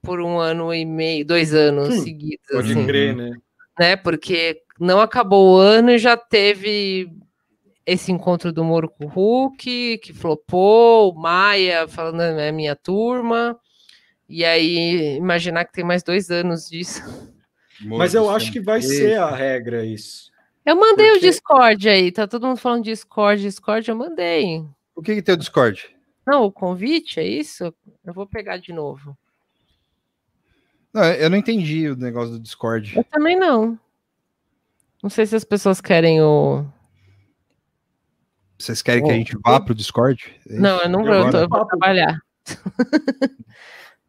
por 0.00 0.20
um 0.20 0.38
ano 0.38 0.72
e 0.72 0.84
meio, 0.84 1.26
dois 1.26 1.52
anos 1.52 1.92
Sim, 1.94 2.00
seguidos. 2.02 2.46
Pode 2.48 2.70
assim, 2.70 2.86
crer, 2.86 3.16
né? 3.16 3.36
né? 3.78 3.96
Porque 3.96 4.62
não 4.78 5.00
acabou 5.00 5.56
o 5.56 5.58
ano 5.58 5.90
e 5.90 5.98
já 5.98 6.16
teve 6.16 7.10
esse 7.86 8.10
encontro 8.10 8.52
do 8.52 8.64
Moro 8.64 8.88
com 8.88 9.04
o 9.04 9.08
Hulk, 9.08 9.98
que 9.98 10.12
flopou, 10.12 11.12
o 11.12 11.20
Maia 11.20 11.86
falando 11.86 12.20
é 12.22 12.50
minha 12.50 12.74
turma, 12.74 13.58
e 14.28 14.44
aí 14.44 15.16
imaginar 15.16 15.64
que 15.64 15.72
tem 15.72 15.84
mais 15.84 16.02
dois 16.02 16.30
anos 16.30 16.68
disso. 16.68 17.02
Mas 17.80 18.14
eu 18.14 18.30
acho 18.30 18.50
que 18.52 18.60
vai 18.60 18.80
ser 18.80 19.18
a 19.18 19.30
regra 19.30 19.84
isso. 19.84 20.32
Eu 20.64 20.76
mandei 20.76 21.10
Porque... 21.10 21.26
o 21.26 21.30
Discord 21.30 21.88
aí, 21.88 22.10
tá 22.10 22.26
todo 22.26 22.46
mundo 22.46 22.56
falando 22.56 22.84
Discord, 22.84 23.42
Discord, 23.42 23.88
eu 23.88 23.96
mandei. 23.96 24.64
O 24.94 25.02
que, 25.02 25.14
que 25.14 25.22
tem 25.22 25.34
o 25.34 25.38
Discord? 25.38 25.94
Não, 26.26 26.44
o 26.44 26.52
convite, 26.52 27.20
é 27.20 27.26
isso? 27.26 27.74
Eu 28.04 28.14
vou 28.14 28.26
pegar 28.26 28.56
de 28.56 28.72
novo. 28.72 29.16
Não, 30.92 31.04
eu 31.04 31.28
não 31.28 31.36
entendi 31.36 31.88
o 31.90 31.96
negócio 31.96 32.32
do 32.32 32.40
Discord. 32.40 32.96
Eu 32.96 33.04
também 33.04 33.38
não. 33.38 33.78
Não 35.02 35.10
sei 35.10 35.26
se 35.26 35.36
as 35.36 35.44
pessoas 35.44 35.82
querem 35.82 36.22
o, 36.22 36.64
vocês 38.58 38.82
querem 38.82 39.04
que 39.04 39.10
a 39.10 39.14
gente 39.14 39.36
vá 39.44 39.60
para 39.60 39.72
o 39.72 39.74
Discord? 39.74 40.40
É 40.48 40.58
não, 40.58 40.80
eu 40.80 40.88
não 40.88 41.04
vou, 41.04 41.14
eu, 41.14 41.30
tô, 41.30 41.38
eu 41.38 41.48
vou 41.48 41.66
trabalhar. 41.66 42.18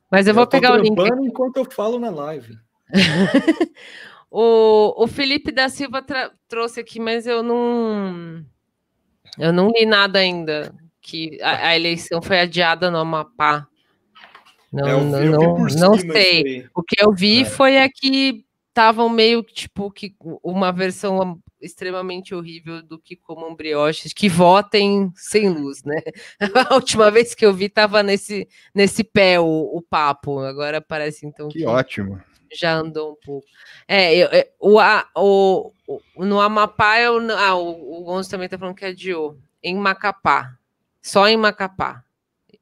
Mas 0.10 0.28
eu, 0.28 0.32
eu 0.32 0.36
vou 0.36 0.48
pegar 0.48 0.74
o 0.74 0.78
link. 0.78 0.98
enquanto 1.24 1.58
eu 1.58 1.72
falo 1.72 2.00
na 2.00 2.10
live. 2.10 2.58
o, 4.30 5.04
o 5.04 5.08
Felipe 5.08 5.52
da 5.52 5.70
Silva 5.70 6.06
trouxe 6.48 6.80
aqui, 6.80 7.00
mas 7.00 7.26
eu 7.26 7.42
não 7.42 8.46
eu 9.38 9.52
não 9.52 9.70
li 9.70 9.86
nada 9.86 10.20
ainda 10.20 10.74
que 11.02 11.40
a, 11.42 11.68
a 11.68 11.76
eleição 11.76 12.22
foi 12.22 12.40
adiada 12.40 12.90
no 12.90 12.98
Amapá. 12.98 13.68
Não, 14.72 14.88
é, 14.88 14.92
não, 14.92 15.32
não, 15.32 15.58
não 15.58 15.98
sei. 15.98 16.68
O 16.74 16.84
que 16.84 16.96
eu 17.00 17.14
vi 17.14 17.42
é. 17.42 17.46
foi 17.46 17.78
a 17.78 17.90
que 17.90 18.46
estavam 18.70 19.08
meio 19.08 19.42
tipo 19.44 19.90
que 19.92 20.16
uma 20.44 20.72
versão 20.72 21.40
extremamente 21.66 22.34
horrível 22.34 22.82
do 22.82 23.00
que 23.00 23.16
comam 23.16 23.56
brioches, 23.56 24.14
que 24.14 24.30
votem 24.30 25.12
sem 25.16 25.50
luz, 25.50 25.84
né? 25.84 26.02
A 26.70 26.76
última 26.76 27.10
vez 27.10 27.34
que 27.34 27.46
eu 27.46 27.54
vi 27.54 27.68
tava 27.68 28.04
nesse, 28.04 28.48
nesse 28.74 29.04
pé 29.04 29.40
o, 29.40 29.46
o 29.46 29.82
papo, 29.82 30.40
agora 30.40 30.80
parece 30.80 31.26
então 31.26 31.50
que, 31.50 31.60
que 31.60 31.66
ótimo. 31.66 32.22
Já 32.54 32.76
andou 32.76 33.14
um 33.14 33.16
pouco. 33.16 33.48
É, 33.88 34.16
eu, 34.16 34.28
é, 34.28 34.50
o, 34.60 34.80
a, 34.80 35.10
o, 35.16 35.74
o, 35.88 36.26
no 36.26 36.40
Amapá, 36.40 37.00
eu, 37.00 37.20
ah, 37.32 37.56
o, 37.56 38.02
o 38.02 38.04
Gonzo 38.04 38.30
também 38.30 38.48
tá 38.48 38.58
falando 38.58 38.76
que 38.76 38.86
é 38.86 38.94
de 38.94 39.14
O, 39.14 39.38
em 39.62 39.76
Macapá, 39.76 40.58
só 41.02 41.28
em 41.28 41.36
Macapá. 41.36 42.04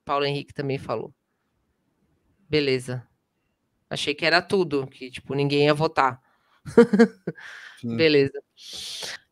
Paulo 0.06 0.26
Henrique 0.26 0.54
também 0.54 0.78
falou. 0.78 1.14
Beleza. 2.50 3.08
Achei 3.90 4.14
que 4.14 4.26
era 4.26 4.42
tudo, 4.42 4.88
que 4.88 5.12
tipo 5.12 5.36
ninguém 5.36 5.66
ia 5.66 5.74
votar. 5.74 6.20
Beleza. 7.84 8.42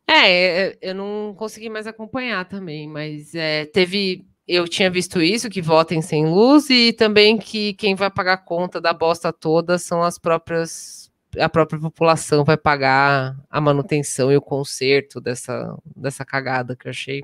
É, 0.06 0.30
é, 0.30 0.78
eu 0.82 0.94
não 0.94 1.34
consegui 1.36 1.68
mais 1.68 1.86
acompanhar 1.86 2.44
também, 2.48 2.88
mas 2.88 3.34
é, 3.34 3.66
teve. 3.66 4.26
Eu 4.46 4.66
tinha 4.66 4.90
visto 4.90 5.22
isso, 5.22 5.48
que 5.48 5.62
votem 5.62 6.02
sem 6.02 6.26
luz, 6.26 6.68
e 6.68 6.92
também 6.92 7.38
que 7.38 7.74
quem 7.74 7.94
vai 7.94 8.10
pagar 8.10 8.38
conta 8.38 8.80
da 8.80 8.92
bosta 8.92 9.32
toda 9.32 9.78
são 9.78 10.02
as 10.02 10.18
próprias 10.18 11.02
a 11.38 11.48
própria 11.48 11.80
população 11.80 12.44
vai 12.44 12.56
pagar 12.56 13.36
a 13.48 13.60
manutenção 13.60 14.30
e 14.30 14.36
o 14.36 14.42
conserto 14.42 15.20
dessa, 15.20 15.74
dessa 15.96 16.24
cagada 16.24 16.76
que 16.76 16.86
eu 16.86 16.90
achei 16.90 17.22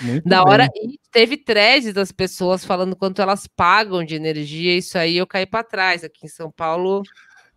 muito 0.00 0.28
da 0.28 0.44
bem. 0.44 0.52
hora. 0.52 0.68
E 0.74 0.98
teve 1.10 1.36
threads 1.36 1.92
das 1.92 2.12
pessoas 2.12 2.64
falando 2.64 2.94
quanto 2.94 3.20
elas 3.20 3.46
pagam 3.46 4.04
de 4.04 4.14
energia, 4.14 4.76
isso 4.76 4.96
aí 4.98 5.16
eu 5.16 5.26
caí 5.26 5.46
para 5.46 5.64
trás. 5.64 6.04
Aqui 6.04 6.26
em 6.26 6.28
São 6.28 6.50
Paulo. 6.50 7.02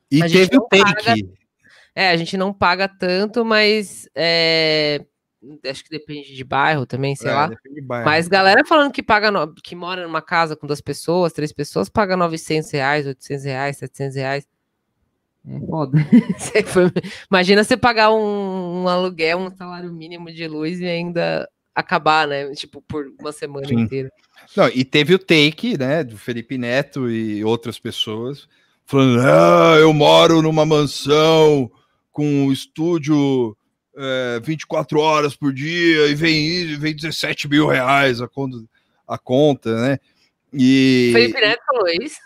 E 0.09 0.19
teve 0.21 0.57
o 0.57 0.67
take. 0.67 0.83
Paga, 0.83 1.15
é, 1.95 2.09
a 2.09 2.17
gente 2.17 2.37
não 2.37 2.53
paga 2.53 2.87
tanto, 2.87 3.43
mas 3.43 4.07
é, 4.15 5.03
acho 5.69 5.83
que 5.83 5.89
depende 5.89 6.33
de 6.33 6.43
bairro 6.43 6.85
também, 6.85 7.15
sei 7.15 7.31
é, 7.31 7.33
lá. 7.33 7.51
Mas 8.05 8.27
galera 8.27 8.65
falando 8.65 8.91
que 8.91 9.03
paga, 9.03 9.31
no, 9.31 9.53
que 9.53 9.75
mora 9.75 10.03
numa 10.03 10.21
casa 10.21 10.55
com 10.55 10.67
duas 10.67 10.81
pessoas, 10.81 11.33
três 11.33 11.51
pessoas, 11.51 11.89
paga 11.89 12.15
900 12.15 12.71
reais, 12.71 13.07
800 13.07 13.45
reais, 13.45 13.77
700 13.77 14.15
reais. 14.15 14.47
É 15.47 15.59
foda. 15.59 15.97
Imagina 17.29 17.63
você 17.63 17.75
pagar 17.75 18.11
um, 18.11 18.83
um, 18.83 18.87
aluguel, 18.87 19.39
um 19.39 19.49
salário 19.49 19.91
mínimo 19.91 20.31
de 20.31 20.47
luz 20.47 20.79
e 20.79 20.85
ainda 20.85 21.49
acabar, 21.73 22.27
né? 22.27 22.51
Tipo, 22.51 22.81
por 22.81 23.11
uma 23.19 23.31
semana 23.31 23.67
Sim. 23.67 23.79
inteira. 23.79 24.11
Não, 24.55 24.67
e 24.69 24.85
teve 24.85 25.15
o 25.15 25.19
take, 25.19 25.77
né, 25.77 26.03
do 26.03 26.17
Felipe 26.17 26.57
Neto 26.57 27.09
e 27.09 27.43
outras 27.43 27.79
pessoas 27.79 28.47
falando: 28.85 29.21
ah, 29.21 29.77
eu 29.79 29.91
moro 29.93 30.41
numa 30.41 30.65
mansão 30.65 31.71
com 32.11 32.25
um 32.25 32.51
estúdio 32.51 33.55
é, 33.95 34.39
24 34.43 34.99
horas 34.99 35.35
por 35.35 35.53
dia 35.53 36.07
e 36.07 36.15
vem, 36.15 36.77
vem 36.77 36.95
17 36.95 37.47
mil 37.47 37.67
reais 37.67 38.21
a 38.21 38.27
conta, 38.27 38.57
a 39.07 39.17
conta 39.17 39.75
né? 39.81 39.99
E. 40.53 41.11
Felipe 41.13 41.39
Neto 41.39 41.61
falou 41.65 41.87
isso. 42.01 42.17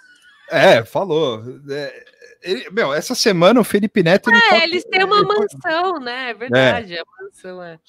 É, 0.49 0.83
falou. 0.83 1.43
É, 1.69 2.05
ele, 2.41 2.69
meu, 2.71 2.93
essa 2.93 3.15
semana 3.15 3.59
o 3.59 3.63
Felipe 3.63 4.03
Neto. 4.03 4.29
É, 4.31 4.63
eles 4.63 4.83
têm 4.85 5.03
uma 5.03 5.21
mansão, 5.21 5.99
né? 5.99 6.31
É 6.31 6.33
verdade, 6.33 6.95
é. 6.95 7.01
a 7.01 7.03
mansão 7.21 7.63
é. 7.63 7.79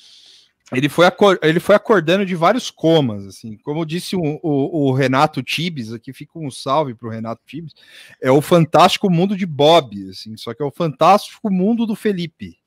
Ele 0.73 0.89
foi, 0.89 1.07
ele 1.43 1.61
foi 1.61 1.77
acordando 1.77 2.27
de 2.27 2.35
vários 2.35 2.71
comas, 2.73 3.25
assim, 3.25 3.57
como 3.59 3.87
disse 3.87 4.17
o, 4.17 4.41
o, 4.43 4.89
o 4.89 4.93
Renato 4.93 5.41
Tibes, 5.41 5.93
aqui 5.93 6.13
fica 6.13 6.39
um 6.41 6.51
salve 6.51 6.93
para 6.93 7.07
o 7.07 7.11
Renato 7.11 7.41
Tibes, 7.47 7.73
é 8.21 8.33
o 8.33 8.43
fantástico 8.43 9.09
mundo 9.09 9.37
de 9.37 9.47
Bob, 9.47 10.11
assim, 10.11 10.37
só 10.37 10.53
que 10.53 10.61
é 10.61 10.67
o 10.67 10.73
fantástico 10.73 11.49
mundo 11.53 11.87
do 11.87 11.95
Felipe. 11.95 12.59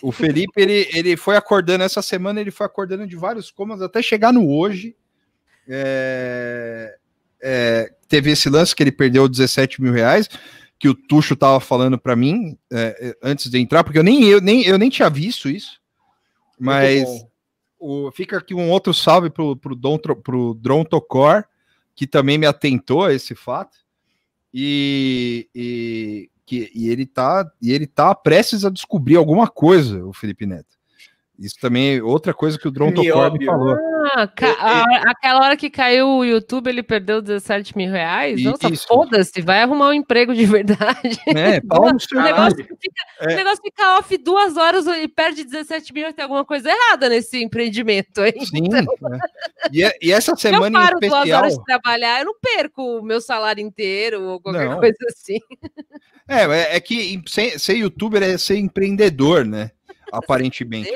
O 0.00 0.10
Felipe, 0.10 0.60
ele, 0.60 0.88
ele 0.92 1.16
foi 1.16 1.36
acordando 1.36 1.84
essa 1.84 2.02
semana, 2.02 2.40
ele 2.40 2.50
foi 2.50 2.66
acordando 2.66 3.06
de 3.06 3.14
vários 3.14 3.52
comas 3.52 3.80
até 3.80 4.02
chegar 4.02 4.32
no 4.32 4.50
hoje. 4.50 4.96
É, 5.68 6.96
é, 7.40 7.92
teve 8.08 8.32
esse 8.32 8.48
lance 8.48 8.74
que 8.74 8.82
ele 8.82 8.90
perdeu 8.90 9.28
17 9.28 9.80
mil 9.80 9.92
reais, 9.92 10.28
que 10.76 10.88
o 10.88 10.94
Tuxo 10.94 11.36
tava 11.36 11.60
falando 11.60 11.96
para 11.96 12.16
mim 12.16 12.58
é, 12.72 12.96
é, 13.00 13.16
antes 13.22 13.48
de 13.48 13.58
entrar, 13.58 13.84
porque 13.84 13.98
eu 13.98 14.02
nem, 14.02 14.24
eu, 14.24 14.40
nem, 14.40 14.64
eu 14.64 14.76
nem 14.76 14.90
tinha 14.90 15.08
visto 15.08 15.48
isso. 15.48 15.81
Mas 16.58 17.26
o, 17.78 18.10
fica 18.12 18.38
aqui 18.38 18.54
um 18.54 18.70
outro 18.70 18.94
salve 18.94 19.30
pro, 19.30 19.56
pro, 19.56 19.74
Dom, 19.74 19.98
pro 19.98 20.54
Dron 20.54 20.84
Tocor, 20.84 21.44
que 21.94 22.06
também 22.06 22.38
me 22.38 22.46
atentou 22.46 23.04
a 23.04 23.12
esse 23.12 23.34
fato. 23.34 23.78
E, 24.54 25.48
e 25.54 26.30
que, 26.44 26.70
e 26.74 26.90
ele 26.90 27.06
tá 27.06 27.50
e 27.60 27.72
ele 27.72 27.86
tá 27.86 28.14
prestes 28.14 28.64
a 28.64 28.70
descobrir 28.70 29.16
alguma 29.16 29.48
coisa, 29.48 30.04
o 30.04 30.12
Felipe 30.12 30.46
Neto. 30.46 30.76
Isso 31.38 31.56
também 31.60 31.96
é 31.96 32.02
outra 32.02 32.34
coisa 32.34 32.58
que 32.58 32.68
o 32.68 32.70
Drone 32.70 32.94
Tocor 32.94 33.32
me 33.32 33.44
falou. 33.44 33.76
Ah, 34.14 34.28
a, 34.58 35.10
aquela 35.10 35.44
hora 35.44 35.56
que 35.56 35.70
caiu 35.70 36.06
o 36.06 36.24
YouTube, 36.24 36.68
ele 36.68 36.82
perdeu 36.82 37.22
17 37.22 37.76
mil 37.76 37.90
reais? 37.90 38.42
Nossa, 38.42 38.68
foda-se, 38.86 39.40
vai 39.40 39.62
arrumar 39.62 39.88
um 39.88 39.92
emprego 39.92 40.34
de 40.34 40.44
verdade. 40.46 41.18
É, 41.28 41.60
o, 41.72 42.22
negócio 42.22 42.56
fica, 42.56 43.02
é. 43.20 43.32
o 43.32 43.36
negócio 43.36 43.62
fica 43.62 43.98
off 43.98 44.18
duas 44.18 44.56
horas 44.56 44.86
e 44.86 45.08
perde 45.08 45.44
17 45.44 45.92
mil, 45.94 46.12
tem 46.12 46.22
alguma 46.22 46.44
coisa 46.44 46.70
errada 46.70 47.08
nesse 47.08 47.42
empreendimento 47.42 48.20
aí. 48.20 48.44
Sim, 48.44 48.66
então... 48.66 48.80
é. 48.80 49.68
e, 49.72 49.82
é, 49.82 49.98
e, 50.02 50.12
essa 50.12 50.34
semana 50.36 50.78
eu 50.78 50.82
paro 50.82 50.94
especial... 50.96 51.24
duas 51.24 51.38
horas 51.38 51.54
de 51.56 51.64
trabalhar, 51.64 52.20
eu 52.20 52.26
não 52.26 52.34
perco 52.40 52.98
o 52.98 53.02
meu 53.02 53.20
salário 53.20 53.64
inteiro 53.64 54.22
ou 54.22 54.40
qualquer 54.40 54.68
não. 54.68 54.78
coisa 54.78 54.98
assim. 55.08 55.38
É, 56.28 56.44
é, 56.44 56.76
é 56.76 56.80
que 56.80 57.22
ser 57.56 57.74
youtuber 57.74 58.22
é 58.22 58.36
ser 58.38 58.56
empreendedor, 58.56 59.44
né? 59.44 59.70
aparentemente. 60.18 60.92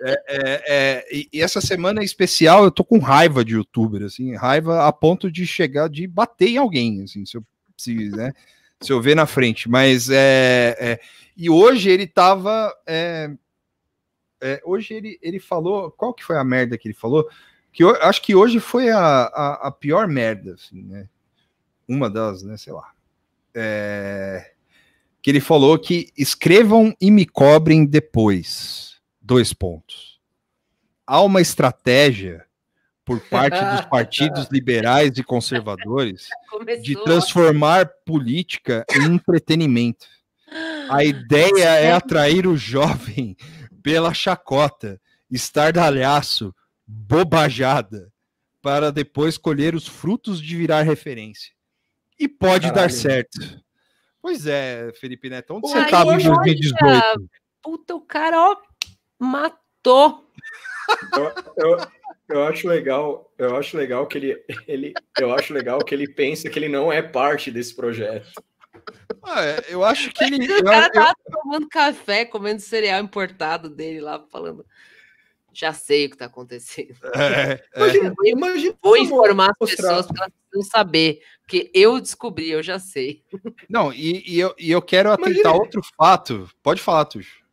É, 0.00 0.10
é, 0.10 0.64
é, 0.66 1.06
e, 1.12 1.40
essa 1.40 1.60
semana 1.60 2.02
especial 2.02 2.64
eu 2.64 2.70
tô 2.70 2.82
com 2.82 2.98
raiva 2.98 3.44
de 3.44 3.54
youtuber, 3.54 4.02
assim, 4.02 4.34
raiva 4.34 4.86
a 4.86 4.92
ponto 4.92 5.30
de 5.30 5.46
chegar, 5.46 5.88
de 5.88 6.06
bater 6.06 6.48
em 6.48 6.56
alguém, 6.56 7.02
assim, 7.02 7.26
se 7.26 7.36
eu, 7.36 7.44
se, 7.76 8.08
né, 8.10 8.32
se 8.80 8.92
eu 8.92 9.00
ver 9.00 9.14
na 9.14 9.26
frente. 9.26 9.68
Mas 9.68 10.08
é, 10.10 10.76
é 10.80 11.00
e 11.36 11.50
hoje 11.50 11.90
ele 11.90 12.06
tava, 12.06 12.74
é, 12.86 13.30
é, 14.40 14.62
hoje 14.64 14.94
ele, 14.94 15.18
ele 15.20 15.40
falou, 15.40 15.90
qual 15.90 16.14
que 16.14 16.24
foi 16.24 16.38
a 16.38 16.44
merda 16.44 16.78
que 16.78 16.88
ele 16.88 16.94
falou? 16.94 17.28
Que 17.72 17.82
eu 17.82 17.90
acho 18.02 18.22
que 18.22 18.34
hoje 18.34 18.60
foi 18.60 18.88
a, 18.90 19.00
a, 19.00 19.68
a 19.68 19.70
pior 19.70 20.06
merda, 20.06 20.54
assim, 20.54 20.82
né? 20.82 21.08
Uma 21.88 22.08
das, 22.08 22.42
né, 22.42 22.56
sei 22.56 22.72
lá. 22.72 22.92
É, 23.52 24.53
que 25.24 25.30
ele 25.30 25.40
falou 25.40 25.78
que 25.78 26.12
escrevam 26.18 26.94
e 27.00 27.10
me 27.10 27.24
cobrem 27.24 27.86
depois. 27.86 28.98
Dois 29.18 29.54
pontos. 29.54 30.20
Há 31.06 31.22
uma 31.22 31.40
estratégia 31.40 32.44
por 33.06 33.18
parte 33.30 33.58
dos 33.58 33.80
partidos 33.88 34.48
liberais 34.52 35.16
e 35.16 35.24
conservadores 35.24 36.28
Começou. 36.50 36.82
de 36.82 37.02
transformar 37.02 37.90
política 38.04 38.84
em 38.94 39.14
entretenimento. 39.14 40.06
A 40.90 41.02
ideia 41.02 41.70
é 41.70 41.90
atrair 41.90 42.46
o 42.46 42.54
jovem 42.54 43.34
pela 43.82 44.12
chacota, 44.12 45.00
estardalhaço, 45.30 46.54
bobajada, 46.86 48.12
para 48.60 48.92
depois 48.92 49.38
colher 49.38 49.74
os 49.74 49.88
frutos 49.88 50.38
de 50.38 50.54
virar 50.54 50.82
referência. 50.82 51.54
E 52.20 52.28
pode 52.28 52.68
Caralho. 52.68 52.74
dar 52.74 52.90
certo. 52.90 53.63
Pois 54.24 54.46
é, 54.46 54.90
Felipe 54.94 55.28
Neto, 55.28 55.52
onde 55.52 55.68
você 55.68 55.80
estava 55.80 56.14
em 56.14 56.24
2018? 56.24 57.28
Puta, 57.62 57.94
o 57.94 58.00
cara, 58.00 58.40
ó, 58.40 58.56
matou. 59.18 60.26
Eu, 61.14 61.32
eu, 61.58 61.86
eu, 62.30 62.44
acho 62.44 62.66
legal, 62.66 63.30
eu 63.36 63.54
acho 63.54 63.76
legal 63.76 64.06
que 64.06 64.16
ele, 64.16 64.44
ele, 64.66 64.94
eu 65.20 65.30
acho 65.34 65.52
legal 65.52 65.78
que 65.84 65.94
ele 65.94 66.08
pensa 66.08 66.48
que 66.48 66.58
ele 66.58 66.70
não 66.70 66.90
é 66.90 67.02
parte 67.02 67.50
desse 67.50 67.76
projeto. 67.76 68.26
Ah, 69.22 69.44
é, 69.44 69.66
eu 69.68 69.84
acho 69.84 70.10
que 70.10 70.24
ele. 70.24 70.42
o 70.50 70.64
cara 70.64 70.88
tá 70.88 71.14
eu... 71.26 71.32
tomando 71.34 71.68
café, 71.68 72.24
comendo 72.24 72.62
cereal 72.62 73.02
importado 73.02 73.68
dele 73.68 74.00
lá, 74.00 74.24
falando. 74.32 74.64
Já 75.52 75.74
sei 75.74 76.06
o 76.06 76.10
que 76.10 76.16
tá 76.16 76.24
acontecendo. 76.24 76.96
É, 77.14 77.52
é. 77.52 77.64
Imagina, 77.76 78.14
imagina, 78.24 78.74
vou 78.82 78.96
informar 78.96 79.50
as 79.50 79.58
pessoas 79.58 80.06
para 80.06 80.22
elas 80.22 80.32
saber, 80.62 81.20
porque 81.40 81.70
eu 81.74 82.00
descobri, 82.00 82.50
eu 82.50 82.62
já 82.62 82.78
sei. 82.78 83.22
Não, 83.68 83.92
e, 83.92 84.22
e 84.26 84.40
eu, 84.40 84.54
e 84.58 84.70
eu 84.70 84.80
quero 84.80 85.10
atentar 85.10 85.54
outro 85.54 85.82
fato. 85.96 86.48
Pode 86.62 86.80
falar, 86.80 87.04
Tuxo. 87.04 87.44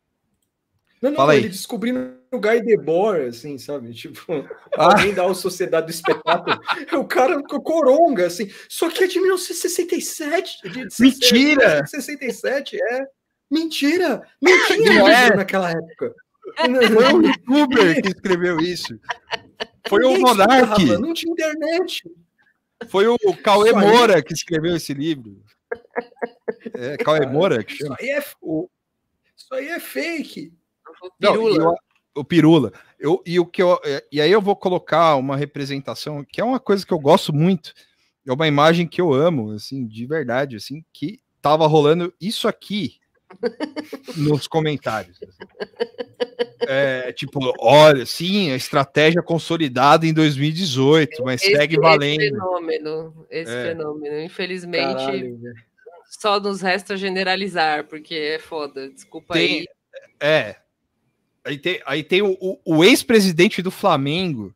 Não, 1.02 1.10
não, 1.10 1.16
Fala 1.16 1.34
ele 1.34 1.46
aí. 1.46 1.50
descobrindo 1.50 2.14
o 2.30 2.38
Guy 2.38 2.62
Debord, 2.62 3.26
assim, 3.26 3.58
sabe? 3.58 3.92
Tipo, 3.92 4.20
ah. 4.78 4.92
alguém 4.92 5.12
dá 5.12 5.26
o 5.26 5.34
Sociedade 5.34 5.86
do 5.86 5.90
Espetáculo. 5.90 6.60
o 6.92 7.04
cara 7.04 7.38
ficou 7.38 7.60
coronga, 7.60 8.26
assim. 8.26 8.48
Só 8.68 8.88
que 8.88 9.02
é 9.02 9.06
de 9.08 9.20
1967. 9.20 10.70
De 10.70 10.86
Mentira! 11.00 11.84
67, 11.84 12.76
é. 12.80 13.04
Mentira! 13.50 14.22
Mentira! 14.40 15.02
É. 15.10 15.36
naquela 15.36 15.70
época. 15.70 16.14
Foi 16.56 17.12
o 17.12 17.26
youtuber 17.26 18.02
que 18.02 18.08
escreveu 18.08 18.58
isso. 18.60 18.98
Foi 19.88 20.04
o 20.04 20.20
Monark. 20.20 20.84
Não 20.98 21.12
tinha 21.12 21.32
internet. 21.32 22.02
Foi 22.88 23.06
o 23.06 23.18
Cauê 23.42 23.72
Moura 23.72 24.22
que 24.22 24.32
escreveu 24.32 24.76
esse 24.76 24.94
livro. 24.94 25.42
É, 26.74 26.96
Cauê 26.98 27.26
Moura 27.26 27.62
que 27.62 27.74
chama. 27.74 27.96
Isso 28.00 28.04
aí 28.04 28.10
é, 28.10 28.20
isso 29.36 29.54
aí 29.54 29.68
é 29.68 29.80
fake. 29.80 30.52
Não, 31.20 31.48
eu, 31.48 31.74
o 32.14 32.24
Pirula. 32.24 32.72
Eu, 32.98 33.22
e, 33.26 33.40
o 33.40 33.46
que 33.46 33.62
eu, 33.62 33.80
é, 33.84 34.04
e 34.12 34.20
aí 34.20 34.30
eu 34.30 34.40
vou 34.40 34.54
colocar 34.54 35.16
uma 35.16 35.36
representação, 35.36 36.24
que 36.24 36.40
é 36.40 36.44
uma 36.44 36.60
coisa 36.60 36.86
que 36.86 36.92
eu 36.92 36.98
gosto 36.98 37.32
muito. 37.32 37.72
É 38.26 38.32
uma 38.32 38.46
imagem 38.46 38.86
que 38.86 39.00
eu 39.00 39.12
amo, 39.12 39.50
assim, 39.52 39.86
de 39.86 40.06
verdade, 40.06 40.56
assim, 40.56 40.84
que 40.92 41.20
tava 41.40 41.66
rolando 41.66 42.14
isso 42.20 42.46
aqui 42.46 43.01
nos 44.16 44.46
comentários. 44.46 45.18
É, 46.66 47.12
tipo, 47.12 47.40
olha, 47.58 48.06
sim, 48.06 48.50
a 48.52 48.56
estratégia 48.56 49.22
consolidada 49.22 50.06
em 50.06 50.12
2018, 50.12 51.24
mas 51.24 51.42
esse, 51.42 51.52
segue 51.52 51.76
valendo. 51.76 52.22
Esse 52.22 52.30
fenômeno, 52.30 53.26
esse 53.30 53.52
é. 53.52 53.64
fenômeno. 53.64 54.20
Infelizmente, 54.20 55.04
Caralho, 55.04 55.38
só 56.08 56.38
nos 56.38 56.60
resta 56.60 56.96
generalizar, 56.96 57.84
porque 57.84 58.14
é 58.14 58.38
foda. 58.38 58.88
Desculpa 58.90 59.34
tem, 59.34 59.60
aí. 59.60 59.66
É. 60.20 60.56
Aí 61.44 61.58
tem, 61.58 61.82
aí 61.84 62.04
tem 62.04 62.22
o, 62.22 62.36
o, 62.40 62.60
o 62.64 62.84
ex-presidente 62.84 63.60
do 63.62 63.70
Flamengo, 63.70 64.54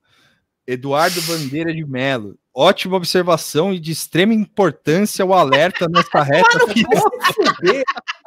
Eduardo 0.66 1.20
Bandeira 1.22 1.74
de 1.74 1.84
Mello. 1.84 2.38
Ótima 2.54 2.96
observação 2.96 3.74
e 3.74 3.80
de 3.80 3.90
extrema 3.90 4.32
importância 4.32 5.24
o 5.26 5.34
alerta 5.34 5.88
nessa 5.88 6.22
reta. 6.24 6.48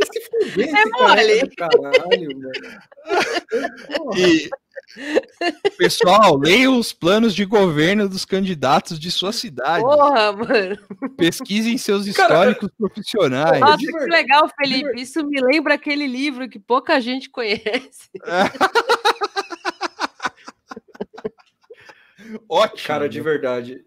É 0.00 0.84
mole. 0.90 1.50
Caralho, 1.56 2.28
E, 4.16 4.48
pessoal, 5.76 6.38
leiam 6.38 6.78
os 6.78 6.92
planos 6.92 7.34
de 7.34 7.44
governo 7.44 8.08
dos 8.08 8.24
candidatos 8.24 8.98
de 8.98 9.10
sua 9.10 9.32
cidade. 9.32 9.82
Porra, 9.82 10.32
mano. 10.32 10.78
Pesquisem 11.16 11.76
seus 11.76 12.06
históricos 12.06 12.68
Cara, 12.68 12.72
profissionais. 12.78 13.60
Nossa, 13.60 13.78
que 13.78 14.06
legal, 14.06 14.48
Felipe. 14.56 15.00
Isso 15.00 15.26
me 15.26 15.40
lembra 15.40 15.74
aquele 15.74 16.06
livro 16.06 16.48
que 16.48 16.58
pouca 16.58 17.00
gente 17.00 17.28
conhece. 17.28 18.08
Ótimo. 22.48 22.86
Cara, 22.86 23.08
de 23.08 23.20
verdade. 23.20 23.84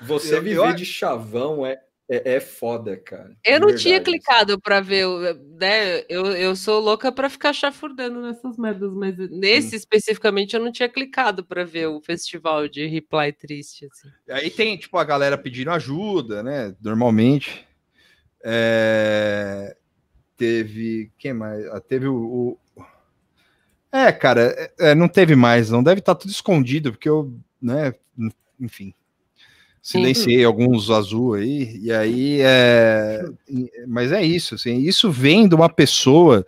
Você 0.00 0.36
eu, 0.36 0.42
viver 0.42 0.70
eu... 0.70 0.74
de 0.74 0.86
chavão 0.86 1.66
é, 1.66 1.78
é, 2.10 2.34
é 2.34 2.40
foda, 2.40 2.96
cara. 2.96 3.36
Eu 3.46 3.60
não 3.60 3.68
verdade. 3.68 3.82
tinha 3.84 4.00
clicado 4.00 4.60
para 4.60 4.80
ver, 4.80 5.06
né? 5.60 6.00
Eu, 6.08 6.26
eu 6.26 6.56
sou 6.56 6.80
louca 6.80 7.12
para 7.12 7.30
ficar 7.30 7.52
chafurdando 7.52 8.20
nessas 8.20 8.58
merdas, 8.58 8.92
mas 8.92 9.16
nesse 9.30 9.76
hum. 9.76 9.78
especificamente 9.78 10.54
eu 10.54 10.60
não 10.60 10.72
tinha 10.72 10.88
clicado 10.88 11.44
para 11.44 11.64
ver 11.64 11.86
o 11.86 12.00
festival 12.00 12.66
de 12.66 12.84
reply 12.84 13.32
triste. 13.32 13.86
Assim. 13.86 14.08
Aí 14.28 14.50
tem, 14.50 14.76
tipo, 14.76 14.98
a 14.98 15.04
galera 15.04 15.38
pedindo 15.38 15.70
ajuda, 15.70 16.42
né? 16.42 16.74
Normalmente. 16.82 17.64
É... 18.42 19.76
Teve. 20.36 21.12
Quem 21.16 21.32
mais? 21.32 21.64
Ah, 21.66 21.80
teve 21.80 22.08
o. 22.08 22.58
o... 22.76 22.82
É, 23.92 24.10
cara, 24.10 24.52
é, 24.56 24.90
é, 24.90 24.94
não 24.96 25.06
teve 25.06 25.36
mais, 25.36 25.70
não. 25.70 25.80
Deve 25.80 26.00
estar 26.00 26.16
tá 26.16 26.20
tudo 26.22 26.30
escondido, 26.30 26.90
porque 26.90 27.08
eu, 27.08 27.32
né? 27.62 27.94
Enfim 28.58 28.94
silenciei 29.82 30.44
alguns 30.44 30.90
azul 30.90 31.34
aí, 31.34 31.78
e 31.78 31.92
aí 31.92 32.40
é. 32.42 33.24
Mas 33.86 34.12
é 34.12 34.22
isso, 34.22 34.54
assim, 34.54 34.78
isso 34.78 35.10
vem 35.10 35.48
de 35.48 35.54
uma 35.54 35.68
pessoa 35.68 36.46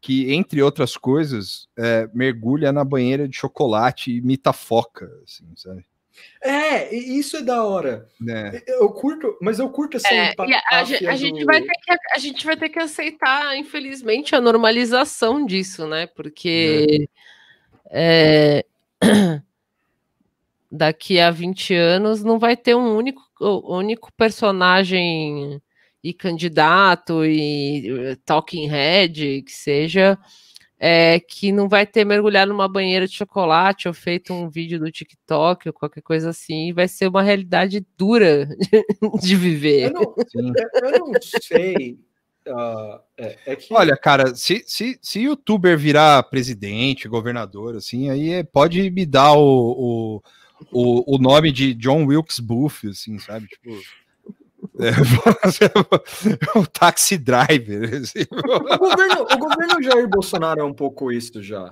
que, 0.00 0.32
entre 0.34 0.60
outras 0.60 0.96
coisas, 0.96 1.68
é, 1.78 2.08
mergulha 2.12 2.72
na 2.72 2.84
banheira 2.84 3.28
de 3.28 3.36
chocolate 3.36 4.10
e 4.10 4.16
imita 4.16 4.52
foca, 4.52 5.08
assim, 5.24 5.46
sabe? 5.56 5.84
É, 6.42 6.92
isso 6.94 7.36
é 7.36 7.42
da 7.42 7.64
hora. 7.64 8.08
É. 8.28 8.62
Eu 8.66 8.90
curto, 8.90 9.36
mas 9.40 9.60
eu 9.60 9.68
curto 9.70 9.96
essa 9.96 10.12
é, 10.12 10.34
a, 10.38 10.80
a, 10.80 10.84
gente 10.84 11.40
do... 11.40 11.46
vai 11.46 11.62
ter 11.62 11.72
que, 11.72 11.92
a 12.14 12.18
gente 12.18 12.44
vai 12.44 12.56
ter 12.56 12.68
que 12.68 12.78
aceitar, 12.80 13.56
infelizmente, 13.56 14.34
a 14.34 14.40
normalização 14.40 15.46
disso, 15.46 15.86
né? 15.86 16.06
Porque 16.08 17.08
é. 17.90 18.64
é 20.72 20.76
daqui 20.76 21.20
a 21.20 21.30
20 21.30 21.74
anos 21.74 22.24
não 22.24 22.38
vai 22.38 22.56
ter 22.56 22.74
um 22.74 22.96
único, 22.96 23.22
único 23.40 24.10
personagem 24.16 25.60
e 26.02 26.12
candidato 26.12 27.24
e 27.24 27.88
eh, 27.88 28.16
talking 28.24 28.66
head 28.66 29.42
que 29.42 29.52
seja 29.52 30.18
é, 30.84 31.20
que 31.20 31.52
não 31.52 31.68
vai 31.68 31.86
ter 31.86 32.04
mergulhado 32.04 32.52
numa 32.52 32.66
banheira 32.66 33.06
de 33.06 33.14
chocolate 33.14 33.86
ou 33.86 33.94
feito 33.94 34.32
um 34.32 34.50
vídeo 34.50 34.80
do 34.80 34.90
TikTok 34.90 35.68
ou 35.68 35.72
qualquer 35.72 36.02
coisa 36.02 36.30
assim, 36.30 36.72
vai 36.72 36.88
ser 36.88 37.06
uma 37.06 37.22
realidade 37.22 37.86
dura 37.96 38.48
de 39.22 39.36
viver. 39.36 39.84
Eu 39.84 39.92
não, 39.92 40.14
eu 40.82 40.98
não 40.98 41.12
sei. 41.40 42.00
Uh, 42.48 42.98
é, 43.16 43.38
é 43.46 43.54
que... 43.54 43.72
Olha, 43.72 43.96
cara, 43.96 44.34
se, 44.34 44.64
se, 44.66 44.98
se 45.00 45.20
youtuber 45.20 45.78
virar 45.78 46.20
presidente, 46.24 47.06
governador, 47.06 47.76
assim, 47.76 48.10
aí 48.10 48.42
pode 48.42 48.90
me 48.90 49.06
dar 49.06 49.34
o, 49.34 50.16
o 50.18 50.22
o, 50.70 51.16
o 51.16 51.18
nome 51.18 51.50
de 51.50 51.74
John 51.74 52.04
Wilkes 52.04 52.38
Booth, 52.38 52.88
assim, 52.90 53.18
sabe? 53.18 53.46
Tipo. 53.46 53.70
É, 54.78 56.58
o 56.58 56.66
taxi 56.70 57.18
driver. 57.18 57.94
Assim. 57.94 58.26
O, 58.30 58.78
governo, 58.78 59.22
o 59.22 59.38
governo 59.38 59.82
Jair 59.82 60.08
Bolsonaro 60.08 60.60
é 60.60 60.64
um 60.64 60.72
pouco 60.72 61.10
isso 61.10 61.42
já. 61.42 61.68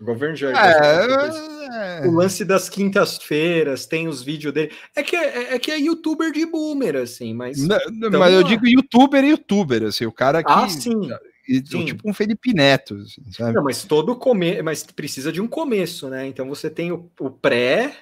O 0.00 0.04
governo 0.04 0.36
Jair 0.36 0.56
é, 0.56 2.02
é... 2.02 2.06
O 2.06 2.12
lance 2.12 2.44
das 2.44 2.68
quintas-feiras, 2.68 3.86
tem 3.86 4.08
os 4.08 4.22
vídeos 4.22 4.52
dele. 4.52 4.72
É 4.94 5.02
que 5.02 5.16
é, 5.16 5.54
é, 5.54 5.58
que 5.58 5.70
é 5.70 5.78
youtuber 5.78 6.32
de 6.32 6.44
boomer, 6.46 6.96
assim, 6.96 7.34
mas. 7.34 7.58
Não, 7.66 7.78
mas 8.18 8.34
eu 8.34 8.42
digo 8.42 8.66
youtuber 8.66 9.24
e 9.24 9.30
youtuber, 9.30 9.84
assim, 9.84 10.06
o 10.06 10.12
cara 10.12 10.42
que. 10.42 10.52
Ah, 10.52 10.68
sim. 10.68 11.10
E, 11.46 11.62
Sim. 11.66 11.84
tipo 11.84 12.08
um 12.08 12.14
Felipe 12.14 12.54
Neto, 12.54 12.94
assim, 12.94 13.22
sabe? 13.30 13.52
Não, 13.52 13.62
mas 13.62 13.84
todo 13.84 14.16
começo, 14.16 14.64
mas 14.64 14.82
precisa 14.82 15.30
de 15.30 15.42
um 15.42 15.46
começo, 15.46 16.08
né? 16.08 16.26
Então 16.26 16.48
você 16.48 16.70
tem 16.70 16.90
o, 16.90 17.10
o 17.20 17.30
pré, 17.30 17.94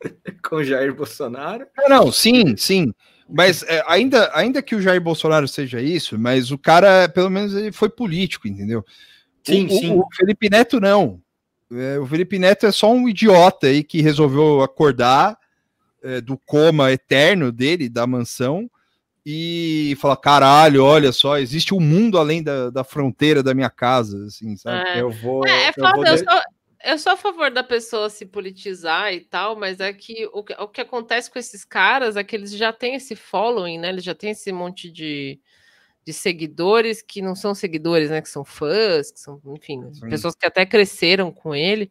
com 0.42 0.62
Jair 0.62 0.94
Bolsonaro. 0.94 1.66
Não, 1.88 2.10
sim, 2.10 2.56
sim. 2.56 2.92
Mas 3.28 3.62
é, 3.64 3.82
ainda, 3.88 4.30
ainda 4.34 4.62
que 4.62 4.74
o 4.74 4.80
Jair 4.80 5.00
Bolsonaro 5.00 5.48
seja 5.48 5.80
isso, 5.80 6.18
mas 6.18 6.50
o 6.50 6.58
cara, 6.58 7.08
pelo 7.08 7.30
menos, 7.30 7.54
ele 7.54 7.72
foi 7.72 7.88
político, 7.88 8.46
entendeu? 8.46 8.84
Sim, 9.44 9.66
o, 9.66 9.70
sim. 9.70 9.92
O, 9.92 10.06
Felipe 10.14 10.48
Neto 10.48 10.80
não. 10.80 11.20
É, 11.72 11.98
o 11.98 12.06
Felipe 12.06 12.38
Neto 12.38 12.66
é 12.66 12.72
só 12.72 12.92
um 12.92 13.08
idiota 13.08 13.66
aí 13.66 13.82
que 13.82 14.00
resolveu 14.00 14.62
acordar 14.62 15.36
é, 16.02 16.20
do 16.20 16.38
coma 16.38 16.92
eterno 16.92 17.50
dele, 17.50 17.88
da 17.88 18.06
mansão, 18.06 18.70
e 19.24 19.96
falar: 19.98 20.16
caralho, 20.16 20.84
olha 20.84 21.10
só, 21.10 21.36
existe 21.36 21.74
um 21.74 21.80
mundo 21.80 22.16
além 22.16 22.44
da, 22.44 22.70
da 22.70 22.84
fronteira 22.84 23.42
da 23.42 23.54
minha 23.54 23.70
casa, 23.70 24.24
assim, 24.26 24.56
sabe? 24.56 24.88
É. 24.90 25.00
Eu 25.00 25.10
vou. 25.10 25.44
É, 25.44 25.68
é 25.68 25.72
foda, 25.72 25.88
eu, 25.88 25.94
vou 25.96 26.06
eu, 26.06 26.18
sou, 26.18 26.40
eu 26.86 26.98
sou 26.98 27.12
a 27.12 27.16
favor 27.16 27.50
da 27.50 27.64
pessoa 27.64 28.08
se 28.08 28.24
politizar 28.24 29.12
e 29.12 29.20
tal, 29.20 29.56
mas 29.56 29.80
é 29.80 29.92
que 29.92 30.24
o, 30.32 30.38
o 30.38 30.68
que 30.68 30.80
acontece 30.80 31.28
com 31.28 31.38
esses 31.38 31.64
caras 31.64 32.16
é 32.16 32.22
que 32.22 32.36
eles 32.36 32.52
já 32.52 32.72
têm 32.72 32.94
esse 32.94 33.16
following, 33.16 33.78
né? 33.78 33.88
Eles 33.88 34.04
já 34.04 34.14
têm 34.14 34.30
esse 34.30 34.52
monte 34.52 34.88
de, 34.88 35.40
de 36.04 36.12
seguidores 36.12 37.02
que 37.02 37.20
não 37.20 37.34
são 37.34 37.56
seguidores, 37.56 38.08
né? 38.08 38.22
Que 38.22 38.28
são 38.28 38.44
fãs, 38.44 39.10
que 39.10 39.18
são, 39.18 39.42
enfim, 39.46 39.82
Sim. 39.92 40.08
pessoas 40.08 40.36
que 40.36 40.46
até 40.46 40.64
cresceram 40.64 41.32
com 41.32 41.52
ele. 41.52 41.90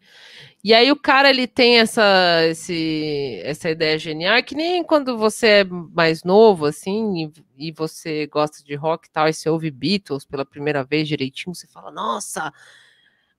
E 0.63 0.73
aí 0.73 0.89
o 0.89 0.95
cara 0.95 1.30
ele 1.30 1.45
tem 1.45 1.80
essa, 1.80 2.45
esse, 2.47 3.41
essa 3.43 3.69
ideia 3.69 3.99
genial, 3.99 4.41
que 4.43 4.55
nem 4.55 4.81
quando 4.81 5.17
você 5.17 5.47
é 5.47 5.63
mais 5.65 6.23
novo, 6.23 6.65
assim, 6.65 7.31
e, 7.57 7.67
e 7.67 7.72
você 7.73 8.27
gosta 8.27 8.63
de 8.63 8.76
rock 8.76 9.09
e 9.09 9.11
tal, 9.11 9.27
e 9.27 9.34
você 9.34 9.49
ouve 9.49 9.69
Beatles 9.69 10.23
pela 10.23 10.45
primeira 10.45 10.85
vez 10.85 11.05
direitinho, 11.05 11.53
você 11.53 11.67
fala, 11.67 11.91
nossa 11.91 12.53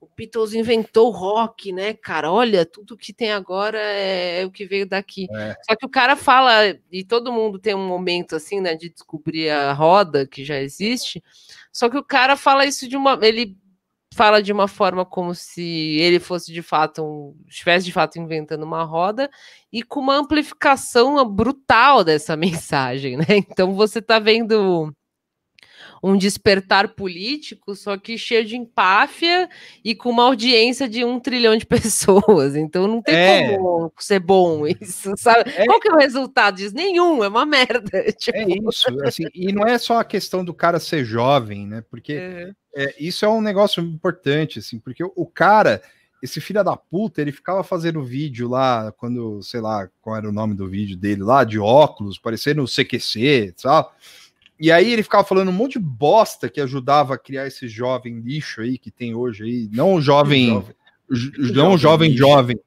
o 0.00 0.08
Beatles 0.14 0.52
inventou 0.52 1.08
o 1.08 1.10
rock, 1.10 1.72
né, 1.72 1.94
cara? 1.94 2.30
Olha, 2.30 2.66
tudo 2.66 2.96
que 2.96 3.12
tem 3.12 3.32
agora 3.32 3.78
é, 3.78 4.42
é 4.42 4.46
o 4.46 4.50
que 4.50 4.66
veio 4.66 4.86
daqui. 4.86 5.26
É. 5.30 5.56
Só 5.68 5.76
que 5.76 5.86
o 5.86 5.90
cara 5.90 6.16
fala, 6.16 6.76
e 6.92 7.04
todo 7.04 7.32
mundo 7.32 7.58
tem 7.58 7.74
um 7.74 7.86
momento 7.86 8.36
assim, 8.36 8.60
né, 8.60 8.74
de 8.74 8.90
descobrir 8.90 9.50
a 9.50 9.72
roda 9.72 10.26
que 10.26 10.44
já 10.44 10.60
existe. 10.60 11.22
Só 11.72 11.88
que 11.88 11.96
o 11.96 12.04
cara 12.04 12.36
fala 12.36 12.66
isso 12.66 12.88
de 12.88 12.96
uma. 12.96 13.18
Ele 13.22 13.56
fala 14.14 14.42
de 14.42 14.50
uma 14.50 14.66
forma 14.66 15.04
como 15.04 15.34
se 15.34 15.62
ele 15.98 16.18
fosse 16.18 16.50
de 16.50 16.62
fato 16.62 17.04
um, 17.04 17.36
estivesse 17.46 17.84
de 17.84 17.92
fato 17.92 18.18
inventando 18.18 18.62
uma 18.62 18.82
roda 18.82 19.30
e 19.70 19.82
com 19.82 20.00
uma 20.00 20.16
amplificação 20.16 21.22
brutal 21.28 22.02
dessa 22.02 22.34
mensagem, 22.36 23.16
né? 23.18 23.26
Então 23.30 23.74
você 23.74 24.00
tá 24.00 24.18
vendo 24.18 24.94
um 26.02 26.16
despertar 26.16 26.88
político, 26.88 27.74
só 27.74 27.96
que 27.96 28.18
cheio 28.18 28.44
de 28.44 28.56
empáfia 28.56 29.48
e 29.84 29.94
com 29.94 30.10
uma 30.10 30.24
audiência 30.24 30.88
de 30.88 31.04
um 31.04 31.18
trilhão 31.20 31.56
de 31.56 31.66
pessoas. 31.66 32.56
Então 32.56 32.86
não 32.86 33.02
tem 33.02 33.14
é. 33.14 33.56
como 33.56 33.92
ser 33.98 34.20
bom 34.20 34.66
isso, 34.66 35.12
sabe? 35.16 35.50
É. 35.56 35.66
Qual 35.66 35.80
que 35.80 35.88
é 35.88 35.92
o 35.92 35.98
resultado 35.98 36.56
disso? 36.56 36.74
Nenhum, 36.74 37.22
é 37.24 37.28
uma 37.28 37.46
merda. 37.46 37.90
Tipo... 38.18 38.38
É 38.38 38.44
isso, 38.44 38.86
assim, 39.04 39.24
e 39.34 39.52
não 39.52 39.66
é 39.66 39.78
só 39.78 39.98
a 39.98 40.04
questão 40.04 40.44
do 40.44 40.54
cara 40.54 40.78
ser 40.78 41.04
jovem, 41.04 41.66
né? 41.66 41.82
Porque 41.90 42.54
é, 42.74 42.94
isso 42.98 43.24
é 43.24 43.28
um 43.28 43.40
negócio 43.40 43.82
importante, 43.82 44.58
assim, 44.58 44.78
porque 44.78 45.02
o 45.04 45.26
cara 45.26 45.82
esse 46.22 46.40
filho 46.40 46.62
da 46.62 46.76
puta, 46.76 47.20
ele 47.20 47.32
ficava 47.32 47.62
fazendo 47.62 48.04
vídeo 48.04 48.48
lá, 48.48 48.92
quando, 48.96 49.42
sei 49.42 49.60
lá, 49.60 49.88
qual 50.00 50.16
era 50.16 50.28
o 50.28 50.32
nome 50.32 50.54
do 50.54 50.68
vídeo 50.68 50.96
dele 50.96 51.22
lá, 51.22 51.44
de 51.44 51.58
óculos, 51.58 52.18
parecendo 52.18 52.62
o 52.62 52.68
CQC, 52.68 53.54
sabe? 53.56 53.88
E 54.58 54.72
aí 54.72 54.92
ele 54.92 55.02
ficava 55.02 55.24
falando 55.24 55.48
um 55.48 55.52
monte 55.52 55.74
de 55.74 55.84
bosta 55.84 56.48
que 56.48 56.60
ajudava 56.60 57.14
a 57.14 57.18
criar 57.18 57.46
esse 57.46 57.68
jovem 57.68 58.20
lixo 58.20 58.62
aí 58.62 58.78
que 58.78 58.90
tem 58.90 59.14
hoje 59.14 59.44
aí, 59.44 59.68
não 59.72 59.94
o 59.94 60.00
jovem, 60.00 60.48
jovem. 60.48 61.54
não 61.54 61.72
o 61.74 61.78
jovem 61.78 62.16
jovem. 62.16 62.58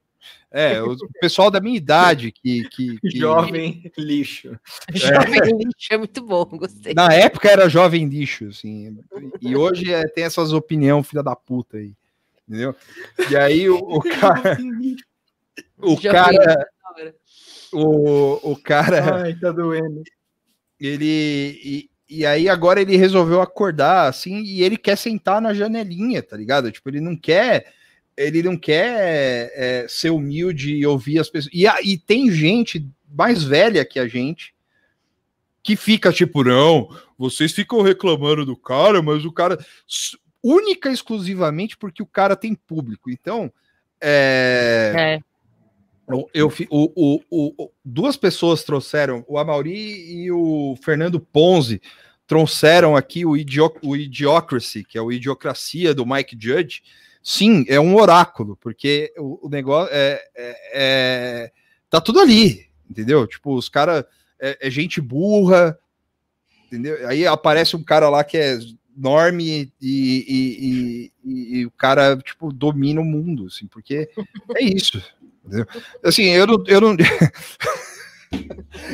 É, 0.51 0.81
o 0.81 0.95
pessoal 1.21 1.51
da 1.51 1.59
minha 1.59 1.77
idade 1.77 2.31
que. 2.31 2.67
que, 2.69 2.99
que... 3.01 3.17
Jovem 3.17 3.91
lixo. 3.97 4.59
É. 4.93 4.97
Jovem 4.97 5.57
lixo 5.57 5.87
é 5.91 5.97
muito 5.97 6.23
bom, 6.23 6.45
gostei. 6.45 6.93
Na 6.93 7.13
época 7.13 7.49
era 7.49 7.69
jovem 7.69 8.07
lixo, 8.07 8.47
assim. 8.47 8.97
E 9.41 9.55
hoje 9.55 9.93
é, 9.93 10.07
tem 10.07 10.23
essas 10.23 10.51
opiniões, 10.51 11.07
filha 11.07 11.21
da 11.21 11.35
puta 11.35 11.77
aí. 11.77 11.93
Entendeu? 12.47 12.75
E 13.29 13.35
aí 13.35 13.69
o, 13.69 13.77
o 13.77 14.01
cara. 14.01 14.57
O 15.77 16.01
cara. 16.01 16.67
O, 17.71 18.51
o 18.51 18.55
cara. 18.55 19.21
Ai, 19.21 19.35
tá 19.35 19.51
doendo 19.51 20.01
ele. 20.79 21.59
E, 21.63 21.89
e 22.09 22.25
aí 22.25 22.49
agora 22.49 22.81
ele 22.81 22.97
resolveu 22.97 23.41
acordar 23.41 24.07
assim 24.07 24.41
e 24.41 24.63
ele 24.63 24.77
quer 24.77 24.97
sentar 24.97 25.41
na 25.41 25.53
janelinha, 25.53 26.23
tá 26.23 26.35
ligado? 26.35 26.71
Tipo, 26.71 26.89
ele 26.89 27.01
não 27.01 27.15
quer. 27.15 27.73
Ele 28.17 28.43
não 28.43 28.57
quer 28.57 29.51
é, 29.55 29.85
ser 29.87 30.09
humilde 30.09 30.75
e 30.75 30.85
ouvir 30.85 31.19
as 31.19 31.29
pessoas. 31.29 31.53
E, 31.53 31.65
e 31.89 31.97
tem 31.97 32.29
gente 32.29 32.85
mais 33.09 33.43
velha 33.43 33.85
que 33.85 33.97
a 33.97 34.07
gente 34.07 34.53
que 35.63 35.75
fica 35.75 36.11
tipo, 36.11 36.43
não, 36.43 36.89
vocês 37.17 37.51
ficam 37.51 37.81
reclamando 37.81 38.45
do 38.45 38.55
cara, 38.55 39.01
mas 39.01 39.25
o 39.25 39.31
cara. 39.31 39.57
Única 40.41 40.89
exclusivamente 40.89 41.77
porque 41.77 42.01
o 42.01 42.07
cara 42.07 42.35
tem 42.35 42.55
público. 42.55 43.11
Então, 43.11 43.51
é. 44.01 44.93
é. 44.95 45.28
Eu, 46.33 46.51
o, 46.69 47.21
o, 47.29 47.55
o, 47.65 47.71
duas 47.85 48.17
pessoas 48.17 48.63
trouxeram, 48.63 49.23
o 49.27 49.37
Amauri 49.37 50.23
e 50.23 50.31
o 50.31 50.75
Fernando 50.83 51.19
Ponzi 51.19 51.81
trouxeram 52.25 52.95
aqui 52.95 53.25
o, 53.25 53.37
idio, 53.37 53.71
o 53.83 53.95
Idiocracy, 53.95 54.83
que 54.83 54.97
é 54.97 55.01
o 55.01 55.11
Idiocracia 55.11 55.93
do 55.93 56.05
Mike 56.05 56.37
Judge. 56.39 56.81
Sim, 57.21 57.65
é 57.67 57.79
um 57.79 57.95
oráculo, 57.95 58.57
porque 58.59 59.13
o, 59.17 59.47
o 59.47 59.49
negócio 59.49 59.93
é, 59.93 60.21
é, 60.35 60.55
é, 60.73 61.51
Tá 61.89 61.99
tudo 61.99 62.19
ali, 62.19 62.67
entendeu? 62.89 63.25
Tipo, 63.25 63.55
os 63.55 63.67
caras. 63.67 64.05
É, 64.39 64.67
é, 64.67 64.69
gente 64.69 65.01
burra, 65.01 65.77
entendeu? 66.65 67.05
Aí 67.07 67.27
aparece 67.27 67.75
um 67.75 67.83
cara 67.83 68.07
lá 68.07 68.23
que 68.23 68.37
é 68.37 68.57
enorme 68.95 69.73
e, 69.81 70.25
e, 70.29 71.11
e, 71.25 71.59
e, 71.59 71.65
o 71.65 71.71
cara, 71.71 72.15
tipo, 72.15 72.53
domina 72.53 73.01
o 73.01 73.03
mundo, 73.03 73.47
assim, 73.47 73.67
porque 73.67 74.09
é 74.55 74.63
isso. 74.63 75.01
Entendeu? 75.45 75.65
Assim, 76.03 76.23
eu 76.23 76.47
não. 76.47 76.63
Eu 76.67 76.81
não... 76.81 76.97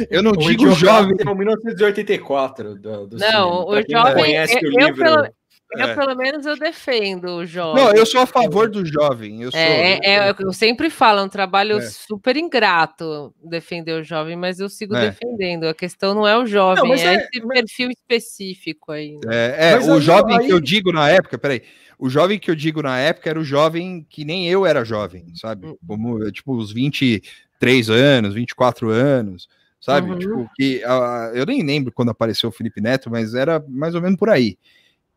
Eu 0.10 0.24
não 0.24 0.32
o 0.32 0.38
digo 0.38 0.72
jovem. 0.72 1.14
Em 1.20 1.36
1984. 1.36 2.76
Do, 2.76 3.08
do 3.08 3.18
não, 3.18 3.66
cinema, 3.66 3.66
o 3.66 3.84
jovem. 3.90 4.36
Eu, 4.36 4.72
eu, 4.80 4.96
pelo, 4.96 5.28
eu, 5.74 5.88
é. 5.88 5.96
pelo 5.96 6.16
menos, 6.16 6.46
eu 6.46 6.58
defendo 6.58 7.26
o 7.38 7.46
jovem. 7.46 7.84
Não, 7.84 7.92
eu 7.92 8.06
sou 8.06 8.22
a 8.22 8.26
favor 8.26 8.70
do 8.70 8.86
jovem. 8.86 9.42
Eu, 9.42 9.52
sou, 9.52 9.60
é, 9.60 10.00
é, 10.04 10.30
é 10.30 10.36
eu 10.40 10.54
sempre 10.54 10.90
falo, 10.90 11.20
é 11.20 11.24
um 11.24 11.30
trabalho 11.30 11.78
é. 11.78 11.82
super 11.82 12.38
ingrato 12.38 13.34
defender 13.44 13.94
o 13.94 14.04
jovem, 14.04 14.36
mas 14.36 14.60
eu 14.60 14.70
sigo 14.70 14.96
é. 14.96 15.10
defendendo. 15.10 15.66
A 15.66 15.74
questão 15.74 16.14
não 16.14 16.28
é 16.28 16.38
o 16.38 16.46
jovem, 16.46 16.84
não, 16.84 16.94
é, 16.94 17.16
esse 17.16 17.42
perfil 17.42 17.90
específico 17.90 18.92
aí. 18.92 19.18
Né? 19.26 19.74
É, 19.74 19.78
o 19.78 20.00
jovem 20.00 20.38
aí... 20.38 20.46
que 20.46 20.54
eu 20.54 20.60
digo 20.60 20.92
na 20.92 21.10
época, 21.10 21.38
peraí. 21.38 21.62
O 21.98 22.10
jovem 22.10 22.40
que 22.40 22.50
eu 22.50 22.56
digo 22.56 22.82
na 22.82 22.98
época 22.98 23.30
era 23.30 23.40
o 23.40 23.44
jovem 23.44 24.06
que 24.10 24.26
nem 24.26 24.48
eu 24.48 24.66
era 24.66 24.84
jovem, 24.84 25.34
sabe? 25.36 25.68
Hum. 25.68 25.78
Como, 25.88 26.32
tipo, 26.32 26.56
os 26.56 26.72
23 26.72 27.90
anos, 27.90 28.34
24 28.34 28.90
anos, 28.90 29.48
sabe? 29.80 30.12
Uhum. 30.12 30.20
Tipo, 30.20 30.50
que 30.56 30.84
uh, 30.86 31.36
eu 31.36 31.46
nem 31.46 31.64
lembro 31.64 31.92
quando 31.92 32.10
apareceu 32.10 32.50
o 32.50 32.54
Felipe 32.54 32.82
Neto, 32.82 33.10
mas 33.10 33.34
era 33.34 33.64
mais 33.68 33.96
ou 33.96 34.02
menos 34.02 34.18
por 34.18 34.30
aí. 34.30 34.58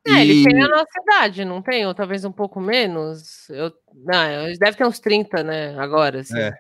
É, 0.07 0.25
e... 0.25 0.31
ele 0.31 0.45
tem 0.45 0.63
a 0.63 0.69
nossa 0.69 1.01
idade, 1.03 1.45
não 1.45 1.61
tem? 1.63 1.87
Ou 1.87 1.95
talvez 1.95 2.25
um 2.25 2.33
pouco 2.33 2.61
menos? 2.61 3.49
Eu... 3.51 3.73
Não, 3.95 4.47
ele 4.47 4.59
deve 4.59 4.77
ter 4.77 4.87
uns 4.87 5.01
30, 5.01 5.43
né? 5.43 5.79
Agora, 5.79 6.21
assim. 6.21 6.39
É. 6.39 6.55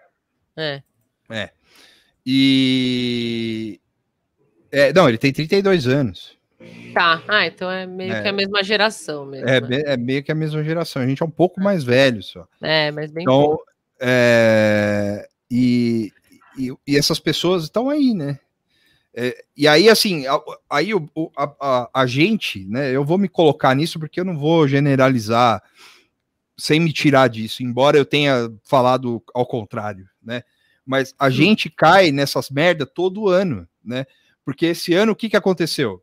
É. 0.56 0.82
é. 1.30 1.50
E. 2.26 3.80
É, 4.70 4.92
não, 4.92 5.08
ele 5.08 5.16
tem 5.16 5.32
32 5.32 5.86
anos. 5.86 6.37
Tá, 6.92 7.22
ah, 7.28 7.46
então 7.46 7.70
é 7.70 7.86
meio 7.86 8.12
é. 8.12 8.22
que 8.22 8.28
a 8.28 8.32
mesma 8.32 8.64
geração 8.64 9.24
mesmo. 9.24 9.48
É, 9.48 9.60
né? 9.60 9.82
é 9.86 9.96
meio 9.96 10.22
que 10.24 10.32
a 10.32 10.34
mesma 10.34 10.62
geração. 10.64 11.02
A 11.02 11.06
gente 11.06 11.22
é 11.22 11.26
um 11.26 11.30
pouco 11.30 11.60
mais 11.60 11.84
velho 11.84 12.22
só. 12.22 12.46
É, 12.60 12.90
mas 12.90 13.12
bem. 13.12 13.22
Então, 13.22 13.58
é, 14.00 15.28
e, 15.50 16.12
e, 16.58 16.72
e 16.86 16.96
essas 16.96 17.20
pessoas 17.20 17.64
estão 17.64 17.88
aí, 17.88 18.12
né? 18.12 18.40
É, 19.14 19.44
e 19.56 19.66
aí, 19.68 19.88
assim, 19.88 20.24
aí 20.68 20.94
o, 20.94 21.08
a, 21.36 21.54
a, 21.60 21.90
a, 22.02 22.06
gente, 22.06 22.64
né? 22.66 22.90
Eu 22.90 23.04
vou 23.04 23.18
me 23.18 23.28
colocar 23.28 23.74
nisso 23.74 23.98
porque 23.98 24.20
eu 24.20 24.24
não 24.24 24.36
vou 24.36 24.66
generalizar 24.66 25.62
sem 26.56 26.80
me 26.80 26.92
tirar 26.92 27.28
disso, 27.28 27.62
embora 27.62 27.96
eu 27.96 28.04
tenha 28.04 28.52
falado 28.64 29.22
ao 29.32 29.46
contrário, 29.46 30.08
né? 30.20 30.42
Mas 30.84 31.14
a 31.18 31.30
gente 31.30 31.70
cai 31.70 32.10
nessas 32.10 32.50
merda 32.50 32.84
todo 32.84 33.28
ano, 33.28 33.68
né? 33.84 34.06
Porque 34.44 34.66
esse 34.66 34.92
ano 34.94 35.12
o 35.12 35.16
que, 35.16 35.28
que 35.28 35.36
aconteceu? 35.36 36.02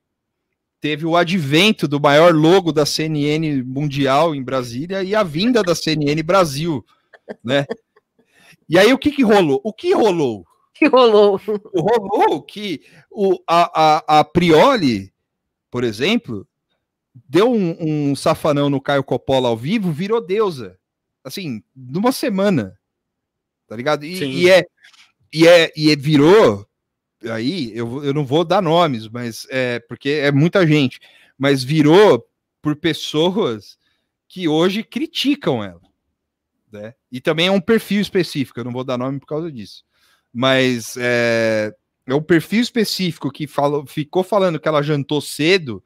Teve 0.85 1.03
o 1.03 1.17
advento 1.17 1.87
do 1.87 1.99
maior 1.99 2.31
logo 2.31 2.71
da 2.71 2.85
CNN 2.85 3.63
mundial 3.63 4.35
em 4.35 4.43
Brasília 4.43 5.01
e 5.01 5.15
a 5.15 5.23
vinda 5.23 5.63
da 5.63 5.73
CNN 5.73 6.21
Brasil, 6.21 6.85
né? 7.43 7.65
E 8.69 8.77
aí 8.77 8.93
o 8.93 8.97
que, 8.99 9.09
que 9.09 9.23
rolou? 9.23 9.59
O 9.63 9.73
que 9.73 9.95
rolou? 9.95 10.45
que 10.75 10.85
rolou? 10.85 11.41
Rolou 11.73 12.39
que 12.39 12.83
o, 13.09 13.39
a, 13.47 13.71
a, 14.05 14.19
a 14.19 14.23
Prioli, 14.23 15.11
por 15.71 15.83
exemplo, 15.83 16.47
deu 17.27 17.51
um, 17.51 17.75
um 17.79 18.15
safanão 18.15 18.69
no 18.69 18.79
Caio 18.79 19.03
Coppola 19.03 19.49
ao 19.49 19.57
vivo, 19.57 19.91
virou 19.91 20.21
deusa. 20.21 20.77
Assim, 21.23 21.63
numa 21.75 22.11
semana. 22.11 22.77
Tá 23.67 23.75
ligado? 23.75 24.05
E, 24.05 24.23
e, 24.23 24.49
é, 24.51 24.63
e, 25.33 25.47
é, 25.47 25.73
e 25.75 25.89
é, 25.89 25.95
virou. 25.95 26.63
Aí, 27.31 27.71
eu, 27.75 28.03
eu 28.03 28.13
não 28.13 28.25
vou 28.25 28.43
dar 28.43 28.61
nomes, 28.61 29.07
mas 29.07 29.47
é 29.49 29.79
porque 29.79 30.09
é 30.09 30.31
muita 30.31 30.65
gente. 30.65 30.99
Mas 31.37 31.63
virou 31.63 32.25
por 32.61 32.75
pessoas 32.75 33.77
que 34.27 34.47
hoje 34.47 34.83
criticam 34.83 35.63
ela. 35.63 35.81
Né? 36.71 36.93
E 37.11 37.21
também 37.21 37.47
é 37.47 37.51
um 37.51 37.61
perfil 37.61 38.01
específico, 38.01 38.59
eu 38.59 38.63
não 38.63 38.71
vou 38.71 38.83
dar 38.83 38.97
nome 38.97 39.19
por 39.19 39.27
causa 39.27 39.51
disso 39.51 39.85
mas 40.37 40.97
é, 40.97 41.73
é 42.05 42.13
um 42.13 42.21
perfil 42.21 42.59
específico 42.59 43.31
que 43.31 43.47
falou, 43.47 43.85
ficou 43.85 44.21
falando 44.21 44.59
que 44.59 44.67
ela 44.67 44.81
jantou 44.81 45.21
cedo 45.21 45.81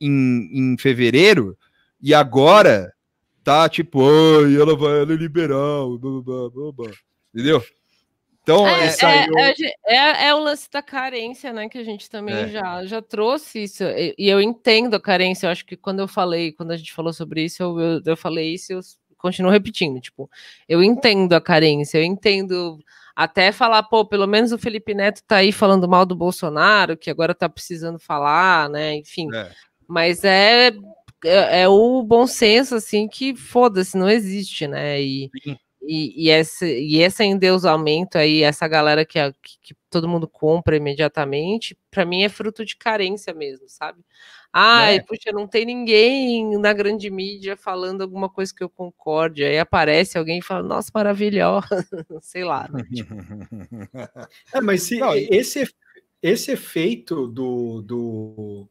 em, 0.00 0.48
em 0.52 0.78
fevereiro 0.78 1.58
e 2.00 2.14
agora 2.14 2.94
tá 3.42 3.68
tipo, 3.68 4.00
ela 4.56 4.76
vai, 4.76 5.00
ela 5.00 5.12
é 5.12 5.16
liberal, 5.16 5.98
blá, 5.98 6.22
blá, 6.22 6.48
blá, 6.48 6.72
blá. 6.72 6.90
entendeu? 7.34 7.60
Então, 8.48 8.66
é, 8.66 8.86
é, 8.86 8.90
saiu... 8.90 9.38
é, 9.38 9.54
é, 9.86 10.28
é, 10.28 10.34
o 10.34 10.38
lance 10.38 10.70
da 10.70 10.80
carência, 10.80 11.52
né? 11.52 11.68
Que 11.68 11.76
a 11.76 11.84
gente 11.84 12.08
também 12.08 12.34
é. 12.34 12.48
já, 12.48 12.84
já 12.86 13.02
trouxe 13.02 13.64
isso. 13.64 13.84
E, 13.84 14.14
e, 14.18 14.26
eu 14.26 14.40
entendo 14.40 14.94
a 14.94 15.00
carência. 15.00 15.46
Eu 15.46 15.50
acho 15.50 15.66
que 15.66 15.76
quando 15.76 16.00
eu 16.00 16.08
falei, 16.08 16.52
quando 16.52 16.70
a 16.70 16.76
gente 16.78 16.94
falou 16.94 17.12
sobre 17.12 17.44
isso, 17.44 17.62
eu, 17.62 17.78
eu, 17.78 18.00
eu 18.06 18.16
falei 18.16 18.54
isso 18.54 18.72
e 18.72 18.76
eu 18.76 18.80
continuo 19.18 19.50
repetindo. 19.50 20.00
Tipo, 20.00 20.30
eu 20.66 20.82
entendo 20.82 21.34
a 21.34 21.42
carência, 21.42 21.98
eu 21.98 22.04
entendo 22.04 22.78
até 23.14 23.52
falar, 23.52 23.82
pô, 23.82 24.06
pelo 24.06 24.26
menos 24.26 24.50
o 24.50 24.58
Felipe 24.58 24.94
Neto 24.94 25.22
tá 25.26 25.36
aí 25.36 25.52
falando 25.52 25.86
mal 25.86 26.06
do 26.06 26.16
Bolsonaro, 26.16 26.96
que 26.96 27.10
agora 27.10 27.34
tá 27.34 27.50
precisando 27.50 27.98
falar, 27.98 28.70
né? 28.70 28.94
Enfim. 28.94 29.28
É. 29.34 29.50
Mas 29.86 30.24
é, 30.24 30.68
é, 31.22 31.62
é, 31.62 31.68
o 31.68 32.02
bom 32.02 32.26
senso, 32.26 32.76
assim, 32.76 33.08
que 33.08 33.36
foda-se, 33.36 33.98
não 33.98 34.08
existe, 34.08 34.66
né? 34.66 35.02
E, 35.02 35.30
e, 35.90 36.26
e, 36.26 36.30
esse, 36.30 36.66
e 36.66 37.00
esse 37.00 37.24
endeusamento 37.24 38.18
aí, 38.18 38.42
essa 38.42 38.68
galera 38.68 39.06
que, 39.06 39.18
que, 39.42 39.58
que 39.62 39.74
todo 39.88 40.06
mundo 40.06 40.28
compra 40.28 40.76
imediatamente, 40.76 41.74
para 41.90 42.04
mim 42.04 42.22
é 42.22 42.28
fruto 42.28 42.62
de 42.62 42.76
carência 42.76 43.32
mesmo, 43.32 43.66
sabe? 43.70 44.04
Ai, 44.52 44.98
né? 44.98 45.04
puxa, 45.08 45.32
não 45.32 45.48
tem 45.48 45.64
ninguém 45.64 46.58
na 46.58 46.74
grande 46.74 47.08
mídia 47.08 47.56
falando 47.56 48.02
alguma 48.02 48.28
coisa 48.28 48.54
que 48.54 48.62
eu 48.62 48.68
concorde. 48.68 49.42
Aí 49.42 49.58
aparece 49.58 50.18
alguém 50.18 50.40
e 50.40 50.44
fala, 50.44 50.62
nossa, 50.62 50.90
maravilhosa, 50.92 51.66
sei 52.20 52.44
lá. 52.44 52.68
Né? 52.70 52.82
Tipo... 52.92 53.14
é, 54.52 54.60
mas 54.60 54.82
se, 54.82 54.98
não, 54.98 55.14
esse, 55.14 55.66
esse 56.22 56.52
efeito 56.52 57.26
do, 57.28 57.80
do 57.80 58.68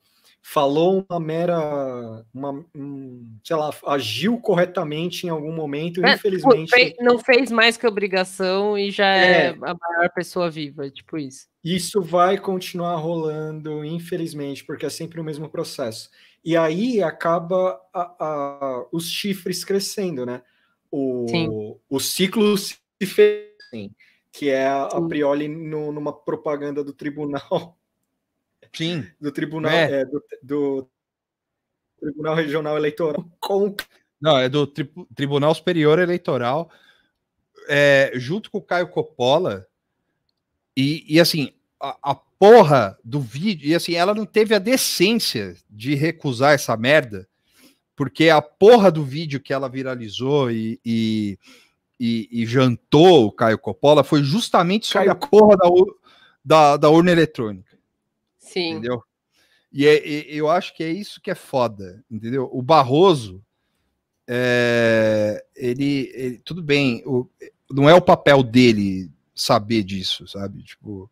falou 0.49 1.05
uma 1.09 1.19
mera, 1.19 2.23
uma, 2.33 2.65
um, 2.73 3.37
sei 3.43 3.55
lá, 3.57 3.69
agiu 3.85 4.39
corretamente 4.39 5.27
em 5.27 5.29
algum 5.29 5.51
momento, 5.51 6.03
é, 6.05 6.13
infelizmente. 6.13 6.69
Fez, 6.69 6.93
não 7.01 7.19
fez 7.19 7.51
mais 7.51 7.75
que 7.75 7.85
obrigação 7.85 8.77
e 8.77 8.89
já 8.89 9.13
é, 9.13 9.47
é, 9.47 9.49
a 9.49 9.75
maior 9.75 10.09
pessoa 10.15 10.49
viva, 10.49 10.89
tipo 10.89 11.17
isso. 11.17 11.47
Isso 11.61 12.01
vai 12.01 12.37
continuar 12.37 12.95
rolando, 12.95 13.83
infelizmente, 13.83 14.63
porque 14.63 14.85
é 14.85 14.89
sempre 14.89 15.19
o 15.19 15.23
mesmo 15.23 15.49
processo. 15.49 16.09
E 16.45 16.55
aí 16.55 17.03
acaba 17.03 17.77
a, 17.93 18.15
a, 18.17 18.85
os 18.89 19.09
chifres 19.09 19.65
crescendo, 19.65 20.25
né? 20.25 20.41
O, 20.89 21.77
o 21.89 21.99
ciclo 21.99 22.57
se 22.57 22.77
fez, 23.05 23.49
que 24.31 24.49
é 24.49 24.65
a, 24.65 24.83
a 24.83 25.01
Prioli 25.01 25.49
no, 25.49 25.91
numa 25.91 26.13
propaganda 26.13 26.85
do 26.85 26.93
tribunal 26.93 27.76
Sim. 28.77 29.07
Do 29.19 29.31
Tribunal, 29.31 29.71
é. 29.71 30.01
É, 30.01 30.05
do, 30.05 30.23
do, 30.43 30.89
Tribunal 31.99 32.35
Regional 32.35 32.77
Eleitoral. 32.77 33.25
Com... 33.39 33.75
Não, 34.21 34.37
é 34.37 34.47
do 34.47 34.67
tri 34.67 34.89
Tribunal 35.15 35.53
Superior 35.55 35.97
Eleitoral, 35.97 36.69
é, 37.67 38.11
junto 38.15 38.51
com 38.51 38.59
o 38.59 38.63
Caio 38.63 38.87
Coppola. 38.87 39.65
E, 40.75 41.03
e 41.07 41.19
assim, 41.19 41.53
a, 41.79 41.97
a, 42.03 42.15
porra 42.15 42.95
do 43.03 43.19
vídeo. 43.19 43.67
E 43.67 43.73
assim, 43.73 43.95
ela 43.95 44.13
não 44.13 44.25
teve 44.25 44.53
a 44.53 44.59
decência 44.59 45.55
de 45.67 45.95
recusar 45.95 46.53
essa 46.53 46.77
merda, 46.77 47.27
porque 47.95 48.29
a 48.29 48.43
porra 48.43 48.91
do 48.91 49.03
vídeo 49.03 49.39
que 49.39 49.51
ela 49.51 49.67
viralizou 49.67 50.51
e, 50.51 50.79
e, 50.85 51.39
e, 51.99 52.29
e 52.31 52.45
jantou 52.45 53.25
o 53.25 53.31
Caio 53.31 53.57
Coppola 53.57 54.03
foi 54.03 54.21
justamente 54.21 54.85
sobre 54.85 55.07
Caio... 55.07 55.11
a 55.11 55.15
porra 55.15 55.57
da, 55.57 55.67
da, 56.45 56.77
da 56.77 56.89
urna 56.91 57.11
eletrônica. 57.11 57.66
Sim. 58.47 58.71
Entendeu? 58.71 59.03
E, 59.71 59.85
é, 59.85 60.07
e, 60.07 60.37
eu 60.37 60.49
acho 60.49 60.75
que 60.75 60.83
é 60.83 60.89
isso 60.89 61.21
que 61.21 61.29
é 61.29 61.35
foda, 61.35 62.03
entendeu? 62.09 62.49
O 62.51 62.61
Barroso, 62.61 63.43
é, 64.27 65.43
ele, 65.55 66.11
ele, 66.13 66.37
tudo 66.39 66.61
bem, 66.61 67.03
o, 67.05 67.29
não 67.71 67.89
é 67.89 67.93
o 67.93 68.01
papel 68.01 68.41
dele 68.41 69.11
saber 69.35 69.83
disso, 69.83 70.27
sabe? 70.27 70.63
Tipo, 70.63 71.09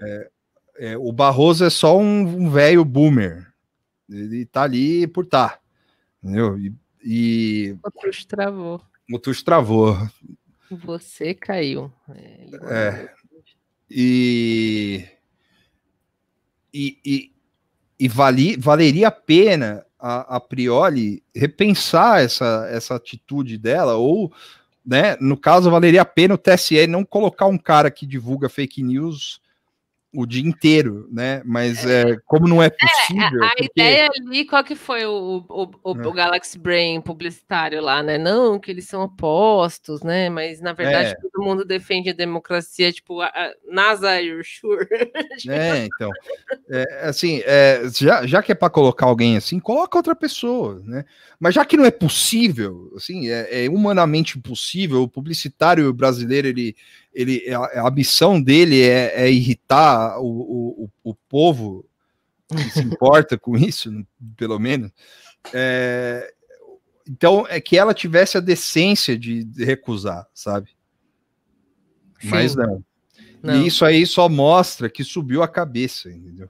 é, 0.00 0.30
é, 0.76 0.98
o 0.98 1.12
Barroso 1.12 1.64
é 1.64 1.70
só 1.70 1.98
um 1.98 2.50
velho 2.50 2.84
boomer. 2.84 3.52
Ele 4.08 4.46
tá 4.46 4.62
ali 4.62 5.06
por 5.06 5.26
tá. 5.26 5.58
Entendeu? 6.22 6.58
E, 6.58 6.74
e... 7.02 7.76
O 7.82 7.90
Tuxo 7.90 8.26
travou. 8.26 8.80
O 9.12 9.18
Tuxo 9.18 9.44
travou. 9.44 9.96
Você 10.70 11.34
caiu. 11.34 11.92
É. 12.08 12.46
é. 12.70 13.14
E, 13.90 15.06
e, 16.74 16.98
e, 17.04 17.32
e 18.00 18.08
vali, 18.08 18.56
valeria 18.56 19.08
a 19.08 19.12
pena 19.12 19.86
a, 19.98 20.36
a 20.36 20.40
priori 20.40 21.22
repensar 21.34 22.20
essa, 22.20 22.66
essa 22.70 22.96
atitude 22.96 23.56
dela, 23.56 23.94
ou, 23.94 24.32
né, 24.84 25.16
no 25.20 25.36
caso, 25.36 25.70
valeria 25.70 26.02
a 26.02 26.04
pena 26.04 26.34
o 26.34 26.38
TSE 26.38 26.86
não 26.88 27.04
colocar 27.04 27.46
um 27.46 27.56
cara 27.56 27.90
que 27.90 28.04
divulga 28.04 28.48
fake 28.48 28.82
news 28.82 29.40
o 30.14 30.24
dia 30.26 30.46
inteiro, 30.46 31.08
né? 31.10 31.42
Mas 31.44 31.84
é, 31.84 32.16
como 32.24 32.46
não 32.46 32.62
é, 32.62 32.66
é 32.66 32.70
possível. 32.70 33.42
É, 33.42 33.46
a 33.46 33.48
porque... 33.50 33.64
ideia 33.64 34.08
ali, 34.16 34.44
qual 34.44 34.62
que 34.62 34.74
foi 34.74 35.04
o, 35.04 35.44
o, 35.48 35.70
o, 35.82 35.96
é. 35.96 36.06
o, 36.06 36.12
Galaxy 36.12 36.58
Brain 36.58 37.00
publicitário 37.00 37.82
lá, 37.82 38.02
né? 38.02 38.16
Não, 38.16 38.58
que 38.58 38.70
eles 38.70 38.86
são 38.86 39.02
opostos, 39.02 40.02
né? 40.02 40.30
Mas 40.30 40.60
na 40.60 40.72
verdade 40.72 41.10
é. 41.10 41.14
todo 41.14 41.44
mundo 41.44 41.64
defende 41.64 42.10
a 42.10 42.14
democracia, 42.14 42.92
tipo, 42.92 43.20
a, 43.20 43.26
a 43.26 43.52
NASA, 43.70 44.20
you're 44.20 44.44
sure. 44.44 44.86
é, 45.48 45.84
então. 45.84 46.10
É, 46.70 47.08
assim, 47.08 47.42
é, 47.44 47.82
já, 47.92 48.26
já 48.26 48.42
que 48.42 48.52
é 48.52 48.54
para 48.54 48.70
colocar 48.70 49.06
alguém 49.06 49.36
assim, 49.36 49.58
coloca 49.58 49.98
outra 49.98 50.14
pessoa, 50.14 50.80
né? 50.84 51.04
Mas 51.40 51.54
já 51.54 51.64
que 51.64 51.76
não 51.76 51.84
é 51.84 51.90
possível, 51.90 52.92
assim, 52.96 53.28
é, 53.28 53.64
é 53.64 53.68
humanamente 53.68 54.38
impossível, 54.38 55.02
o 55.02 55.08
publicitário 55.08 55.92
brasileiro 55.92 56.48
ele 56.48 56.76
ele, 57.14 57.42
a, 57.54 57.86
a 57.86 57.90
missão 57.90 58.42
dele 58.42 58.82
é, 58.82 59.22
é 59.22 59.30
irritar 59.30 60.18
o, 60.20 60.84
o, 60.84 60.90
o, 61.02 61.14
povo 61.14 61.86
que 62.48 62.70
se 62.70 62.80
importa 62.80 63.38
com 63.38 63.56
isso, 63.56 63.90
pelo 64.36 64.58
menos. 64.58 64.90
É, 65.52 66.32
então, 67.08 67.46
é 67.48 67.60
que 67.60 67.78
ela 67.78 67.94
tivesse 67.94 68.36
a 68.36 68.40
decência 68.40 69.16
de, 69.16 69.46
recusar, 69.58 70.26
sabe? 70.34 70.70
Sim. 72.20 72.28
Mas 72.28 72.56
não. 72.56 72.82
não. 73.42 73.62
E 73.62 73.66
isso 73.66 73.84
aí 73.84 74.06
só 74.06 74.28
mostra 74.28 74.88
que 74.88 75.04
subiu 75.04 75.42
a 75.42 75.48
cabeça, 75.48 76.10
entendeu? 76.10 76.48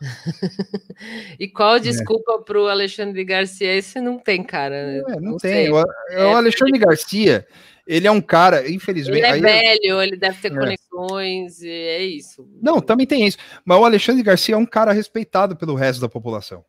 e 1.38 1.48
qual 1.48 1.76
é. 1.76 1.80
desculpa 1.80 2.32
é. 2.40 2.44
para 2.44 2.60
o 2.60 2.68
Alexandre 2.68 3.24
Garcia? 3.24 3.74
Esse 3.74 4.00
não 4.00 4.18
tem, 4.18 4.42
cara. 4.42 4.74
É, 4.74 5.00
não, 5.02 5.20
não, 5.20 5.36
tem. 5.36 5.72
O, 5.72 5.80
é, 6.10 6.24
o 6.26 6.36
Alexandre 6.36 6.78
Garcia, 6.78 7.46
ele 7.86 8.06
é 8.06 8.10
um 8.10 8.20
cara, 8.20 8.70
infelizmente. 8.70 9.18
Ele 9.18 9.26
é 9.26 9.40
velho, 9.40 10.02
ele 10.02 10.16
deve 10.16 10.38
ter 10.40 10.52
é. 10.52 10.54
conexões, 10.54 11.62
é 11.62 12.02
isso. 12.02 12.48
Não, 12.60 12.80
também 12.80 13.06
tem 13.06 13.26
isso. 13.26 13.38
Mas 13.64 13.78
o 13.78 13.84
Alexandre 13.84 14.22
Garcia 14.22 14.54
é 14.54 14.58
um 14.58 14.66
cara 14.66 14.92
respeitado 14.92 15.56
pelo 15.56 15.74
resto 15.74 16.00
da 16.00 16.08
população. 16.08 16.64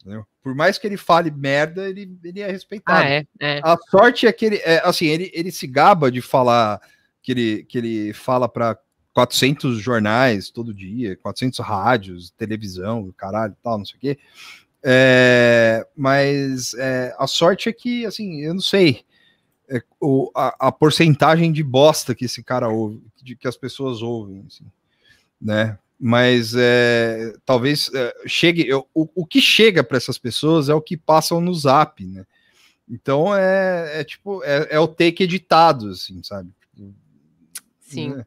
Entendeu? 0.00 0.26
Por 0.42 0.54
mais 0.54 0.78
que 0.78 0.86
ele 0.86 0.96
fale 0.96 1.30
merda, 1.30 1.88
ele, 1.88 2.10
ele 2.24 2.40
é 2.40 2.50
respeitado. 2.50 3.04
Ah, 3.04 3.08
é, 3.08 3.26
é. 3.40 3.60
A 3.62 3.76
sorte 3.88 4.26
é 4.26 4.32
que 4.32 4.46
ele, 4.46 4.56
é, 4.56 4.82
assim, 4.84 5.06
ele, 5.06 5.30
ele 5.32 5.52
se 5.52 5.66
gaba 5.66 6.10
de 6.10 6.20
falar 6.20 6.80
que 7.22 7.30
ele, 7.30 7.64
que 7.64 7.78
ele 7.78 8.12
fala 8.12 8.48
para 8.48 8.76
400 9.14 9.78
jornais 9.78 10.50
todo 10.50 10.74
dia, 10.74 11.16
400 11.18 11.60
rádios, 11.60 12.30
televisão, 12.32 13.14
caralho, 13.16 13.56
tal, 13.62 13.78
não 13.78 13.84
sei 13.84 13.96
o 13.96 14.00
quê. 14.00 14.18
É, 14.82 15.86
mas 15.96 16.74
é, 16.74 17.14
a 17.16 17.28
sorte 17.28 17.68
é 17.68 17.72
que, 17.72 18.04
assim, 18.04 18.40
eu 18.40 18.54
não 18.54 18.60
sei 18.60 19.04
é, 19.72 19.82
o, 19.98 20.30
a, 20.34 20.68
a, 20.68 20.72
porcentagem 20.72 21.50
de 21.50 21.62
bosta 21.62 22.14
que 22.14 22.26
esse 22.26 22.42
cara 22.42 22.68
ouve, 22.68 23.02
de 23.22 23.34
que 23.34 23.48
as 23.48 23.56
pessoas 23.56 24.02
ouvem, 24.02 24.44
assim, 24.46 24.66
né? 25.40 25.78
Mas 25.98 26.54
é, 26.54 27.32
talvez 27.46 27.90
é, 27.94 28.14
chegue. 28.26 28.66
Eu, 28.68 28.86
o, 28.92 29.08
o 29.14 29.26
que 29.26 29.40
chega 29.40 29.82
para 29.82 29.96
essas 29.96 30.18
pessoas 30.18 30.68
é 30.68 30.74
o 30.74 30.82
que 30.82 30.96
passam 30.96 31.40
no 31.40 31.54
zap, 31.54 32.04
né? 32.04 32.26
Então 32.88 33.34
é, 33.34 34.00
é 34.00 34.04
tipo, 34.04 34.42
é, 34.44 34.68
é, 34.70 34.80
o 34.80 34.88
take 34.88 35.22
editado, 35.22 35.88
assim, 35.90 36.22
sabe? 36.22 36.50
Sim. 37.80 38.10
Né? 38.10 38.26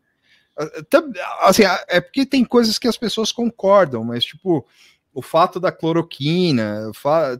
Assim, 1.42 1.64
é 1.88 2.00
porque 2.00 2.26
tem 2.26 2.46
coisas 2.46 2.80
que 2.80 2.88
as 2.88 2.98
pessoas 2.98 3.32
concordam, 3.32 4.04
mas 4.04 4.24
tipo, 4.24 4.66
o 5.14 5.22
fato 5.22 5.60
da 5.60 5.72
cloroquina, 5.72 6.92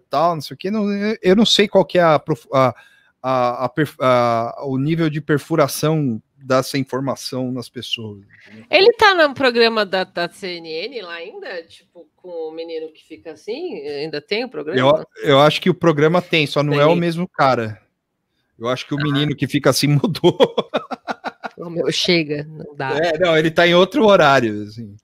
tal, 0.10 0.36
não 0.36 0.42
sei 0.42 0.54
o 0.54 0.58
que, 0.58 0.70
não, 0.70 0.86
eu 1.22 1.36
não 1.36 1.46
sei 1.46 1.68
qual 1.68 1.86
que 1.86 1.98
é 1.98 2.04
a, 2.04 2.22
a 2.54 2.76
a, 3.28 3.66
a, 3.66 3.72
a, 4.60 4.66
o 4.68 4.78
nível 4.78 5.10
de 5.10 5.20
perfuração 5.20 6.22
dessa 6.38 6.78
informação 6.78 7.52
nas 7.52 7.68
pessoas. 7.68 8.24
Ele 8.70 8.94
tá 8.94 9.16
no 9.16 9.34
programa 9.34 9.84
da, 9.84 10.04
da, 10.04 10.30
CNN 10.30 11.02
lá 11.02 11.14
ainda? 11.14 11.64
Tipo, 11.64 12.08
com 12.16 12.30
o 12.30 12.52
menino 12.52 12.92
que 12.92 13.04
fica 13.04 13.32
assim? 13.32 13.80
Ainda 13.80 14.22
tem 14.22 14.46
o 14.46 14.50
programa? 14.50 14.80
Eu, 14.80 15.06
eu 15.24 15.40
acho 15.40 15.60
que 15.60 15.72
o 15.72 15.74
programa 15.74 16.22
tem, 16.22 16.46
só 16.46 16.62
não 16.62 16.74
tem. 16.74 16.82
é 16.82 16.86
o 16.86 16.96
mesmo 16.96 17.28
cara. 17.28 17.82
Eu 18.60 18.68
acho 18.68 18.86
que 18.86 18.94
o 18.94 19.00
ah. 19.00 19.04
menino 19.04 19.36
que 19.36 19.48
fica 19.48 19.72
assim 19.72 19.88
mudou. 20.02 20.38
O 21.58 21.68
meu 21.68 21.92
chega, 21.92 22.44
não 22.44 22.76
dá. 22.76 22.92
É, 22.96 23.18
não, 23.18 23.36
ele 23.36 23.50
tá 23.50 23.66
em 23.66 23.74
outro 23.74 24.06
horário, 24.06 24.62
assim. 24.62 24.96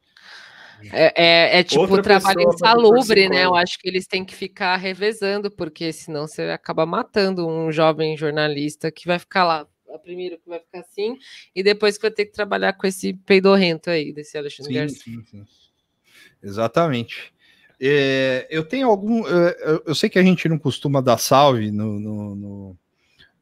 É, 0.91 1.13
é, 1.15 1.59
é 1.59 1.63
tipo 1.63 1.81
Outra 1.81 2.01
trabalho 2.01 2.41
insalubre, 2.41 3.29
né? 3.29 3.45
Eu 3.45 3.55
acho 3.55 3.77
que 3.77 3.87
eles 3.87 4.07
têm 4.07 4.23
que 4.23 4.35
ficar 4.35 4.75
revezando, 4.77 5.51
porque 5.51 5.91
senão 5.91 6.27
você 6.27 6.43
acaba 6.43 6.85
matando 6.85 7.47
um 7.47 7.71
jovem 7.71 8.17
jornalista 8.17 8.91
que 8.91 9.07
vai 9.07 9.19
ficar 9.19 9.43
lá. 9.43 9.67
Primeiro 10.03 10.37
que 10.37 10.47
vai 10.47 10.59
ficar 10.59 10.79
assim, 10.79 11.17
e 11.53 11.61
depois 11.61 11.97
que 11.97 12.03
vai 12.03 12.11
ter 12.11 12.25
que 12.25 12.31
trabalhar 12.31 12.71
com 12.73 12.87
esse 12.87 13.13
peidorrento 13.13 13.89
aí, 13.89 14.13
desse 14.13 14.37
Alexandre 14.37 14.71
sim, 14.71 14.79
Garcia. 14.79 14.97
Sim, 15.03 15.23
sim. 15.25 15.45
Exatamente. 16.41 17.33
É, 17.79 18.47
eu 18.49 18.63
tenho 18.63 18.87
algum. 18.87 19.25
Eu, 19.25 19.83
eu, 19.87 19.95
sei 19.95 20.09
que 20.09 20.19
a 20.19 20.23
gente 20.23 20.47
não 20.47 20.59
costuma 20.59 21.01
dar 21.01 21.17
salve 21.17 21.71
no, 21.71 21.99
no, 21.99 22.35
no, 22.35 22.77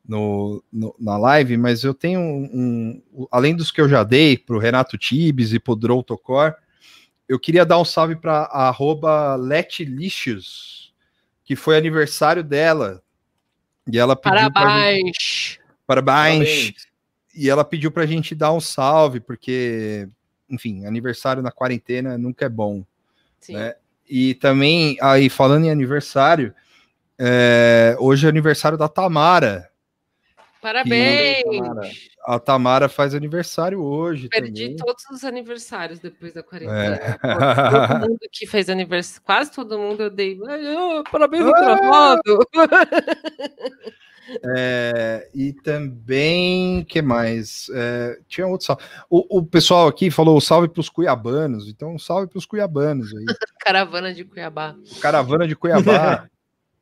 no, 0.07 0.64
no 0.72 0.95
na 0.98 1.18
live, 1.18 1.57
mas 1.57 1.84
eu 1.84 1.94
tenho 1.94 2.22
um, 2.22 3.02
um, 3.14 3.28
Além 3.30 3.53
dos 3.53 3.70
que 3.70 3.82
eu 3.82 3.90
já 3.90 4.02
dei 4.03 4.38
para 4.38 4.56
o 4.56 4.60
Renato 4.60 4.98
Tibes 4.98 5.52
e 5.52 5.60
para 5.60 5.74
o 5.74 5.76
Droutocor, 5.76 6.56
eu 7.30 7.40
queria 7.40 7.64
dar 7.64 7.80
um 7.80 7.86
salve 7.86 8.16
para 8.16 8.46
arroba 8.46 9.36
Letlicious, 9.36 10.92
que 11.46 11.56
foi 11.56 11.78
aniversário 11.78 12.44
dela. 12.44 13.04
E 13.88 14.00
ela 14.00 14.16
pediu 14.16 14.52
Parabéns! 14.52 15.06
Gente... 15.06 15.62
Parabéns! 15.86 16.40
Parabéns! 16.48 16.90
E 17.36 17.48
ela 17.50 17.64
pediu 17.64 17.92
para 17.92 18.04
a 18.04 18.08
gente 18.08 18.34
dar 18.34 18.52
um 18.52 18.60
salve, 18.60 19.20
porque, 19.20 20.10
enfim, 20.50 20.86
aniversário 20.86 21.44
na 21.44 21.52
quarentena 21.52 22.18
nunca 22.18 22.46
é 22.46 22.50
bom. 22.50 22.84
Sim. 23.40 23.54
Né? 23.54 23.76
E 24.10 24.34
também, 24.34 24.98
aí 25.00 25.30
falando 25.30 25.66
em 25.66 25.70
aniversário, 25.70 26.54
é, 27.18 27.96
hoje 28.00 28.26
é 28.26 28.30
aniversário 28.30 28.78
da 28.78 28.90
Tamara. 28.90 29.69
Parabéns! 30.61 31.44
Que, 31.44 32.10
a 32.26 32.40
Tamara 32.40 32.90
faz 32.90 33.15
aniversário 33.15 33.81
hoje. 33.81 34.27
Perdi 34.30 34.69
também. 34.69 34.76
todos 34.76 35.03
os 35.11 35.23
aniversários 35.23 35.99
depois 35.99 36.34
da 36.34 36.44
quarentena. 36.44 36.95
É. 36.95 37.18
Todo 37.18 37.99
mundo 38.10 38.19
que 38.31 38.45
fez 38.45 38.69
aniversário, 38.69 39.23
quase 39.26 39.52
todo 39.52 39.80
mundo 39.80 40.03
eu 40.03 40.10
dei. 40.10 40.38
Oh, 40.41 41.03
parabéns, 41.10 41.45
atrasado! 41.45 42.40
É, 44.45 45.27
e 45.34 45.53
também, 45.53 46.84
que 46.84 47.02
mais? 47.02 47.68
É, 47.73 48.19
tinha 48.27 48.45
outro 48.45 48.68
salve. 48.68 48.84
O, 49.10 49.40
o, 49.40 49.44
pessoal 49.45 49.88
aqui 49.88 50.11
falou 50.11 50.40
salve 50.40 50.68
para 50.68 50.81
os 50.81 50.90
cuiabanos, 50.90 51.68
então 51.68 51.98
salve 51.98 52.27
para 52.27 52.38
os 52.38 52.45
cuiabanos 52.45 53.11
aí. 53.15 53.26
Caravana 53.60 54.14
de 54.14 54.23
Cuiabá. 54.23 54.76
Caravana 55.02 55.48
de 55.48 55.56
Cuiabá. 55.56 56.30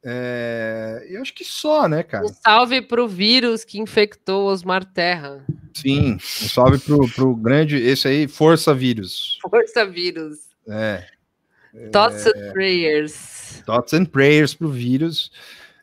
É, 0.03 1.05
eu 1.09 1.21
acho 1.21 1.33
que 1.33 1.43
só, 1.43 1.87
né, 1.87 2.03
cara? 2.03 2.25
Um 2.25 2.29
salve 2.29 2.81
para 2.81 3.03
o 3.03 3.07
vírus 3.07 3.65
que 3.65 3.79
infectou 3.79 4.47
Osmar 4.47 4.85
Terra. 4.85 5.45
Sim, 5.73 6.13
um 6.15 6.19
salve 6.19 6.79
para 6.79 7.25
o 7.25 7.35
grande, 7.35 7.75
esse 7.77 8.07
aí, 8.07 8.27
Força 8.27 8.73
Vírus. 8.73 9.37
Força 9.41 9.85
Vírus. 9.85 10.39
É. 10.67 11.03
Thoughts 11.91 12.25
é, 12.25 12.29
and 12.29 12.53
Prayers. 12.53 13.63
Thoughts 13.65 13.93
and 13.93 14.05
Prayers 14.05 14.53
para 14.53 14.67
o 14.67 14.71
vírus. 14.71 15.31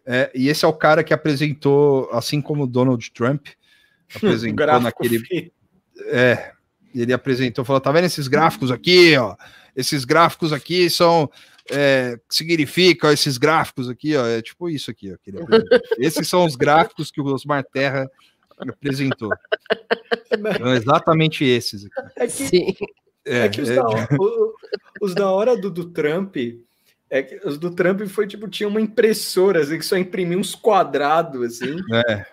É, 0.07 0.31
e 0.35 0.49
esse 0.49 0.65
é 0.65 0.69
o 0.69 0.73
cara 0.73 1.03
que 1.03 1.15
apresentou, 1.15 2.11
assim 2.12 2.41
como 2.41 2.66
Donald 2.66 3.11
Trump, 3.12 3.49
apresentou 4.15 4.81
naquele. 4.81 5.53
É, 6.07 6.53
ele 6.95 7.12
apresentou, 7.12 7.65
falou: 7.65 7.81
tá 7.81 7.93
vendo 7.93 8.05
esses 8.05 8.28
gráficos 8.28 8.70
aqui, 8.70 9.16
ó? 9.16 9.36
Esses 9.77 10.05
gráficos 10.05 10.53
aqui 10.53 10.89
são 10.89 11.31
é, 11.70 12.19
significa 12.28 13.12
esses 13.12 13.39
gráficos 13.39 13.89
aqui, 13.89 14.16
ó, 14.16 14.27
é 14.27 14.43
tipo 14.43 14.69
isso 14.69 14.91
aqui, 14.91 15.12
ó, 15.12 15.16
Esses 15.99 16.28
são 16.28 16.45
os 16.45 16.57
gráficos 16.57 17.11
que 17.11 17.20
o 17.20 17.27
Osmar 17.27 17.65
Terra 17.65 18.09
apresentou. 18.59 19.31
São 20.59 20.74
exatamente 20.74 21.45
esses 21.45 21.86
aqui. 21.86 22.12
É 22.16 22.27
que, 22.27 22.32
Sim. 22.32 22.74
É, 23.24 23.39
é 23.39 23.49
que 23.49 23.61
os, 23.61 23.70
é, 23.70 23.77
da, 23.77 23.86
o, 24.20 24.55
os, 25.01 25.15
da, 25.15 25.31
hora 25.31 25.57
do, 25.57 25.70
do 25.70 25.91
Trump, 25.91 26.36
é 27.09 27.23
que 27.23 27.41
os 27.47 27.59
do 27.59 27.70
Trump 27.70 28.03
foi 28.03 28.27
tipo, 28.27 28.47
tinha 28.49 28.69
uma 28.69 28.81
impressora 28.81 29.62
assim, 29.62 29.78
que 29.78 29.85
só 29.85 29.97
imprimia 29.97 30.39
uns 30.39 30.55
quadrados 30.55 31.43
assim. 31.43 31.77
É. 32.09 32.27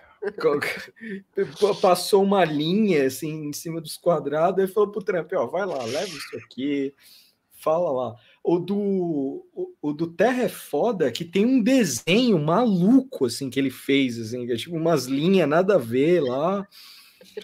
Passou 1.80 2.22
uma 2.22 2.44
linha 2.44 3.06
assim 3.06 3.46
em 3.46 3.52
cima 3.52 3.80
dos 3.80 3.96
quadrados 3.96 4.62
e 4.62 4.72
falou 4.72 4.90
pro 4.90 5.02
Trump: 5.02 5.32
ó, 5.34 5.46
vai 5.46 5.66
lá, 5.66 5.82
leva 5.82 6.06
isso 6.06 6.36
aqui, 6.36 6.94
fala 7.50 7.90
lá. 7.90 8.14
O 8.44 8.58
do, 8.58 8.76
o, 8.76 9.72
o, 9.80 9.92
do 9.92 10.08
Terra 10.08 10.42
é 10.42 10.48
foda 10.48 11.12
que 11.12 11.24
tem 11.24 11.46
um 11.46 11.62
desenho 11.62 12.38
maluco 12.38 13.26
assim 13.26 13.48
que 13.48 13.58
ele 13.58 13.70
fez, 13.70 14.18
assim, 14.18 14.50
é 14.50 14.56
tipo 14.56 14.76
umas 14.76 15.06
linhas 15.06 15.48
nada 15.48 15.76
a 15.76 15.78
ver 15.78 16.20
lá. 16.20 16.66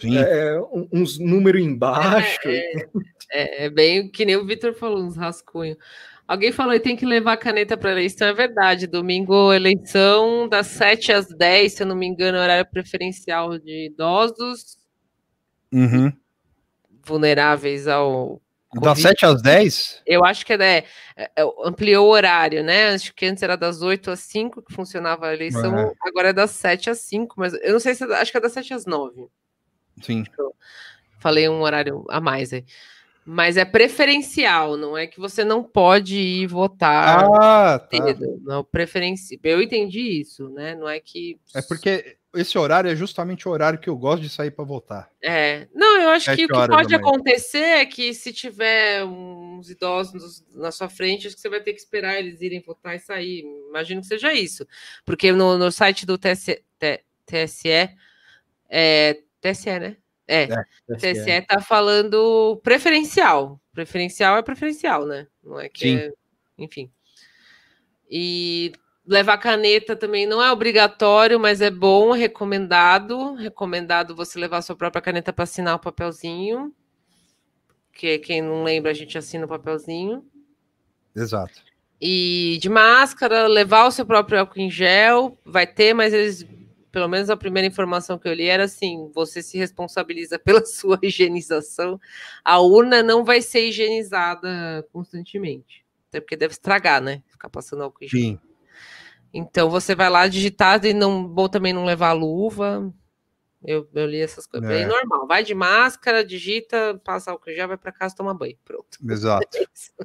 É, 0.03 0.59
uns 0.91 1.17
números 1.17 1.61
embaixo. 1.61 2.39
É, 2.45 2.71
é, 3.31 3.65
é, 3.65 3.69
bem 3.69 4.09
que 4.09 4.25
nem 4.25 4.35
o 4.35 4.45
Vitor 4.45 4.73
falou, 4.73 5.01
uns 5.01 5.15
rascunhos. 5.15 5.77
Alguém 6.27 6.51
falou 6.51 6.73
que 6.73 6.81
tem 6.81 6.95
que 6.95 7.07
levar 7.07 7.37
caneta 7.37 7.75
para 7.75 7.91
eleição, 7.91 8.27
é 8.27 8.33
verdade. 8.33 8.85
Domingo, 8.85 9.51
eleição 9.51 10.47
das 10.47 10.67
7 10.67 11.11
às 11.11 11.27
10, 11.27 11.73
se 11.73 11.81
eu 11.81 11.87
não 11.87 11.95
me 11.95 12.05
engano, 12.05 12.37
horário 12.37 12.69
preferencial 12.69 13.57
de 13.57 13.87
idosos 13.87 14.77
uhum. 15.71 16.13
vulneráveis 17.03 17.87
ao. 17.87 18.39
COVID. 18.69 18.85
Das 18.85 18.99
7 18.99 19.25
às 19.25 19.41
10? 19.41 20.01
Eu 20.05 20.23
acho 20.23 20.45
que 20.45 20.53
é, 20.53 20.85
é, 21.15 21.29
ampliou 21.63 22.07
o 22.07 22.11
horário, 22.11 22.63
né? 22.63 22.89
Acho 22.89 23.13
que 23.13 23.25
antes 23.25 23.41
era 23.41 23.55
das 23.55 23.81
8 23.81 24.11
às 24.11 24.19
5 24.19 24.61
que 24.61 24.73
funcionava 24.73 25.27
a 25.27 25.33
eleição, 25.33 25.77
é. 25.77 25.91
agora 26.01 26.29
é 26.29 26.33
das 26.33 26.51
7 26.51 26.89
às 26.89 26.99
5, 26.99 27.35
mas 27.37 27.53
eu 27.53 27.73
não 27.73 27.79
sei 27.79 27.95
se 27.95 28.03
acho 28.03 28.31
que 28.31 28.37
é 28.37 28.41
das 28.41 28.53
7 28.53 28.73
às 28.73 28.85
9. 28.85 29.27
Sim. 30.01 30.23
Falei 31.19 31.49
um 31.49 31.61
horário 31.61 32.05
a 32.09 32.21
mais 32.21 32.53
aí. 32.53 32.63
Mas 33.25 33.57
é 33.57 33.65
preferencial, 33.65 34.77
não 34.77 34.97
é 34.97 35.05
que 35.05 35.19
você 35.19 35.43
não 35.43 35.63
pode 35.63 36.17
ir 36.17 36.47
votar. 36.47 37.25
Ah, 37.39 37.77
tá. 37.77 37.97
Não, 38.41 38.63
preferenci... 38.63 39.39
Eu 39.43 39.61
entendi 39.61 40.21
isso, 40.21 40.49
né? 40.49 40.73
Não 40.73 40.89
é 40.89 40.99
que. 40.99 41.39
É 41.53 41.61
porque 41.61 42.17
esse 42.35 42.57
horário 42.57 42.89
é 42.89 42.95
justamente 42.95 43.47
o 43.47 43.51
horário 43.51 43.79
que 43.79 43.89
eu 43.89 43.97
gosto 43.97 44.21
de 44.21 44.29
sair 44.29 44.51
para 44.51 44.63
votar. 44.63 45.09
É. 45.21 45.67
Não, 45.73 45.99
eu 46.01 46.09
acho 46.09 46.33
que 46.35 46.45
o 46.45 46.47
que 46.47 46.67
pode 46.67 46.93
acontecer 46.93 47.57
é 47.57 47.85
que 47.85 48.13
se 48.13 48.31
tiver 48.31 49.03
uns 49.03 49.69
idosos 49.69 50.43
na 50.53 50.71
sua 50.71 50.89
frente, 50.89 51.25
acho 51.25 51.35
que 51.35 51.41
você 51.41 51.49
vai 51.49 51.61
ter 51.61 51.73
que 51.73 51.79
esperar 51.79 52.19
eles 52.19 52.41
irem 52.41 52.61
votar 52.61 52.95
e 52.95 52.99
sair. 52.99 53.43
Imagino 53.69 54.01
que 54.01 54.07
seja 54.07 54.31
isso. 54.31 54.67
Porque 55.03 55.31
no, 55.31 55.57
no 55.57 55.71
site 55.71 56.05
do 56.05 56.17
TSE, 56.17 56.63
TSE, 57.25 57.89
é, 58.69 59.17
TSE, 59.41 59.79
né? 59.79 59.97
É, 60.27 60.43
é 60.43 60.95
TSE 60.95 61.31
está 61.31 61.59
falando 61.59 62.59
preferencial. 62.63 63.59
Preferencial 63.73 64.37
é 64.37 64.43
preferencial, 64.43 65.07
né? 65.07 65.27
Não 65.43 65.59
é 65.59 65.67
que 65.67 65.79
Sim. 65.79 65.95
É, 65.95 66.13
enfim. 66.59 66.91
E 68.07 68.71
levar 69.09 69.39
caneta 69.39 69.95
também 69.95 70.27
não 70.27 70.41
é 70.41 70.51
obrigatório, 70.51 71.39
mas 71.39 71.61
é 71.61 71.71
bom, 71.71 72.11
recomendado. 72.11 73.33
Recomendado 73.33 74.15
você 74.15 74.37
levar 74.39 74.61
sua 74.61 74.75
própria 74.75 75.01
caneta 75.01 75.33
para 75.33 75.43
assinar 75.43 75.75
o 75.75 75.79
papelzinho. 75.79 76.71
Que 77.91 78.19
quem 78.19 78.41
não 78.41 78.63
lembra, 78.63 78.91
a 78.91 78.93
gente 78.93 79.17
assina 79.17 79.45
o 79.45 79.49
papelzinho. 79.49 80.23
Exato. 81.15 81.63
E 81.99 82.59
de 82.61 82.69
máscara, 82.69 83.47
levar 83.47 83.87
o 83.87 83.91
seu 83.91 84.05
próprio 84.05 84.39
álcool 84.39 84.59
em 84.59 84.69
gel, 84.69 85.37
vai 85.43 85.65
ter, 85.65 85.93
mas 85.93 86.13
eles 86.13 86.47
pelo 86.91 87.07
menos 87.07 87.29
a 87.29 87.37
primeira 87.37 87.67
informação 87.67 88.17
que 88.17 88.27
eu 88.27 88.33
li 88.33 88.45
era 88.45 88.63
assim: 88.63 89.11
você 89.13 89.41
se 89.41 89.57
responsabiliza 89.57 90.37
pela 90.39 90.63
sua 90.65 90.99
higienização, 91.01 91.99
a 92.45 92.59
urna 92.61 93.01
não 93.01 93.25
vai 93.25 93.41
ser 93.41 93.67
higienizada 93.67 94.87
constantemente. 94.93 95.83
Até 96.07 96.21
porque 96.21 96.37
deve 96.37 96.53
estragar, 96.53 97.01
né? 97.01 97.21
Ficar 97.27 97.49
passando 97.49 97.83
álcool 97.83 98.05
em 98.05 98.09
Sim. 98.09 98.39
Então 99.33 99.69
você 99.69 99.95
vai 99.95 100.09
lá 100.09 100.27
digitar 100.27 100.83
e 100.85 100.93
não 100.93 101.27
bom 101.27 101.47
também 101.47 101.73
não 101.73 101.85
levar 101.85 102.13
luva. 102.13 102.91
Eu, 103.63 103.87
eu 103.93 104.05
li 104.05 104.21
essas 104.21 104.47
coisas. 104.47 104.69
É. 104.69 104.85
Normal. 104.85 105.27
Vai 105.27 105.43
de 105.43 105.53
máscara, 105.53 106.23
digita, 106.23 106.99
passa 107.03 107.31
álcool 107.31 107.53
já, 107.53 107.67
vai 107.67 107.77
para 107.77 107.91
casa 107.91 108.15
tomar 108.15 108.33
banho. 108.33 108.57
Pronto. 108.63 108.97
Exato. 109.07 109.47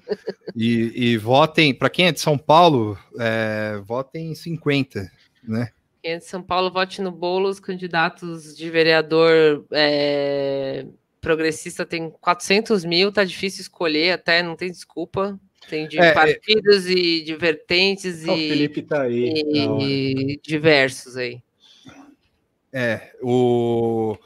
É 0.06 0.52
e, 0.54 1.12
e 1.12 1.16
votem, 1.16 1.74
para 1.74 1.90
quem 1.90 2.06
é 2.06 2.12
de 2.12 2.20
São 2.20 2.38
Paulo, 2.38 2.98
é, 3.18 3.80
votem 3.84 4.34
50, 4.34 5.10
né? 5.42 5.70
Quem 6.02 6.12
é 6.12 6.18
de 6.18 6.24
São 6.24 6.42
Paulo, 6.42 6.70
vote 6.70 7.00
no 7.00 7.10
bolo. 7.10 7.48
Os 7.48 7.58
candidatos 7.58 8.56
de 8.56 8.70
vereador 8.70 9.64
é, 9.72 10.86
progressista 11.20 11.86
tem 11.86 12.10
400 12.10 12.84
mil, 12.84 13.10
tá 13.10 13.24
difícil 13.24 13.62
escolher 13.62 14.12
até, 14.12 14.42
não 14.42 14.54
tem 14.54 14.70
desculpa. 14.70 15.40
Tem 15.68 15.88
de 15.88 15.98
é, 15.98 16.12
partidos 16.12 16.86
é... 16.86 16.90
e 16.90 17.22
de 17.22 17.34
vertentes 17.36 18.24
e, 18.24 18.30
o 18.30 18.36
Felipe 18.36 18.82
tá 18.82 19.02
aí. 19.02 19.32
e 19.80 20.40
diversos 20.42 21.16
aí. 21.16 21.40
É, 22.72 23.12
o... 23.22 24.16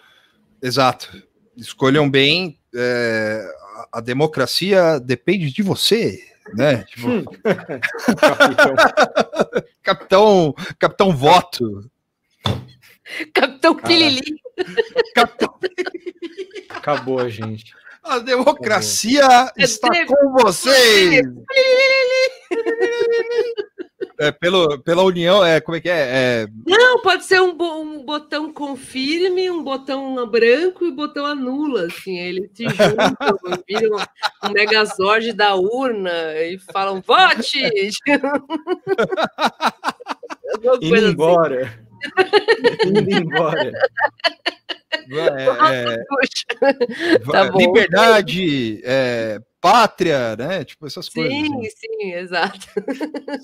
Exato. 0.62 1.22
Escolham 1.56 2.10
bem. 2.10 2.58
É... 2.74 3.46
A 3.92 4.00
democracia 4.00 4.98
depende 4.98 5.52
de 5.52 5.62
você 5.62 6.28
né? 6.54 6.84
Tipo... 6.88 7.08
Hum. 7.08 7.24
capitão, 9.82 10.54
capitão 10.78 11.16
voto. 11.16 11.90
Capitão 13.32 13.74
Pilili. 13.74 14.38
Capitão... 15.14 15.58
Acabou, 16.68 17.26
gente. 17.28 17.74
A 18.08 18.18
democracia 18.20 19.24
Acabou. 19.24 19.52
está 19.56 19.88
é 19.94 20.06
com 20.06 20.32
vocês. 20.32 21.22
É, 24.20 24.32
pelo, 24.32 24.80
pela 24.80 25.04
união, 25.04 25.44
é, 25.44 25.60
como 25.60 25.76
é 25.76 25.80
que 25.80 25.88
é? 25.88 26.42
é... 26.42 26.48
Não, 26.66 27.00
pode 27.00 27.24
ser 27.24 27.40
um, 27.40 27.50
um, 27.50 28.04
botão 28.04 28.52
confirme, 28.52 29.48
um 29.48 29.62
botão 29.62 30.26
branco 30.26 30.84
e 30.84 30.88
um 30.88 30.96
botão 30.96 31.24
anula, 31.24 31.86
assim, 31.86 32.18
eles 32.18 32.50
se 32.52 32.64
juntam, 32.64 32.76
viram 33.68 33.96
um 34.42 34.50
megazord 34.50 35.32
da 35.32 35.54
urna 35.54 36.34
e 36.34 36.58
falam, 36.72 37.00
vote! 37.00 37.62
Indo 40.82 40.94
assim. 40.94 41.10
embora. 41.10 41.78
Indo 42.84 43.14
embora. 43.14 43.72
É, 45.10 45.94
é, 45.94 46.04
tá 47.30 47.50
liberdade, 47.54 48.80
é, 48.84 49.40
pátria, 49.60 50.36
né? 50.36 50.64
Tipo 50.64 50.86
essas 50.86 51.06
sim, 51.06 51.12
coisas. 51.12 51.36
Sim, 51.36 51.58
assim. 51.58 51.70
sim, 51.70 52.12
exato. 52.12 52.66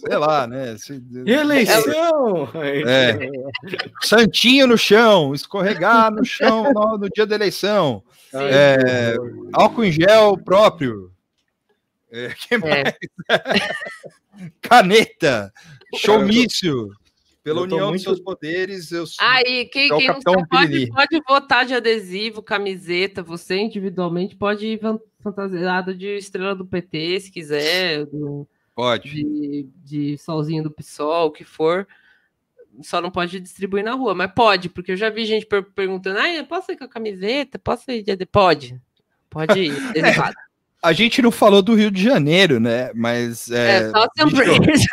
Sei 0.06 0.16
lá, 0.16 0.46
né? 0.46 0.76
Se, 0.78 1.02
Eleição! 1.26 2.48
É, 2.86 3.18
santinho 4.02 4.66
no 4.66 4.78
chão, 4.78 5.34
escorregar 5.34 6.10
no 6.10 6.24
chão 6.24 6.72
no, 6.72 6.98
no 6.98 7.08
dia 7.10 7.26
da 7.26 7.34
eleição. 7.34 8.02
é, 8.32 9.16
álcool 9.52 9.84
em 9.84 9.92
gel 9.92 10.36
próprio. 10.38 11.10
É, 12.10 12.28
que 12.28 12.54
é. 12.54 12.96
Caneta, 14.60 15.52
showmício. 15.96 16.90
Pela 17.44 17.60
união 17.60 17.88
muito... 17.90 17.96
dos 17.96 18.02
seus 18.02 18.20
poderes, 18.20 18.90
eu 18.90 19.06
sou. 19.06 19.22
Aí, 19.22 19.66
quem, 19.66 19.92
é 19.92 19.96
quem 19.96 20.08
não 20.08 20.46
pode, 20.46 20.88
pode 20.88 21.22
votar 21.28 21.66
de 21.66 21.74
adesivo, 21.74 22.42
camiseta, 22.42 23.22
você 23.22 23.58
individualmente 23.58 24.34
pode 24.34 24.66
ir 24.66 24.80
fantasiado 25.20 25.94
de 25.94 26.16
estrela 26.16 26.54
do 26.54 26.64
PT, 26.64 27.20
se 27.20 27.30
quiser. 27.30 28.06
Do, 28.06 28.48
pode. 28.74 29.10
De, 29.10 29.68
de 29.84 30.16
solzinho 30.16 30.62
do 30.62 30.70
PSOL, 30.70 31.26
o 31.26 31.30
que 31.30 31.44
for. 31.44 31.86
Só 32.82 32.98
não 33.02 33.10
pode 33.10 33.38
distribuir 33.38 33.84
na 33.84 33.92
rua, 33.92 34.14
mas 34.14 34.32
pode, 34.34 34.70
porque 34.70 34.92
eu 34.92 34.96
já 34.96 35.10
vi 35.10 35.26
gente 35.26 35.44
per 35.44 35.62
perguntando: 35.62 36.18
ah, 36.18 36.44
posso 36.48 36.72
ir 36.72 36.78
com 36.78 36.84
a 36.84 36.88
camiseta? 36.88 37.58
Posso 37.58 37.90
ir 37.90 38.02
de. 38.02 38.24
Pode. 38.24 38.80
Pode 39.28 39.60
ir, 39.60 39.72
é, 39.98 40.14
a 40.84 40.92
gente 40.92 41.22
não 41.22 41.30
falou 41.30 41.62
do 41.62 41.74
Rio 41.74 41.90
de 41.90 42.02
Janeiro, 42.02 42.60
né? 42.60 42.90
Mas. 42.94 43.50
É, 43.50 43.78
é 43.78 43.90
só 43.90 44.06
bicho, 44.26 44.86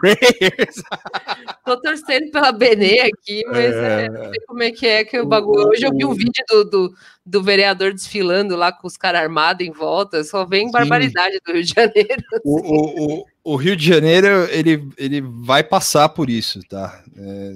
Prayers. 0.00 0.82
Tô 1.64 1.80
torcendo 1.80 2.32
pela 2.32 2.50
Benê 2.50 2.98
aqui, 3.00 3.44
mas 3.46 3.74
é... 3.76 4.04
É, 4.06 4.08
não 4.08 4.30
sei 4.30 4.40
como 4.44 4.62
é 4.64 4.72
que 4.72 4.86
é 4.86 5.04
que 5.04 5.20
o 5.20 5.24
bagulho. 5.24 5.68
Hoje 5.68 5.86
eu 5.86 5.94
vi 5.96 6.04
um 6.04 6.12
vídeo 6.12 6.44
do, 6.48 6.64
do, 6.64 6.94
do 7.24 7.42
vereador 7.44 7.92
desfilando 7.92 8.56
lá 8.56 8.72
com 8.72 8.88
os 8.88 8.96
caras 8.96 9.20
armados 9.22 9.64
em 9.64 9.70
volta. 9.70 10.24
Só 10.24 10.44
vem 10.44 10.66
Sim. 10.66 10.72
barbaridade 10.72 11.38
do 11.46 11.52
Rio 11.52 11.62
de 11.62 11.72
Janeiro. 11.72 12.22
O, 12.44 12.60
o, 12.60 13.18
o, 13.20 13.24
o, 13.44 13.56
Rio 13.56 13.76
de 13.76 13.86
Janeiro, 13.86 14.28
ele, 14.50 14.88
ele 14.96 15.20
vai 15.20 15.62
passar 15.62 16.08
por 16.08 16.28
isso, 16.28 16.60
tá? 16.68 17.02
É, 17.16 17.52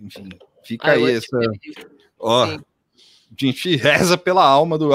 enfim, 0.00 0.28
fica 0.64 0.88
ah, 0.88 0.92
aí 0.92 1.10
essa. 1.12 1.38
Ó. 2.20 2.46
Sim 2.46 2.60
a 3.30 3.44
gente 3.44 3.76
reza 3.76 4.16
pela 4.16 4.44
alma 4.44 4.78
do 4.78 4.90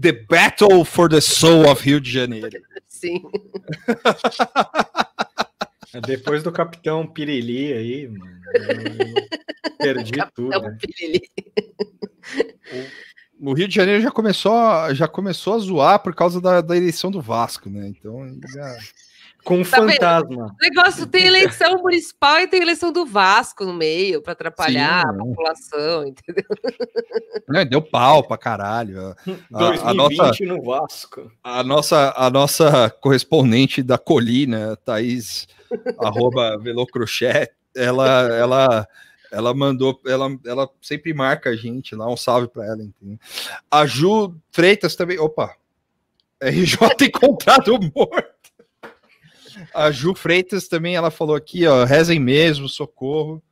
The 0.00 0.12
Battle 0.12 0.84
for 0.84 1.08
the 1.08 1.20
Soul 1.20 1.70
of 1.70 1.84
Rio 1.84 2.00
de 2.00 2.10
Janeiro. 2.10 2.48
Sim. 2.88 3.22
É 5.92 6.00
depois 6.00 6.42
do 6.42 6.50
Capitão 6.50 7.06
Pirili 7.06 7.72
aí, 7.72 8.08
mano, 8.08 8.40
perdi 9.78 10.12
Capitão 10.12 10.50
tudo. 10.50 10.60
Né? 10.60 10.78
O, 13.40 13.50
o, 13.50 13.54
Rio 13.54 13.68
de 13.68 13.74
Janeiro 13.74 14.02
já 14.02 14.10
começou, 14.10 14.52
já 14.94 15.06
começou 15.06 15.54
a 15.54 15.58
zoar 15.58 16.02
por 16.02 16.14
causa 16.14 16.40
da, 16.40 16.60
da 16.60 16.76
eleição 16.76 17.10
do 17.10 17.20
Vasco, 17.20 17.70
né? 17.70 17.88
Então 17.88 18.26
já 18.52 18.76
Com 19.46 19.62
tá 19.62 19.76
fantasma. 19.76 20.46
O 20.46 20.56
negócio 20.60 21.06
tem 21.06 21.24
eleição 21.24 21.78
municipal 21.78 22.40
e 22.40 22.48
tem 22.48 22.60
eleição 22.60 22.90
do 22.90 23.06
Vasco 23.06 23.64
no 23.64 23.72
meio 23.72 24.20
para 24.20 24.32
atrapalhar 24.32 25.02
Sim, 25.02 25.08
a 25.08 25.12
população, 25.12 26.04
entendeu? 26.04 26.44
Não, 27.48 27.64
deu 27.64 27.80
pau 27.80 28.24
pra 28.24 28.36
caralho. 28.36 29.14
A, 29.54 29.84
2020 29.84 29.84
a 29.84 29.94
nossa, 29.94 30.44
no 30.46 30.62
Vasco. 30.64 31.30
A 31.44 31.62
nossa, 31.62 32.12
a 32.16 32.28
nossa 32.28 32.90
correspondente 32.90 33.84
da 33.84 33.96
colina, 33.96 34.76
Thaís, 34.84 35.46
arroba 36.00 36.58
Velocrochê, 36.58 37.48
ela, 37.72 38.08
ela, 38.34 38.88
ela 39.30 39.54
mandou, 39.54 40.00
ela, 40.04 40.28
ela 40.44 40.68
sempre 40.82 41.14
marca 41.14 41.50
a 41.50 41.56
gente 41.56 41.94
lá, 41.94 42.12
um 42.12 42.16
salve 42.16 42.48
para 42.48 42.64
ela. 42.64 42.82
Entendeu? 42.82 43.16
A 43.70 43.86
Ju 43.86 44.34
Freitas 44.50 44.96
também, 44.96 45.20
opa, 45.20 45.54
RJ 46.42 46.78
encontrado 47.06 47.78
morto. 47.94 48.35
A 49.74 49.90
Ju 49.90 50.14
Freitas 50.14 50.68
também, 50.68 50.96
ela 50.96 51.10
falou 51.10 51.36
aqui, 51.36 51.66
ó, 51.66 51.84
rezem 51.84 52.20
mesmo, 52.20 52.68
socorro. 52.68 53.42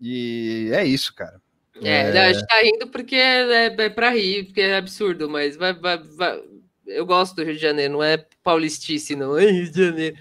E 0.00 0.70
é 0.72 0.84
isso, 0.84 1.14
cara. 1.14 1.40
É, 1.82 2.10
é... 2.10 2.18
a 2.18 2.32
gente 2.32 2.46
tá 2.46 2.60
rindo 2.60 2.86
porque 2.88 3.16
é, 3.16 3.66
é, 3.66 3.88
pra 3.88 4.10
rir, 4.10 4.44
porque 4.44 4.60
é 4.60 4.76
absurdo, 4.76 5.28
mas 5.28 5.56
vai, 5.56 5.72
vai, 5.72 5.98
vai, 5.98 6.40
eu 6.86 7.04
gosto 7.04 7.34
do 7.34 7.42
Rio 7.42 7.54
de 7.54 7.60
Janeiro, 7.60 7.94
não 7.94 8.02
é 8.02 8.24
paulistice, 8.42 9.16
não 9.16 9.36
é 9.36 9.50
Rio 9.50 9.70
de 9.70 9.84
Janeiro. 9.84 10.16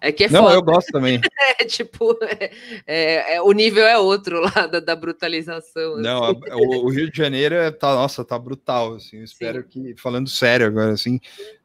É 0.00 0.12
que 0.12 0.24
é 0.24 0.28
Não, 0.28 0.42
foda. 0.42 0.54
eu 0.54 0.62
gosto 0.62 0.92
também. 0.92 1.18
é 1.58 1.64
tipo, 1.64 2.14
é, 2.22 2.50
é, 2.86 3.36
é, 3.36 3.42
o 3.42 3.50
nível 3.52 3.86
é 3.86 3.96
outro 3.98 4.38
lá 4.38 4.66
da, 4.66 4.78
da 4.78 4.94
brutalização. 4.94 5.96
Não, 5.96 6.24
assim. 6.24 6.40
a, 6.50 6.56
o, 6.56 6.84
o, 6.84 6.90
Rio 6.90 7.10
de 7.10 7.16
Janeiro 7.16 7.54
é, 7.54 7.70
tá, 7.70 7.94
nossa, 7.94 8.22
tá 8.22 8.38
brutal, 8.38 8.96
assim, 8.96 9.16
eu 9.16 9.24
espero 9.24 9.62
Sim. 9.62 9.68
que, 9.94 9.96
falando 9.96 10.28
sério 10.28 10.66
agora, 10.66 10.92
assim, 10.92 11.18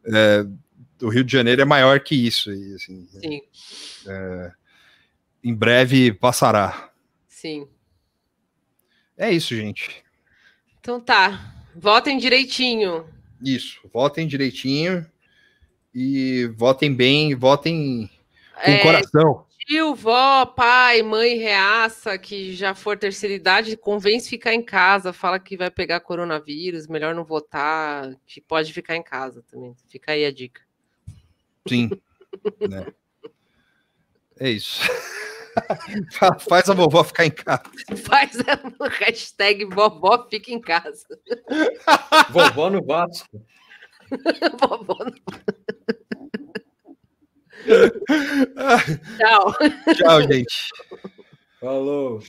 é, 0.06 0.46
o 1.02 1.10
Rio 1.10 1.24
de 1.24 1.32
Janeiro 1.32 1.62
é 1.62 1.66
maior 1.66 2.00
que 2.00 2.16
isso. 2.16 2.52
E, 2.52 2.76
assim, 2.76 3.08
Sim. 3.08 3.42
É, 4.08 4.52
em 5.44 5.54
breve 5.54 6.14
passará. 6.14 6.92
Sim. 7.28 7.68
É 9.18 9.32
isso, 9.32 9.56
gente. 9.56 10.04
Então 10.80 11.00
tá. 11.00 11.56
Votem 11.76 12.18
direitinho. 12.18 13.06
Isso, 13.42 13.80
votem 13.94 14.28
direitinho 14.28 15.06
e 15.94 16.48
votem 16.56 16.94
bem, 16.94 17.36
votem 17.36 18.10
com 18.54 18.72
é, 18.72 18.80
coração. 18.80 19.46
Tio, 19.66 19.94
vó, 19.94 20.46
pai, 20.46 21.04
mãe, 21.04 21.38
reaça, 21.38 22.18
que 22.18 22.54
já 22.54 22.74
for 22.74 22.98
terceira 22.98 23.36
idade, 23.36 23.78
convence 23.78 24.30
ficar 24.30 24.54
em 24.54 24.64
casa, 24.64 25.14
fala 25.14 25.40
que 25.40 25.56
vai 25.56 25.70
pegar 25.70 26.00
coronavírus, 26.00 26.88
melhor 26.88 27.14
não 27.14 27.24
votar, 27.24 28.16
que 28.26 28.42
pode 28.42 28.74
ficar 28.74 28.96
em 28.96 29.04
casa 29.04 29.44
também. 29.50 29.76
Fica 29.88 30.12
aí 30.12 30.26
a 30.26 30.32
dica. 30.32 30.62
Sim. 31.70 31.90
né? 32.68 32.86
É 34.40 34.50
isso. 34.50 34.82
Faz 36.48 36.70
a 36.70 36.74
vovó 36.74 37.04
ficar 37.04 37.26
em 37.26 37.32
casa. 37.32 37.64
Faz 38.06 38.38
a 38.40 38.88
hashtag 38.88 39.66
vovó 39.66 40.28
fica 40.30 40.52
em 40.52 40.62
casa. 40.62 41.06
vovó 42.30 42.70
no 42.70 42.84
Vasco. 42.84 43.46
vovó 44.60 44.98
no 45.04 45.14
Tchau. 49.18 49.54
Tchau, 49.96 50.22
gente. 50.22 50.70
Falou. 51.60 52.24